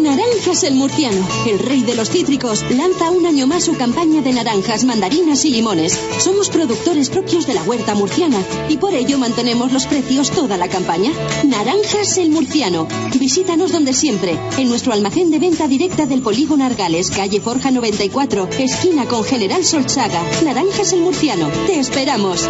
Naranjas 0.00 0.62
el 0.62 0.74
Murciano, 0.74 1.26
el 1.48 1.58
rey 1.58 1.82
de 1.82 1.94
los 1.94 2.10
cítricos, 2.10 2.64
lanza 2.70 3.10
un 3.10 3.26
año 3.26 3.46
más 3.46 3.64
su 3.64 3.76
campaña 3.76 4.22
de 4.22 4.32
naranjas, 4.32 4.84
mandarinas 4.84 5.44
y 5.44 5.50
limones. 5.50 5.98
Somos 6.18 6.48
productores 6.48 7.10
propios 7.10 7.46
de 7.46 7.54
la 7.54 7.62
huerta 7.64 7.94
murciana 7.94 8.38
y 8.68 8.76
por 8.76 8.94
ello 8.94 9.18
mantenemos 9.18 9.72
los 9.72 9.86
precios 9.86 10.30
toda 10.30 10.56
la 10.56 10.68
campaña. 10.68 11.10
Naranjas 11.44 12.18
el 12.18 12.30
Murciano. 12.30 12.86
Visítanos 13.18 13.72
donde 13.72 13.92
siempre, 13.92 14.38
en 14.58 14.68
nuestro 14.68 14.92
almacén 14.92 15.30
de 15.30 15.38
venta 15.38 15.66
directa 15.66 16.06
del 16.06 16.22
Polígono 16.22 16.64
Argales, 16.64 17.10
calle 17.10 17.40
Forja 17.40 17.70
94, 17.70 18.48
esquina 18.58 19.06
con 19.06 19.24
General 19.24 19.64
Solchaga. 19.64 20.22
Naranjas 20.44 20.92
el 20.92 21.00
Murciano. 21.00 21.50
Te 21.66 21.80
esperamos. 21.80 22.46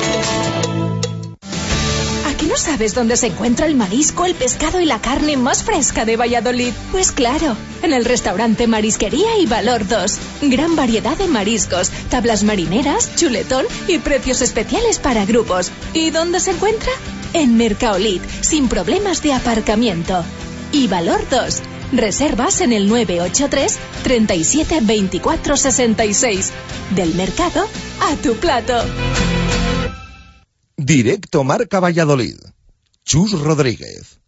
¿A 2.57 2.59
que 2.59 2.63
no 2.63 2.73
sabes 2.73 2.95
dónde 2.95 3.19
se 3.19 3.27
encuentra 3.27 3.67
el 3.67 3.75
marisco, 3.75 4.25
el 4.25 4.35
pescado 4.35 4.81
y 4.81 4.87
la 4.87 4.99
carne 4.99 5.37
más 5.37 5.63
fresca 5.63 6.07
de 6.07 6.17
Valladolid? 6.17 6.73
Pues 6.91 7.13
claro, 7.13 7.55
en 7.83 7.93
el 7.93 8.07
restaurante 8.07 8.67
Marisquería 8.67 9.37
y 9.39 9.45
Valor 9.45 9.87
2. 9.87 10.19
Gran 10.43 10.75
variedad 10.75 11.19
de 11.19 11.29
mariscos, 11.29 11.91
tablas 12.09 12.45
marineras, 12.45 13.15
chuletón 13.17 13.67
y 13.89 13.99
precios 13.99 14.41
especiales 14.41 14.99
para 14.99 15.27
grupos. 15.27 15.71
¿Y 15.93 16.09
dónde 16.11 16.41
se 16.41 16.53
encuentra? 16.53 16.91
En 17.35 17.59
Mercaolit, 17.59 18.23
sin 18.41 18.69
problemas 18.69 19.21
de 19.21 19.35
aparcamiento. 19.35 20.25
Y 20.73 20.89
Valor 20.89 21.21
2. 21.31 21.61
Reservas 21.93 22.63
en 22.63 22.73
el 22.73 22.89
983 22.89 23.77
37 24.03 24.79
24 24.81 25.57
66. 25.59 26.53
Del 26.95 27.15
mercado 27.17 27.69
a 28.01 28.17
tu 28.17 28.35
plato. 28.37 28.83
Directo 30.87 31.43
Marca 31.43 31.81
Valladolid. 31.81 32.37
Chus 33.05 33.33
Rodríguez. 33.33 34.21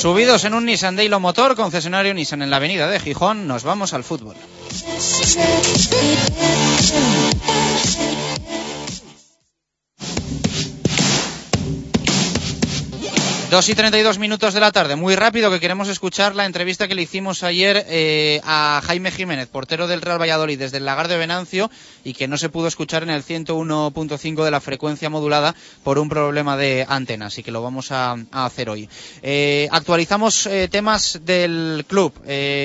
Subidos 0.00 0.42
en 0.42 0.54
un 0.54 0.66
Nissan 0.66 0.96
Daylo 0.96 1.20
Motor, 1.20 1.54
concesionario 1.54 2.12
Nissan 2.12 2.42
en 2.42 2.50
la 2.50 2.56
avenida 2.56 2.88
de 2.88 2.98
Gijón, 2.98 3.46
nos 3.46 3.62
vamos 3.62 3.94
al 3.94 4.02
fútbol. 4.02 4.34
Dos 13.50 13.66
y 13.70 13.74
32 13.74 14.18
minutos 14.18 14.52
de 14.52 14.60
la 14.60 14.72
tarde, 14.72 14.94
muy 14.94 15.16
rápido 15.16 15.50
que 15.50 15.58
queremos 15.58 15.88
escuchar 15.88 16.36
la 16.36 16.44
entrevista 16.44 16.86
que 16.86 16.94
le 16.94 17.00
hicimos 17.00 17.42
ayer 17.42 17.82
eh, 17.88 18.42
a 18.44 18.82
Jaime 18.84 19.10
Jiménez, 19.10 19.48
portero 19.48 19.86
del 19.86 20.02
Real 20.02 20.20
Valladolid 20.20 20.58
desde 20.58 20.76
el 20.76 20.84
Lagar 20.84 21.08
de 21.08 21.16
Venancio 21.16 21.70
y 22.04 22.12
que 22.12 22.28
no 22.28 22.36
se 22.36 22.50
pudo 22.50 22.68
escuchar 22.68 23.04
en 23.04 23.08
el 23.08 23.24
101.5 23.24 24.44
de 24.44 24.50
la 24.50 24.60
frecuencia 24.60 25.08
modulada 25.08 25.54
por 25.82 25.98
un 25.98 26.10
problema 26.10 26.58
de 26.58 26.84
antena, 26.86 27.26
así 27.26 27.42
que 27.42 27.50
lo 27.50 27.62
vamos 27.62 27.90
a, 27.90 28.18
hacer 28.32 28.68
hoy. 28.68 28.86
Eh, 29.22 29.66
actualizamos 29.70 30.44
eh, 30.44 30.68
temas 30.70 31.20
del 31.24 31.86
club. 31.88 32.12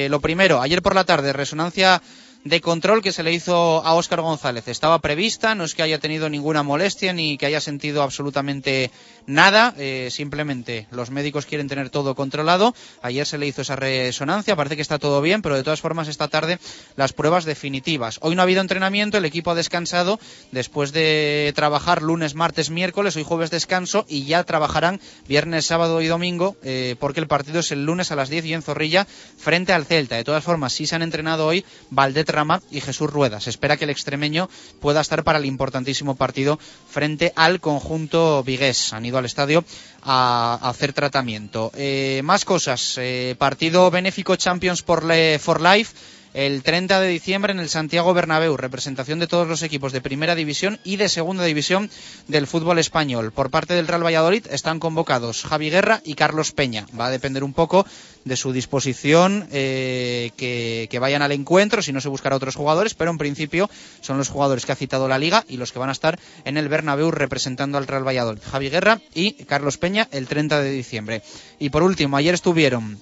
Lo 0.09 0.19
primero, 0.19 0.61
ayer 0.61 0.81
por 0.81 0.95
la 0.95 1.05
tarde, 1.05 1.31
resonancia 1.31 2.01
de 2.43 2.61
control 2.61 3.01
que 3.01 3.11
se 3.11 3.23
le 3.23 3.31
hizo 3.31 3.83
a 3.85 3.93
Óscar 3.93 4.21
González. 4.21 4.67
Estaba 4.67 4.99
prevista, 4.99 5.55
no 5.55 5.63
es 5.63 5.73
que 5.73 5.83
haya 5.83 5.99
tenido 5.99 6.29
ninguna 6.29 6.63
molestia 6.63 7.13
ni 7.13 7.37
que 7.37 7.45
haya 7.45 7.61
sentido 7.61 8.03
absolutamente 8.03 8.91
nada, 9.27 9.73
eh, 9.77 10.09
simplemente 10.11 10.87
los 10.91 11.11
médicos 11.11 11.45
quieren 11.45 11.67
tener 11.67 11.89
todo 11.89 12.15
controlado. 12.15 12.75
Ayer 13.01 13.25
se 13.25 13.37
le 13.37 13.47
hizo 13.47 13.61
esa 13.61 13.75
resonancia, 13.75 14.55
parece 14.55 14.75
que 14.75 14.81
está 14.81 14.99
todo 14.99 15.21
bien, 15.21 15.41
pero 15.41 15.55
de 15.55 15.63
todas 15.63 15.81
formas 15.81 16.07
esta 16.07 16.27
tarde 16.27 16.59
las 16.95 17.13
pruebas 17.13 17.45
definitivas. 17.45 18.19
Hoy 18.21 18.35
no 18.35 18.41
ha 18.41 18.43
habido 18.43 18.61
entrenamiento, 18.61 19.17
el 19.17 19.25
equipo 19.25 19.51
ha 19.51 19.55
descansado 19.55 20.19
después 20.51 20.91
de 20.91 21.51
trabajar 21.55 22.01
lunes, 22.01 22.35
martes, 22.35 22.69
miércoles, 22.69 23.15
hoy 23.15 23.23
jueves 23.23 23.51
descanso 23.51 24.05
y 24.07 24.25
ya 24.25 24.43
trabajarán 24.43 24.99
viernes, 25.27 25.65
sábado 25.65 26.01
y 26.01 26.07
domingo 26.07 26.55
eh, 26.63 26.95
porque 26.99 27.19
el 27.19 27.27
partido 27.27 27.59
es 27.59 27.71
el 27.71 27.85
lunes 27.85 28.11
a 28.11 28.15
las 28.15 28.29
10 28.29 28.45
y 28.45 28.53
en 28.53 28.61
Zorrilla 28.61 29.05
frente 29.37 29.73
al 29.73 29.85
Celta. 29.85 30.15
De 30.15 30.23
todas 30.23 30.43
formas, 30.43 30.73
sí 30.73 30.85
se 30.85 30.95
han 30.95 31.01
entrenado 31.01 31.47
hoy 31.47 31.65
Valdet 31.89 32.29
Rama 32.29 32.61
y 32.71 32.81
Jesús 32.81 33.09
Rueda. 33.09 33.39
Se 33.39 33.49
espera 33.49 33.77
que 33.77 33.85
el 33.85 33.89
extremeño 33.89 34.49
pueda 34.79 35.01
estar 35.01 35.23
para 35.23 35.39
el 35.39 35.45
importantísimo 35.45 36.15
partido 36.15 36.59
frente 36.89 37.33
al 37.35 37.59
conjunto 37.59 38.43
vigués. 38.43 38.93
Han 38.93 39.05
ido 39.05 39.12
al 39.17 39.25
estadio 39.25 39.63
a, 40.03 40.59
hacer 40.69 40.93
tratamiento. 40.93 41.71
Eh, 41.75 42.21
más 42.23 42.45
cosas. 42.45 42.95
Eh, 42.97 43.35
partido 43.37 43.89
benéfico 43.91 44.35
Champions 44.35 44.81
le- 45.03 45.39
for 45.39 45.61
Life. 45.61 45.93
El 46.33 46.63
30 46.63 46.99
de 46.99 47.09
diciembre 47.09 47.53
en 47.53 47.59
el 47.59 47.69
Santiago 47.69 48.11
Bernabéu, 48.15 48.57
representación 48.57 49.19
de 49.19 49.27
todos 49.27 49.47
los 49.47 49.61
equipos 49.61 49.91
de 49.93 50.01
primera 50.01 50.33
división 50.33 50.79
y 50.83 50.95
de 50.95 51.07
segunda 51.07 51.43
división 51.43 51.91
del 52.27 52.47
fútbol 52.47 52.79
español. 52.79 53.31
Por 53.31 53.51
parte 53.51 53.75
del 53.75 53.87
Real 53.87 54.03
Valladolid 54.03 54.47
están 54.49 54.79
convocados 54.79 55.43
Javi 55.43 55.69
Guerra 55.69 56.01
y 56.03 56.15
Carlos 56.15 56.51
Peña. 56.51 56.87
Va 56.99 57.05
a 57.05 57.11
depender 57.11 57.43
un 57.43 57.53
poco 57.53 57.85
de 58.25 58.35
su 58.35 58.51
disposición 58.51 59.47
eh, 59.51 60.31
que, 60.35 60.87
que 60.89 60.99
vayan 60.99 61.21
al 61.21 61.33
encuentro, 61.33 61.83
si 61.83 61.93
no 61.93 62.01
se 62.01 62.09
buscará 62.09 62.35
otros 62.35 62.55
jugadores, 62.55 62.95
pero 62.95 63.11
en 63.11 63.19
principio 63.19 63.69
son 64.01 64.17
los 64.17 64.29
jugadores 64.29 64.65
que 64.65 64.71
ha 64.71 64.75
citado 64.75 65.07
la 65.07 65.19
liga 65.19 65.45
y 65.47 65.57
los 65.57 65.71
que 65.71 65.77
van 65.77 65.89
a 65.89 65.93
estar 65.93 66.19
en 66.45 66.57
el 66.57 66.67
Bernabéu 66.67 67.11
representando 67.11 67.77
al 67.77 67.85
Real 67.85 68.07
Valladolid. 68.07 68.41
Javi 68.41 68.69
Guerra 68.69 68.99
y 69.13 69.33
Carlos 69.45 69.77
Peña 69.77 70.07
el 70.11 70.27
30 70.27 70.61
de 70.61 70.71
diciembre. 70.71 71.21
Y 71.59 71.69
por 71.69 71.83
último, 71.83 72.17
ayer 72.17 72.33
estuvieron 72.33 72.97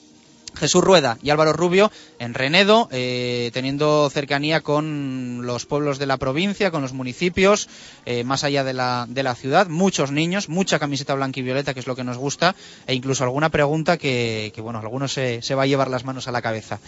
Jesús 0.56 0.84
Rueda 0.84 1.18
y 1.24 1.30
Álvaro 1.30 1.54
Rubio 1.54 1.92
en 2.20 2.34
Renedo, 2.34 2.88
eh, 2.92 3.52
teniendo 3.54 4.10
cercanía 4.10 4.62
con 4.62 5.46
los 5.46 5.66
pueblos 5.66 5.98
de 6.00 6.06
la 6.06 6.18
provincia, 6.18 6.72
con 6.72 6.82
los 6.82 6.94
municipios, 6.94 7.70
eh, 8.06 8.24
más 8.24 8.44
allá 8.44 8.64
de 8.64 8.74
la, 8.74 9.06
de 9.10 9.24
la 9.24 9.36
ciudad. 9.36 9.68
Muchos 9.68 10.12
niños, 10.12 10.50
mucha 10.50 10.80
camiseta 10.80 11.16
blanca 11.16 11.40
y 11.40 11.44
violeta, 11.44 11.74
que 11.74 11.80
es 11.80 11.88
lo 11.88 11.96
que 11.96 12.04
nos 12.04 12.18
gusta, 12.18 12.56
e 12.88 12.94
incluso 12.94 13.24
alguna 13.24 13.50
pregunta 13.50 13.98
que, 13.98 14.52
que 14.54 14.62
bueno, 14.62 14.80
alguno 14.80 15.08
se, 15.08 15.42
se 15.42 15.56
va 15.56 15.64
a 15.64 15.68
llevar 15.68 15.90
las 15.90 16.06
manos 16.06 16.28
a 16.28 16.32
la 16.32 16.42
cabeza. 16.42 16.80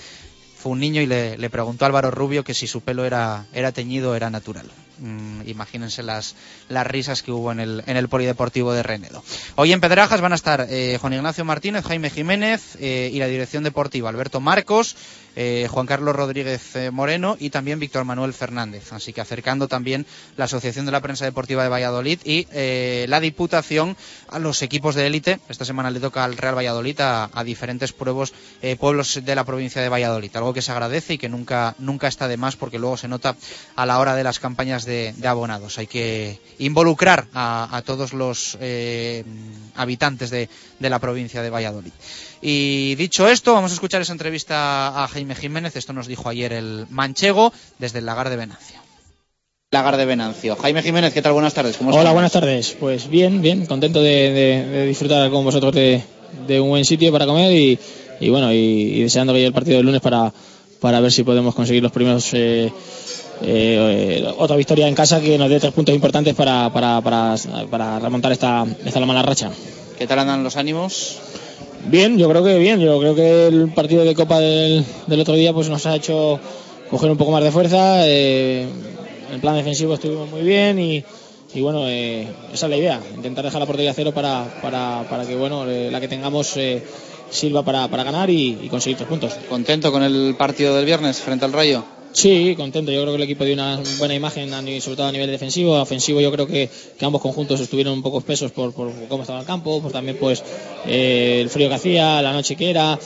Fue 0.58 0.72
un 0.72 0.80
niño 0.80 1.02
y 1.02 1.06
le, 1.06 1.38
le 1.38 1.50
preguntó 1.50 1.84
a 1.84 1.88
Álvaro 1.88 2.10
Rubio 2.10 2.46
que 2.46 2.54
si 2.54 2.68
su 2.68 2.82
pelo 2.82 3.04
era, 3.04 3.48
era 3.54 3.74
teñido 3.74 4.16
era 4.16 4.30
natural. 4.30 4.66
Mm, 5.04 5.42
imagínense 5.50 6.02
las, 6.02 6.34
las 6.70 6.88
risas 6.88 7.24
que 7.24 7.34
hubo 7.34 7.52
en 7.52 7.60
el, 7.60 7.84
en 7.88 7.98
el 7.98 8.08
Polideportivo 8.08 8.72
de 8.72 8.84
Renedo. 8.84 9.22
Hoy 9.56 9.74
en 9.74 9.82
Pedrajas 9.82 10.22
van 10.22 10.32
a 10.32 10.36
estar 10.36 10.66
eh, 10.70 10.98
Juan 11.02 11.12
Ignacio 11.12 11.44
Martínez, 11.44 11.84
Jaime 11.84 12.10
Jiménez 12.10 12.78
eh, 12.80 13.10
y 13.12 13.20
la 13.20 13.28
dirección 13.28 13.66
deportiva 13.66 14.08
Alberto 14.08 14.40
Marcos, 14.40 14.96
eh, 15.36 15.68
Juan 15.70 15.88
Carlos 15.88 16.16
Rodríguez 16.16 16.78
Moreno 16.94 17.36
y 17.38 17.50
también 17.50 17.80
Víctor 17.80 18.06
Manuel 18.06 18.34
Fernández. 18.34 18.94
Así 18.94 19.12
que 19.12 19.20
acercando 19.20 19.68
también 19.68 20.06
la 20.38 20.46
Asociación 20.46 20.86
de 20.86 20.94
la 20.94 21.02
Prensa 21.02 21.26
Deportiva 21.26 21.64
de 21.64 21.70
Valladolid 21.70 22.20
y 22.24 22.48
la 23.08 23.20
Diputación 23.20 23.98
a 24.30 24.40
los 24.40 24.62
equipos 24.62 24.96
de 24.96 25.08
élite. 25.08 25.40
Esta 25.50 25.66
semana 25.66 25.92
le 25.92 26.00
toca 26.00 26.24
al 26.24 26.38
Real 26.38 26.56
Valladolid 26.56 27.02
a, 27.02 27.44
diferentes 27.44 27.92
pueblos, 27.94 28.32
pueblos 28.80 29.20
de 29.26 29.36
la 29.36 29.44
provincia 29.44 29.82
de 29.82 29.90
Valladolid. 29.90 30.36
Algo 30.36 30.54
que 30.54 30.62
se 30.62 30.72
agradece 30.72 31.16
y 31.16 31.18
que 31.18 31.30
nunca, 31.30 31.76
nunca 31.80 32.08
está 32.08 32.28
de 32.28 32.38
más 32.38 32.56
porque 32.56 32.78
luego 32.78 32.96
se 32.96 33.08
nota 33.08 33.36
a 33.76 33.86
la 33.88 34.00
hora 34.00 34.16
de 34.16 34.24
las 34.24 34.40
campañas 34.40 34.86
de, 34.86 34.93
de 35.16 35.28
abonados. 35.28 35.78
Hay 35.78 35.88
que 35.88 36.40
involucrar 36.60 37.28
a, 37.34 37.76
a 37.76 37.82
todos 37.82 38.14
los 38.14 38.58
eh, 38.62 39.24
habitantes 39.76 40.30
de, 40.30 40.50
de 40.80 40.90
la 40.90 41.00
provincia 41.00 41.42
de 41.42 41.50
Valladolid. 41.50 41.92
Y 42.42 42.96
dicho 42.96 43.28
esto, 43.28 43.54
vamos 43.54 43.72
a 43.72 43.74
escuchar 43.76 44.02
esa 44.02 44.12
entrevista 44.14 45.04
a 45.04 45.08
Jaime 45.08 45.36
Jiménez. 45.36 45.76
Esto 45.76 45.94
nos 45.94 46.08
dijo 46.08 46.30
ayer 46.30 46.54
el 46.54 46.86
manchego 46.90 47.54
desde 47.80 48.00
el 48.00 48.06
lagar 48.06 48.30
de 48.30 48.36
Venancio. 48.38 48.80
Lagar 49.72 49.98
de 49.98 50.06
Venancio. 50.06 50.56
Jaime 50.56 50.84
Jiménez, 50.84 51.14
¿qué 51.14 51.22
tal? 51.22 51.34
Buenas 51.34 51.54
tardes. 51.54 51.78
¿Cómo 51.78 51.92
Hola, 51.92 52.12
buenas 52.12 52.32
tardes. 52.32 52.76
Pues 52.80 53.10
bien, 53.10 53.42
bien, 53.42 53.66
contento 53.66 54.02
de, 54.04 54.32
de- 54.32 54.66
de 54.68 54.86
disfrutar 54.86 55.32
con 55.32 55.44
vosotros 55.44 55.74
de, 55.74 56.04
de 56.48 56.60
un 56.62 56.70
buen 56.70 56.86
sitio 56.86 57.12
para 57.12 57.26
comer 57.26 57.52
y, 57.52 57.80
y 58.20 58.30
bueno, 58.30 58.54
y, 58.54 58.58
y 58.58 59.02
deseando 59.02 59.34
que 59.34 59.40
llegue 59.40 59.48
el 59.48 59.54
partido 59.54 59.78
del 59.78 59.86
lunes 59.88 60.02
para, 60.02 60.32
para 60.80 61.00
ver 61.00 61.12
si 61.12 61.24
podemos 61.24 61.56
conseguir 61.56 61.82
los 61.82 61.92
primeros. 61.92 62.30
eh, 62.34 62.72
eh, 63.44 64.26
otra 64.38 64.56
victoria 64.56 64.88
en 64.88 64.96
casa 64.96 65.20
que 65.22 65.38
nos 65.38 65.50
dé 65.50 65.60
tres 65.60 65.74
puntos 65.74 65.94
importantes 65.94 66.34
para, 66.34 66.72
para, 66.72 67.02
para, 67.02 67.36
para 67.70 68.00
remontar 68.00 68.32
esta, 68.32 68.66
esta 68.86 69.00
mala 69.06 69.22
racha. 69.22 69.52
¿Qué 69.98 70.08
tal 70.08 70.20
andan 70.20 70.44
los 70.44 70.56
ánimos? 70.58 71.20
Bien, 71.86 72.18
yo 72.18 72.30
creo 72.30 72.44
que 72.44 72.58
bien. 72.58 72.80
Yo 72.80 73.00
creo 73.00 73.16
que 73.16 73.48
el 73.48 73.72
partido 73.74 74.04
de 74.04 74.16
Copa 74.16 74.40
del, 74.40 74.84
del 75.08 75.20
otro 75.20 75.36
día 75.36 75.54
pues 75.54 75.70
nos 75.70 75.86
ha 75.86 75.96
hecho 75.96 76.40
coger 76.90 77.12
un 77.12 77.18
poco 77.18 77.32
más 77.32 77.44
de 77.44 77.52
fuerza. 77.52 78.08
eh, 78.08 78.68
en 79.28 79.34
el 79.36 79.42
plan 79.42 79.56
defensivo 79.56 79.96
estuvimos 79.96 80.30
muy 80.30 80.42
bien 80.42 80.80
y, 80.80 81.04
y 81.56 81.62
bueno, 81.62 81.88
eh, 81.88 82.28
esa 82.54 82.68
es 82.68 82.70
la 82.70 82.78
idea, 82.78 83.00
intentar 83.16 83.44
dejar 83.44 83.60
la 83.60 83.66
portería 83.66 83.92
a 83.92 83.94
cero 83.96 84.12
para, 84.14 84.46
para, 84.62 85.06
para 85.10 85.26
que 85.26 85.36
bueno, 85.36 85.68
eh, 85.68 85.90
la 85.92 86.00
que 86.00 86.08
tengamos 86.08 86.56
eh, 86.58 86.84
sirva 87.32 87.64
para, 87.64 87.88
para 87.88 88.04
ganar 88.04 88.30
y, 88.30 88.60
y 88.62 88.70
conseguir 88.70 88.98
tres 88.98 89.10
puntos. 89.10 89.34
¿Contento 89.50 89.92
con 89.92 90.04
el 90.04 90.36
partido 90.38 90.76
del 90.76 90.86
viernes 90.86 91.20
frente 91.20 91.46
al 91.46 91.54
Rayo? 91.54 91.84
Sí, 92.14 92.54
contento. 92.56 92.92
Yo 92.92 93.02
creo 93.02 93.14
que 93.14 93.18
el 93.18 93.24
equipo 93.24 93.44
dio 93.44 93.56
una 93.56 93.82
buena 93.98 94.14
imagen, 94.14 94.50
sobre 94.82 94.96
todo 94.96 95.08
a 95.08 95.12
nivel 95.12 95.30
defensivo. 95.32 95.82
Ofensivo, 95.82 96.22
yo 96.22 96.32
creo 96.32 96.46
que, 96.46 96.70
ambos 97.02 97.22
conjuntos 97.22 97.60
estuvieron 97.60 97.94
un 97.94 98.04
poco 98.04 98.20
espesos 98.20 98.52
por, 98.52 98.72
por 98.72 98.92
cómo 99.10 99.24
estaba 99.24 99.40
el 99.40 99.46
campo, 99.46 99.82
por 99.82 99.92
también 99.92 100.18
pues 100.20 100.44
eh, 100.86 101.40
el 101.42 101.50
frío 101.50 101.70
que 101.70 101.76
hacía, 101.76 102.22
la 102.22 102.32
noche 102.32 102.56
que 102.56 102.70
era. 102.70 103.00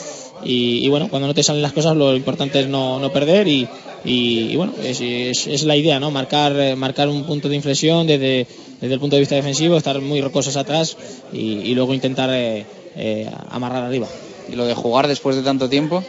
Y, 0.44 0.88
bueno, 0.90 1.10
cuando 1.10 1.28
no 1.28 1.34
te 1.34 1.42
salen 1.42 1.62
las 1.62 1.72
cosas, 1.72 1.96
lo 1.96 2.16
importante 2.16 2.60
es 2.60 2.68
no, 2.68 3.10
perder. 3.14 3.48
Y, 3.48 4.56
bueno, 4.58 4.74
es, 4.84 5.64
la 5.64 5.76
idea, 5.78 6.02
¿no? 6.02 6.12
Marcar, 6.12 6.54
eh, 6.60 6.76
marcar 6.76 7.08
un 7.08 7.24
punto 7.24 7.48
de 7.48 7.56
inflexión 7.56 8.06
desde, 8.06 8.46
desde 8.82 8.94
el 8.94 9.00
punto 9.00 9.16
de 9.16 9.22
vista 9.22 9.36
defensivo, 9.36 9.78
estar 9.78 10.00
muy 10.02 10.20
rocosos 10.22 10.58
atrás 10.58 10.98
y, 11.32 11.74
luego 11.74 11.94
intentar 11.94 12.30
eh, 12.34 13.30
amarrar 13.50 13.84
arriba. 13.84 14.08
¿Y 14.52 14.56
lo 14.56 14.66
de 14.66 14.76
jugar 14.76 15.08
después 15.08 15.36
de 15.38 15.44
tanto 15.44 15.70
tiempo? 15.70 16.04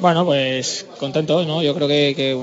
Bueno, 0.00 0.24
pues 0.24 0.86
contento, 1.00 1.44
¿no? 1.44 1.62
Yo 1.62 1.74
creo 1.74 1.88
que, 1.88 2.38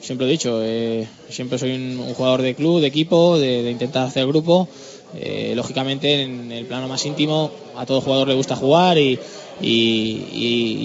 siempre 0.00 0.26
he 0.26 0.30
dicho, 0.30 0.60
eh, 0.62 1.06
siempre 1.28 1.58
soy 1.58 1.72
un, 1.74 2.14
jugador 2.14 2.42
de 2.42 2.54
club, 2.54 2.80
de 2.80 2.88
equipo, 2.88 3.38
de, 3.38 3.70
intentar 3.70 4.06
hacer 4.06 4.26
grupo. 4.26 4.68
Eh, 5.14 5.52
lógicamente, 5.54 6.22
en 6.22 6.50
el 6.50 6.66
plano 6.66 6.88
más 6.88 7.06
íntimo, 7.06 7.50
a 7.76 7.86
todo 7.86 8.00
jugador 8.00 8.28
le 8.28 8.34
gusta 8.34 8.56
jugar 8.56 8.98
y, 8.98 9.18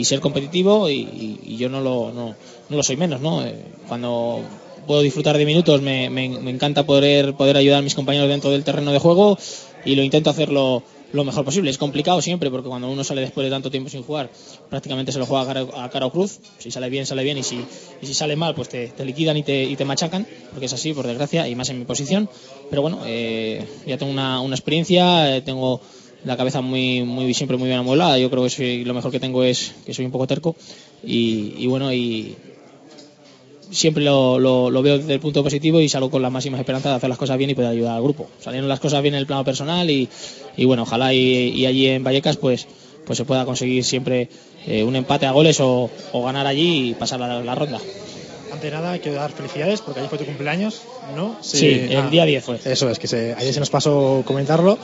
ser 0.03 0.19
competitivo 0.19 0.89
y 0.89 1.57
yo 1.57 1.69
no 1.69 1.81
lo, 1.81 2.11
no, 2.11 2.35
no 2.69 2.77
lo 2.77 2.83
soy 2.83 2.97
menos, 2.97 3.19
¿no? 3.21 3.43
Eh, 3.45 3.55
cuando 3.87 4.41
puedo 4.87 5.01
disfrutar 5.01 5.37
de 5.37 5.45
minutos 5.45 5.81
me, 5.81 6.09
me- 6.09 6.29
me 6.29 6.51
encanta 6.51 6.85
poder, 6.85 7.33
poder 7.35 7.57
ayudar 7.57 7.79
a 7.79 7.81
mis 7.81 7.95
compañeros 7.95 8.29
dentro 8.29 8.49
del 8.49 8.63
terreno 8.63 8.91
de 8.91 8.99
juego 8.99 9.37
y 9.85 9.95
lo 9.95 10.03
intento 10.03 10.29
hacerlo 10.29 10.83
lo 11.13 11.23
mejor 11.23 11.43
posible. 11.45 11.69
Es 11.69 11.77
complicado 11.77 12.21
siempre 12.21 12.49
porque 12.49 12.69
cuando 12.69 12.89
uno 12.89 13.03
sale 13.03 13.21
después 13.21 13.43
de 13.45 13.51
tanto 13.51 13.69
tiempo 13.69 13.89
sin 13.89 14.03
jugar, 14.03 14.29
prácticamente 14.69 15.11
se 15.11 15.19
lo 15.19 15.25
juega 15.25 15.43
a 15.43 15.45
cara, 15.45 15.65
a 15.83 15.89
cara 15.89 16.05
o 16.05 16.11
cruz. 16.11 16.39
Si 16.59 16.71
sale 16.71 16.89
bien, 16.89 17.05
sale 17.05 17.23
bien 17.23 17.37
y 17.37 17.43
si, 17.43 17.57
y 18.01 18.05
si 18.07 18.13
sale 18.13 18.35
mal, 18.35 18.55
pues 18.55 18.69
te, 18.69 18.93
liquidan 19.05 19.37
y 19.37 19.43
te, 19.43 19.63
y 19.63 19.75
te 19.75 19.85
machacan, 19.85 20.25
porque 20.51 20.65
es 20.67 20.73
así, 20.73 20.93
por 20.93 21.05
desgracia, 21.07 21.47
y 21.47 21.55
más 21.55 21.69
en 21.69 21.79
mi 21.79 21.85
posición. 21.85 22.29
Pero 22.69 22.81
bueno, 22.81 23.01
eh, 23.05 23.65
ya 23.85 23.97
tengo 23.97 24.11
una, 24.11 24.41
una 24.41 24.55
experiencia, 24.55 25.35
eh, 25.35 25.41
tengo 25.41 25.81
la 26.23 26.37
cabeza 26.37 26.61
muy, 26.61 27.01
muy 27.03 27.33
siempre 27.33 27.57
muy 27.57 27.67
bien 27.67 27.79
amueblada. 27.79 28.17
Yo 28.17 28.29
creo 28.29 28.43
que 28.43 28.49
soy- 28.49 28.83
lo 28.85 28.93
mejor 28.93 29.11
que 29.11 29.19
tengo 29.19 29.43
es 29.43 29.73
que 29.85 29.93
soy 29.93 30.05
un 30.05 30.11
poco 30.11 30.27
terco 30.27 30.55
y, 31.03 31.53
y 31.57 31.67
bueno, 31.67 31.91
y 31.93 32.35
siempre 33.71 34.03
lo, 34.03 34.39
lo- 34.39 34.81
veo 34.81 34.97
desde 34.97 35.13
el 35.13 35.19
punto 35.19 35.43
positivo 35.43 35.79
y 35.81 35.89
salgo 35.89 36.09
con 36.11 36.21
las 36.21 36.31
máximas 36.31 36.59
esperanzas 36.59 36.91
de 36.91 36.95
hacer 36.97 37.09
las 37.09 37.17
cosas 37.17 37.37
bien 37.37 37.49
y 37.49 37.55
poder 37.55 37.71
ayudar 37.71 37.95
al 37.95 38.03
grupo. 38.03 38.27
Salieron 38.39 38.67
las 38.69 38.79
cosas 38.79 39.01
bien 39.01 39.13
en 39.15 39.19
el 39.19 39.25
plano 39.27 39.43
personal 39.45 39.89
y, 39.89 40.09
y 40.57 40.65
bueno, 40.65 40.83
ojalá 40.83 41.13
y, 41.13 41.19
y 41.55 41.65
allí 41.65 41.87
en 41.87 42.03
Vallecas 42.03 42.37
pues, 42.37 42.67
pues 43.05 43.17
se 43.17 43.25
pueda 43.25 43.45
conseguir 43.45 43.83
siempre 43.83 44.29
eh, 44.67 44.83
un 44.83 44.95
empate 44.95 45.25
a 45.25 45.31
goles 45.31 45.59
o, 45.59 45.89
o 46.11 46.23
ganar 46.23 46.45
allí 46.47 46.89
y 46.89 46.93
pasar 46.93 47.19
la, 47.19 47.41
la 47.41 47.55
ronda. 47.55 47.79
Ante 48.51 48.69
nada, 48.69 48.97
quiero 48.99 49.17
dar 49.17 49.31
felicidades 49.31 49.79
porque 49.81 49.99
ayer 50.01 50.09
fue 50.09 50.19
tu 50.19 50.25
cumpleaños, 50.25 50.81
¿no? 51.15 51.37
Sí, 51.41 51.67
el 51.89 52.09
día 52.09 52.25
10 52.25 52.43
fue. 52.43 52.59
Eso 52.65 52.89
es, 52.89 52.99
que 52.99 53.07
se, 53.07 53.33
ayer 53.33 53.53
se 53.53 53.59
nos 53.61 53.69
pasó 53.69 54.23
comentarlo. 54.25 54.77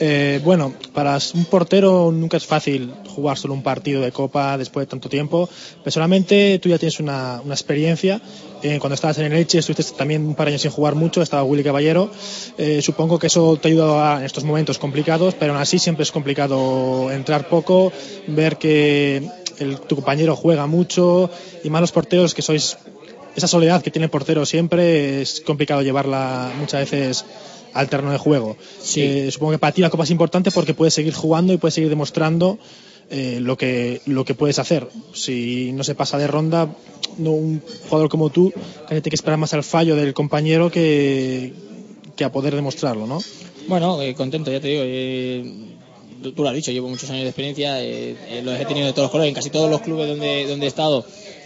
Eh, 0.00 0.40
bueno, 0.42 0.74
para 0.92 1.18
un 1.34 1.44
portero 1.44 2.10
nunca 2.12 2.36
es 2.36 2.46
fácil 2.46 2.92
jugar 3.14 3.38
solo 3.38 3.54
un 3.54 3.62
partido 3.62 4.00
de 4.02 4.10
Copa 4.10 4.58
después 4.58 4.86
de 4.86 4.90
tanto 4.90 5.08
tiempo. 5.08 5.48
Personalmente, 5.84 6.58
tú 6.58 6.68
ya 6.68 6.78
tienes 6.78 6.98
una, 6.98 7.40
una 7.44 7.54
experiencia. 7.54 8.20
Eh, 8.62 8.78
cuando 8.80 8.94
estabas 8.94 9.18
en 9.18 9.26
el 9.26 9.32
Elche, 9.34 9.58
estuviste 9.58 9.92
también 9.96 10.26
un 10.26 10.34
par 10.34 10.46
de 10.46 10.52
años 10.52 10.62
sin 10.62 10.70
jugar 10.72 10.94
mucho, 10.96 11.22
estaba 11.22 11.44
Willy 11.44 11.62
Caballero. 11.62 12.10
Eh, 12.58 12.82
supongo 12.82 13.18
que 13.20 13.28
eso 13.28 13.56
te 13.56 13.68
ha 13.68 13.70
ayudado 13.70 14.18
en 14.18 14.24
estos 14.24 14.42
momentos 14.44 14.78
complicados, 14.78 15.34
pero 15.38 15.52
aún 15.52 15.62
así 15.62 15.78
siempre 15.78 16.02
es 16.02 16.10
complicado 16.10 17.10
entrar 17.12 17.48
poco, 17.48 17.92
ver 18.26 18.56
que 18.56 19.22
el- 19.58 19.78
tu 19.80 19.94
compañero 19.96 20.34
juega 20.34 20.66
mucho 20.66 21.30
y 21.62 21.70
más 21.70 21.80
los 21.82 21.92
porteros 21.92 22.34
que 22.34 22.42
sois 22.42 22.76
esa 23.36 23.48
soledad 23.48 23.82
que 23.82 23.90
tiene 23.90 24.04
el 24.04 24.10
portero 24.10 24.44
siempre 24.46 25.22
es 25.22 25.40
complicado 25.40 25.82
llevarla 25.82 26.52
muchas 26.58 26.90
veces 26.90 27.24
al 27.72 27.88
terreno 27.88 28.12
de 28.12 28.18
juego. 28.18 28.56
Eh, 29.00 29.30
supongo 29.30 29.52
que 29.52 29.58
para 29.58 29.72
ti 29.72 29.80
la 29.80 29.90
Copa 29.90 30.04
es 30.04 30.10
importante 30.10 30.50
porque 30.50 30.74
puedes 30.74 30.92
seguir 30.94 31.14
jugando 31.14 31.52
y 31.52 31.56
puedes 31.56 31.74
seguir 31.74 31.88
demostrando 31.90 32.58
eh, 33.10 33.38
lo, 33.40 33.56
que, 33.56 34.00
lo 34.06 34.24
que 34.24 34.34
puedes 34.34 34.58
hacer. 34.58 34.88
Si 35.14 35.72
no 35.72 35.82
se 35.84 35.94
pasa 35.94 36.18
de 36.18 36.26
ronda, 36.26 36.68
no 37.18 37.30
un 37.32 37.62
jugador 37.88 38.08
como 38.10 38.30
tú 38.30 38.52
casi 38.52 39.00
tiene 39.00 39.10
que 39.10 39.14
esperar 39.16 39.38
más 39.38 39.54
al 39.54 39.64
fallo 39.64 39.96
del 39.96 40.12
compañero 40.14 40.70
que, 40.70 41.52
que 42.16 42.24
a 42.24 42.32
poder 42.32 42.54
demostrarlo, 42.54 43.06
¿no? 43.06 43.18
Bueno, 43.68 44.00
eh, 44.02 44.14
contento, 44.14 44.50
ya 44.52 44.60
te 44.60 44.68
digo. 44.68 44.82
eh, 44.84 45.44
tú- 46.22 46.32
tú 46.32 46.42
lo 46.42 46.48
has 46.50 46.54
dicho, 46.54 46.70
llevo 46.72 46.88
muchos 46.88 47.08
años 47.10 47.22
de 47.22 47.28
experiencia, 47.28 47.82
eh, 47.82 48.16
eh, 48.28 48.42
los 48.44 48.58
he 48.60 48.64
tenido 48.66 48.86
de 48.86 48.92
todos 48.92 49.04
los 49.06 49.10
colores. 49.10 49.28
En 49.30 49.34
casi 49.34 49.50
todos 49.50 49.70
los 49.70 49.80
clubes 49.80 50.08
donde, 50.08 50.46
donde 50.46 50.66
he 50.66 50.68
estado 50.68 51.04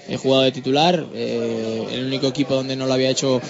he 0.09 0.17
jugado 0.17 0.43
de 0.43 0.53
titular. 0.53 1.07
eh, 1.15 1.87
el 1.93 2.07
único 2.07 2.27
equipo 2.27 2.55
donde 2.55 2.77
no 2.77 2.87
lo 2.87 2.95
había 2.95 3.11
hecho 3.11 3.41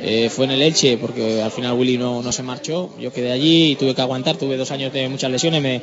eh, 0.00 0.28
fue 0.30 0.44
en 0.44 0.52
el 0.52 0.62
Elche, 0.62 0.98
porque 0.98 1.42
al 1.42 1.50
final 1.50 1.72
Willy 1.74 1.98
no, 1.98 2.22
no 2.22 2.32
se 2.32 2.42
marchó. 2.42 2.90
Yo 3.00 3.12
quedé 3.12 3.32
allí 3.32 3.72
y 3.72 3.76
tuve 3.76 3.94
que 3.94 4.02
aguantar. 4.02 4.36
Tuve 4.36 4.56
dos 4.56 4.70
años 4.70 4.92
de 4.92 5.08
muchas 5.08 5.30
lesiones. 5.30 5.62
Me, 5.62 5.80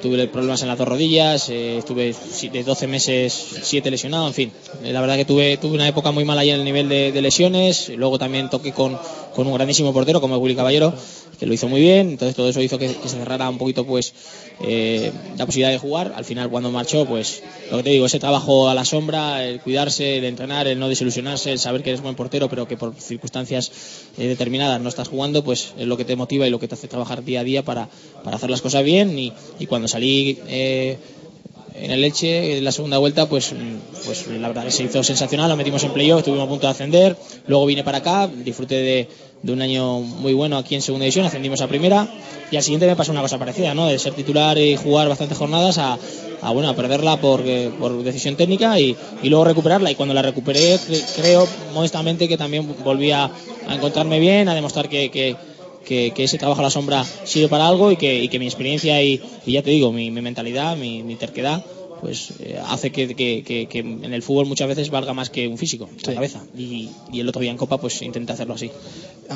tuve 0.00 0.28
problemas 0.28 0.62
en 0.62 0.68
las 0.68 0.78
dos 0.78 0.86
rodillas, 0.86 1.48
eh, 1.48 1.78
estuve 1.78 2.14
de 2.52 2.62
12 2.62 2.86
meses, 2.86 3.32
7 3.62 3.90
lesionado, 3.90 4.28
en 4.28 4.34
fin. 4.34 4.52
La 4.84 5.00
verdad 5.00 5.16
que 5.16 5.24
tuve, 5.24 5.56
tuve 5.56 5.74
una 5.74 5.88
época 5.88 6.10
muy 6.12 6.24
mala 6.24 6.42
ahí 6.42 6.50
en 6.50 6.60
el 6.60 6.64
nivel 6.64 6.88
de, 6.88 7.10
de 7.10 7.22
lesiones. 7.22 7.88
Luego 7.96 8.18
también 8.18 8.48
toqué 8.50 8.72
con, 8.72 8.98
con 9.34 9.46
un 9.46 9.54
grandísimo 9.54 9.92
portero 9.92 10.20
como 10.20 10.36
es 10.36 10.42
Willy 10.42 10.54
Caballero, 10.54 10.92
que 11.38 11.46
lo 11.46 11.54
hizo 11.54 11.68
muy 11.68 11.80
bien. 11.80 12.10
Entonces 12.10 12.36
todo 12.36 12.48
eso 12.48 12.60
hizo 12.60 12.78
que, 12.78 12.94
que 12.94 13.08
se 13.08 13.16
cerrara 13.16 13.48
un 13.48 13.58
poquito 13.58 13.84
pues 13.84 14.12
eh, 14.62 15.12
la 15.36 15.46
posibilidad 15.46 15.70
de 15.70 15.78
jugar. 15.78 16.12
Al 16.14 16.24
final 16.24 16.48
cuando 16.48 16.70
marchó, 16.70 17.04
pues 17.04 17.42
lo 17.70 17.78
que 17.78 17.82
te 17.82 17.90
digo, 17.90 18.06
ese 18.06 18.20
trabajo 18.20 18.68
a 18.68 18.74
la 18.74 18.84
sombra, 18.84 19.44
el 19.44 19.60
cuidarse, 19.60 20.18
el 20.18 20.24
entrenar, 20.24 20.68
el 20.68 20.78
no 20.78 20.88
desilusionarse, 20.88 21.52
el 21.52 21.58
saber 21.58 21.82
que 21.82 21.90
eres 21.90 22.02
buen 22.02 22.14
portero, 22.14 22.48
pero 22.48 22.68
que 22.68 22.76
por 22.76 22.94
circunstancias 22.94 23.72
eh, 24.18 24.26
determinadas 24.28 24.80
no 24.80 24.88
estás 24.88 25.08
jugando, 25.08 25.42
pues 25.42 25.74
es 25.76 25.86
lo 25.86 25.96
que 25.96 26.04
te 26.04 26.16
motiva 26.16 26.46
y 26.46 26.50
lo 26.50 26.60
que 26.60 26.68
te 26.68 26.74
hace 26.74 26.88
trabajar 26.88 27.24
día 27.24 27.40
a 27.40 27.44
día 27.44 27.64
para, 27.64 27.88
para 28.22 28.36
hacer 28.36 28.50
las 28.50 28.62
cosas 28.62 28.84
bien. 28.84 29.18
Y, 29.18 29.32
cuando 29.66 29.88
salí 29.88 30.38
eh, 30.48 30.98
en 31.74 31.90
el 31.90 32.00
Leche, 32.00 32.58
en 32.58 32.64
la 32.64 32.72
segunda 32.72 32.98
vuelta, 32.98 33.28
pues, 33.28 33.54
pues 34.04 34.26
la 34.26 34.48
verdad 34.48 34.68
se 34.68 34.84
hizo 34.84 35.02
sensacional, 35.02 35.48
lo 35.48 35.56
metimos 35.56 35.82
en 35.84 35.92
playoff, 35.92 36.18
estuvimos 36.18 36.46
a 36.46 36.48
punto 36.48 36.66
de 36.66 36.70
ascender, 36.72 37.16
luego 37.46 37.64
vine 37.66 37.84
para 37.84 37.98
acá, 37.98 38.28
disfruté 38.28 38.74
de, 38.76 39.08
de 39.42 39.52
un 39.52 39.60
año 39.62 40.00
muy 40.00 40.32
bueno 40.34 40.56
aquí 40.56 40.74
en 40.74 40.82
segunda 40.82 41.04
división, 41.04 41.26
ascendimos 41.26 41.60
a 41.60 41.66
primera 41.66 42.06
y 42.50 42.56
al 42.56 42.62
siguiente 42.62 42.86
me 42.86 42.94
pasó 42.96 43.12
una 43.12 43.22
cosa 43.22 43.38
parecida, 43.38 43.74
¿no? 43.74 43.86
De 43.86 43.98
ser 43.98 44.12
titular 44.14 44.56
y 44.58 44.76
jugar 44.76 45.08
bastantes 45.08 45.36
jornadas 45.38 45.78
a, 45.78 45.98
a, 46.42 46.50
bueno, 46.52 46.68
a 46.68 46.74
perderla 46.76 47.16
por, 47.20 47.40
eh, 47.44 47.70
por 47.78 48.02
decisión 48.04 48.36
técnica 48.36 48.78
y, 48.78 48.96
y 49.22 49.28
luego 49.28 49.44
recuperarla 49.44 49.90
y 49.90 49.94
cuando 49.94 50.14
la 50.14 50.22
recuperé 50.22 50.76
cre- 50.76 51.04
creo 51.16 51.48
modestamente 51.74 52.28
que 52.28 52.36
también 52.36 52.72
volví 52.84 53.10
a, 53.10 53.30
encontrarme 53.68 54.20
bien, 54.20 54.48
a 54.48 54.54
demostrar 54.54 54.88
que, 54.88 55.10
que, 55.10 55.36
que, 55.84 56.12
ese 56.24 56.38
trabajo 56.38 56.60
a 56.60 56.64
la 56.64 56.70
sombra 56.70 57.04
sirve 57.24 57.48
para 57.48 57.66
algo 57.66 57.90
y 57.90 57.96
que, 57.96 58.22
y 58.24 58.38
mi 58.38 58.46
experiencia 58.46 59.02
y, 59.02 59.20
y 59.46 59.52
ya 59.52 59.62
te 59.62 59.70
digo, 59.70 59.90
mi, 59.92 60.10
mentalidad, 60.10 60.76
mi 60.76 61.16
terquedad, 61.16 61.64
pues 62.02 62.32
eh, 62.40 62.60
hace 62.66 62.90
que, 62.92 63.14
que- 63.14 63.42
que- 63.46 63.66
que 63.68 63.78
en 63.78 64.12
el 64.12 64.22
fútbol 64.22 64.44
muchas 64.46 64.66
veces 64.68 64.90
valga 64.90 65.14
más 65.14 65.30
que 65.30 65.46
un 65.48 65.56
físico, 65.56 65.88
la 66.04 66.14
cabeza. 66.14 66.42
Y, 66.58 66.90
y 67.12 67.20
el 67.20 67.28
otro 67.28 67.40
día 67.40 67.52
en 67.52 67.56
Copa 67.56 67.78
pues 67.78 68.02
intenté 68.02 68.32
hacerlo 68.32 68.54
así. 68.54 68.70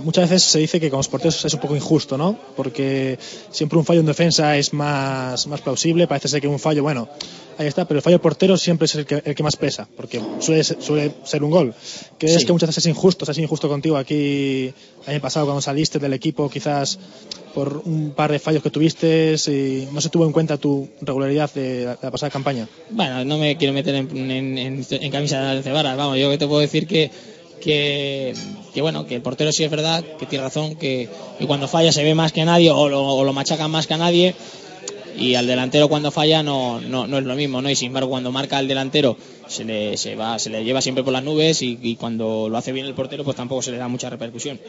Muchas 0.02 0.28
veces 0.28 0.42
se 0.50 0.58
dice 0.58 0.80
que 0.80 0.90
con 0.90 0.98
los 0.98 1.08
porteros 1.08 1.44
es 1.44 1.54
un 1.54 1.60
poco 1.60 1.76
injusto, 1.76 2.18
¿no? 2.18 2.36
Porque 2.56 3.18
siempre 3.52 3.78
un 3.78 3.84
fallo 3.84 4.00
en 4.00 4.06
defensa 4.06 4.56
es 4.58 4.72
más, 4.74 5.46
más 5.46 5.60
plausible, 5.62 6.06
parece 6.08 6.26
ser 6.28 6.40
que 6.40 6.48
un 6.48 6.58
fallo, 6.58 6.82
bueno, 6.82 7.08
ahí 7.56 7.66
está, 7.68 7.86
pero 7.86 7.98
el 7.98 8.02
fallo 8.02 8.20
portero 8.20 8.56
siempre 8.58 8.86
es 8.86 8.94
el 8.96 9.06
que, 9.06 9.22
el 9.24 9.34
que 9.34 9.42
más 9.44 9.56
pesa, 9.56 9.88
porque 9.96 10.20
suele, 10.40 10.64
ser- 10.64 10.82
suele 10.82 11.14
ser 11.24 11.44
un 11.44 11.50
gol. 11.52 11.72
¿Crees 12.18 12.40
Sí. 12.40 12.46
que 12.46 12.52
muchas 12.52 12.68
veces 12.70 12.84
es 12.84 12.90
injusto, 12.90 13.24
o 13.24 13.26
sea, 13.26 13.32
es 13.32 13.38
injusto 13.38 13.68
contigo 13.68 13.96
aquí 13.96 14.66
el 15.06 15.10
año 15.12 15.20
pasado 15.20 15.46
cuando 15.46 15.62
saliste 15.62 15.98
del 16.00 16.12
equipo, 16.12 16.50
quizás 16.50 16.98
por 17.56 17.80
un 17.86 18.10
par 18.14 18.30
de 18.30 18.38
fallos 18.38 18.62
que 18.62 18.68
tuviste 18.68 19.34
y 19.48 19.88
no 19.90 20.02
se 20.02 20.10
tuvo 20.10 20.26
en 20.26 20.32
cuenta 20.32 20.58
tu 20.58 20.90
regularidad 21.00 21.50
de 21.54 21.86
la, 22.02 22.10
pasada 22.10 22.28
campaña? 22.28 22.68
Bueno, 22.90 23.24
no 23.24 23.38
me 23.38 23.56
quiero 23.56 23.72
meter 23.72 23.94
en, 23.94 24.20
en- 24.58 25.10
camisa 25.10 25.54
de 25.54 25.62
cebaras, 25.62 25.96
vamos, 25.96 26.18
yo 26.18 26.36
te 26.36 26.46
puedo 26.46 26.60
decir 26.60 26.86
que, 26.86 27.10
que, 27.62 28.34
que, 28.74 28.82
bueno, 28.82 29.06
que 29.06 29.14
el 29.14 29.22
portero 29.22 29.52
sí 29.52 29.64
es 29.64 29.70
verdad, 29.70 30.04
que 30.18 30.26
tiene 30.26 30.44
razón, 30.44 30.76
que, 30.76 31.08
cuando 31.46 31.66
falla 31.66 31.92
se 31.92 32.04
ve 32.04 32.14
más 32.14 32.30
que 32.32 32.42
a 32.42 32.44
nadie 32.44 32.70
o 32.70 32.90
lo, 32.90 33.02
o 33.02 33.24
lo 33.24 33.32
machacan 33.32 33.70
más 33.70 33.86
que 33.86 33.94
a 33.94 33.96
nadie 33.96 34.34
y 35.18 35.34
al 35.34 35.46
delantero 35.46 35.88
cuando 35.88 36.10
falla 36.10 36.42
no, 36.42 36.78
no, 36.82 37.06
no 37.06 37.16
es 37.16 37.24
lo 37.24 37.34
mismo, 37.36 37.62
¿no? 37.62 37.70
Y 37.70 37.74
sin 37.74 37.86
embargo 37.86 38.10
cuando 38.10 38.30
marca 38.32 38.58
al 38.58 38.68
delantero 38.68 39.16
se 39.48 39.64
le, 39.64 39.96
se 39.96 40.14
va, 40.14 40.38
se 40.38 40.50
le 40.50 40.62
lleva 40.62 40.82
siempre 40.82 41.02
por 41.02 41.14
las 41.14 41.24
nubes 41.24 41.62
y, 41.62 41.78
y 41.80 41.96
cuando 41.96 42.50
lo 42.50 42.58
hace 42.58 42.70
bien 42.72 42.84
el 42.84 42.92
portero 42.92 43.24
pues 43.24 43.34
tampoco 43.34 43.62
se 43.62 43.70
le 43.72 43.78
da 43.78 43.88
mucha 43.88 44.10
repercusión. 44.10 44.60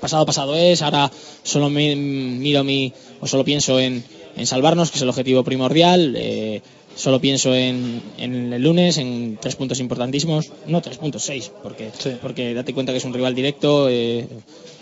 Pasado 0.00 0.24
pasado 0.26 0.54
es, 0.56 0.82
ahora 0.82 1.10
solo 1.42 1.70
mi- 1.70 1.96
miro 1.96 2.62
mi, 2.64 2.92
o 3.20 3.26
solo 3.26 3.44
pienso 3.44 3.78
en, 3.80 4.04
en 4.36 4.46
salvarnos, 4.46 4.90
que 4.90 4.96
es 4.96 5.02
el 5.02 5.08
objetivo 5.08 5.42
primordial, 5.42 6.14
eh, 6.16 6.62
solo 6.94 7.20
pienso 7.20 7.54
en, 7.54 8.00
en 8.18 8.52
el 8.52 8.62
lunes, 8.62 8.98
en 8.98 9.38
tres 9.40 9.56
puntos 9.56 9.80
importantísimos, 9.80 10.50
no 10.66 10.80
tres 10.80 10.98
puntos, 10.98 11.22
seis, 11.22 11.50
porque, 11.62 11.90
porque 12.22 12.54
date 12.54 12.74
cuenta 12.74 12.92
que 12.92 12.98
es 12.98 13.04
un 13.04 13.14
rival 13.14 13.34
directo 13.34 13.88
eh, 13.88 14.26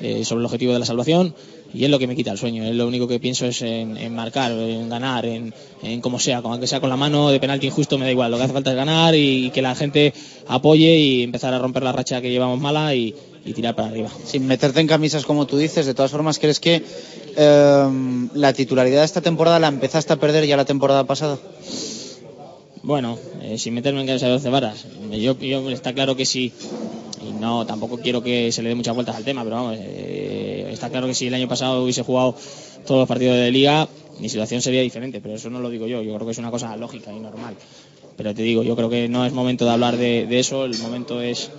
eh, 0.01 0.25
sobre 0.25 0.41
el 0.41 0.47
objetivo 0.47 0.73
de 0.75 0.79
la 0.81 0.87
salvación 0.87 1.35
y 1.75 1.85
es 1.85 1.91
lo 1.91 1.99
que 1.99 2.07
me 2.07 2.15
quita 2.17 2.31
el 2.33 2.39
sueño. 2.39 2.65
Es 2.65 2.75
lo 2.75 2.87
único 2.87 3.09
que 3.09 3.19
pienso 3.21 3.45
es 3.47 3.61
en, 3.63 3.97
en 3.97 4.15
marcar, 4.15 4.53
en 4.53 4.89
ganar, 4.89 5.27
en, 5.27 5.53
en 5.83 6.01
como 6.01 6.19
sea, 6.19 6.41
como 6.43 6.55
aunque 6.55 6.67
sea 6.67 6.81
con 6.81 6.89
la 6.91 6.97
mano 6.97 7.29
de 7.31 7.41
penalti 7.41 7.67
injusto, 7.67 7.99
me 7.99 8.05
da 8.07 8.11
igual. 8.13 8.31
Lo 8.31 8.37
que 8.39 8.45
hace 8.45 8.53
falta 8.53 8.71
es 8.71 8.77
ganar 8.77 9.15
y, 9.15 9.51
que 9.51 9.61
la 9.63 9.75
gente 9.75 10.15
apoye 10.47 10.99
y 10.99 11.23
empezar 11.23 11.53
a 11.53 11.59
romper 11.59 11.83
la 11.83 11.93
racha 11.93 12.21
que 12.23 12.31
llevamos 12.31 12.61
mala 12.61 12.95
y, 12.95 13.15
y 13.47 13.53
tirar 13.55 13.77
para 13.77 13.89
arriba. 13.89 14.11
Sin 14.25 14.47
meterte 14.47 14.81
en 14.81 14.89
camisas 14.89 15.25
como 15.25 15.47
tú 15.47 15.57
dices, 15.57 15.87
de 15.87 15.95
todas 15.95 16.11
formas, 16.11 16.39
¿crees 16.39 16.59
que 16.59 16.83
eh, 17.37 18.29
la 18.35 18.53
titularidad 18.53 19.01
de 19.01 19.05
esta 19.05 19.21
temporada 19.21 19.61
la 19.61 19.69
empezaste 19.69 20.13
a 20.13 20.17
perder 20.17 20.45
ya 20.47 20.57
la 20.57 20.65
temporada 20.65 21.05
pasada? 21.05 21.39
Bueno, 22.83 23.19
eh, 23.43 23.57
sin 23.57 23.75
meterme 23.75 24.01
en 24.01 24.07
cabeza 24.09 24.27
de 24.27 24.33
12 24.33 24.49
varas, 24.51 24.85
yo, 25.13 25.39
yo 25.39 25.71
está 25.71 25.95
claro 25.95 26.17
que 26.17 26.27
sí. 26.27 26.53
Y 27.23 27.33
no, 27.33 27.67
tampoco 27.67 27.99
quiero 27.99 28.23
que 28.23 28.53
se 28.53 28.63
le 28.63 28.69
dé 28.69 28.75
muchas 28.75 28.95
vueltas 28.95 29.17
al 29.17 29.25
tema, 29.25 29.43
pero 29.45 29.57
vamos, 29.57 29.77
eh, 29.79 30.69
está 30.73 30.91
claro 30.91 31.07
que 31.07 31.15
si 31.15 31.29
el 31.29 31.35
año 31.35 31.49
pasado 31.49 31.83
hubiese 31.83 32.03
jugado 32.03 32.37
todos 32.85 33.01
los 33.01 33.09
partidos 33.09 33.37
de 33.37 33.51
liga, 33.51 33.89
mi 34.21 34.29
situación 34.29 34.61
sería 34.61 34.83
diferente, 34.83 35.21
pero 35.21 35.35
eso 35.35 35.51
no 35.51 35.61
lo 35.61 35.71
digo 35.71 35.87
yo, 35.87 36.03
yo 36.03 36.15
creo 36.15 36.27
que 36.27 36.33
es 36.33 36.39
una 36.39 36.51
cosa 36.51 36.77
lógica 36.77 37.13
y 37.13 37.21
normal. 37.21 37.55
Pero 38.17 38.35
te 38.35 38.43
digo, 38.43 38.63
yo 38.63 38.77
creo 38.77 38.89
que 38.89 39.09
no 39.09 39.27
es 39.27 39.33
momento 39.33 39.65
de 39.65 39.71
hablar 39.73 39.97
de 39.97 40.39
eso, 40.39 40.65
el 40.65 40.79
momento 40.79 41.21
es 41.21 41.51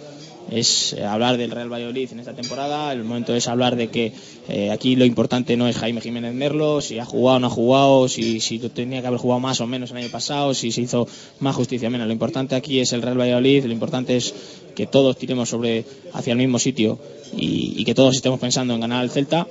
es 0.50 0.94
hablar 0.94 1.38
del 1.38 1.52
Real 1.52 1.72
Valladolid 1.72 2.10
en 2.12 2.20
esta 2.20 2.34
temporada. 2.34 2.92
El 2.94 3.04
momento 3.04 3.36
es 3.36 3.48
hablar 3.48 3.76
de 3.76 3.90
que 3.90 4.14
eh, 4.48 4.72
aquí 4.72 4.96
lo 4.96 5.06
importante 5.06 5.58
no 5.58 5.68
es 5.68 5.78
Jaime 5.78 6.02
Jiménez 6.02 6.34
Merlo, 6.34 6.82
si 6.82 7.00
ha 7.00 7.06
jugado 7.06 7.38
o 7.38 7.40
no 7.40 7.48
ha 7.48 7.50
jugado, 7.50 8.08
si, 8.08 8.40
si 8.40 8.60
tenía 8.60 9.02
que 9.02 9.08
haber 9.08 9.20
jugado 9.20 9.40
más 9.40 9.60
o 9.62 9.68
menos 9.68 9.92
el 9.92 9.98
año 9.98 10.10
pasado, 10.10 10.54
si 10.54 10.72
se 10.72 10.82
hizo 10.82 11.08
más 11.40 11.56
justicia 11.56 11.88
o 11.88 11.92
menos. 11.92 12.08
Lo 12.08 12.14
importante 12.14 12.56
aquí 12.56 12.80
es 12.80 12.94
el 12.94 13.02
Real 13.02 13.20
Valladolid, 13.20 13.66
lo 13.66 13.74
importante 13.74 14.16
es 14.16 14.34
que 14.76 14.88
todos 14.88 15.18
tiremos 15.18 15.50
sobre 15.50 15.86
hacia 16.14 16.32
el 16.32 16.38
mismo 16.38 16.60
sitio 16.60 17.00
y, 17.36 17.74
y 17.78 17.84
que 17.84 17.96
todos 17.96 18.16
estemos 18.16 18.40
pensando 18.40 18.74
en 18.74 18.80
ganar 18.82 19.02
al 19.02 19.10
Celta. 19.10 19.48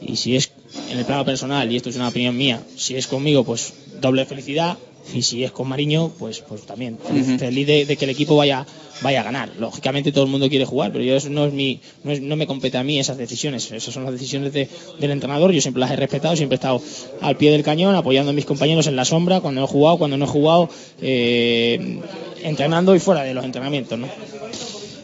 Y 0.00 0.14
si 0.14 0.36
es 0.36 0.52
en 0.92 0.98
el 0.98 1.04
plano 1.04 1.24
personal, 1.24 1.70
y 1.72 1.76
esto 1.76 1.90
es 1.90 1.96
una 1.96 2.08
opinión 2.08 2.36
mía, 2.36 2.62
si 2.76 2.94
es 2.94 3.08
conmigo, 3.08 3.42
pues 3.42 3.74
doble 4.00 4.24
felicidad 4.26 4.78
y 5.12 5.22
si 5.22 5.42
es 5.42 5.50
con 5.50 5.66
Mariño, 5.68 6.12
pues, 6.18 6.40
pues 6.40 6.62
también 6.66 6.98
Ujú. 7.02 7.38
feliz 7.38 7.66
de, 7.66 7.84
de 7.86 7.96
que 7.96 8.04
el 8.04 8.10
equipo 8.12 8.36
vaya, 8.36 8.64
vaya 9.00 9.20
a 9.20 9.24
ganar. 9.24 9.50
Lógicamente 9.58 10.12
todo 10.12 10.24
el 10.24 10.30
mundo 10.30 10.48
quiere 10.48 10.64
jugar, 10.64 10.92
pero 10.92 11.04
yo 11.04 11.14
eso 11.16 11.28
no 11.30 11.46
es 11.46 11.52
mi, 11.52 11.80
no, 12.04 12.12
es- 12.12 12.20
no 12.20 12.36
me 12.36 12.46
compete 12.46 12.78
a 12.78 12.82
mí 12.82 12.98
esas 12.98 13.16
decisiones. 13.16 13.70
Esas 13.70 13.94
son 13.94 14.04
las 14.04 14.12
decisiones 14.12 14.52
de- 14.52 14.68
del 14.98 15.10
entrenador. 15.10 15.52
Yo 15.52 15.60
siempre 15.60 15.80
las 15.80 15.90
he 15.90 15.96
respetado, 15.96 16.34
siempre 16.36 16.54
he 16.54 16.58
estado 16.58 16.80
al 17.20 17.36
pie 17.36 17.50
del 17.50 17.62
cañón, 17.62 17.94
apoyando 17.94 18.30
a 18.30 18.34
mis 18.34 18.44
compañeros 18.44 18.86
en 18.86 18.96
la 18.96 19.04
sombra, 19.04 19.40
cuando 19.40 19.62
he 19.62 19.66
jugado, 19.66 19.98
cuando 19.98 20.16
no 20.16 20.24
he 20.24 20.28
jugado, 20.28 20.68
eh, 21.00 22.00
entrenando 22.42 22.94
y 22.94 22.98
fuera 23.00 23.22
de 23.22 23.34
los 23.34 23.44
entrenamientos, 23.44 23.98
¿no? 23.98 24.08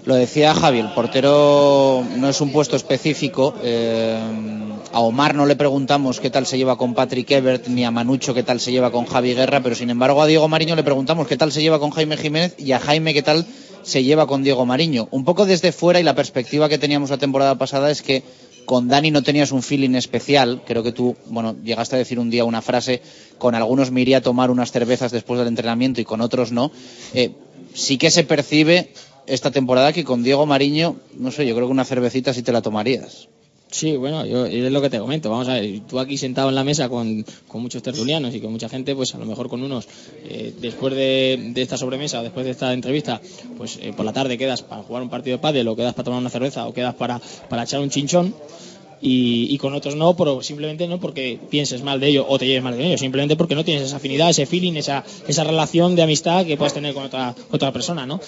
Lo 0.04 0.14
decía 0.16 0.52
Javi, 0.54 0.80
el 0.80 0.88
portero 0.92 2.04
no 2.16 2.28
es 2.28 2.40
un 2.40 2.52
puesto 2.52 2.76
específico. 2.76 3.54
eh, 3.62 4.18
a 4.92 5.00
Omar 5.00 5.34
no 5.34 5.44
le 5.44 5.56
preguntamos 5.56 6.20
qué 6.20 6.30
tal 6.30 6.46
se 6.46 6.56
lleva 6.56 6.76
con 6.78 6.94
Patrick 6.94 7.28
Ebert, 7.32 7.66
ni 7.66 7.84
a 7.84 7.90
Manucho 7.90 8.32
qué 8.32 8.44
tal 8.44 8.60
se 8.60 8.70
lleva 8.70 8.92
con 8.92 9.06
Javi 9.06 9.34
Guerra, 9.34 9.60
pero 9.60 9.74
sin 9.74 9.90
embargo 9.90 10.22
a 10.22 10.26
Diego 10.26 10.46
Mariño 10.46 10.76
le 10.76 10.84
preguntamos 10.84 11.26
qué 11.26 11.36
tal 11.36 11.50
se 11.50 11.62
lleva 11.62 11.80
con 11.80 11.90
Jaime 11.90 12.16
Jiménez 12.16 12.54
y 12.58 12.70
a 12.70 12.78
Jaime 12.78 13.12
qué 13.12 13.22
tal 13.22 13.44
se 13.84 14.02
lleva 14.02 14.26
con 14.26 14.42
Diego 14.42 14.66
Mariño. 14.66 15.08
Un 15.10 15.24
poco 15.24 15.46
desde 15.46 15.72
fuera 15.72 16.00
y 16.00 16.02
la 16.02 16.14
perspectiva 16.14 16.68
que 16.68 16.78
teníamos 16.78 17.10
la 17.10 17.18
temporada 17.18 17.56
pasada 17.56 17.90
es 17.90 18.02
que 18.02 18.22
con 18.64 18.88
Dani 18.88 19.10
no 19.10 19.22
tenías 19.22 19.52
un 19.52 19.62
feeling 19.62 19.94
especial. 19.94 20.62
Creo 20.66 20.82
que 20.82 20.92
tú, 20.92 21.16
bueno, 21.26 21.54
llegaste 21.62 21.96
a 21.96 21.98
decir 21.98 22.18
un 22.18 22.30
día 22.30 22.44
una 22.44 22.62
frase, 22.62 23.02
con 23.38 23.54
algunos 23.54 23.90
me 23.90 24.00
iría 24.00 24.18
a 24.18 24.22
tomar 24.22 24.50
unas 24.50 24.72
cervezas 24.72 25.12
después 25.12 25.38
del 25.38 25.48
entrenamiento 25.48 26.00
y 26.00 26.04
con 26.04 26.20
otros 26.20 26.50
no. 26.50 26.72
Eh, 27.12 27.32
sí 27.74 27.98
que 27.98 28.10
se 28.10 28.24
percibe 28.24 28.92
esta 29.26 29.50
temporada 29.50 29.92
que 29.92 30.04
con 30.04 30.22
Diego 30.22 30.46
Mariño, 30.46 30.96
no 31.18 31.30
sé, 31.30 31.46
yo 31.46 31.54
creo 31.54 31.66
que 31.68 31.72
una 31.72 31.84
cervecita 31.84 32.32
sí 32.32 32.42
te 32.42 32.52
la 32.52 32.62
tomarías. 32.62 33.28
Sí, 33.70 33.96
bueno, 33.96 34.24
yo, 34.24 34.46
es 34.46 34.70
lo 34.70 34.80
que 34.80 34.88
te 34.88 35.00
comento. 35.00 35.30
Vamos 35.30 35.48
a 35.48 35.54
ver, 35.54 35.80
tú 35.88 35.98
aquí 35.98 36.16
sentado 36.16 36.48
en 36.48 36.54
la 36.54 36.62
mesa 36.62 36.88
con, 36.88 37.24
con 37.48 37.60
muchos 37.60 37.82
tertulianos 37.82 38.32
y 38.32 38.40
con 38.40 38.52
mucha 38.52 38.68
gente, 38.68 38.94
pues 38.94 39.14
a 39.16 39.18
lo 39.18 39.26
mejor 39.26 39.48
con 39.48 39.62
unos, 39.62 39.88
eh, 40.24 40.54
después 40.60 40.94
de, 40.94 41.50
de 41.52 41.62
esta 41.62 41.76
sobremesa 41.76 42.22
después 42.22 42.46
de 42.46 42.52
esta 42.52 42.72
entrevista, 42.72 43.20
pues 43.56 43.78
eh, 43.82 43.92
por 43.92 44.04
la 44.04 44.12
tarde 44.12 44.38
quedas 44.38 44.62
para 44.62 44.82
jugar 44.84 45.02
un 45.02 45.10
partido 45.10 45.38
de 45.38 45.42
pádel 45.42 45.66
o 45.66 45.74
quedas 45.74 45.94
para 45.94 46.04
tomar 46.04 46.20
una 46.20 46.30
cerveza 46.30 46.68
o 46.68 46.72
quedas 46.72 46.94
para, 46.94 47.20
para 47.48 47.64
echar 47.64 47.80
un 47.80 47.90
chinchón. 47.90 48.34
Y, 49.06 49.54
y 49.54 49.58
con 49.58 49.74
otros 49.74 49.96
no, 49.96 50.16
pero 50.16 50.42
simplemente 50.42 50.88
no 50.88 50.98
porque 50.98 51.38
pienses 51.50 51.82
mal 51.82 52.00
de 52.00 52.08
ellos 52.08 52.24
o 52.26 52.38
te 52.38 52.46
lleves 52.46 52.62
mal 52.62 52.74
de 52.74 52.86
ellos, 52.86 53.00
simplemente 53.00 53.36
porque 53.36 53.54
no 53.54 53.62
tienes 53.62 53.82
esa 53.84 53.96
afinidad, 53.96 54.30
ese 54.30 54.46
feeling, 54.46 54.72
esa, 54.76 55.04
esa 55.28 55.44
relación 55.44 55.94
de 55.94 56.02
amistad 56.04 56.46
que 56.46 56.56
puedes 56.56 56.72
tener 56.72 56.94
con 56.94 57.04
otra, 57.04 57.34
otra 57.50 57.70
persona, 57.70 58.06
¿no? 58.06 58.18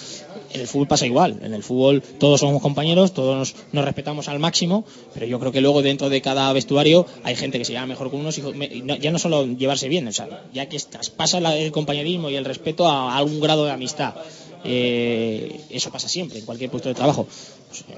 En 0.53 0.61
el 0.61 0.67
fútbol 0.67 0.87
pasa 0.87 1.07
igual, 1.07 1.39
en 1.41 1.55
el 1.55 1.63
fútbol 1.63 2.03
todos 2.19 2.41
somos 2.41 2.61
compañeros, 2.61 3.11
todos 3.11 3.35
nos, 3.35 3.55
nos 3.71 3.85
respetamos 3.85 4.27
al 4.29 4.37
máximo, 4.37 4.85
pero 5.15 5.25
yo 5.25 5.39
creo 5.39 5.51
que 5.51 5.61
luego 5.61 5.81
dentro 5.81 6.09
de 6.11 6.21
cada 6.21 6.53
vestuario 6.53 7.07
hay 7.23 7.35
gente 7.35 7.57
que 7.57 7.65
se 7.65 7.71
lleva 7.73 7.87
mejor 7.87 8.11
con 8.11 8.19
unos 8.19 8.37
y 8.37 8.41
no- 8.83 8.95
ya 8.97 9.09
no 9.09 9.17
solo 9.17 9.47
llevarse 9.47 9.89
bien, 9.89 10.07
o 10.07 10.13
sea, 10.13 10.43
ya 10.53 10.67
que 10.69 10.77
traspasa 10.79 11.39
el 11.57 11.71
compañerismo 11.71 12.29
y 12.29 12.35
el 12.35 12.45
respeto 12.45 12.87
a, 12.87 13.13
a 13.13 13.17
algún 13.17 13.39
grado 13.39 13.65
de 13.65 13.71
amistad. 13.71 14.13
Eh, 14.63 15.61
eso 15.69 15.91
pasa 15.91 16.09
siempre 16.09 16.39
en 16.39 16.45
cualquier 16.45 16.69
puesto 16.69 16.89
de 16.89 16.95
trabajo. 16.95 17.27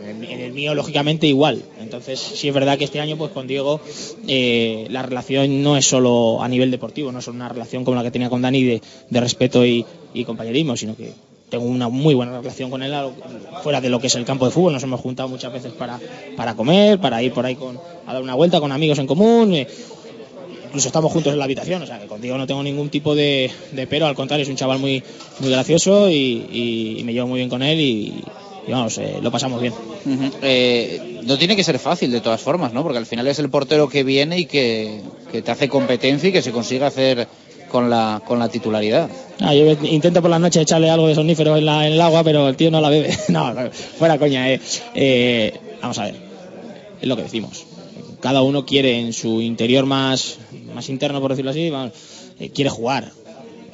En, 0.01 0.23
el, 0.23 0.51
mío, 0.53 0.73
lógicamente, 0.75 1.27
igual. 1.27 1.61
Entonces, 1.79 2.19
sí 2.19 2.47
es 2.47 2.53
verdad 2.53 2.77
que 2.77 2.85
este 2.85 2.99
año, 2.99 3.17
pues 3.17 3.31
con 3.31 3.47
Diego, 3.47 3.79
eh, 4.27 4.87
la 4.89 5.01
relación 5.01 5.61
no 5.61 5.77
es 5.77 5.85
solo 5.85 6.41
a 6.41 6.47
nivel 6.47 6.71
deportivo, 6.71 7.11
no 7.11 7.19
es 7.19 7.27
una 7.27 7.49
relación 7.49 7.83
como 7.85 7.95
la 7.97 8.03
que 8.03 8.11
tenía 8.11 8.29
con 8.29 8.41
Dani 8.41 8.63
de, 8.63 8.81
de 9.09 9.19
respeto 9.19 9.65
y, 9.65 9.85
y 10.13 10.23
compañerismo, 10.25 10.75
sino 10.77 10.95
que 10.95 11.13
tengo 11.49 11.65
una 11.65 11.89
muy 11.89 12.13
buena 12.13 12.39
relación 12.39 12.69
con 12.69 12.83
él 12.83 12.93
fuera 13.63 13.81
de 13.81 13.89
lo 13.89 13.99
que 13.99 14.07
es 14.07 14.15
el 14.15 14.25
campo 14.25 14.45
de 14.45 14.51
fútbol. 14.51 14.73
Nos 14.73 14.83
hemos 14.83 14.99
juntado 15.01 15.29
muchas 15.29 15.51
veces 15.51 15.71
para, 15.73 15.99
para 16.35 16.55
comer, 16.55 16.99
para 16.99 17.21
ir 17.23 17.33
por 17.33 17.45
ahí 17.45 17.55
con, 17.55 17.79
a 18.05 18.13
dar 18.13 18.21
una 18.21 18.35
vuelta 18.35 18.59
con 18.59 18.71
amigos 18.71 18.99
en 18.99 19.07
común. 19.07 19.53
eh, 19.55 19.67
incluso 20.67 20.87
estamos 20.89 21.11
juntos 21.11 21.33
en 21.33 21.39
la 21.39 21.45
habitación, 21.45 21.81
o 21.81 21.87
sea 21.87 21.99
que 21.99 22.05
contigo 22.05 22.37
no 22.37 22.45
tengo 22.45 22.61
ningún 22.61 22.89
tipo 22.89 23.15
de, 23.15 23.49
de 23.71 23.87
pero, 23.87 24.05
al 24.05 24.13
contrario, 24.13 24.43
es 24.43 24.49
un 24.49 24.55
chaval 24.55 24.77
muy, 24.77 25.01
muy 25.39 25.49
gracioso 25.49 26.07
y, 26.11 26.13
y- 26.51 26.97
y 26.99 27.03
me 27.03 27.11
llevo 27.13 27.27
muy 27.27 27.37
bien 27.39 27.49
con 27.49 27.63
él 27.63 27.79
y, 27.81 28.13
y 28.67 28.71
vamos, 28.71 28.97
eh, 28.97 29.19
lo 29.21 29.31
pasamos 29.31 29.61
bien. 29.61 29.73
Eh, 30.41 31.21
no 31.23 31.37
tiene 31.37 31.55
que 31.55 31.63
ser 31.63 31.79
fácil 31.79 32.11
de 32.11 32.21
todas 32.21 32.41
formas, 32.41 32.73
¿no? 32.73 32.83
Porque 32.83 32.97
al 32.97 33.05
final 33.05 33.27
es 33.27 33.39
el 33.39 33.49
portero 33.49 33.89
que 33.89 34.03
viene 34.03 34.39
y 34.39 34.45
que, 34.45 35.01
que 35.31 35.41
te 35.41 35.51
hace 35.51 35.69
competencia 35.69 36.29
y 36.29 36.31
que 36.31 36.41
se 36.41 36.51
consigue 36.51 36.85
hacer 36.85 37.27
con 37.69 37.89
la, 37.89 38.21
con 38.25 38.39
la 38.39 38.49
titularidad. 38.49 39.09
Ah, 39.41 39.53
yo 39.53 39.65
intento 39.83 40.21
por 40.21 40.29
la 40.31 40.39
noche 40.39 40.61
echarle 40.61 40.89
algo 40.89 41.07
de 41.07 41.15
sonífero 41.15 41.55
en, 41.57 41.65
la- 41.65 41.85
en 41.87 41.93
el 41.93 42.01
agua, 42.01 42.23
pero 42.23 42.47
el 42.49 42.55
tío 42.55 42.71
no 42.71 42.81
la 42.81 42.89
bebe. 42.89 43.15
no, 43.29 43.53
no, 43.53 43.71
fuera 43.71 44.17
coña. 44.17 44.51
eh. 44.51 44.59
Eh, 44.95 45.53
vamos 45.81 45.97
a 45.99 46.05
ver, 46.05 46.15
es 47.01 47.07
lo 47.07 47.15
que 47.15 47.23
decimos. 47.23 47.65
Cada 48.19 48.41
uno 48.41 48.65
quiere 48.65 48.99
en 48.99 49.13
su 49.13 49.39
interior 49.41 49.85
más, 49.85 50.37
más 50.75 50.89
interno, 50.89 51.21
por 51.21 51.31
decirlo 51.31 51.51
así, 51.51 51.69
vamos, 51.69 51.93
eh, 52.39 52.49
quiere 52.49 52.69
jugar. 52.69 53.11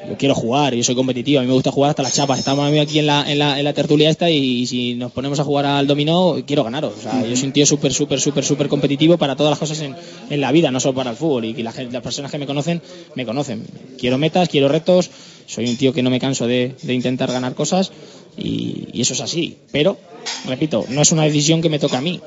Yo 0.07 0.17
quiero 0.17 0.35
jugar, 0.35 0.75
yo 0.75 0.83
soy 0.83 0.95
competitivo, 0.95 1.39
a 1.39 1.41
mí 1.41 1.47
me 1.47 1.53
gusta 1.53 1.71
jugar 1.71 1.89
hasta 1.89 2.03
las 2.03 2.13
chapas. 2.13 2.39
Estamos 2.39 2.71
aquí 2.79 2.99
en 2.99 3.07
la, 3.07 3.29
en 3.29 3.39
la, 3.39 3.57
en 3.57 3.63
la 3.63 3.73
tertulia 3.73 4.09
esta 4.09 4.29
y, 4.29 4.65
si 4.67 4.95
nos 4.95 5.11
ponemos 5.11 5.39
a 5.39 5.43
jugar 5.43 5.65
al 5.65 5.87
dominó, 5.87 6.37
quiero 6.45 6.63
ganaros. 6.63 6.93
O 6.97 7.01
sea, 7.01 7.25
yo 7.25 7.35
soy 7.35 7.47
un 7.47 7.53
tío 7.53 7.65
súper, 7.65 7.93
súper, 7.93 8.19
súper, 8.19 8.43
súper 8.43 8.67
competitivo 8.67 9.17
para 9.17 9.35
todas 9.35 9.51
las 9.51 9.59
cosas 9.59 9.79
en, 9.81 9.95
en 10.29 10.41
la 10.41 10.51
vida, 10.51 10.71
no 10.71 10.79
solo 10.79 10.95
para 10.95 11.11
el 11.11 11.17
fútbol. 11.17 11.45
Y 11.45 11.53
que 11.53 11.63
la 11.63 11.73
las 11.91 12.01
personas 12.01 12.31
que 12.31 12.37
me 12.37 12.45
conocen, 12.45 12.81
me 13.15 13.25
conocen. 13.25 13.65
Quiero 13.97 14.17
metas, 14.17 14.49
quiero 14.49 14.67
retos, 14.67 15.09
soy 15.47 15.67
un 15.67 15.77
tío 15.77 15.93
que 15.93 16.03
no 16.03 16.09
me 16.09 16.19
canso 16.19 16.47
de, 16.47 16.75
de 16.81 16.93
intentar 16.93 17.31
ganar 17.31 17.55
cosas 17.55 17.91
y, 18.37 18.87
y 18.93 19.01
eso 19.01 19.13
es 19.13 19.21
así. 19.21 19.57
Pero, 19.71 19.97
repito, 20.45 20.85
no 20.89 21.01
es 21.01 21.11
una 21.11 21.23
decisión 21.23 21.61
que 21.61 21.69
me 21.69 21.79
toca 21.79 21.97
a 21.97 22.01
mí. 22.01 22.19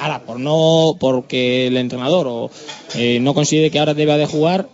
Ahora, 0.00 0.24
por 0.24 0.38
no, 0.38 0.96
porque 0.98 1.66
el 1.66 1.76
entrenador 1.76 2.26
o, 2.28 2.50
eh, 2.94 3.18
no 3.20 3.34
considere 3.34 3.70
que 3.70 3.78
ahora 3.78 3.94
deba 3.94 4.16
de 4.16 4.26
jugar, 4.26 4.68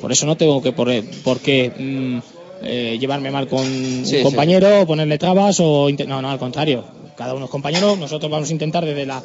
por 0.00 0.12
eso 0.12 0.26
no 0.26 0.36
tengo 0.36 0.62
que 0.62 0.72
por, 0.72 0.90
por 1.24 1.40
qué 1.40 1.72
mm, 1.76 2.18
eh, 2.62 2.96
llevarme 2.98 3.30
mal 3.30 3.48
con 3.48 3.64
Sí, 4.04 4.16
un 4.16 4.22
compañero, 4.24 4.82
o 4.82 4.86
ponerle 4.86 5.18
trabas 5.18 5.58
o 5.60 5.88
no, 5.90 6.22
no, 6.22 6.30
al 6.30 6.38
contrario. 6.38 6.84
Cada 7.16 7.34
uno 7.34 7.46
es 7.46 7.50
compañero, 7.50 7.96
nosotros 7.96 8.30
vamos 8.30 8.48
a 8.50 8.52
intentar 8.52 8.84
desde 8.84 9.06
la 9.06 9.22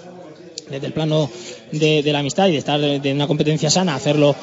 desde 0.69 0.87
el 0.87 0.93
plano 0.93 1.29
de, 1.73 2.01
de 2.01 2.13
la 2.13 2.19
amistad 2.19 2.47
y 2.47 2.53
de 2.53 2.57
estar 2.57 2.79
de, 2.79 2.99
de 2.99 3.13
una 3.13 3.27
competencia 3.27 3.69
sana, 3.69 3.95
hacerlo 3.95 4.35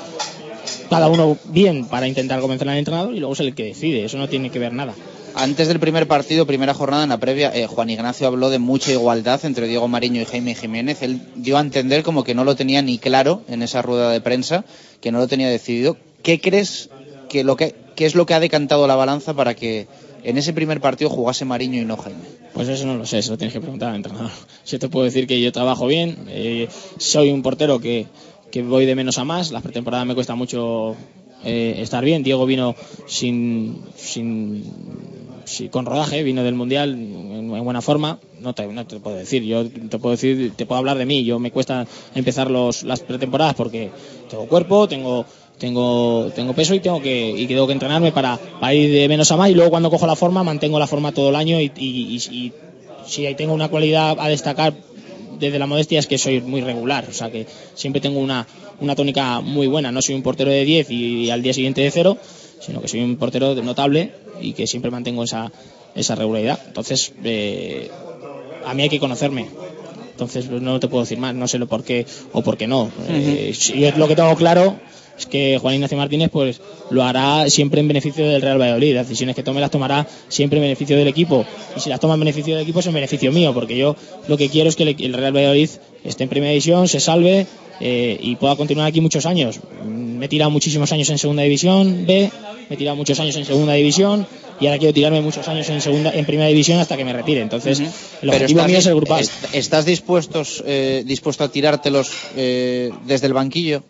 cada 0.91 1.09
uno 1.09 1.39
bien 1.47 1.87
para 1.87 2.07
intentar 2.07 2.41
convencer 2.41 2.69
al 2.69 2.77
entrenador 2.77 3.15
y 3.15 3.19
luego 3.19 3.33
es 3.33 3.41
el 3.41 3.55
que 3.55 3.65
decide, 3.65 4.05
eso 4.05 4.19
no 4.19 4.29
tiene 4.29 4.51
que 4.51 4.59
ver 4.59 4.73
nada. 4.73 4.95
Antes 5.35 5.69
del 5.69 5.79
primer 5.79 6.09
partido, 6.09 6.47
primera 6.47 6.75
jornada 6.75 7.05
en 7.05 7.11
la 7.11 7.19
previa, 7.19 7.55
eh, 7.55 7.67
Juan 7.67 7.91
Ignacio 7.91 8.27
habló 8.27 8.51
de 8.51 8.59
mucha 8.59 8.91
igualdad 8.91 9.45
entre 9.45 9.69
Diego 9.69 9.87
Mariño 9.87 10.21
y 10.21 10.25
Jaime 10.25 10.55
Jiménez. 10.55 11.01
Él 11.03 11.21
dio 11.37 11.57
a 11.59 11.61
entender 11.61 12.03
como 12.03 12.25
que 12.25 12.35
no 12.35 12.45
lo 12.45 12.57
tenía 12.57 12.83
ni 12.83 12.99
claro 12.99 13.43
en 13.49 13.63
esa 13.63 13.81
rueda 13.81 14.11
de 14.11 14.21
prensa, 14.21 14.65
que 15.01 15.13
no 15.13 15.19
lo 15.19 15.29
tenía 15.29 15.49
decidido. 15.49 15.97
¿Qué 16.29 16.43
crees 16.43 16.91
que 17.31 17.43
lo 17.43 17.57
que 17.57 17.75
es 17.97 18.15
lo 18.15 18.27
que 18.27 18.35
ha 18.35 18.39
decantado 18.39 18.87
la 18.87 18.97
balanza 18.97 19.33
para 19.33 19.55
que 19.55 19.89
en 20.23 20.37
ese 20.37 20.53
primer 20.53 20.79
partido 20.79 21.09
jugase 21.09 21.47
Mariño 21.47 21.81
y 21.81 21.87
no 21.87 21.97
Jaime? 21.97 22.21
Pues 22.53 22.69
eso 22.69 22.85
no 22.85 22.97
lo 22.99 23.07
sé, 23.07 23.21
eso 23.21 23.31
lo 23.31 23.39
tienes 23.39 23.55
que 23.55 23.63
preguntar 23.63 23.89
al 23.89 23.97
entrenador. 23.97 24.31
Yo 24.67 24.79
te 24.79 24.91
puedo 24.91 25.07
decir 25.07 25.27
que 25.27 25.41
yo 25.41 25.51
trabajo 25.53 25.87
bien, 25.87 26.27
eh, 26.29 26.69
soy 26.99 27.31
un 27.31 27.41
portero 27.41 27.81
que, 27.81 28.09
voy 28.63 28.85
de 28.85 28.95
menos 28.95 29.17
a 29.17 29.25
más, 29.25 29.53
las 29.53 29.63
pretemporadas 29.63 30.07
me 30.07 30.15
cuesta 30.15 30.35
mucho 30.35 30.97
eh, 31.45 31.77
estar 31.79 32.05
bien. 32.05 32.23
Diego 32.23 32.45
vino 32.45 32.75
sin, 33.07 33.85
sin 33.97 34.65
con 35.71 35.87
rodaje, 35.87 36.23
vino 36.23 36.45
del 36.45 36.57
Mundial 36.57 36.93
en, 36.93 37.55
en 37.55 37.65
buena 37.65 37.81
forma, 37.81 38.19
no 38.41 38.55
te, 38.55 38.65
puedo 39.01 39.17
decir, 39.17 39.43
yo 39.45 39.67
te 39.67 39.99
puedo 39.99 40.11
decir, 40.11 40.53
te 40.55 40.67
puedo 40.67 40.79
hablar 40.79 40.99
de 40.99 41.07
mí, 41.07 41.25
yo 41.25 41.39
me 41.39 41.51
cuesta 41.51 41.87
empezar 42.15 42.51
las 42.51 43.01
pretemporadas 43.01 43.55
porque 43.55 43.91
tengo 44.29 44.47
cuerpo, 44.47 44.89
tengo 44.89 45.25
tengo 45.59 46.31
tengo 46.35 46.53
peso 46.55 46.75
y 46.75 46.81
tengo 46.81 47.01
que 47.03 47.31
y 47.31 47.47
tengo 47.47 47.67
que 47.67 47.73
entrenarme 47.73 48.13
para, 48.13 48.39
para 48.61 48.75
ir 48.75 48.91
de 48.93 49.09
menos 49.09 49.31
a 49.33 49.37
más 49.37 49.51
y 49.51 49.55
luego 49.55 49.71
cuando 49.71 49.91
cojo 49.91 50.07
la 50.07 50.17
forma 50.17 50.43
mantengo 50.45 50.79
la 50.79 50.87
forma 50.87 51.13
todo 51.13 51.31
el 51.31 51.37
año 51.37 51.61
y, 51.61 51.71
y, 51.77 51.87
y- 51.87 52.17
y 52.47 52.53
si 53.07 53.27
ahí 53.27 53.35
tengo 53.35 53.55
una 53.55 53.69
cualidad 53.69 54.17
a 54.19 54.29
destacar 54.29 54.75
desde 55.39 55.59
la 55.59 55.67
modestia 55.67 55.99
es 55.99 56.07
que 56.07 56.19
soy 56.19 56.41
muy 56.41 56.61
regular, 56.61 57.07
o 57.09 57.13
sea 57.13 57.31
que 57.31 57.47
siempre 57.75 58.01
tengo 58.01 58.19
una, 58.21 58.47
una 58.81 58.95
tónica 58.97 59.41
muy 59.41 59.67
buena, 59.69 59.93
no 59.93 60.03
soy 60.03 60.15
un 60.17 60.23
portero 60.23 60.51
de 60.51 60.65
10 60.65 60.91
y 60.91 61.31
al 61.31 61.43
día 61.43 61.53
siguiente 61.55 61.81
de 61.81 61.91
cero, 61.93 62.19
sino 62.61 62.81
que 62.83 62.89
soy 62.89 63.01
un 63.01 63.17
portero 63.17 63.55
notable 63.63 64.11
y 64.43 64.53
que 64.53 64.67
siempre 64.67 64.91
mantengo 64.91 65.23
esa, 65.23 65.51
esa 65.95 66.17
regularidad. 66.17 66.59
Entonces, 66.67 67.13
eh, 67.25 67.89
a 68.67 68.75
mí 68.75 68.83
hay 68.83 68.89
que 68.89 68.99
conocerme. 68.99 69.47
Entonces 70.13 70.51
no 70.51 70.81
te 70.81 70.89
puedo 70.89 71.05
decir 71.05 71.19
más, 71.19 71.35
no 71.37 71.47
sé 71.47 71.59
lo 71.59 71.69
por 71.69 71.85
qué 71.85 72.05
o 72.33 72.43
por 72.43 72.57
qué 72.57 72.67
no. 72.67 72.91
Eh, 73.09 73.53
si 73.55 73.79
yo 73.79 73.91
lo 73.97 74.09
que 74.09 74.17
tengo 74.17 74.35
claro 74.35 74.75
es 75.19 75.27
que 75.27 75.59
Juan 75.61 75.75
Ignacio 75.75 75.99
Martínez 75.99 76.31
pues 76.33 76.61
lo 76.91 77.03
hará 77.03 77.51
siempre 77.51 77.81
en 77.81 77.89
beneficio 77.89 78.27
del 78.29 78.41
Real 78.41 78.61
Valladolid. 78.61 78.95
Las 78.95 79.09
decisiones 79.09 79.35
que 79.37 79.43
tome 79.43 79.61
las 79.61 79.71
tomará 79.71 80.07
siempre 80.29 80.59
en 80.59 80.63
beneficio 80.65 80.97
del 80.97 81.09
equipo. 81.09 81.45
Y 81.77 81.81
si 81.81 81.91
las 81.91 81.99
toma 82.01 82.15
en 82.15 82.21
beneficio 82.21 82.55
del 82.55 82.63
equipo 82.63 82.81
es 82.81 82.87
en 82.87 82.95
beneficio 82.95 83.33
mío, 83.33 83.53
porque 83.53 83.77
yo 83.77 83.97
lo 84.29 84.37
que 84.37 84.49
quiero 84.49 84.69
es 84.69 84.77
que 84.77 84.85
el, 84.85 85.13
Real 85.15 85.35
Valladolid 85.35 85.71
esté 86.05 86.23
en 86.23 86.29
primera 86.29 86.51
división, 86.53 86.87
se 86.89 87.01
salve 87.01 87.47
eh, 87.81 88.19
y 88.21 88.37
pueda 88.37 88.57
continuar 88.57 88.89
aquí 88.89 89.01
muchos 89.01 89.27
años. 89.27 89.61
Me 89.85 90.27
he 90.27 90.29
tirado 90.29 90.51
muchísimos 90.51 90.91
años 90.93 91.11
en 91.11 91.19
segunda 91.19 91.43
división 91.43 92.05
B, 92.07 92.31
me 92.69 92.75
he 92.75 92.79
tirado 92.79 92.97
muchos 92.97 93.19
años 93.21 93.35
en 93.37 93.45
segunda 93.45 93.73
división 93.75 94.27
y 94.61 94.67
ahora 94.67 94.79
quiero 94.79 94.93
tirarme 94.95 95.21
muchos 95.21 95.47
años 95.47 95.69
en 95.69 95.81
segunda 95.81 96.11
en 96.13 96.25
primera 96.25 96.49
división 96.49 96.79
hasta 96.81 96.97
que 96.97 97.05
me 97.05 97.13
retire. 97.13 97.41
Entonces, 97.41 97.81
el 98.23 98.29
objetivo 98.31 98.65
mío 98.65 98.79
es 98.79 98.87
el 98.87 98.95
grupal. 98.97 99.21
est- 99.21 99.33
¿Estás 99.55 99.85
dispuestos, 99.85 100.63
eh, 100.67 101.03
dispuesto 101.07 101.45
a 101.45 101.49
tirártelos 101.51 102.11
eh, 102.37 102.91
desde 103.07 103.27
el 103.29 103.33
banquillo? 103.33 103.83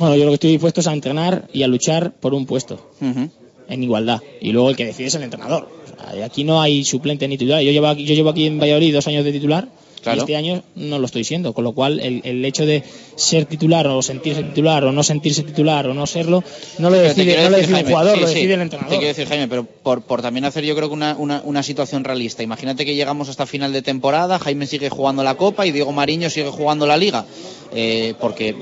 Bueno, 0.00 0.16
yo 0.16 0.24
lo 0.24 0.30
que 0.30 0.36
estoy 0.36 0.50
dispuesto 0.52 0.80
es 0.80 0.86
a 0.86 0.94
entrenar 0.94 1.46
y 1.52 1.62
a 1.62 1.68
luchar 1.68 2.12
por 2.12 2.32
un 2.32 2.46
puesto 2.46 2.90
en 3.02 3.82
igualdad. 3.82 4.22
Y 4.40 4.50
luego 4.50 4.70
el 4.70 4.76
que 4.76 4.86
decide 4.86 5.08
es 5.08 5.14
el 5.14 5.22
entrenador. 5.22 5.68
O 5.84 6.14
sea, 6.14 6.24
aquí 6.24 6.42
no 6.42 6.62
hay 6.62 6.84
suplente 6.84 7.28
ni 7.28 7.36
titular. 7.36 7.60
Yo 7.60 7.70
llevo 7.70 7.86
aquí, 7.86 8.04
yo 8.06 8.14
llevo 8.14 8.30
aquí 8.30 8.46
en 8.46 8.58
Valladolid 8.58 8.94
dos 8.94 9.06
años 9.08 9.26
de 9.26 9.32
titular 9.32 9.68
Claro. 10.02 10.16
y 10.16 10.20
este 10.20 10.36
año 10.36 10.62
no 10.76 10.98
lo 10.98 11.06
estoy 11.06 11.24
siendo. 11.24 11.52
Con 11.52 11.64
lo 11.64 11.72
cual, 11.72 12.00
el, 12.00 12.22
el 12.24 12.44
hecho 12.44 12.64
de 12.64 12.82
ser 13.16 13.44
titular 13.46 13.86
o 13.86 14.00
sentirse 14.02 14.42
titular 14.42 14.84
o 14.84 14.92
no 14.92 15.02
sentirse 15.02 15.42
titular 15.42 15.86
o 15.86 15.94
no 15.94 16.06
serlo, 16.06 16.42
no 16.78 16.88
lo 16.90 16.96
te 16.96 17.02
decide, 17.02 17.50
lo 17.50 17.56
Jaime, 17.58 17.84
jugador, 17.90 18.14
sí, 18.14 18.20
lo 18.20 18.26
sí, 18.28 18.34
decide 18.34 18.52
el 18.54 18.58
Te 18.58 18.62
entrenador. 18.64 18.98
quiero 18.98 19.08
decir, 19.08 19.26
Jaime, 19.28 19.48
pero 19.48 19.64
por, 19.64 20.02
por 20.02 20.22
también 20.22 20.44
hacer 20.46 20.64
yo 20.64 20.74
creo 20.74 20.88
que 20.88 20.94
una, 20.94 21.16
una, 21.18 21.42
una 21.44 21.62
situación 21.62 22.04
realista. 22.04 22.42
Imagínate 22.42 22.84
que 22.86 22.94
llegamos 22.94 23.28
hasta 23.28 23.46
final 23.46 23.72
de 23.72 23.82
temporada, 23.82 24.38
Jaime 24.38 24.66
sigue 24.66 24.88
jugando 24.88 25.22
la 25.22 25.34
Copa 25.36 25.66
y 25.66 25.72
Diego 25.72 25.92
Mariño 25.92 26.30
sigue 26.30 26.48
jugando 26.50 26.86
la 26.86 26.96
Liga. 26.96 27.26
Eh, 27.72 28.14
porque, 28.20 28.52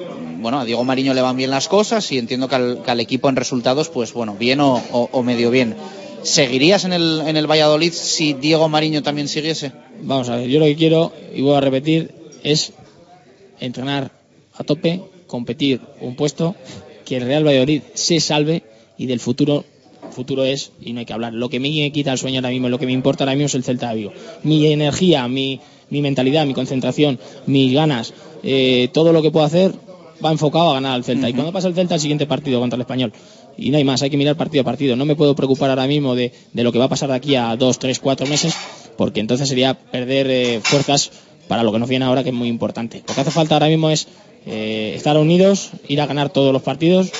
bueno, 0.40 0.60
a 0.60 0.64
Diego 0.64 0.84
Mariño 0.84 1.14
le 1.14 1.22
van 1.22 1.36
bien 1.36 1.50
las 1.50 1.68
cosas 1.68 2.10
y 2.12 2.18
entiendo 2.18 2.48
que 2.48 2.56
al, 2.56 2.82
que 2.84 2.90
al 2.90 3.00
equipo 3.00 3.28
en 3.28 3.36
resultados, 3.36 3.88
pues 3.88 4.12
bueno, 4.12 4.34
bien 4.38 4.60
o, 4.60 4.82
o- 4.92 5.08
o 5.12 5.22
medio 5.22 5.50
bien. 5.50 5.74
¿Seguirías 6.22 6.84
en 6.84 6.92
el, 6.92 7.22
en 7.26 7.36
el 7.36 7.46
Valladolid 7.46 7.92
si 7.92 8.32
Diego 8.32 8.68
Mariño 8.68 9.02
también 9.02 9.28
siguiese? 9.28 9.72
Vamos 10.02 10.28
a 10.28 10.36
ver, 10.36 10.48
yo 10.48 10.58
lo 10.58 10.66
que 10.66 10.76
quiero, 10.76 11.12
y 11.34 11.42
voy 11.42 11.56
a 11.56 11.60
repetir, 11.60 12.12
es 12.42 12.72
entrenar 13.60 14.10
a 14.54 14.64
tope, 14.64 15.02
competir 15.26 15.80
un 16.00 16.16
puesto, 16.16 16.54
que 17.04 17.16
el 17.16 17.24
Real 17.24 17.46
Valladolid 17.46 17.82
se 17.94 18.20
salve 18.20 18.62
y 18.96 19.06
del 19.06 19.20
futuro, 19.20 19.64
futuro 20.10 20.44
es, 20.44 20.72
y 20.80 20.92
no 20.92 21.00
hay 21.00 21.06
que 21.06 21.12
hablar. 21.12 21.32
Lo 21.32 21.48
que 21.48 21.60
me 21.60 21.90
quita 21.92 22.12
el 22.12 22.18
sueño 22.18 22.38
ahora 22.38 22.50
mismo, 22.50 22.68
lo 22.68 22.78
que 22.78 22.86
me 22.86 22.92
importa 22.92 23.24
ahora 23.24 23.34
mismo 23.34 23.46
es 23.46 23.54
el 23.54 23.64
Celta 23.64 23.90
de 23.90 23.96
Vigo. 23.96 24.12
Mi 24.42 24.66
energía, 24.66 25.26
mi, 25.28 25.60
mi 25.90 26.02
mentalidad, 26.02 26.46
mi 26.46 26.54
concentración, 26.54 27.18
mis 27.46 27.72
ganas, 27.72 28.12
eh, 28.42 28.88
todo 28.92 29.12
lo 29.12 29.22
que 29.22 29.30
puedo 29.30 29.46
hacer 29.46 29.72
va 30.24 30.32
enfocado 30.32 30.70
a 30.70 30.74
ganar 30.74 30.92
al 30.92 31.04
Celta. 31.04 31.28
Y 31.28 31.32
cuando 31.32 31.52
pasa 31.52 31.68
el 31.68 31.74
Celta, 31.74 31.94
el 31.94 32.00
siguiente 32.00 32.26
partido 32.26 32.60
contra 32.60 32.76
el 32.76 32.82
Español. 32.82 33.12
Y 33.58 33.70
no 33.70 33.76
hay 33.78 33.84
más, 33.84 34.00
hay 34.02 34.10
que 34.10 34.16
mirar 34.16 34.36
partido 34.36 34.62
a 34.62 34.64
partido. 34.64 34.94
No 34.96 35.04
me 35.04 35.16
puedo 35.16 35.34
preocupar 35.34 35.68
ahora 35.70 35.86
mismo 35.86 36.14
de, 36.14 36.32
de 36.52 36.62
lo 36.62 36.70
que 36.72 36.78
va 36.78 36.84
a 36.84 36.88
pasar 36.88 37.08
de 37.10 37.16
aquí 37.16 37.34
a 37.34 37.56
dos, 37.56 37.78
tres, 37.78 37.98
cuatro 37.98 38.26
meses, 38.26 38.54
porque 38.96 39.20
entonces 39.20 39.48
sería 39.48 39.74
perder 39.74 40.28
eh, 40.30 40.60
fuerzas 40.62 41.10
para 41.48 41.62
lo 41.62 41.72
que 41.72 41.78
nos 41.78 41.88
viene 41.88 42.04
ahora, 42.04 42.22
que 42.22 42.28
es 42.30 42.34
muy 42.34 42.48
importante. 42.48 43.02
Lo 43.08 43.14
que 43.14 43.20
hace 43.20 43.30
falta 43.30 43.54
ahora 43.56 43.66
mismo 43.68 43.90
es 43.90 44.06
eh, 44.46 44.92
estar 44.96 45.16
unidos, 45.18 45.70
ir 45.88 46.00
a 46.00 46.06
ganar 46.06 46.30
todos 46.30 46.52
los 46.52 46.62
partidos, 46.62 47.10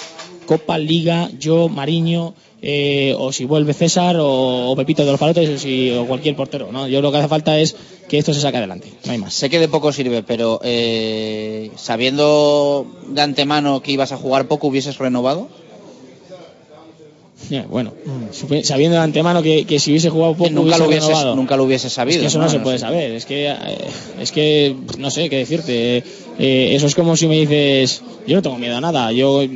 Copa, 0.47 0.79
Liga, 0.79 1.29
yo, 1.39 1.69
Mariño, 1.69 2.35
eh, 2.63 3.15
o 3.19 3.33
si 3.33 3.45
vuelve 3.45 3.75
César, 3.75 4.17
o, 4.19 4.71
o 4.71 4.77
Pepito 4.77 5.05
de 5.05 5.11
los 5.11 5.21
Palotes, 5.21 5.49
o, 5.49 5.59
si- 5.59 5.91
o 5.93 6.07
cualquier 6.07 6.37
portero. 6.37 6.71
¿no? 6.73 6.89
Yo 6.89 7.01
lo 7.03 7.11
que 7.13 7.19
hace 7.19 7.29
falta 7.29 7.59
es 7.59 7.77
que 8.09 8.19
esto 8.19 8.33
se 8.33 8.41
saque 8.41 8.57
adelante, 8.59 8.89
no 9.05 9.13
hay 9.13 9.19
más. 9.19 9.35
Sé 9.35 9.51
que 9.51 9.59
de 9.59 9.69
poco 9.69 9.93
sirve, 9.93 10.23
pero 10.23 10.61
eh, 10.65 11.71
sabiendo 11.77 12.87
de 13.09 13.21
antemano 13.23 13.81
que 13.83 13.93
ibas 13.93 14.13
a 14.13 14.17
jugar 14.17 14.47
poco, 14.49 14.69
¿hubieses 14.69 14.99
renovado? 14.99 15.49
Bueno, 17.71 17.93
supe- 18.33 18.63
sabiendo 18.65 18.97
de 18.97 19.03
antemano 19.03 19.43
que, 19.43 19.65
que 19.65 19.79
si 19.79 19.91
hubiese 19.91 20.11
jugado 20.11 20.35
poco 20.35 20.51
nunca, 20.51 20.63
hubiese 20.63 20.79
lo 20.81 20.87
hubieses, 20.89 21.09
renovado. 21.09 21.37
nunca 21.37 21.57
lo 21.57 21.65
hubieses 21.65 21.93
sabido. 21.93 22.17
Es 22.19 22.21
que 22.23 22.27
eso 22.29 22.39
no, 22.39 22.49
se 22.49 22.61
puede 22.61 22.79
saber, 22.79 23.13
es 23.13 23.25
que, 23.27 23.49
eh, 23.49 23.57
es 24.21 24.33
que 24.33 24.75
no 24.99 25.11
sé 25.11 25.29
qué 25.31 25.37
decirte. 25.39 26.05
Eh, 26.39 26.71
eso 26.75 26.87
es 26.87 26.95
como 26.95 27.17
si 27.17 27.27
me 27.27 27.37
dices, 27.41 28.03
yo 28.27 28.37
no 28.37 28.43
tengo 28.43 28.59
miedo 28.59 28.77
a 28.77 28.81
nada, 28.81 29.11
yo... 29.13 29.43
eh, 29.43 29.51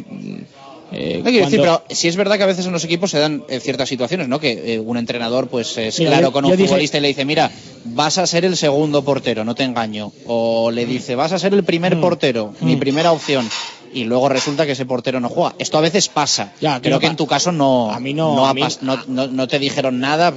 No 1.24 1.30
quiero 1.30 1.44
decir, 1.46 1.60
pero 1.60 1.82
sí 1.90 2.08
es 2.08 2.16
verdad 2.16 2.36
que 2.36 2.42
a 2.42 2.46
veces 2.46 2.66
en 2.66 2.72
los 2.72 2.84
equipos 2.84 3.10
se 3.10 3.18
dan 3.18 3.44
eh, 3.48 3.60
ciertas 3.60 3.88
situaciones, 3.88 4.28
¿no? 4.28 4.38
Que 4.40 4.74
eh, 4.74 4.80
un 4.80 4.96
entrenador 4.96 5.48
pues 5.48 5.76
es 5.78 5.98
Mira, 5.98 6.10
claro 6.12 6.28
yo- 6.28 6.32
con 6.32 6.44
un 6.44 6.52
dije- 6.52 6.64
futbolista 6.66 6.98
y 6.98 7.00
le 7.00 7.08
dice, 7.08 7.24
mira, 7.24 7.50
vas 7.84 8.18
a 8.18 8.26
ser 8.26 8.44
el 8.44 8.56
segundo 8.56 9.02
portero, 9.02 9.44
no 9.44 9.54
te 9.54 9.62
engaño. 9.64 10.12
O 10.26 10.70
le 10.70 10.84
dice, 10.86 11.14
vas 11.14 11.32
a 11.32 11.38
ser 11.38 11.54
el 11.54 11.64
primer 11.64 11.96
Mm. 11.96 12.00
portero, 12.00 12.54
mi 12.60 12.76
Mm. 12.76 12.80
primera 12.80 13.12
opción. 13.12 13.48
Y 13.94 14.04
luego 14.04 14.28
resulta 14.28 14.64
que 14.64 14.72
ese 14.72 14.86
portero 14.86 15.20
no 15.20 15.28
juega. 15.28 15.54
Esto 15.58 15.76
a 15.78 15.80
veces 15.82 16.08
pasa. 16.08 16.52
Ya, 16.60 16.80
Creo 16.80 16.98
que 16.98 17.06
en 17.06 17.16
tu 17.16 17.26
caso 17.26 17.52
no, 17.52 17.90
A 17.90 18.00
mí 18.00 18.14
no, 18.14 18.46
a 18.46 18.54
mí- 18.54 18.62
no, 18.80 18.96
no- 19.06 19.26
no 19.28 19.48
te 19.48 19.58
dijeron 19.58 20.00
nada 20.00 20.32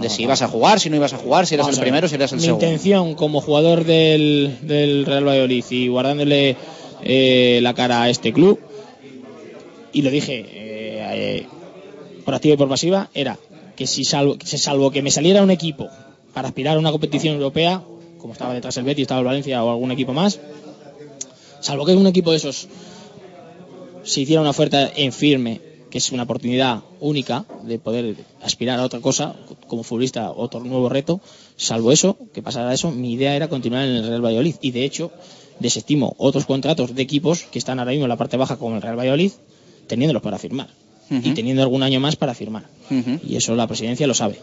de 0.00 0.10
si 0.10 0.24
ibas 0.24 0.42
a 0.42 0.48
jugar, 0.48 0.80
si 0.80 0.90
no 0.90 0.96
ibas 0.96 1.12
a 1.12 1.16
jugar, 1.18 1.46
si 1.46 1.54
eras 1.54 1.68
el 1.68 1.78
primero, 1.80 2.08
si 2.08 2.16
eras 2.16 2.32
el 2.32 2.38
Mi 2.38 2.44
segundo. 2.46 2.64
intención 2.66 3.14
como 3.14 3.40
jugador 3.40 3.84
del, 3.84 4.58
del 4.62 5.06
Real 5.06 5.24
Valladolid 5.26 5.64
y 5.70 5.88
guardándole 5.88 6.56
eh, 7.02 7.60
la 7.62 7.74
cara 7.74 8.02
a 8.02 8.10
este 8.10 8.32
club, 8.32 8.58
y 9.92 10.02
lo 10.02 10.10
dije 10.10 10.40
eh, 10.40 10.46
eh, 11.14 11.46
por 12.24 12.34
activa 12.34 12.54
y 12.54 12.56
por 12.58 12.68
pasiva, 12.68 13.08
era 13.14 13.38
que 13.76 13.86
si 13.86 14.04
salvo, 14.04 14.36
que 14.36 14.46
se 14.46 14.58
salvo 14.58 14.90
que 14.90 15.00
me 15.02 15.10
saliera 15.10 15.42
un 15.42 15.50
equipo 15.50 15.88
para 16.34 16.48
aspirar 16.48 16.76
a 16.76 16.80
una 16.80 16.90
competición 16.90 17.34
europea, 17.36 17.82
como 18.18 18.32
estaba 18.32 18.52
detrás 18.52 18.76
el 18.78 18.84
Betis, 18.84 19.02
estaba 19.02 19.20
el 19.20 19.26
Valencia 19.26 19.62
o 19.62 19.70
algún 19.70 19.92
equipo 19.92 20.12
más, 20.12 20.40
salvo 21.60 21.84
que 21.86 21.94
un 21.94 22.06
equipo 22.06 22.30
de 22.32 22.36
esos 22.38 22.68
se 24.06 24.20
hiciera 24.20 24.40
una 24.40 24.50
oferta 24.50 24.90
en 24.94 25.12
firme, 25.12 25.60
que 25.90 25.98
es 25.98 26.12
una 26.12 26.22
oportunidad 26.22 26.82
única 27.00 27.44
de 27.64 27.78
poder 27.78 28.16
aspirar 28.42 28.78
a 28.78 28.84
otra 28.84 29.00
cosa, 29.00 29.36
como 29.66 29.82
futbolista, 29.82 30.30
otro 30.30 30.60
nuevo 30.60 30.88
reto, 30.88 31.20
salvo 31.56 31.92
eso, 31.92 32.16
que 32.32 32.42
pasara 32.42 32.72
eso, 32.72 32.90
mi 32.90 33.12
idea 33.12 33.34
era 33.34 33.48
continuar 33.48 33.84
en 33.84 33.96
el 33.96 34.06
Real 34.06 34.24
Valladolid. 34.24 34.54
Y 34.60 34.70
de 34.70 34.84
hecho, 34.84 35.12
desestimo 35.58 36.14
otros 36.18 36.46
contratos 36.46 36.94
de 36.94 37.02
equipos 37.02 37.42
que 37.42 37.58
están 37.58 37.78
ahora 37.78 37.90
mismo 37.90 38.04
en 38.04 38.10
la 38.10 38.16
parte 38.16 38.36
baja 38.36 38.56
como 38.56 38.76
el 38.76 38.82
Real 38.82 38.98
Valladolid, 38.98 39.32
teniéndolos 39.86 40.22
para 40.22 40.38
firmar. 40.38 40.68
Y 41.08 41.34
teniendo 41.34 41.62
algún 41.62 41.84
año 41.84 42.00
más 42.00 42.16
para 42.16 42.34
firmar. 42.34 42.64
Y 42.90 43.36
eso 43.36 43.54
la 43.54 43.66
presidencia 43.66 44.06
lo 44.06 44.14
sabe. 44.14 44.40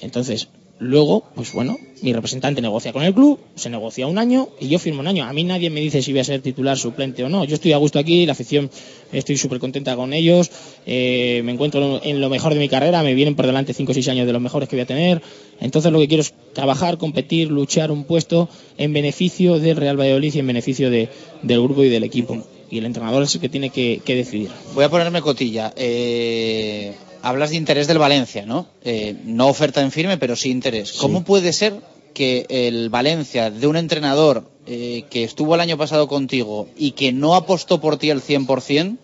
Entonces, 0.00 0.48
luego, 0.84 1.24
pues 1.34 1.52
bueno, 1.52 1.78
mi 2.02 2.12
representante 2.12 2.60
negocia 2.60 2.92
con 2.92 3.02
el 3.02 3.14
club, 3.14 3.38
se 3.54 3.70
negocia 3.70 4.06
un 4.06 4.18
año 4.18 4.48
y 4.60 4.68
yo 4.68 4.78
firmo 4.78 5.00
un 5.00 5.06
año. 5.06 5.24
A 5.24 5.32
mí 5.32 5.42
nadie 5.44 5.70
me 5.70 5.80
dice 5.80 6.02
si 6.02 6.12
voy 6.12 6.20
a 6.20 6.24
ser 6.24 6.40
titular, 6.42 6.76
suplente 6.78 7.24
o 7.24 7.28
no. 7.28 7.44
Yo 7.44 7.54
estoy 7.54 7.72
a 7.72 7.76
gusto 7.78 7.98
aquí, 7.98 8.26
la 8.26 8.32
afición, 8.32 8.70
estoy 9.12 9.36
súper 9.36 9.58
contenta 9.58 9.96
con 9.96 10.12
ellos, 10.12 10.50
eh, 10.86 11.40
me 11.44 11.52
encuentro 11.52 12.00
en 12.04 12.20
lo 12.20 12.28
mejor 12.28 12.54
de 12.54 12.60
mi 12.60 12.68
carrera, 12.68 13.02
me 13.02 13.14
vienen 13.14 13.34
por 13.34 13.46
delante 13.46 13.72
5 13.74 13.90
o 13.92 13.94
6 13.94 14.08
años 14.08 14.26
de 14.26 14.32
los 14.32 14.42
mejores 14.42 14.68
que 14.68 14.76
voy 14.76 14.82
a 14.82 14.86
tener. 14.86 15.22
Entonces 15.60 15.90
lo 15.90 15.98
que 15.98 16.08
quiero 16.08 16.20
es 16.22 16.34
trabajar, 16.52 16.98
competir, 16.98 17.50
luchar 17.50 17.90
un 17.90 18.04
puesto 18.04 18.48
en 18.78 18.92
beneficio 18.92 19.58
del 19.58 19.76
Real 19.76 19.98
Valladolid 19.98 20.34
y 20.34 20.38
en 20.38 20.46
beneficio 20.46 20.90
de- 20.90 21.08
del 21.42 21.62
grupo 21.62 21.82
y 21.84 21.88
del 21.88 22.04
equipo. 22.04 22.44
Y 22.70 22.78
el 22.78 22.86
entrenador 22.86 23.22
es 23.22 23.34
el 23.34 23.40
que 23.40 23.48
tiene 23.48 23.70
que, 23.70 24.00
que 24.04 24.16
decidir. 24.16 24.48
Voy 24.74 24.84
a 24.84 24.88
ponerme 24.88 25.20
cotilla. 25.20 25.72
Eh, 25.76 26.92
hablas 27.24 27.50
de 27.50 27.56
interés 27.56 27.86
del 27.86 27.98
Valencia, 27.98 28.44
¿no? 28.44 28.66
Eh, 28.84 29.16
no 29.24 29.48
oferta 29.48 29.80
en 29.80 29.90
firme, 29.90 30.18
pero 30.18 30.36
sí 30.36 30.50
interés. 30.50 30.92
¿Cómo 30.92 31.24
puede 31.24 31.52
ser 31.54 31.80
que 32.12 32.46
el 32.50 32.90
Valencia, 32.90 33.50
de 33.50 33.66
un 33.66 33.76
entrenador 33.76 34.44
eh, 34.66 35.04
que 35.08 35.24
estuvo 35.24 35.54
el 35.54 35.62
año 35.62 35.78
pasado 35.78 36.06
contigo 36.06 36.68
y 36.76 36.92
que 36.92 37.12
no 37.12 37.34
apostó 37.34 37.80
por 37.80 37.96
ti 37.96 38.10
al 38.10 38.22
100%, 38.22 38.98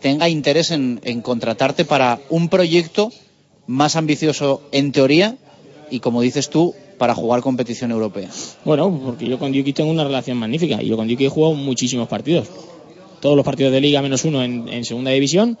tenga 0.00 0.28
interés 0.28 0.72
en, 0.72 1.00
en 1.04 1.22
contratarte 1.22 1.84
para 1.84 2.18
un 2.28 2.48
proyecto 2.48 3.12
más 3.68 3.94
ambicioso 3.94 4.62
en 4.72 4.90
teoría 4.90 5.36
y, 5.90 6.00
como 6.00 6.22
dices 6.22 6.50
tú, 6.50 6.74
para 6.98 7.14
jugar 7.14 7.40
competición 7.40 7.92
europea? 7.92 8.28
Bueno, 8.64 9.00
porque 9.04 9.26
yo 9.26 9.38
con 9.38 9.52
Yuki 9.52 9.72
tengo 9.72 9.90
una 9.90 10.04
relación 10.04 10.38
magnífica 10.38 10.82
y 10.82 10.88
yo 10.88 10.96
con 10.96 11.06
Yuki 11.06 11.26
he 11.26 11.28
jugado 11.30 11.54
muchísimos 11.54 12.08
partidos. 12.08 12.48
Todos 13.20 13.36
los 13.36 13.44
partidos 13.44 13.72
de 13.72 13.80
liga 13.80 14.02
menos 14.02 14.24
uno 14.24 14.42
en, 14.42 14.68
en 14.68 14.84
segunda 14.84 15.12
división 15.12 15.56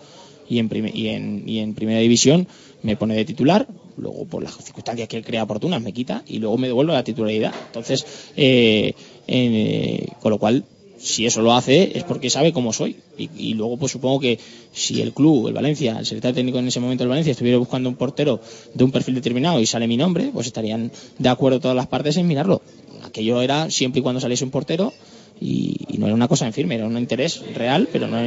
y 0.48 0.58
en, 0.58 0.70
y 0.94 1.08
en, 1.08 1.42
y 1.46 1.58
en 1.58 1.74
primera 1.74 2.00
división 2.00 2.46
me 2.82 2.96
pone 2.96 3.14
de 3.14 3.24
titular, 3.24 3.66
luego 3.96 4.26
por 4.26 4.42
las 4.42 4.54
circunstancias 4.56 5.08
que 5.08 5.16
él 5.16 5.24
crea 5.24 5.42
oportunas 5.42 5.82
me 5.82 5.92
quita 5.92 6.22
y 6.26 6.38
luego 6.38 6.58
me 6.58 6.68
devuelve 6.68 6.92
la 6.92 7.04
titularidad. 7.04 7.52
Entonces, 7.66 8.06
eh, 8.36 8.94
eh, 9.26 10.06
con 10.20 10.30
lo 10.30 10.38
cual, 10.38 10.64
si 10.98 11.26
eso 11.26 11.42
lo 11.42 11.52
hace 11.52 11.96
es 11.96 12.04
porque 12.04 12.30
sabe 12.30 12.52
cómo 12.52 12.72
soy. 12.72 12.96
Y, 13.18 13.30
y 13.36 13.54
luego, 13.54 13.76
pues 13.76 13.92
supongo 13.92 14.20
que 14.20 14.38
si 14.72 15.02
el 15.02 15.12
club, 15.12 15.48
el 15.48 15.54
Valencia, 15.54 15.98
el 15.98 16.06
secretario 16.06 16.34
técnico 16.34 16.58
en 16.58 16.68
ese 16.68 16.80
momento 16.80 17.04
del 17.04 17.08
Valencia, 17.08 17.32
estuviera 17.32 17.58
buscando 17.58 17.88
un 17.88 17.96
portero 17.96 18.40
de 18.74 18.84
un 18.84 18.92
perfil 18.92 19.14
determinado 19.14 19.60
y 19.60 19.66
sale 19.66 19.86
mi 19.86 19.96
nombre, 19.96 20.30
pues 20.32 20.46
estarían 20.46 20.90
de 21.18 21.28
acuerdo 21.28 21.60
todas 21.60 21.76
las 21.76 21.86
partes 21.86 22.16
en 22.16 22.26
mirarlo. 22.26 22.62
Aquello 23.04 23.42
era 23.42 23.70
siempre 23.70 24.00
y 24.00 24.02
cuando 24.02 24.20
saliese 24.20 24.44
un 24.44 24.50
portero 24.50 24.92
y, 25.40 25.76
no 25.98 26.06
era 26.06 26.14
una 26.14 26.28
cosa 26.28 26.46
en 26.46 26.52
firme, 26.52 26.74
era 26.76 26.86
un 26.86 26.96
interés 26.98 27.42
real, 27.54 27.88
pero 27.92 28.06
no 28.06 28.18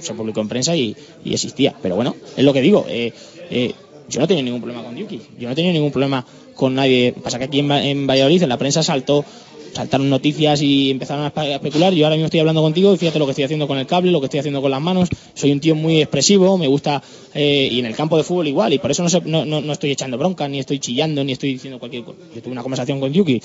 se 0.00 0.14
publicó 0.14 0.40
en 0.40 0.48
prensa 0.48 0.74
y, 0.76 0.96
existía. 1.24 1.74
Pero 1.82 1.96
bueno, 1.96 2.16
es 2.36 2.44
lo 2.44 2.52
que 2.52 2.60
digo. 2.62 2.86
eh, 2.88 3.12
eh, 3.50 3.74
yo 4.08 4.20
no 4.20 4.26
tenía 4.26 4.42
ningún 4.42 4.62
problema 4.62 4.82
con 4.82 4.96
Yuki, 4.96 5.20
yo 5.38 5.48
no 5.50 5.54
tenía 5.54 5.72
ningún 5.72 5.90
problema 5.90 6.24
con 6.54 6.74
nadie. 6.74 7.12
Pasa 7.22 7.38
que 7.38 7.44
aquí 7.44 7.58
en, 7.58 7.70
Va- 7.70 7.82
en 7.84 8.06
Valladolid, 8.06 8.42
en 8.42 8.48
la 8.48 8.56
prensa 8.56 8.82
saltó, 8.82 9.22
saltaron 9.74 10.08
noticias 10.08 10.62
y 10.62 10.90
empezaron 10.90 11.26
a 11.26 11.32
espe- 11.34 11.52
a 11.52 11.54
especular. 11.56 11.92
Yo 11.92 12.06
ahora 12.06 12.16
mismo 12.16 12.24
estoy 12.24 12.40
hablando 12.40 12.62
contigo 12.62 12.94
y 12.94 12.96
fíjate 12.96 13.18
lo 13.18 13.26
que 13.26 13.32
estoy 13.32 13.44
haciendo 13.44 13.68
con 13.68 13.76
el 13.76 13.86
cable, 13.86 14.10
lo 14.10 14.20
que 14.20 14.26
estoy 14.26 14.40
haciendo 14.40 14.62
con 14.62 14.70
las 14.70 14.80
manos. 14.80 15.10
Soy 15.34 15.52
un 15.52 15.60
tío 15.60 15.74
muy 15.74 16.00
expresivo, 16.00 16.56
me 16.56 16.66
gusta, 16.68 17.02
eh, 17.34 17.68
y 17.70 17.78
en 17.80 17.84
el 17.86 17.94
campo 17.94 18.16
de 18.16 18.22
fútbol 18.24 18.48
igual, 18.48 18.72
y 18.72 18.78
por 18.78 18.90
eso 18.90 19.02
no, 19.02 19.10
sé- 19.10 19.20
no, 19.26 19.44
no, 19.44 19.60
no 19.60 19.72
estoy 19.74 19.90
echando 19.90 20.16
bronca, 20.16 20.48
ni 20.48 20.58
estoy 20.58 20.78
chillando, 20.78 21.22
ni 21.22 21.32
estoy 21.32 21.52
diciendo 21.52 21.78
cualquier 21.78 22.04
cosa. 22.04 22.16
Yo 22.34 22.40
tuve 22.40 22.52
una 22.52 22.62
conversación 22.62 23.00
con 23.00 23.12
Yuki 23.12 23.42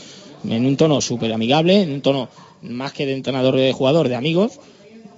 en 0.49 0.65
un 0.65 0.77
tono 0.77 1.01
súper 1.01 1.33
amigable, 1.33 1.81
en 1.81 1.91
un 1.91 2.01
tono 2.01 2.29
más 2.63 2.93
que 2.93 3.05
de 3.05 3.13
entrenador 3.13 3.55
de 3.55 3.71
jugador, 3.73 4.09
de 4.09 4.15
amigos. 4.15 4.53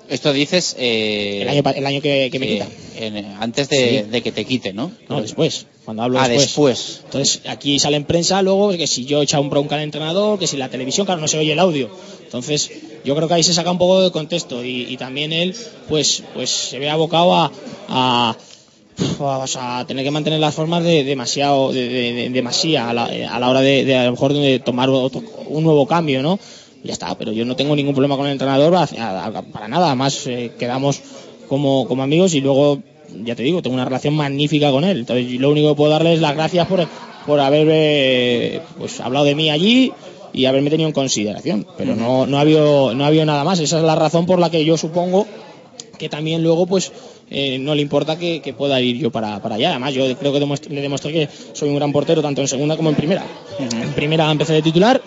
Esto 0.08 0.34
dices 0.34 0.76
eh, 0.78 1.40
El 1.42 1.50
año, 1.50 1.64
el 1.76 1.86
año 1.88 2.00
que, 2.02 2.30
que 2.32 2.38
me 2.40 2.46
que 2.48 2.54
quita. 2.54 2.68
en- 2.98 3.26
antes 3.40 3.70
de, 3.70 4.04
Sí. 4.06 4.12
de 4.12 4.22
que 4.22 4.32
te 4.32 4.46
quite, 4.46 4.72
¿no? 4.72 4.92
No, 5.10 5.20
después, 5.20 5.66
cuando 5.84 6.04
hablo 6.04 6.20
Ah, 6.20 6.28
después. 6.28 6.46
después. 6.78 7.02
Entonces, 7.06 7.42
aquí 7.48 7.80
sale 7.80 7.98
en 7.98 8.04
prensa 8.06 8.42
luego 8.44 8.70
que 8.78 8.86
si 8.86 9.06
yo 9.06 9.22
he 9.22 9.24
echado 9.24 9.42
un 9.42 9.50
bronca 9.50 9.76
al 9.76 9.82
entrenador, 9.82 10.38
que 10.38 10.46
si 10.46 10.58
la 10.58 10.70
televisión, 10.70 11.08
claro, 11.08 11.22
no 11.22 11.28
se 11.28 11.40
oye 11.40 11.54
el 11.54 11.60
audio. 11.60 11.90
Entonces, 12.24 12.70
yo 13.04 13.16
creo 13.16 13.28
que 13.28 13.34
ahí 13.34 13.44
se 13.44 13.54
saca 13.56 13.72
un 13.72 13.80
poco 13.80 14.04
de 14.04 14.12
contexto 14.12 14.64
y, 14.64 14.84
y 14.90 14.98
también 14.98 15.34
él, 15.34 15.56
pues, 15.90 16.22
pues 16.36 16.52
se 16.52 16.78
ve 16.78 16.88
abocado 16.90 17.34
a, 17.34 17.52
a, 17.90 18.38
o 19.20 19.48
sea, 19.48 19.80
a 19.80 19.88
tener 19.88 20.04
que 20.04 20.12
mantener 20.12 20.40
las 20.40 20.54
formas 20.54 20.84
de 20.84 21.04
demasiado, 21.04 21.74
de, 21.74 21.90
de- 22.30 22.78
a 22.78 22.94
la, 22.94 23.06
a 23.06 23.40
la 23.40 23.50
hora 23.50 23.62
de, 23.62 23.86
de 23.86 23.96
a 23.96 24.06
lo 24.06 24.12
mejor 24.12 24.34
de 24.34 24.60
tomar 24.60 24.90
otro- 24.90 25.24
un 25.48 25.64
nuevo 25.64 25.88
cambio, 25.88 26.22
¿no? 26.22 26.40
Ya 26.86 26.94
está, 26.94 27.18
pero 27.18 27.32
yo 27.32 27.46
no 27.46 27.56
tengo 27.56 27.76
ningún 27.76 27.94
problema 27.96 28.16
con 28.16 28.28
el 28.28 28.34
entrenador 28.34 28.72
para 29.52 29.68
nada, 29.68 29.88
además 29.88 30.26
eh, 30.28 30.52
quedamos 30.60 31.02
como, 31.50 31.88
como 31.88 32.04
amigos 32.04 32.34
y 32.36 32.42
luego, 32.42 32.80
ya 33.24 33.36
te 33.36 33.42
digo, 33.44 33.62
tengo 33.62 33.74
una 33.76 33.86
relación 33.86 34.14
magnífica 34.16 34.70
con 34.72 34.84
él. 34.84 35.00
Entonces, 35.00 35.32
lo 35.40 35.50
único 35.50 35.70
que 35.70 35.76
puedo 35.76 35.92
darle 35.92 36.14
es 36.14 36.22
las 36.22 36.36
gracias 36.36 36.68
por, 36.68 36.88
por 37.26 37.40
haber 37.40 37.68
eh, 37.72 38.62
pues, 38.78 39.00
hablado 39.00 39.26
de 39.26 39.34
mí 39.36 39.50
allí 39.50 39.92
y 40.32 40.46
haberme 40.46 40.70
tenido 40.70 40.88
en 40.88 40.94
consideración. 40.94 41.66
Pero 41.78 41.96
no, 41.96 42.28
no, 42.28 42.38
ha 42.38 42.42
habido, 42.42 42.94
no 42.94 43.04
ha 43.04 43.08
habido 43.08 43.26
nada 43.26 43.44
más. 43.44 43.60
Esa 43.60 43.78
es 43.80 43.84
la 43.84 43.96
razón 43.96 44.26
por 44.28 44.38
la 44.40 44.52
que 44.52 44.64
yo 44.64 44.78
supongo 44.78 45.26
que 45.98 46.10
también 46.10 46.44
luego 46.44 46.68
pues 46.68 46.92
eh, 47.32 47.58
no 47.58 47.74
le 47.74 47.82
importa 47.82 48.18
que, 48.20 48.42
que 48.42 48.54
pueda 48.54 48.82
ir 48.82 48.98
yo 48.98 49.12
para, 49.12 49.42
para 49.42 49.56
allá. 49.56 49.72
Además, 49.72 49.94
yo 49.94 50.04
creo 50.18 50.34
que 50.34 50.40
demuestre- 50.42 50.70
le 50.70 50.82
demostré 50.82 51.14
que 51.14 51.30
soy 51.54 51.70
un 51.70 51.76
gran 51.76 51.92
portero 51.92 52.22
tanto 52.22 52.42
en 52.42 52.48
segunda 52.48 52.76
como 52.78 52.90
en 52.90 52.96
primera. 52.96 53.24
En 53.60 53.94
primera 53.94 54.30
empecé 54.30 54.54
de 54.54 54.62
titular 54.62 55.02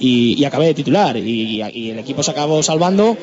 y, 0.00 0.34
y 0.40 0.44
acabé 0.44 0.66
de 0.66 0.74
titular 0.74 1.16
y, 1.16 1.62
y 1.72 1.90
el 1.90 1.98
equipo 1.98 2.22
se 2.22 2.30
acabó 2.32 2.62
salvando 2.62 3.16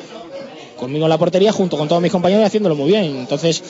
conmigo 0.78 1.04
en 1.06 1.10
la 1.10 1.18
portería 1.18 1.52
junto 1.52 1.76
con 1.76 1.88
todos 1.88 2.00
mis 2.00 2.12
compañeros 2.12 2.44
y 2.44 2.46
haciéndolo 2.46 2.74
muy 2.76 2.88
bien. 2.88 3.04
Entonces 3.18 3.62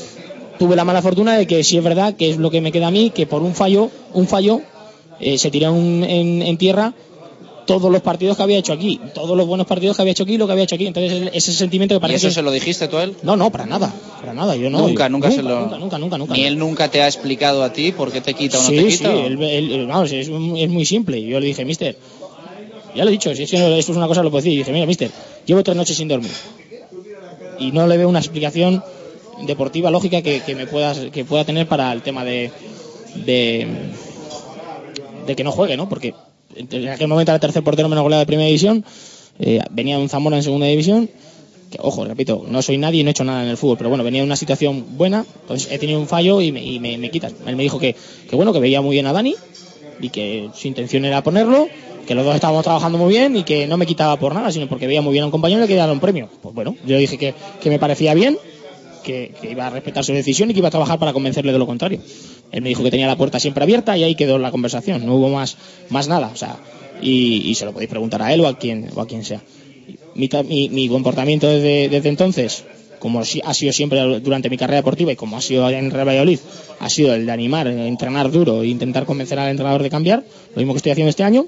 tuve 0.58 0.76
la 0.76 0.84
mala 0.84 1.00
fortuna 1.02 1.36
de 1.36 1.46
que 1.46 1.64
sí 1.64 1.78
es 1.78 1.82
verdad 1.84 2.14
que 2.14 2.30
es 2.30 2.36
lo 2.36 2.50
que 2.50 2.60
me 2.60 2.70
queda 2.70 2.88
a 2.88 2.90
mí, 2.90 3.10
que 3.10 3.26
por 3.26 3.42
un 3.42 3.54
fallo, 3.54 3.90
un 4.12 4.26
fallo, 4.28 4.60
eh, 5.20 5.38
se 5.38 5.50
tiró 5.50 5.74
en, 5.74 6.42
en 6.42 6.56
tierra 6.58 6.92
todos 7.66 7.90
los 7.92 8.00
partidos 8.00 8.34
que 8.36 8.42
había 8.42 8.56
hecho 8.58 8.72
aquí, 8.72 8.98
todos 9.14 9.36
los 9.36 9.46
buenos 9.46 9.66
partidos 9.66 9.94
que 9.96 10.00
había 10.02 10.12
hecho 10.12 10.22
aquí, 10.22 10.38
lo 10.38 10.46
que 10.46 10.52
había 10.52 10.64
hecho 10.64 10.74
aquí. 10.74 10.86
Entonces 10.86 11.30
ese 11.34 11.52
sentimiento 11.52 11.94
que 11.94 11.98
¿Y 11.98 12.00
parece 12.00 12.16
eso 12.18 12.28
que... 12.28 12.34
se 12.34 12.42
lo 12.42 12.50
dijiste 12.50 12.88
tú 12.88 12.96
a 12.96 13.04
él? 13.04 13.14
No, 13.22 13.36
no, 13.36 13.50
para 13.50 13.66
nada, 13.66 13.92
para 14.20 14.32
nada. 14.32 14.56
Yo 14.56 14.70
no. 14.70 14.86
nunca, 14.88 15.04
yo- 15.04 15.10
nunca, 15.10 15.30
se 15.30 15.42
lo. 15.42 15.60
Nunca, 15.60 15.78
nunca, 15.78 15.98
nunca, 15.98 16.18
nunca. 16.18 16.32
Ni 16.34 16.44
él 16.44 16.58
nunca 16.58 16.90
te 16.90 17.02
ha 17.02 17.06
explicado 17.06 17.62
a 17.62 17.72
ti 17.72 17.92
por 17.92 18.10
qué 18.10 18.20
te 18.22 18.32
quita 18.34 18.58
o 18.58 18.62
no 18.62 18.68
sí, 18.70 18.76
te 18.76 18.90
sí, 18.90 18.98
quita. 18.98 19.14
o- 19.14 19.26
él- 19.26 19.42
él- 19.42 19.86
vamos, 19.86 20.10
es, 20.12 20.28
es 20.28 20.68
muy 20.70 20.84
simple. 20.86 21.22
Yo 21.22 21.38
le 21.40 21.46
dije, 21.46 21.64
mister, 21.66 21.96
ya 22.94 23.04
lo 23.04 23.10
he 23.10 23.12
dicho, 23.12 23.34
si 23.34 23.42
es 23.42 23.50
que 23.50 23.78
esto 23.78 23.92
es 23.92 23.96
una 23.96 24.06
cosa, 24.08 24.22
lo 24.22 24.30
puedo 24.30 24.42
decir. 24.42 24.52
Y 24.52 24.58
dije, 24.58 24.72
mira, 24.72 24.86
mister, 24.86 25.10
llevo 25.46 25.62
tres 25.62 25.76
noches 25.76 25.96
sin 25.96 26.08
dormir. 26.08 26.30
Y 27.58 27.72
no 27.72 27.86
le 27.86 27.96
veo 27.96 28.08
una 28.08 28.20
explicación 28.20 28.82
deportiva 29.46 29.90
lógica 29.90 30.22
que, 30.22 30.40
que 30.40 30.54
me 30.54 30.66
puedas, 30.66 30.98
que 31.12 31.24
pueda 31.24 31.44
tener 31.44 31.66
para 31.66 31.92
el 31.92 32.02
tema 32.02 32.24
de, 32.24 32.50
de, 33.24 33.66
que 35.36 35.44
no 35.44 35.52
juegue, 35.52 35.76
¿no? 35.76 35.88
Porque 35.88 36.14
en 36.56 36.88
aquel 36.88 37.08
momento 37.08 37.30
era 37.30 37.36
el 37.36 37.40
tercer 37.40 37.62
portero 37.62 37.88
menos 37.88 38.02
goleado 38.02 38.20
de 38.20 38.26
primera 38.26 38.46
división, 38.46 38.84
eh, 39.38 39.60
venía 39.70 39.98
un 39.98 40.08
Zamora 40.08 40.36
en 40.36 40.42
segunda 40.42 40.66
división, 40.66 41.08
que 41.70 41.78
ojo, 41.80 42.04
repito, 42.04 42.44
no 42.48 42.62
soy 42.62 42.78
nadie 42.78 43.00
y 43.00 43.04
no 43.04 43.10
he 43.10 43.12
hecho 43.12 43.24
nada 43.24 43.42
en 43.42 43.50
el 43.50 43.56
fútbol, 43.56 43.76
pero 43.76 43.90
bueno, 43.90 44.02
venía 44.02 44.22
de 44.22 44.26
una 44.26 44.36
situación 44.36 44.96
buena, 44.96 45.24
entonces 45.42 45.70
he 45.70 45.78
tenido 45.78 46.00
un 46.00 46.08
fallo 46.08 46.40
y 46.40 46.50
me, 46.50 46.64
y 46.64 46.80
me, 46.80 46.96
me 46.98 47.10
quitan. 47.10 47.32
Él 47.46 47.56
me 47.56 47.62
dijo 47.62 47.78
que, 47.78 47.94
que 48.28 48.36
bueno, 48.36 48.52
que 48.52 48.60
veía 48.60 48.80
muy 48.80 48.94
bien 48.96 49.06
a 49.06 49.12
Dani 49.12 49.34
y 50.00 50.08
que 50.08 50.50
su 50.54 50.68
intención 50.68 51.04
era 51.04 51.22
ponerlo, 51.22 51.68
que 52.08 52.14
los 52.14 52.24
dos 52.24 52.34
estábamos 52.34 52.64
trabajando 52.64 52.96
muy 52.98 53.10
bien 53.10 53.36
y 53.36 53.44
que 53.44 53.66
no 53.66 53.76
me 53.76 53.86
quitaba 53.86 54.18
por 54.18 54.34
nada, 54.34 54.50
sino 54.50 54.66
porque 54.68 54.86
veía 54.86 55.02
muy 55.02 55.12
bien 55.12 55.22
a 55.22 55.26
un 55.26 55.30
compañero 55.30 55.60
y 55.60 55.62
le 55.62 55.68
quería 55.68 55.82
dar 55.84 55.92
un 55.92 56.00
premio. 56.00 56.28
Pues 56.42 56.54
bueno, 56.54 56.74
yo 56.86 56.96
dije 56.98 57.18
que, 57.18 57.34
que 57.60 57.68
me 57.70 57.78
parecía 57.78 58.14
bien, 58.14 58.38
que, 59.04 59.32
que 59.40 59.50
iba 59.52 59.66
a 59.66 59.70
respetar 59.70 60.04
su 60.04 60.12
decisión 60.12 60.50
y 60.50 60.54
que 60.54 60.58
iba 60.60 60.68
a 60.68 60.70
trabajar 60.72 60.98
para 60.98 61.12
convencerle 61.12 61.52
de 61.52 61.58
lo 61.58 61.66
contrario. 61.66 62.00
Él 62.50 62.62
me 62.62 62.70
dijo 62.70 62.82
que 62.82 62.90
tenía 62.90 63.06
la 63.06 63.16
puerta 63.16 63.38
siempre 63.38 63.62
abierta 63.62 63.96
y 63.98 64.04
ahí 64.04 64.14
quedó 64.14 64.38
la 64.38 64.50
conversación, 64.50 65.04
no 65.06 65.14
hubo 65.16 65.28
más, 65.28 65.56
más 65.90 66.08
nada, 66.08 66.30
o 66.32 66.36
sea, 66.36 66.56
y, 67.02 67.42
y 67.48 67.54
se 67.54 67.64
lo 67.66 67.72
podéis 67.72 67.90
preguntar 67.90 68.22
a 68.22 68.32
él 68.32 68.40
o 68.40 68.48
a 68.48 68.58
quien, 68.58 68.88
o 68.96 69.00
a 69.02 69.06
quien 69.06 69.22
sea. 69.24 69.42
Mi, 70.14 70.28
mi- 70.48 70.68
mi 70.70 70.88
comportamiento 70.88 71.46
desde, 71.46 71.88
desde 71.90 72.08
entonces, 72.08 72.64
como 72.98 73.20
ha 73.20 73.24
sido 73.54 73.72
siempre 73.72 74.00
durante 74.20 74.50
mi 74.50 74.56
carrera 74.56 74.78
deportiva 74.78 75.12
y 75.12 75.16
como 75.16 75.36
ha 75.36 75.40
sido 75.40 75.68
en 75.70 75.90
Real 75.90 76.08
Valladolid, 76.08 76.40
ha 76.80 76.88
sido 76.90 77.14
el 77.14 77.26
de 77.26 77.32
animar, 77.32 77.66
entrenar 77.68 78.30
duro 78.30 78.62
e 78.62 78.66
intentar 78.68 79.04
convencer 79.04 79.38
al 79.38 79.50
entrenador 79.50 79.82
de 79.82 79.90
cambiar, 79.90 80.24
lo 80.54 80.56
mismo 80.56 80.72
que 80.72 80.78
estoy 80.78 80.92
haciendo 80.92 81.10
este 81.10 81.22
año, 81.22 81.46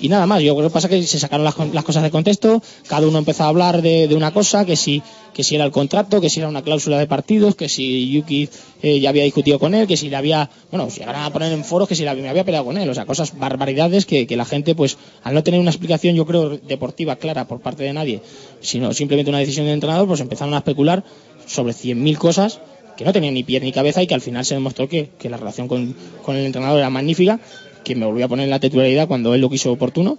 y 0.00 0.08
nada 0.08 0.26
más, 0.26 0.42
yo 0.42 0.54
creo 0.56 0.68
que 0.68 0.72
pasa 0.74 0.88
que 0.88 1.02
se 1.02 1.18
sacaron 1.18 1.44
las, 1.44 1.54
las 1.72 1.84
cosas 1.84 2.02
de 2.02 2.10
contexto, 2.10 2.62
cada 2.88 3.06
uno 3.06 3.18
empezó 3.18 3.44
a 3.44 3.48
hablar 3.48 3.82
de, 3.82 4.08
de 4.08 4.14
una 4.14 4.32
cosa, 4.32 4.64
que 4.64 4.76
si, 4.76 5.02
que 5.32 5.42
si 5.44 5.54
era 5.54 5.64
el 5.64 5.70
contrato, 5.70 6.20
que 6.20 6.28
si 6.30 6.40
era 6.40 6.48
una 6.48 6.62
cláusula 6.62 6.98
de 6.98 7.06
partidos, 7.06 7.54
que 7.54 7.68
si 7.68 8.10
Yuki 8.10 8.48
eh, 8.82 9.00
ya 9.00 9.08
había 9.10 9.24
discutido 9.24 9.58
con 9.58 9.74
él, 9.74 9.86
que 9.86 9.96
si 9.96 10.08
le 10.08 10.16
había, 10.16 10.50
bueno, 10.70 10.88
llegaron 10.88 11.22
a 11.22 11.30
poner 11.32 11.52
en 11.52 11.64
foros 11.64 11.88
que 11.88 11.94
si 11.94 12.04
la- 12.04 12.14
me 12.14 12.28
había 12.28 12.44
peleado 12.44 12.66
con 12.66 12.76
él, 12.78 12.88
o 12.88 12.94
sea, 12.94 13.06
cosas, 13.06 13.38
barbaridades 13.38 14.06
que, 14.06 14.26
que 14.26 14.36
la 14.36 14.44
gente, 14.44 14.74
pues, 14.74 14.98
al 15.22 15.34
no 15.34 15.42
tener 15.42 15.60
una 15.60 15.70
explicación, 15.70 16.14
yo 16.14 16.26
creo, 16.26 16.58
deportiva 16.58 17.16
clara 17.16 17.46
por 17.46 17.60
parte 17.60 17.82
de 17.84 17.92
nadie, 17.92 18.20
sino 18.60 18.92
simplemente 18.92 19.30
una 19.30 19.38
decisión 19.38 19.66
del 19.66 19.74
entrenador, 19.74 20.06
pues 20.06 20.20
empezaron 20.20 20.54
a 20.54 20.58
especular 20.58 21.04
sobre 21.46 21.72
100.000 21.72 22.16
cosas 22.18 22.60
que 22.96 23.04
no 23.04 23.12
tenían 23.12 23.34
ni 23.34 23.44
pie 23.44 23.60
ni 23.60 23.72
cabeza 23.72 24.02
y 24.02 24.06
que 24.06 24.14
al 24.14 24.22
final 24.22 24.42
se 24.46 24.54
demostró 24.54 24.88
que, 24.88 25.10
que 25.18 25.28
la 25.28 25.36
relación 25.36 25.68
con, 25.68 25.94
con 26.24 26.34
el 26.34 26.46
entrenador 26.46 26.78
era 26.78 26.88
magnífica, 26.88 27.38
que 27.86 27.94
me 27.94 28.04
volvió 28.04 28.24
a 28.26 28.28
poner 28.28 28.44
en 28.44 28.50
la 28.50 28.58
titularidad 28.60 29.06
cuando 29.06 29.32
él 29.34 29.40
lo 29.40 29.48
quiso 29.48 29.70
oportuno 29.72 30.18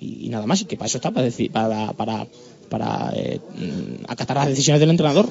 y, 0.00 0.26
y 0.26 0.28
nada 0.28 0.46
más, 0.46 0.60
y 0.62 0.64
que 0.64 0.76
para 0.76 0.88
eso 0.88 0.98
está, 0.98 1.12
para, 1.12 1.24
decir, 1.24 1.50
para, 1.52 1.92
para, 1.92 2.26
para 2.68 3.12
eh, 3.14 3.38
acatar 4.08 4.36
las 4.36 4.48
decisiones 4.48 4.80
del 4.80 4.90
entrenador. 4.90 5.28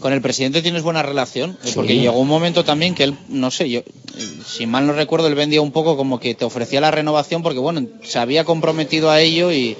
Con 0.00 0.12
el 0.14 0.20
presidente 0.22 0.62
tienes 0.62 0.82
buena 0.82 1.02
relación, 1.02 1.56
Sí. 1.62 1.72
porque 1.74 1.96
llegó 1.96 2.18
un 2.18 2.28
momento 2.28 2.64
también 2.64 2.94
que 2.94 3.04
él, 3.04 3.14
no 3.28 3.50
sé, 3.50 3.68
yo, 3.68 3.80
eh, 3.80 3.84
si 4.46 4.66
mal 4.66 4.86
no 4.86 4.92
recuerdo, 4.94 5.26
él 5.28 5.34
vendía 5.34 5.60
un 5.62 5.72
poco 5.72 5.96
como 5.96 6.18
que 6.20 6.34
te 6.34 6.44
ofrecía 6.44 6.80
la 6.80 6.90
renovación 6.90 7.42
porque, 7.42 7.58
bueno, 7.58 7.86
se 8.02 8.18
había 8.18 8.44
comprometido 8.44 9.10
a 9.10 9.20
ello 9.20 9.52
y, 9.52 9.76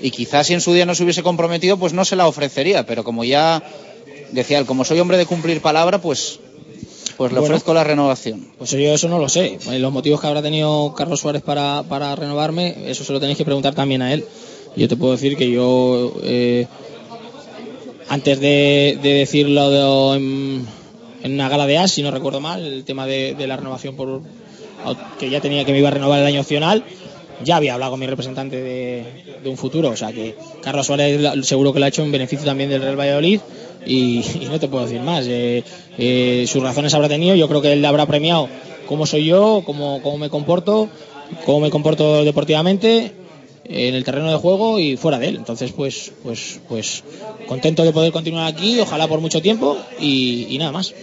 y 0.00 0.10
quizás 0.10 0.46
si 0.46 0.52
en 0.54 0.60
su 0.60 0.72
día 0.74 0.84
no 0.86 0.94
se 0.94 1.04
hubiese 1.04 1.22
comprometido, 1.22 1.78
pues 1.78 1.92
no 1.94 2.04
se 2.04 2.16
la 2.16 2.26
ofrecería, 2.26 2.84
pero 2.86 3.02
como 3.04 3.24
ya 3.24 3.62
decía 4.32 4.58
él, 4.58 4.66
como 4.66 4.84
soy 4.84 4.98
hombre 5.00 5.16
de 5.16 5.24
cumplir 5.26 5.60
palabra, 5.62 6.00
pues, 6.02 6.38
pues 7.22 7.32
le 7.32 7.40
Bueno. 7.40 7.54
ofrezco 7.54 7.72
la 7.74 7.84
renovación. 7.84 8.46
Pues 8.58 8.70
yo 8.72 8.78
eso 8.94 9.08
no 9.08 9.18
lo 9.18 9.28
sé. 9.28 9.58
Los 9.78 9.92
motivos 9.92 10.20
que 10.20 10.26
habrá 10.26 10.42
tenido 10.42 10.92
Carlos 10.94 11.20
Suárez 11.20 11.42
para, 11.42 11.82
para 11.88 12.14
renovarme, 12.16 12.74
eso 12.86 13.04
se 13.04 13.12
lo 13.12 13.20
tenéis 13.20 13.38
que 13.38 13.44
preguntar 13.44 13.74
también 13.74 14.02
a 14.02 14.12
él. 14.12 14.24
Yo 14.76 14.88
te 14.88 14.96
puedo 14.96 15.12
decir 15.12 15.36
que 15.36 15.50
yo, 15.50 16.14
eh, 16.24 16.66
antes 18.08 18.40
de, 18.40 18.98
de 19.02 19.12
decirlo 19.14 19.70
de- 19.70 20.16
en, 20.16 20.66
en 21.22 21.32
una 21.34 21.48
gala 21.48 21.66
de 21.66 21.78
AS, 21.78 21.92
si 21.92 22.02
no 22.02 22.10
recuerdo 22.10 22.40
mal, 22.40 22.64
el 22.64 22.84
tema 22.84 23.06
de, 23.06 23.34
de 23.34 23.46
la 23.46 23.56
renovación 23.56 23.96
por 23.96 24.22
que 25.18 25.30
ya 25.30 25.40
tenía 25.40 25.64
que 25.64 25.70
me 25.72 25.78
iba 25.78 25.88
a 25.88 25.92
renovar 25.92 26.18
el 26.20 26.26
año 26.26 26.40
opcional, 26.40 26.82
ya 27.44 27.56
había 27.56 27.74
hablado 27.74 27.92
con 27.92 28.00
mi 28.00 28.06
representante 28.06 28.60
de, 28.60 29.04
de 29.42 29.48
un 29.48 29.56
futuro. 29.56 29.90
O 29.90 29.96
sea 29.96 30.12
que 30.12 30.34
Carlos 30.60 30.86
Suárez 30.86 31.20
seguro 31.46 31.72
que 31.72 31.78
lo 31.78 31.84
ha 31.84 31.88
hecho 31.88 32.02
en 32.02 32.10
beneficio 32.10 32.44
también 32.44 32.68
del 32.70 32.82
Real 32.82 32.98
Valladolid 32.98 33.40
y, 33.86 34.18
y 34.40 34.48
no 34.50 34.58
te 34.58 34.68
puedo 34.68 34.84
decir 34.84 35.00
más. 35.00 35.26
Eh, 35.28 35.64
eh, 35.98 36.44
sus 36.46 36.62
razones 36.62 36.94
habrá 36.94 37.08
tenido, 37.08 37.34
yo 37.34 37.48
creo 37.48 37.62
que 37.62 37.72
él 37.72 37.82
le 37.82 37.88
habrá 37.88 38.06
premiado 38.06 38.48
cómo 38.86 39.06
soy 39.06 39.24
yo, 39.24 39.62
cómo, 39.64 40.00
cómo 40.02 40.18
me 40.18 40.30
comporto, 40.30 40.88
cómo 41.44 41.60
me 41.60 41.70
comporto 41.70 42.24
deportivamente 42.24 43.12
en 43.64 43.94
el 43.94 44.04
terreno 44.04 44.30
de 44.30 44.36
juego 44.36 44.78
y 44.78 44.96
fuera 44.96 45.18
de 45.18 45.28
él. 45.28 45.36
Entonces, 45.36 45.72
pues, 45.72 46.12
pues, 46.22 46.60
pues 46.68 47.04
contento 47.46 47.84
de 47.84 47.92
poder 47.92 48.12
continuar 48.12 48.46
aquí, 48.46 48.80
ojalá 48.80 49.08
por 49.08 49.20
mucho 49.20 49.40
tiempo 49.40 49.78
y, 49.98 50.46
y 50.50 50.58
nada 50.58 50.72
más. 50.72 50.94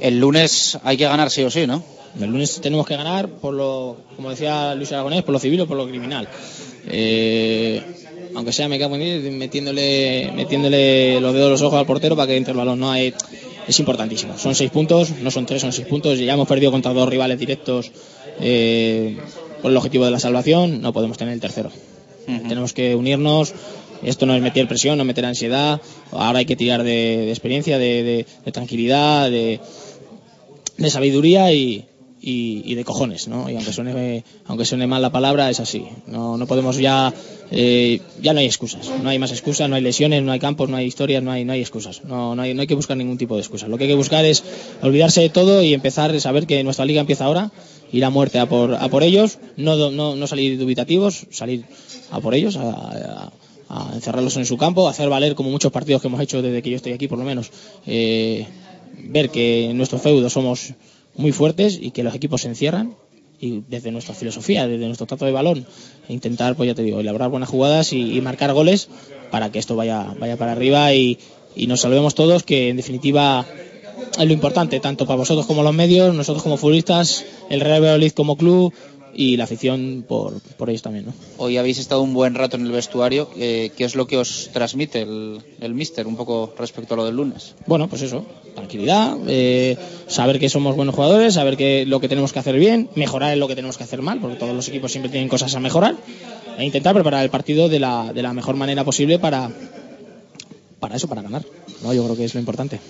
El 0.00 0.20
lunes 0.20 0.78
hay 0.84 0.96
que 0.96 1.04
ganar 1.04 1.30
sí 1.30 1.42
o 1.42 1.50
sí, 1.50 1.66
¿no? 1.66 1.82
El 2.20 2.30
lunes 2.30 2.60
tenemos 2.60 2.86
que 2.86 2.96
ganar 2.96 3.28
por 3.28 3.54
lo, 3.54 3.96
como 4.14 4.30
decía 4.30 4.74
Luis 4.74 4.92
Aragonés, 4.92 5.22
por 5.22 5.32
lo 5.32 5.38
civil 5.38 5.62
o 5.62 5.66
por 5.66 5.76
lo 5.76 5.88
criminal. 5.88 6.28
Eh, 6.86 7.82
aunque 8.34 8.52
sea 8.52 8.68
me 8.68 8.78
cago 8.78 8.94
en 8.96 9.00
diez, 9.22 9.32
metiéndole, 9.32 10.30
metiéndole 10.34 11.20
los 11.20 11.32
dedos 11.32 11.46
de 11.46 11.50
los 11.52 11.62
ojos 11.62 11.78
al 11.78 11.86
portero 11.86 12.16
para 12.16 12.26
que 12.28 12.36
entre 12.36 12.52
el 12.52 12.58
balón. 12.58 12.80
No 12.80 12.90
hay, 12.90 13.14
es 13.68 13.78
importantísimo. 13.78 14.36
Son 14.38 14.54
seis 14.54 14.70
puntos, 14.70 15.10
no 15.22 15.30
son 15.30 15.46
tres, 15.46 15.62
son 15.62 15.72
seis 15.72 15.86
puntos. 15.86 16.18
Ya 16.18 16.34
hemos 16.34 16.48
perdido 16.48 16.70
contra 16.70 16.92
dos 16.92 17.08
rivales 17.08 17.38
directos 17.38 17.90
eh, 18.40 19.16
por 19.62 19.70
el 19.70 19.76
objetivo 19.76 20.04
de 20.04 20.10
la 20.10 20.18
salvación. 20.20 20.80
No 20.82 20.92
podemos 20.92 21.16
tener 21.18 21.34
el 21.34 21.40
tercero. 21.40 21.70
Tenemos 22.26 22.72
que 22.72 22.94
unirnos. 22.94 23.52
Esto 24.02 24.26
no 24.26 24.34
es 24.34 24.42
meter 24.42 24.66
presión, 24.68 24.98
no 24.98 25.04
meter 25.04 25.24
ansiedad. 25.24 25.80
Ahora 26.10 26.40
hay 26.40 26.44
que 26.46 26.56
tirar 26.56 26.82
de, 26.82 26.90
de 27.24 27.30
experiencia, 27.30 27.78
de, 27.78 28.02
de- 28.02 28.26
de 28.44 28.52
tranquilidad, 28.52 29.30
de 29.30 29.60
sabiduría 30.90 31.52
y, 31.52 31.86
y, 32.26 32.62
y 32.64 32.74
de 32.74 32.84
cojones, 32.84 33.28
¿no? 33.28 33.50
Y 33.50 33.54
aunque 33.54 33.72
suene, 33.72 34.24
aunque 34.46 34.64
suene 34.64 34.86
mal 34.86 35.02
la 35.02 35.12
palabra, 35.12 35.50
es 35.50 35.60
así. 35.60 35.84
No, 36.06 36.38
no 36.38 36.46
podemos 36.46 36.78
ya, 36.78 37.12
eh, 37.50 38.00
ya 38.22 38.32
no 38.32 38.40
hay 38.40 38.46
excusas. 38.46 38.90
No 39.02 39.10
hay 39.10 39.18
más 39.18 39.30
excusas, 39.30 39.68
no 39.68 39.76
hay 39.76 39.82
lesiones, 39.82 40.22
no 40.22 40.32
hay 40.32 40.38
campos, 40.38 40.70
no 40.70 40.78
hay 40.78 40.86
historias, 40.86 41.22
no 41.22 41.30
hay, 41.30 41.44
no 41.44 41.52
hay 41.52 41.60
excusas. 41.60 42.02
No, 42.04 42.34
no, 42.34 42.40
hay, 42.40 42.54
no 42.54 42.62
hay 42.62 42.66
que 42.66 42.74
buscar 42.74 42.96
ningún 42.96 43.18
tipo 43.18 43.34
de 43.34 43.42
excusas. 43.42 43.68
Lo 43.68 43.76
que 43.76 43.84
hay 43.84 43.90
que 43.90 43.96
buscar 43.96 44.24
es 44.24 44.42
olvidarse 44.80 45.20
de 45.20 45.28
todo 45.28 45.62
y 45.62 45.74
empezar 45.74 46.12
a 46.12 46.20
saber 46.20 46.46
que 46.46 46.64
nuestra 46.64 46.86
liga 46.86 47.02
empieza 47.02 47.26
ahora, 47.26 47.52
ir 47.92 48.04
a 48.06 48.08
muerte 48.10 48.38
a 48.38 48.46
por, 48.46 48.74
a 48.74 48.88
por 48.88 49.02
ellos, 49.02 49.38
no, 49.58 49.90
no, 49.90 50.16
no 50.16 50.26
salir 50.26 50.58
dubitativos, 50.58 51.26
salir 51.30 51.64
a 52.10 52.20
por 52.20 52.34
ellos, 52.34 52.56
a 52.56 53.30
encerrarlos 53.92 54.36
en 54.38 54.46
su 54.46 54.56
campo, 54.56 54.88
hacer 54.88 55.10
valer 55.10 55.34
como 55.34 55.50
muchos 55.50 55.72
partidos 55.72 56.00
que 56.00 56.08
hemos 56.08 56.20
hecho 56.20 56.40
desde 56.40 56.62
que 56.62 56.70
yo 56.70 56.76
estoy 56.76 56.92
aquí, 56.92 57.06
por 57.06 57.18
lo 57.18 57.24
menos, 57.24 57.50
eh, 57.86 58.46
ver 58.96 59.30
que 59.30 59.70
en 59.70 59.76
nuestro 59.76 59.98
feudo 59.98 60.30
somos 60.30 60.72
muy 61.16 61.32
fuertes 61.32 61.78
y 61.80 61.90
que 61.90 62.02
los 62.02 62.14
equipos 62.14 62.42
se 62.42 62.48
encierran 62.48 62.94
y 63.40 63.62
desde 63.68 63.90
nuestra 63.90 64.14
filosofía, 64.14 64.66
desde 64.66 64.86
nuestro 64.86 65.06
trato 65.06 65.24
de 65.24 65.32
balón, 65.32 65.66
e 66.08 66.12
intentar, 66.12 66.56
pues 66.56 66.68
ya 66.68 66.74
te 66.74 66.82
digo, 66.82 67.00
elaborar 67.00 67.30
buenas 67.30 67.48
jugadas 67.48 67.92
y, 67.92 68.20
marcar 68.20 68.52
goles 68.52 68.88
para 69.30 69.50
que 69.50 69.58
esto 69.58 69.76
vaya, 69.76 70.14
vaya 70.18 70.36
para 70.36 70.52
arriba 70.52 70.94
y, 70.94 71.18
y 71.54 71.66
nos 71.66 71.80
salvemos 71.80 72.14
todos, 72.14 72.42
que 72.42 72.68
en 72.68 72.76
definitiva 72.76 73.44
es 74.18 74.26
lo 74.26 74.32
importante, 74.32 74.80
tanto 74.80 75.06
para 75.06 75.16
vosotros 75.16 75.46
como 75.46 75.62
los 75.62 75.74
medios, 75.74 76.14
nosotros 76.14 76.42
como 76.42 76.56
futbolistas, 76.56 77.24
el 77.50 77.60
Real 77.60 77.82
Valladolid 77.82 78.12
como 78.12 78.36
club 78.36 78.72
y 79.14 79.36
la 79.36 79.44
afición 79.44 80.04
por, 80.06 80.40
por 80.56 80.70
ellos 80.70 80.82
también. 80.82 81.06
¿no? 81.06 81.14
Hoy 81.38 81.56
habéis 81.56 81.78
estado 81.78 82.02
un 82.02 82.14
buen 82.14 82.34
rato 82.34 82.56
en 82.56 82.66
el 82.66 82.72
vestuario. 82.72 83.30
eh, 83.36 83.70
¿Qué 83.76 83.84
es 83.84 83.94
lo 83.94 84.06
que 84.06 84.18
os 84.18 84.50
transmite 84.52 85.02
el, 85.02 85.40
el 85.60 85.74
míster 85.74 86.06
un 86.06 86.16
poco 86.16 86.52
respecto 86.58 86.94
a 86.94 86.96
lo 86.96 87.04
del 87.04 87.16
lunes? 87.16 87.54
Bueno, 87.66 87.88
pues 87.88 88.02
eso, 88.02 88.24
tranquilidad, 88.54 89.16
eh, 89.26 89.76
saber 90.06 90.38
que 90.38 90.48
somos 90.48 90.76
buenos 90.76 90.94
jugadores, 90.94 91.34
saber 91.34 91.56
que 91.56 91.86
lo 91.86 92.00
que 92.00 92.08
tenemos 92.08 92.32
que 92.32 92.38
hacer 92.38 92.58
bien, 92.58 92.88
mejorar 92.94 93.32
en 93.32 93.40
lo 93.40 93.48
que 93.48 93.54
tenemos 93.54 93.76
que 93.76 93.84
hacer 93.84 94.02
mal, 94.02 94.20
porque 94.20 94.36
todos 94.36 94.54
los 94.54 94.68
equipos 94.68 94.90
siempre 94.92 95.10
tienen 95.10 95.28
cosas 95.28 95.54
a 95.54 95.60
mejorar, 95.60 95.96
e 96.58 96.64
intentar 96.64 96.94
preparar 96.94 97.24
el 97.24 97.30
partido 97.30 97.68
de 97.68 97.80
la, 97.80 98.12
de 98.12 98.22
la 98.22 98.32
mejor 98.32 98.56
manera 98.56 98.84
posible 98.84 99.18
para, 99.18 99.50
para 100.80 100.96
eso, 100.96 101.08
para 101.08 101.22
ganar. 101.22 101.44
¿No? 101.84 101.92
Yo 101.92 102.02
creo 102.04 102.16
que 102.16 102.24
es 102.24 102.34
lo 102.34 102.40
importante. 102.40 102.80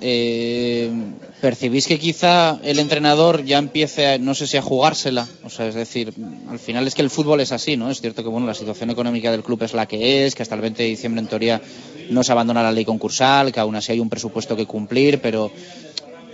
Eh, 0.00 0.90
¿Percibís 1.40 1.86
que 1.86 1.98
quizá 1.98 2.58
el 2.62 2.80
entrenador 2.80 3.44
ya 3.44 3.58
empiece, 3.58 4.06
a, 4.06 4.18
no 4.18 4.34
sé 4.34 4.46
si 4.46 4.56
a 4.56 4.62
jugársela? 4.62 5.26
O 5.44 5.50
sea, 5.50 5.68
es 5.68 5.74
decir, 5.74 6.12
al 6.48 6.58
final 6.58 6.86
es 6.86 6.94
que 6.94 7.02
el 7.02 7.10
fútbol 7.10 7.40
es 7.40 7.52
así, 7.52 7.76
¿no? 7.76 7.90
Es 7.90 8.00
cierto 8.00 8.22
que 8.22 8.28
bueno, 8.28 8.46
la 8.46 8.54
situación 8.54 8.90
económica 8.90 9.30
del 9.30 9.44
club 9.44 9.62
es 9.62 9.72
la 9.72 9.86
que 9.86 10.26
es, 10.26 10.34
que 10.34 10.42
hasta 10.42 10.56
el 10.56 10.60
20 10.60 10.82
de 10.82 10.88
diciembre 10.88 11.20
en 11.20 11.28
teoría 11.28 11.62
no 12.10 12.24
se 12.24 12.32
abandona 12.32 12.62
la 12.62 12.72
ley 12.72 12.84
concursal, 12.84 13.52
que 13.52 13.60
aún 13.60 13.76
así 13.76 13.92
hay 13.92 14.00
un 14.00 14.10
presupuesto 14.10 14.56
que 14.56 14.66
cumplir, 14.66 15.20
pero 15.20 15.50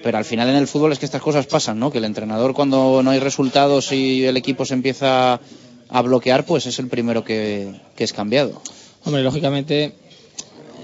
pero 0.02 0.18
al 0.18 0.24
final 0.24 0.48
en 0.48 0.56
el 0.56 0.68
fútbol 0.68 0.92
es 0.92 1.00
que 1.00 1.04
estas 1.04 1.20
cosas 1.20 1.46
pasan, 1.46 1.80
¿no? 1.80 1.90
Que 1.90 1.98
el 1.98 2.04
entrenador 2.04 2.54
cuando 2.54 3.02
no 3.02 3.10
hay 3.10 3.18
resultados 3.18 3.90
y 3.90 4.24
el 4.24 4.36
equipo 4.36 4.64
se 4.64 4.74
empieza 4.74 5.40
a 5.88 6.02
bloquear, 6.02 6.46
pues 6.46 6.66
es 6.66 6.78
el 6.78 6.86
primero 6.86 7.24
que, 7.24 7.72
que 7.96 8.04
es 8.04 8.12
cambiado. 8.12 8.62
Hombre, 9.04 9.22
lógicamente, 9.22 9.94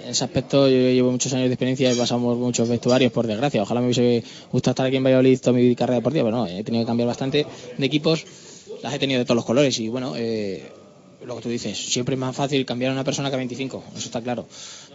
en 0.03 0.11
ese 0.11 0.25
aspecto 0.25 0.69
yo 0.69 0.77
llevo 0.77 1.11
muchos 1.11 1.33
años 1.33 1.49
de 1.49 1.55
experiencia 1.55 1.93
y 1.93 1.95
pasamos 1.95 2.37
muchos 2.37 2.69
vestuarios, 2.69 3.13
por 3.13 3.27
desgracia. 3.27 3.63
Ojalá 3.63 3.81
me 3.81 3.87
hubiese 3.87 4.25
gustado 4.51 4.73
estar 4.73 4.87
aquí 4.87 4.97
en 4.97 5.05
Valladolid 5.05 5.39
toda 5.41 5.53
mi 5.53 5.75
carrera 5.75 5.97
deportiva, 5.97 6.25
pero 6.25 6.37
no, 6.37 6.47
he 6.47 6.65
tenido 6.65 6.85
que 6.85 6.87
cambiar 6.87 7.09
bastante 7.09 7.47
de 7.77 7.87
equipos. 7.87 8.25
Las 8.83 8.95
he 8.95 8.99
tenido 8.99 9.21
de 9.21 9.25
todos 9.25 9.37
los 9.37 9.45
colores 9.45 9.79
y 9.79 9.89
bueno, 9.89 10.15
eh, 10.17 10.71
lo 11.25 11.37
que 11.37 11.43
tú 11.43 11.49
dices, 11.49 11.79
siempre 11.79 12.15
es 12.15 12.19
más 12.19 12.35
fácil 12.35 12.65
cambiar 12.67 12.91
a 12.91 12.95
una 12.95 13.05
persona 13.05 13.29
que 13.31 13.37
a 13.37 13.39
25, 13.39 13.85
eso 13.97 14.07
está 14.07 14.21
claro. 14.21 14.47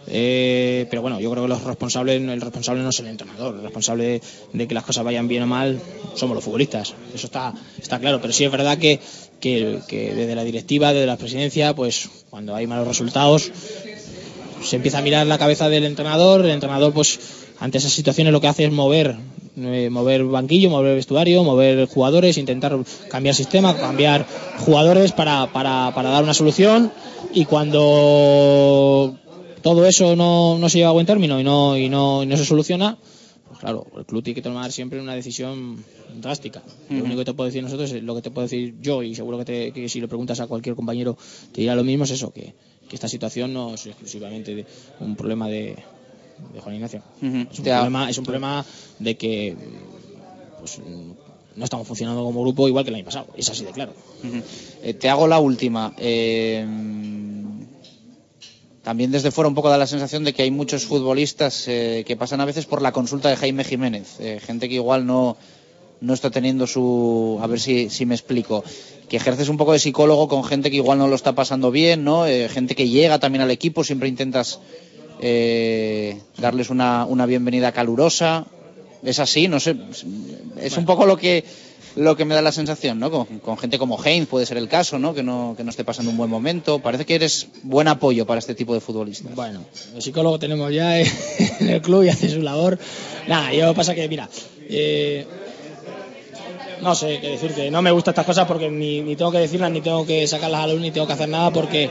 Eh, 0.06 0.86
pero 0.90 1.02
bueno, 1.02 1.20
yo 1.20 1.30
creo 1.30 1.44
que 1.44 1.48
los 1.48 1.64
responsables, 1.64 2.20
el 2.20 2.40
responsable 2.40 2.82
no 2.82 2.90
es 2.90 3.00
el 3.00 3.06
entrenador, 3.06 3.54
el 3.54 3.62
responsable 3.62 4.20
de 4.52 4.68
que 4.68 4.74
las 4.74 4.84
cosas 4.84 5.04
vayan 5.04 5.28
bien 5.28 5.42
o 5.42 5.46
mal 5.46 5.80
somos 6.14 6.34
los 6.34 6.44
futbolistas, 6.44 6.94
eso 7.14 7.26
está, 7.26 7.54
está 7.80 7.98
claro. 7.98 8.20
Pero 8.20 8.32
sí 8.32 8.44
es 8.44 8.52
verdad 8.52 8.78
que, 8.78 9.00
que, 9.40 9.80
que 9.88 10.14
desde 10.14 10.34
la 10.34 10.44
directiva, 10.44 10.92
desde 10.92 11.06
la 11.06 11.16
presidencia, 11.16 11.74
pues 11.74 12.10
cuando 12.30 12.54
hay 12.54 12.66
malos 12.66 12.86
resultados, 12.86 13.50
se 14.62 14.76
empieza 14.76 14.98
a 14.98 15.02
mirar 15.02 15.26
la 15.26 15.38
cabeza 15.38 15.68
del 15.68 15.84
entrenador, 15.84 16.44
el 16.44 16.50
entrenador 16.50 16.92
pues 16.92 17.18
ante 17.60 17.78
esas 17.78 17.92
situaciones 17.92 18.32
lo 18.32 18.40
que 18.40 18.48
hace 18.48 18.64
es 18.64 18.72
mover 18.72 19.16
eh, 19.60 19.88
mover 19.90 20.22
banquillo, 20.24 20.70
mover 20.70 20.94
vestuario, 20.94 21.42
mover 21.42 21.86
jugadores, 21.88 22.38
intentar 22.38 22.78
cambiar 23.10 23.34
sistema, 23.34 23.74
cambiar 23.76 24.24
jugadores 24.64 25.10
para, 25.12 25.52
para, 25.52 25.92
para 25.94 26.10
dar 26.10 26.22
una 26.22 26.34
solución 26.34 26.92
y 27.34 27.44
cuando 27.46 29.16
todo 29.62 29.86
eso 29.86 30.16
no, 30.16 30.58
no 30.58 30.68
se 30.68 30.78
lleva 30.78 30.90
a 30.90 30.92
buen 30.92 31.06
término 31.06 31.40
y 31.40 31.44
no, 31.44 31.76
y 31.76 31.88
no, 31.88 32.22
y 32.22 32.26
no 32.26 32.36
se 32.36 32.44
soluciona, 32.44 32.96
pues 33.48 33.58
claro, 33.60 33.86
el 33.96 34.04
club 34.04 34.22
tiene 34.22 34.36
que 34.36 34.42
tomar 34.42 34.70
siempre 34.72 35.00
una 35.00 35.14
decisión 35.14 35.82
drástica. 36.20 36.62
Lo 36.88 37.04
único 37.04 37.18
que 37.18 37.24
te 37.24 37.34
puedo 37.34 37.46
decir 37.46 37.62
nosotros, 37.62 37.90
lo 37.92 38.14
que 38.14 38.22
te 38.22 38.30
puedo 38.30 38.46
decir 38.46 38.74
yo 38.80 39.02
y 39.02 39.14
seguro 39.14 39.38
que, 39.38 39.44
te- 39.44 39.72
que 39.72 39.88
si 39.88 40.00
le 40.00 40.08
preguntas 40.08 40.38
a 40.40 40.46
cualquier 40.46 40.74
compañero 40.76 41.16
te 41.52 41.60
dirá 41.62 41.74
lo 41.74 41.82
mismo, 41.84 42.04
es 42.04 42.12
eso, 42.12 42.30
que, 42.32 42.54
que 42.88 42.96
esta 42.96 43.08
situación 43.08 43.52
no 43.52 43.74
es 43.74 43.86
exclusivamente 43.86 44.66
un 45.00 45.14
problema 45.16 45.48
de, 45.48 45.76
de 46.52 46.60
Juan 46.60 46.74
Ignacio. 46.74 47.02
Es 47.20 47.58
un, 47.58 47.64
problema, 47.64 48.10
es 48.10 48.18
un 48.18 48.24
problema 48.24 48.64
de 48.98 49.16
que 49.16 49.56
pues, 50.58 50.80
no 51.58 51.64
estamos 51.64 51.86
funcionando 51.86 52.24
como 52.24 52.42
grupo 52.42 52.68
igual 52.68 52.84
que 52.84 52.90
el 52.90 52.96
año 52.96 53.04
pasado. 53.04 53.26
Es 53.36 53.50
así 53.50 53.64
de 53.64 53.72
claro. 53.72 53.92
Eh, 54.82 54.94
te 54.94 55.08
hago 55.08 55.26
la 55.26 55.38
última. 55.38 55.92
Eh, 55.98 56.64
también 58.82 59.10
desde 59.10 59.30
fuera 59.30 59.48
un 59.48 59.54
poco 59.54 59.68
da 59.68 59.76
la 59.76 59.86
sensación 59.86 60.24
de 60.24 60.32
que 60.32 60.42
hay 60.42 60.50
muchos 60.50 60.86
futbolistas 60.86 61.66
eh, 61.68 62.04
que 62.06 62.16
pasan 62.16 62.40
a 62.40 62.46
veces 62.46 62.64
por 62.64 62.80
la 62.80 62.92
consulta 62.92 63.28
de 63.28 63.36
Jaime 63.36 63.64
Jiménez. 63.64 64.18
Gente 64.40 64.68
que 64.68 64.76
igual 64.76 65.04
no, 65.04 65.36
no 66.00 66.14
está 66.14 66.30
teniendo 66.30 66.66
su... 66.66 67.38
A 67.42 67.46
ver 67.46 67.60
si, 67.60 67.90
si 67.90 68.06
me 68.06 68.14
explico. 68.14 68.64
Que 69.08 69.16
ejerces 69.16 69.48
un 69.48 69.56
poco 69.56 69.72
de 69.72 69.78
psicólogo 69.78 70.28
con 70.28 70.44
gente 70.44 70.70
que 70.70 70.76
igual 70.76 70.98
no 70.98 71.08
lo 71.08 71.14
está 71.14 71.34
pasando 71.34 71.70
bien, 71.70 72.04
¿no? 72.04 72.26
Eh, 72.26 72.48
gente 72.48 72.74
que 72.74 72.88
llega 72.88 73.18
también 73.18 73.42
al 73.42 73.50
equipo, 73.50 73.84
siempre 73.84 74.08
intentas 74.08 74.60
eh, 75.20 76.20
darles 76.36 76.70
una, 76.70 77.04
una 77.06 77.26
bienvenida 77.26 77.72
calurosa. 77.72 78.46
Es 79.02 79.18
así, 79.18 79.48
no 79.48 79.60
sé. 79.60 79.76
Es 80.60 80.76
un 80.76 80.84
poco 80.84 81.06
lo 81.06 81.16
que 81.16 81.44
lo 81.96 82.16
que 82.16 82.24
me 82.24 82.34
da 82.34 82.42
la 82.42 82.52
sensación, 82.52 83.00
¿no? 83.00 83.10
Con, 83.10 83.40
con 83.40 83.58
gente 83.58 83.78
como 83.78 84.02
Heinz 84.02 84.28
puede 84.28 84.46
ser 84.46 84.56
el 84.56 84.68
caso, 84.68 84.98
¿no? 84.98 85.14
Que, 85.14 85.22
¿no? 85.22 85.54
que 85.56 85.64
no 85.64 85.70
esté 85.70 85.84
pasando 85.84 86.10
un 86.10 86.16
buen 86.16 86.30
momento. 86.30 86.78
Parece 86.78 87.04
que 87.04 87.14
eres 87.16 87.48
buen 87.62 87.88
apoyo 87.88 88.26
para 88.26 88.38
este 88.38 88.54
tipo 88.54 88.74
de 88.74 88.80
futbolistas. 88.80 89.34
Bueno, 89.34 89.64
el 89.94 90.02
psicólogo 90.02 90.38
tenemos 90.38 90.72
ya 90.72 91.00
en 91.00 91.08
el 91.68 91.82
club 91.82 92.04
y 92.04 92.08
hace 92.08 92.28
su 92.28 92.40
labor. 92.40 92.78
Nada, 93.26 93.52
yo 93.52 93.74
pasa 93.74 93.94
que, 93.94 94.08
mira, 94.08 94.28
eh, 94.68 95.26
no 96.82 96.94
sé 96.94 97.20
qué 97.20 97.28
decirte. 97.30 97.70
No 97.70 97.82
me 97.82 97.90
gustan 97.90 98.12
estas 98.12 98.26
cosas 98.26 98.46
porque 98.46 98.70
ni, 98.70 99.00
ni 99.00 99.16
tengo 99.16 99.30
que 99.30 99.38
decirlas, 99.38 99.70
ni 99.70 99.80
tengo 99.80 100.06
que 100.06 100.26
sacarlas 100.26 100.64
a 100.64 100.66
luz, 100.68 100.80
ni 100.80 100.90
tengo 100.90 101.06
que 101.06 101.12
hacer 101.12 101.28
nada 101.28 101.50
porque 101.50 101.90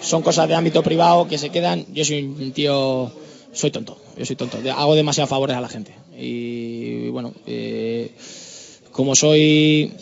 son 0.00 0.22
cosas 0.22 0.48
de 0.48 0.54
ámbito 0.54 0.82
privado 0.82 1.28
que 1.28 1.38
se 1.38 1.50
quedan. 1.50 1.86
Yo 1.92 2.04
soy 2.04 2.22
un 2.22 2.52
tío, 2.52 3.10
soy 3.52 3.70
tonto, 3.70 3.98
yo 4.16 4.24
soy 4.24 4.36
tonto. 4.36 4.58
Hago 4.76 4.94
demasiados 4.94 5.30
favores 5.30 5.56
a 5.56 5.60
la 5.60 5.68
gente. 5.68 5.92
Y 6.16 7.08
bueno, 7.08 7.32
eh, 7.46 8.12
como 8.92 9.14
soy 9.14 9.92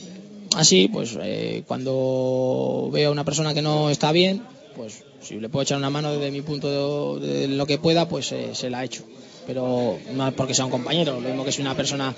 así, 0.56 0.88
pues 0.88 1.18
eh, 1.20 1.62
cuando 1.66 2.88
veo 2.92 3.10
a 3.10 3.12
una 3.12 3.24
persona 3.24 3.54
que 3.54 3.62
no 3.62 3.90
está 3.90 4.12
bien, 4.12 4.42
pues 4.76 5.04
si 5.20 5.40
le 5.40 5.48
puedo 5.48 5.62
echar 5.62 5.78
una 5.78 5.90
mano 5.90 6.12
desde 6.12 6.30
mi 6.30 6.42
punto 6.42 7.18
de, 7.18 7.48
lo 7.48 7.66
que 7.66 7.78
pueda, 7.78 8.08
pues 8.08 8.32
eh, 8.32 8.50
se 8.54 8.70
la 8.70 8.84
echo. 8.84 9.04
Pero 9.46 9.96
no 10.14 10.26
es 10.28 10.34
porque 10.34 10.54
sea 10.54 10.64
un 10.64 10.70
compañero, 10.70 11.20
lo 11.20 11.28
mismo 11.28 11.44
que 11.44 11.52
si 11.52 11.62
una 11.62 11.74
persona 11.76 12.14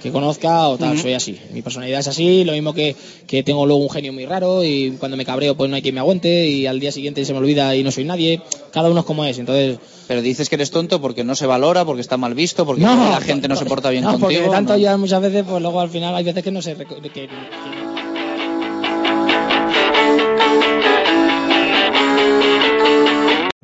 que 0.00 0.12
conozca 0.12 0.68
o 0.68 0.78
tal, 0.78 0.96
soy 0.96 1.14
así. 1.14 1.36
Mi 1.52 1.60
personalidad 1.60 1.98
es 1.98 2.06
así, 2.06 2.44
lo 2.44 2.52
mismo 2.52 2.72
que, 2.72 2.94
que 3.26 3.42
tengo 3.42 3.66
luego 3.66 3.82
un 3.82 3.90
genio 3.90 4.12
muy 4.12 4.26
raro 4.26 4.62
y 4.62 4.92
cuando 4.92 5.16
me 5.16 5.24
cabreo 5.24 5.56
pues 5.56 5.68
no 5.68 5.74
hay 5.74 5.82
quien 5.82 5.94
me 5.96 6.00
aguante 6.00 6.46
y 6.46 6.66
al 6.66 6.78
día 6.78 6.92
siguiente 6.92 7.24
se 7.24 7.32
me 7.32 7.40
olvida 7.40 7.74
y 7.74 7.82
no 7.82 7.90
soy 7.90 8.04
nadie. 8.04 8.40
Cada 8.72 8.90
uno 8.90 9.00
es 9.00 9.06
como 9.06 9.24
es, 9.24 9.38
entonces... 9.40 9.78
Pero 10.06 10.22
dices 10.22 10.48
que 10.48 10.54
eres 10.54 10.70
tonto 10.70 11.00
porque 11.00 11.24
no 11.24 11.34
se 11.34 11.46
valora, 11.46 11.84
porque 11.84 12.00
está 12.00 12.16
mal 12.16 12.34
visto, 12.34 12.64
porque 12.64 12.82
No, 12.82 13.10
la 13.10 13.20
gente 13.20 13.48
no 13.48 13.56
se 13.56 13.64
porta 13.66 13.90
bien 13.90 14.04
no, 14.04 14.12
porque 14.12 14.36
contigo. 14.36 14.44
de 14.44 14.50
tanto 14.50 14.72
¿no? 14.74 14.78
ya 14.78 14.96
muchas 14.96 15.20
veces, 15.20 15.44
pues 15.48 15.60
luego 15.60 15.80
al 15.80 15.90
final 15.90 16.14
hay 16.14 16.24
veces 16.24 16.44
que 16.44 16.50
no 16.52 16.62
se... 16.62 16.76
que- 16.76 17.10
que- 17.10 17.28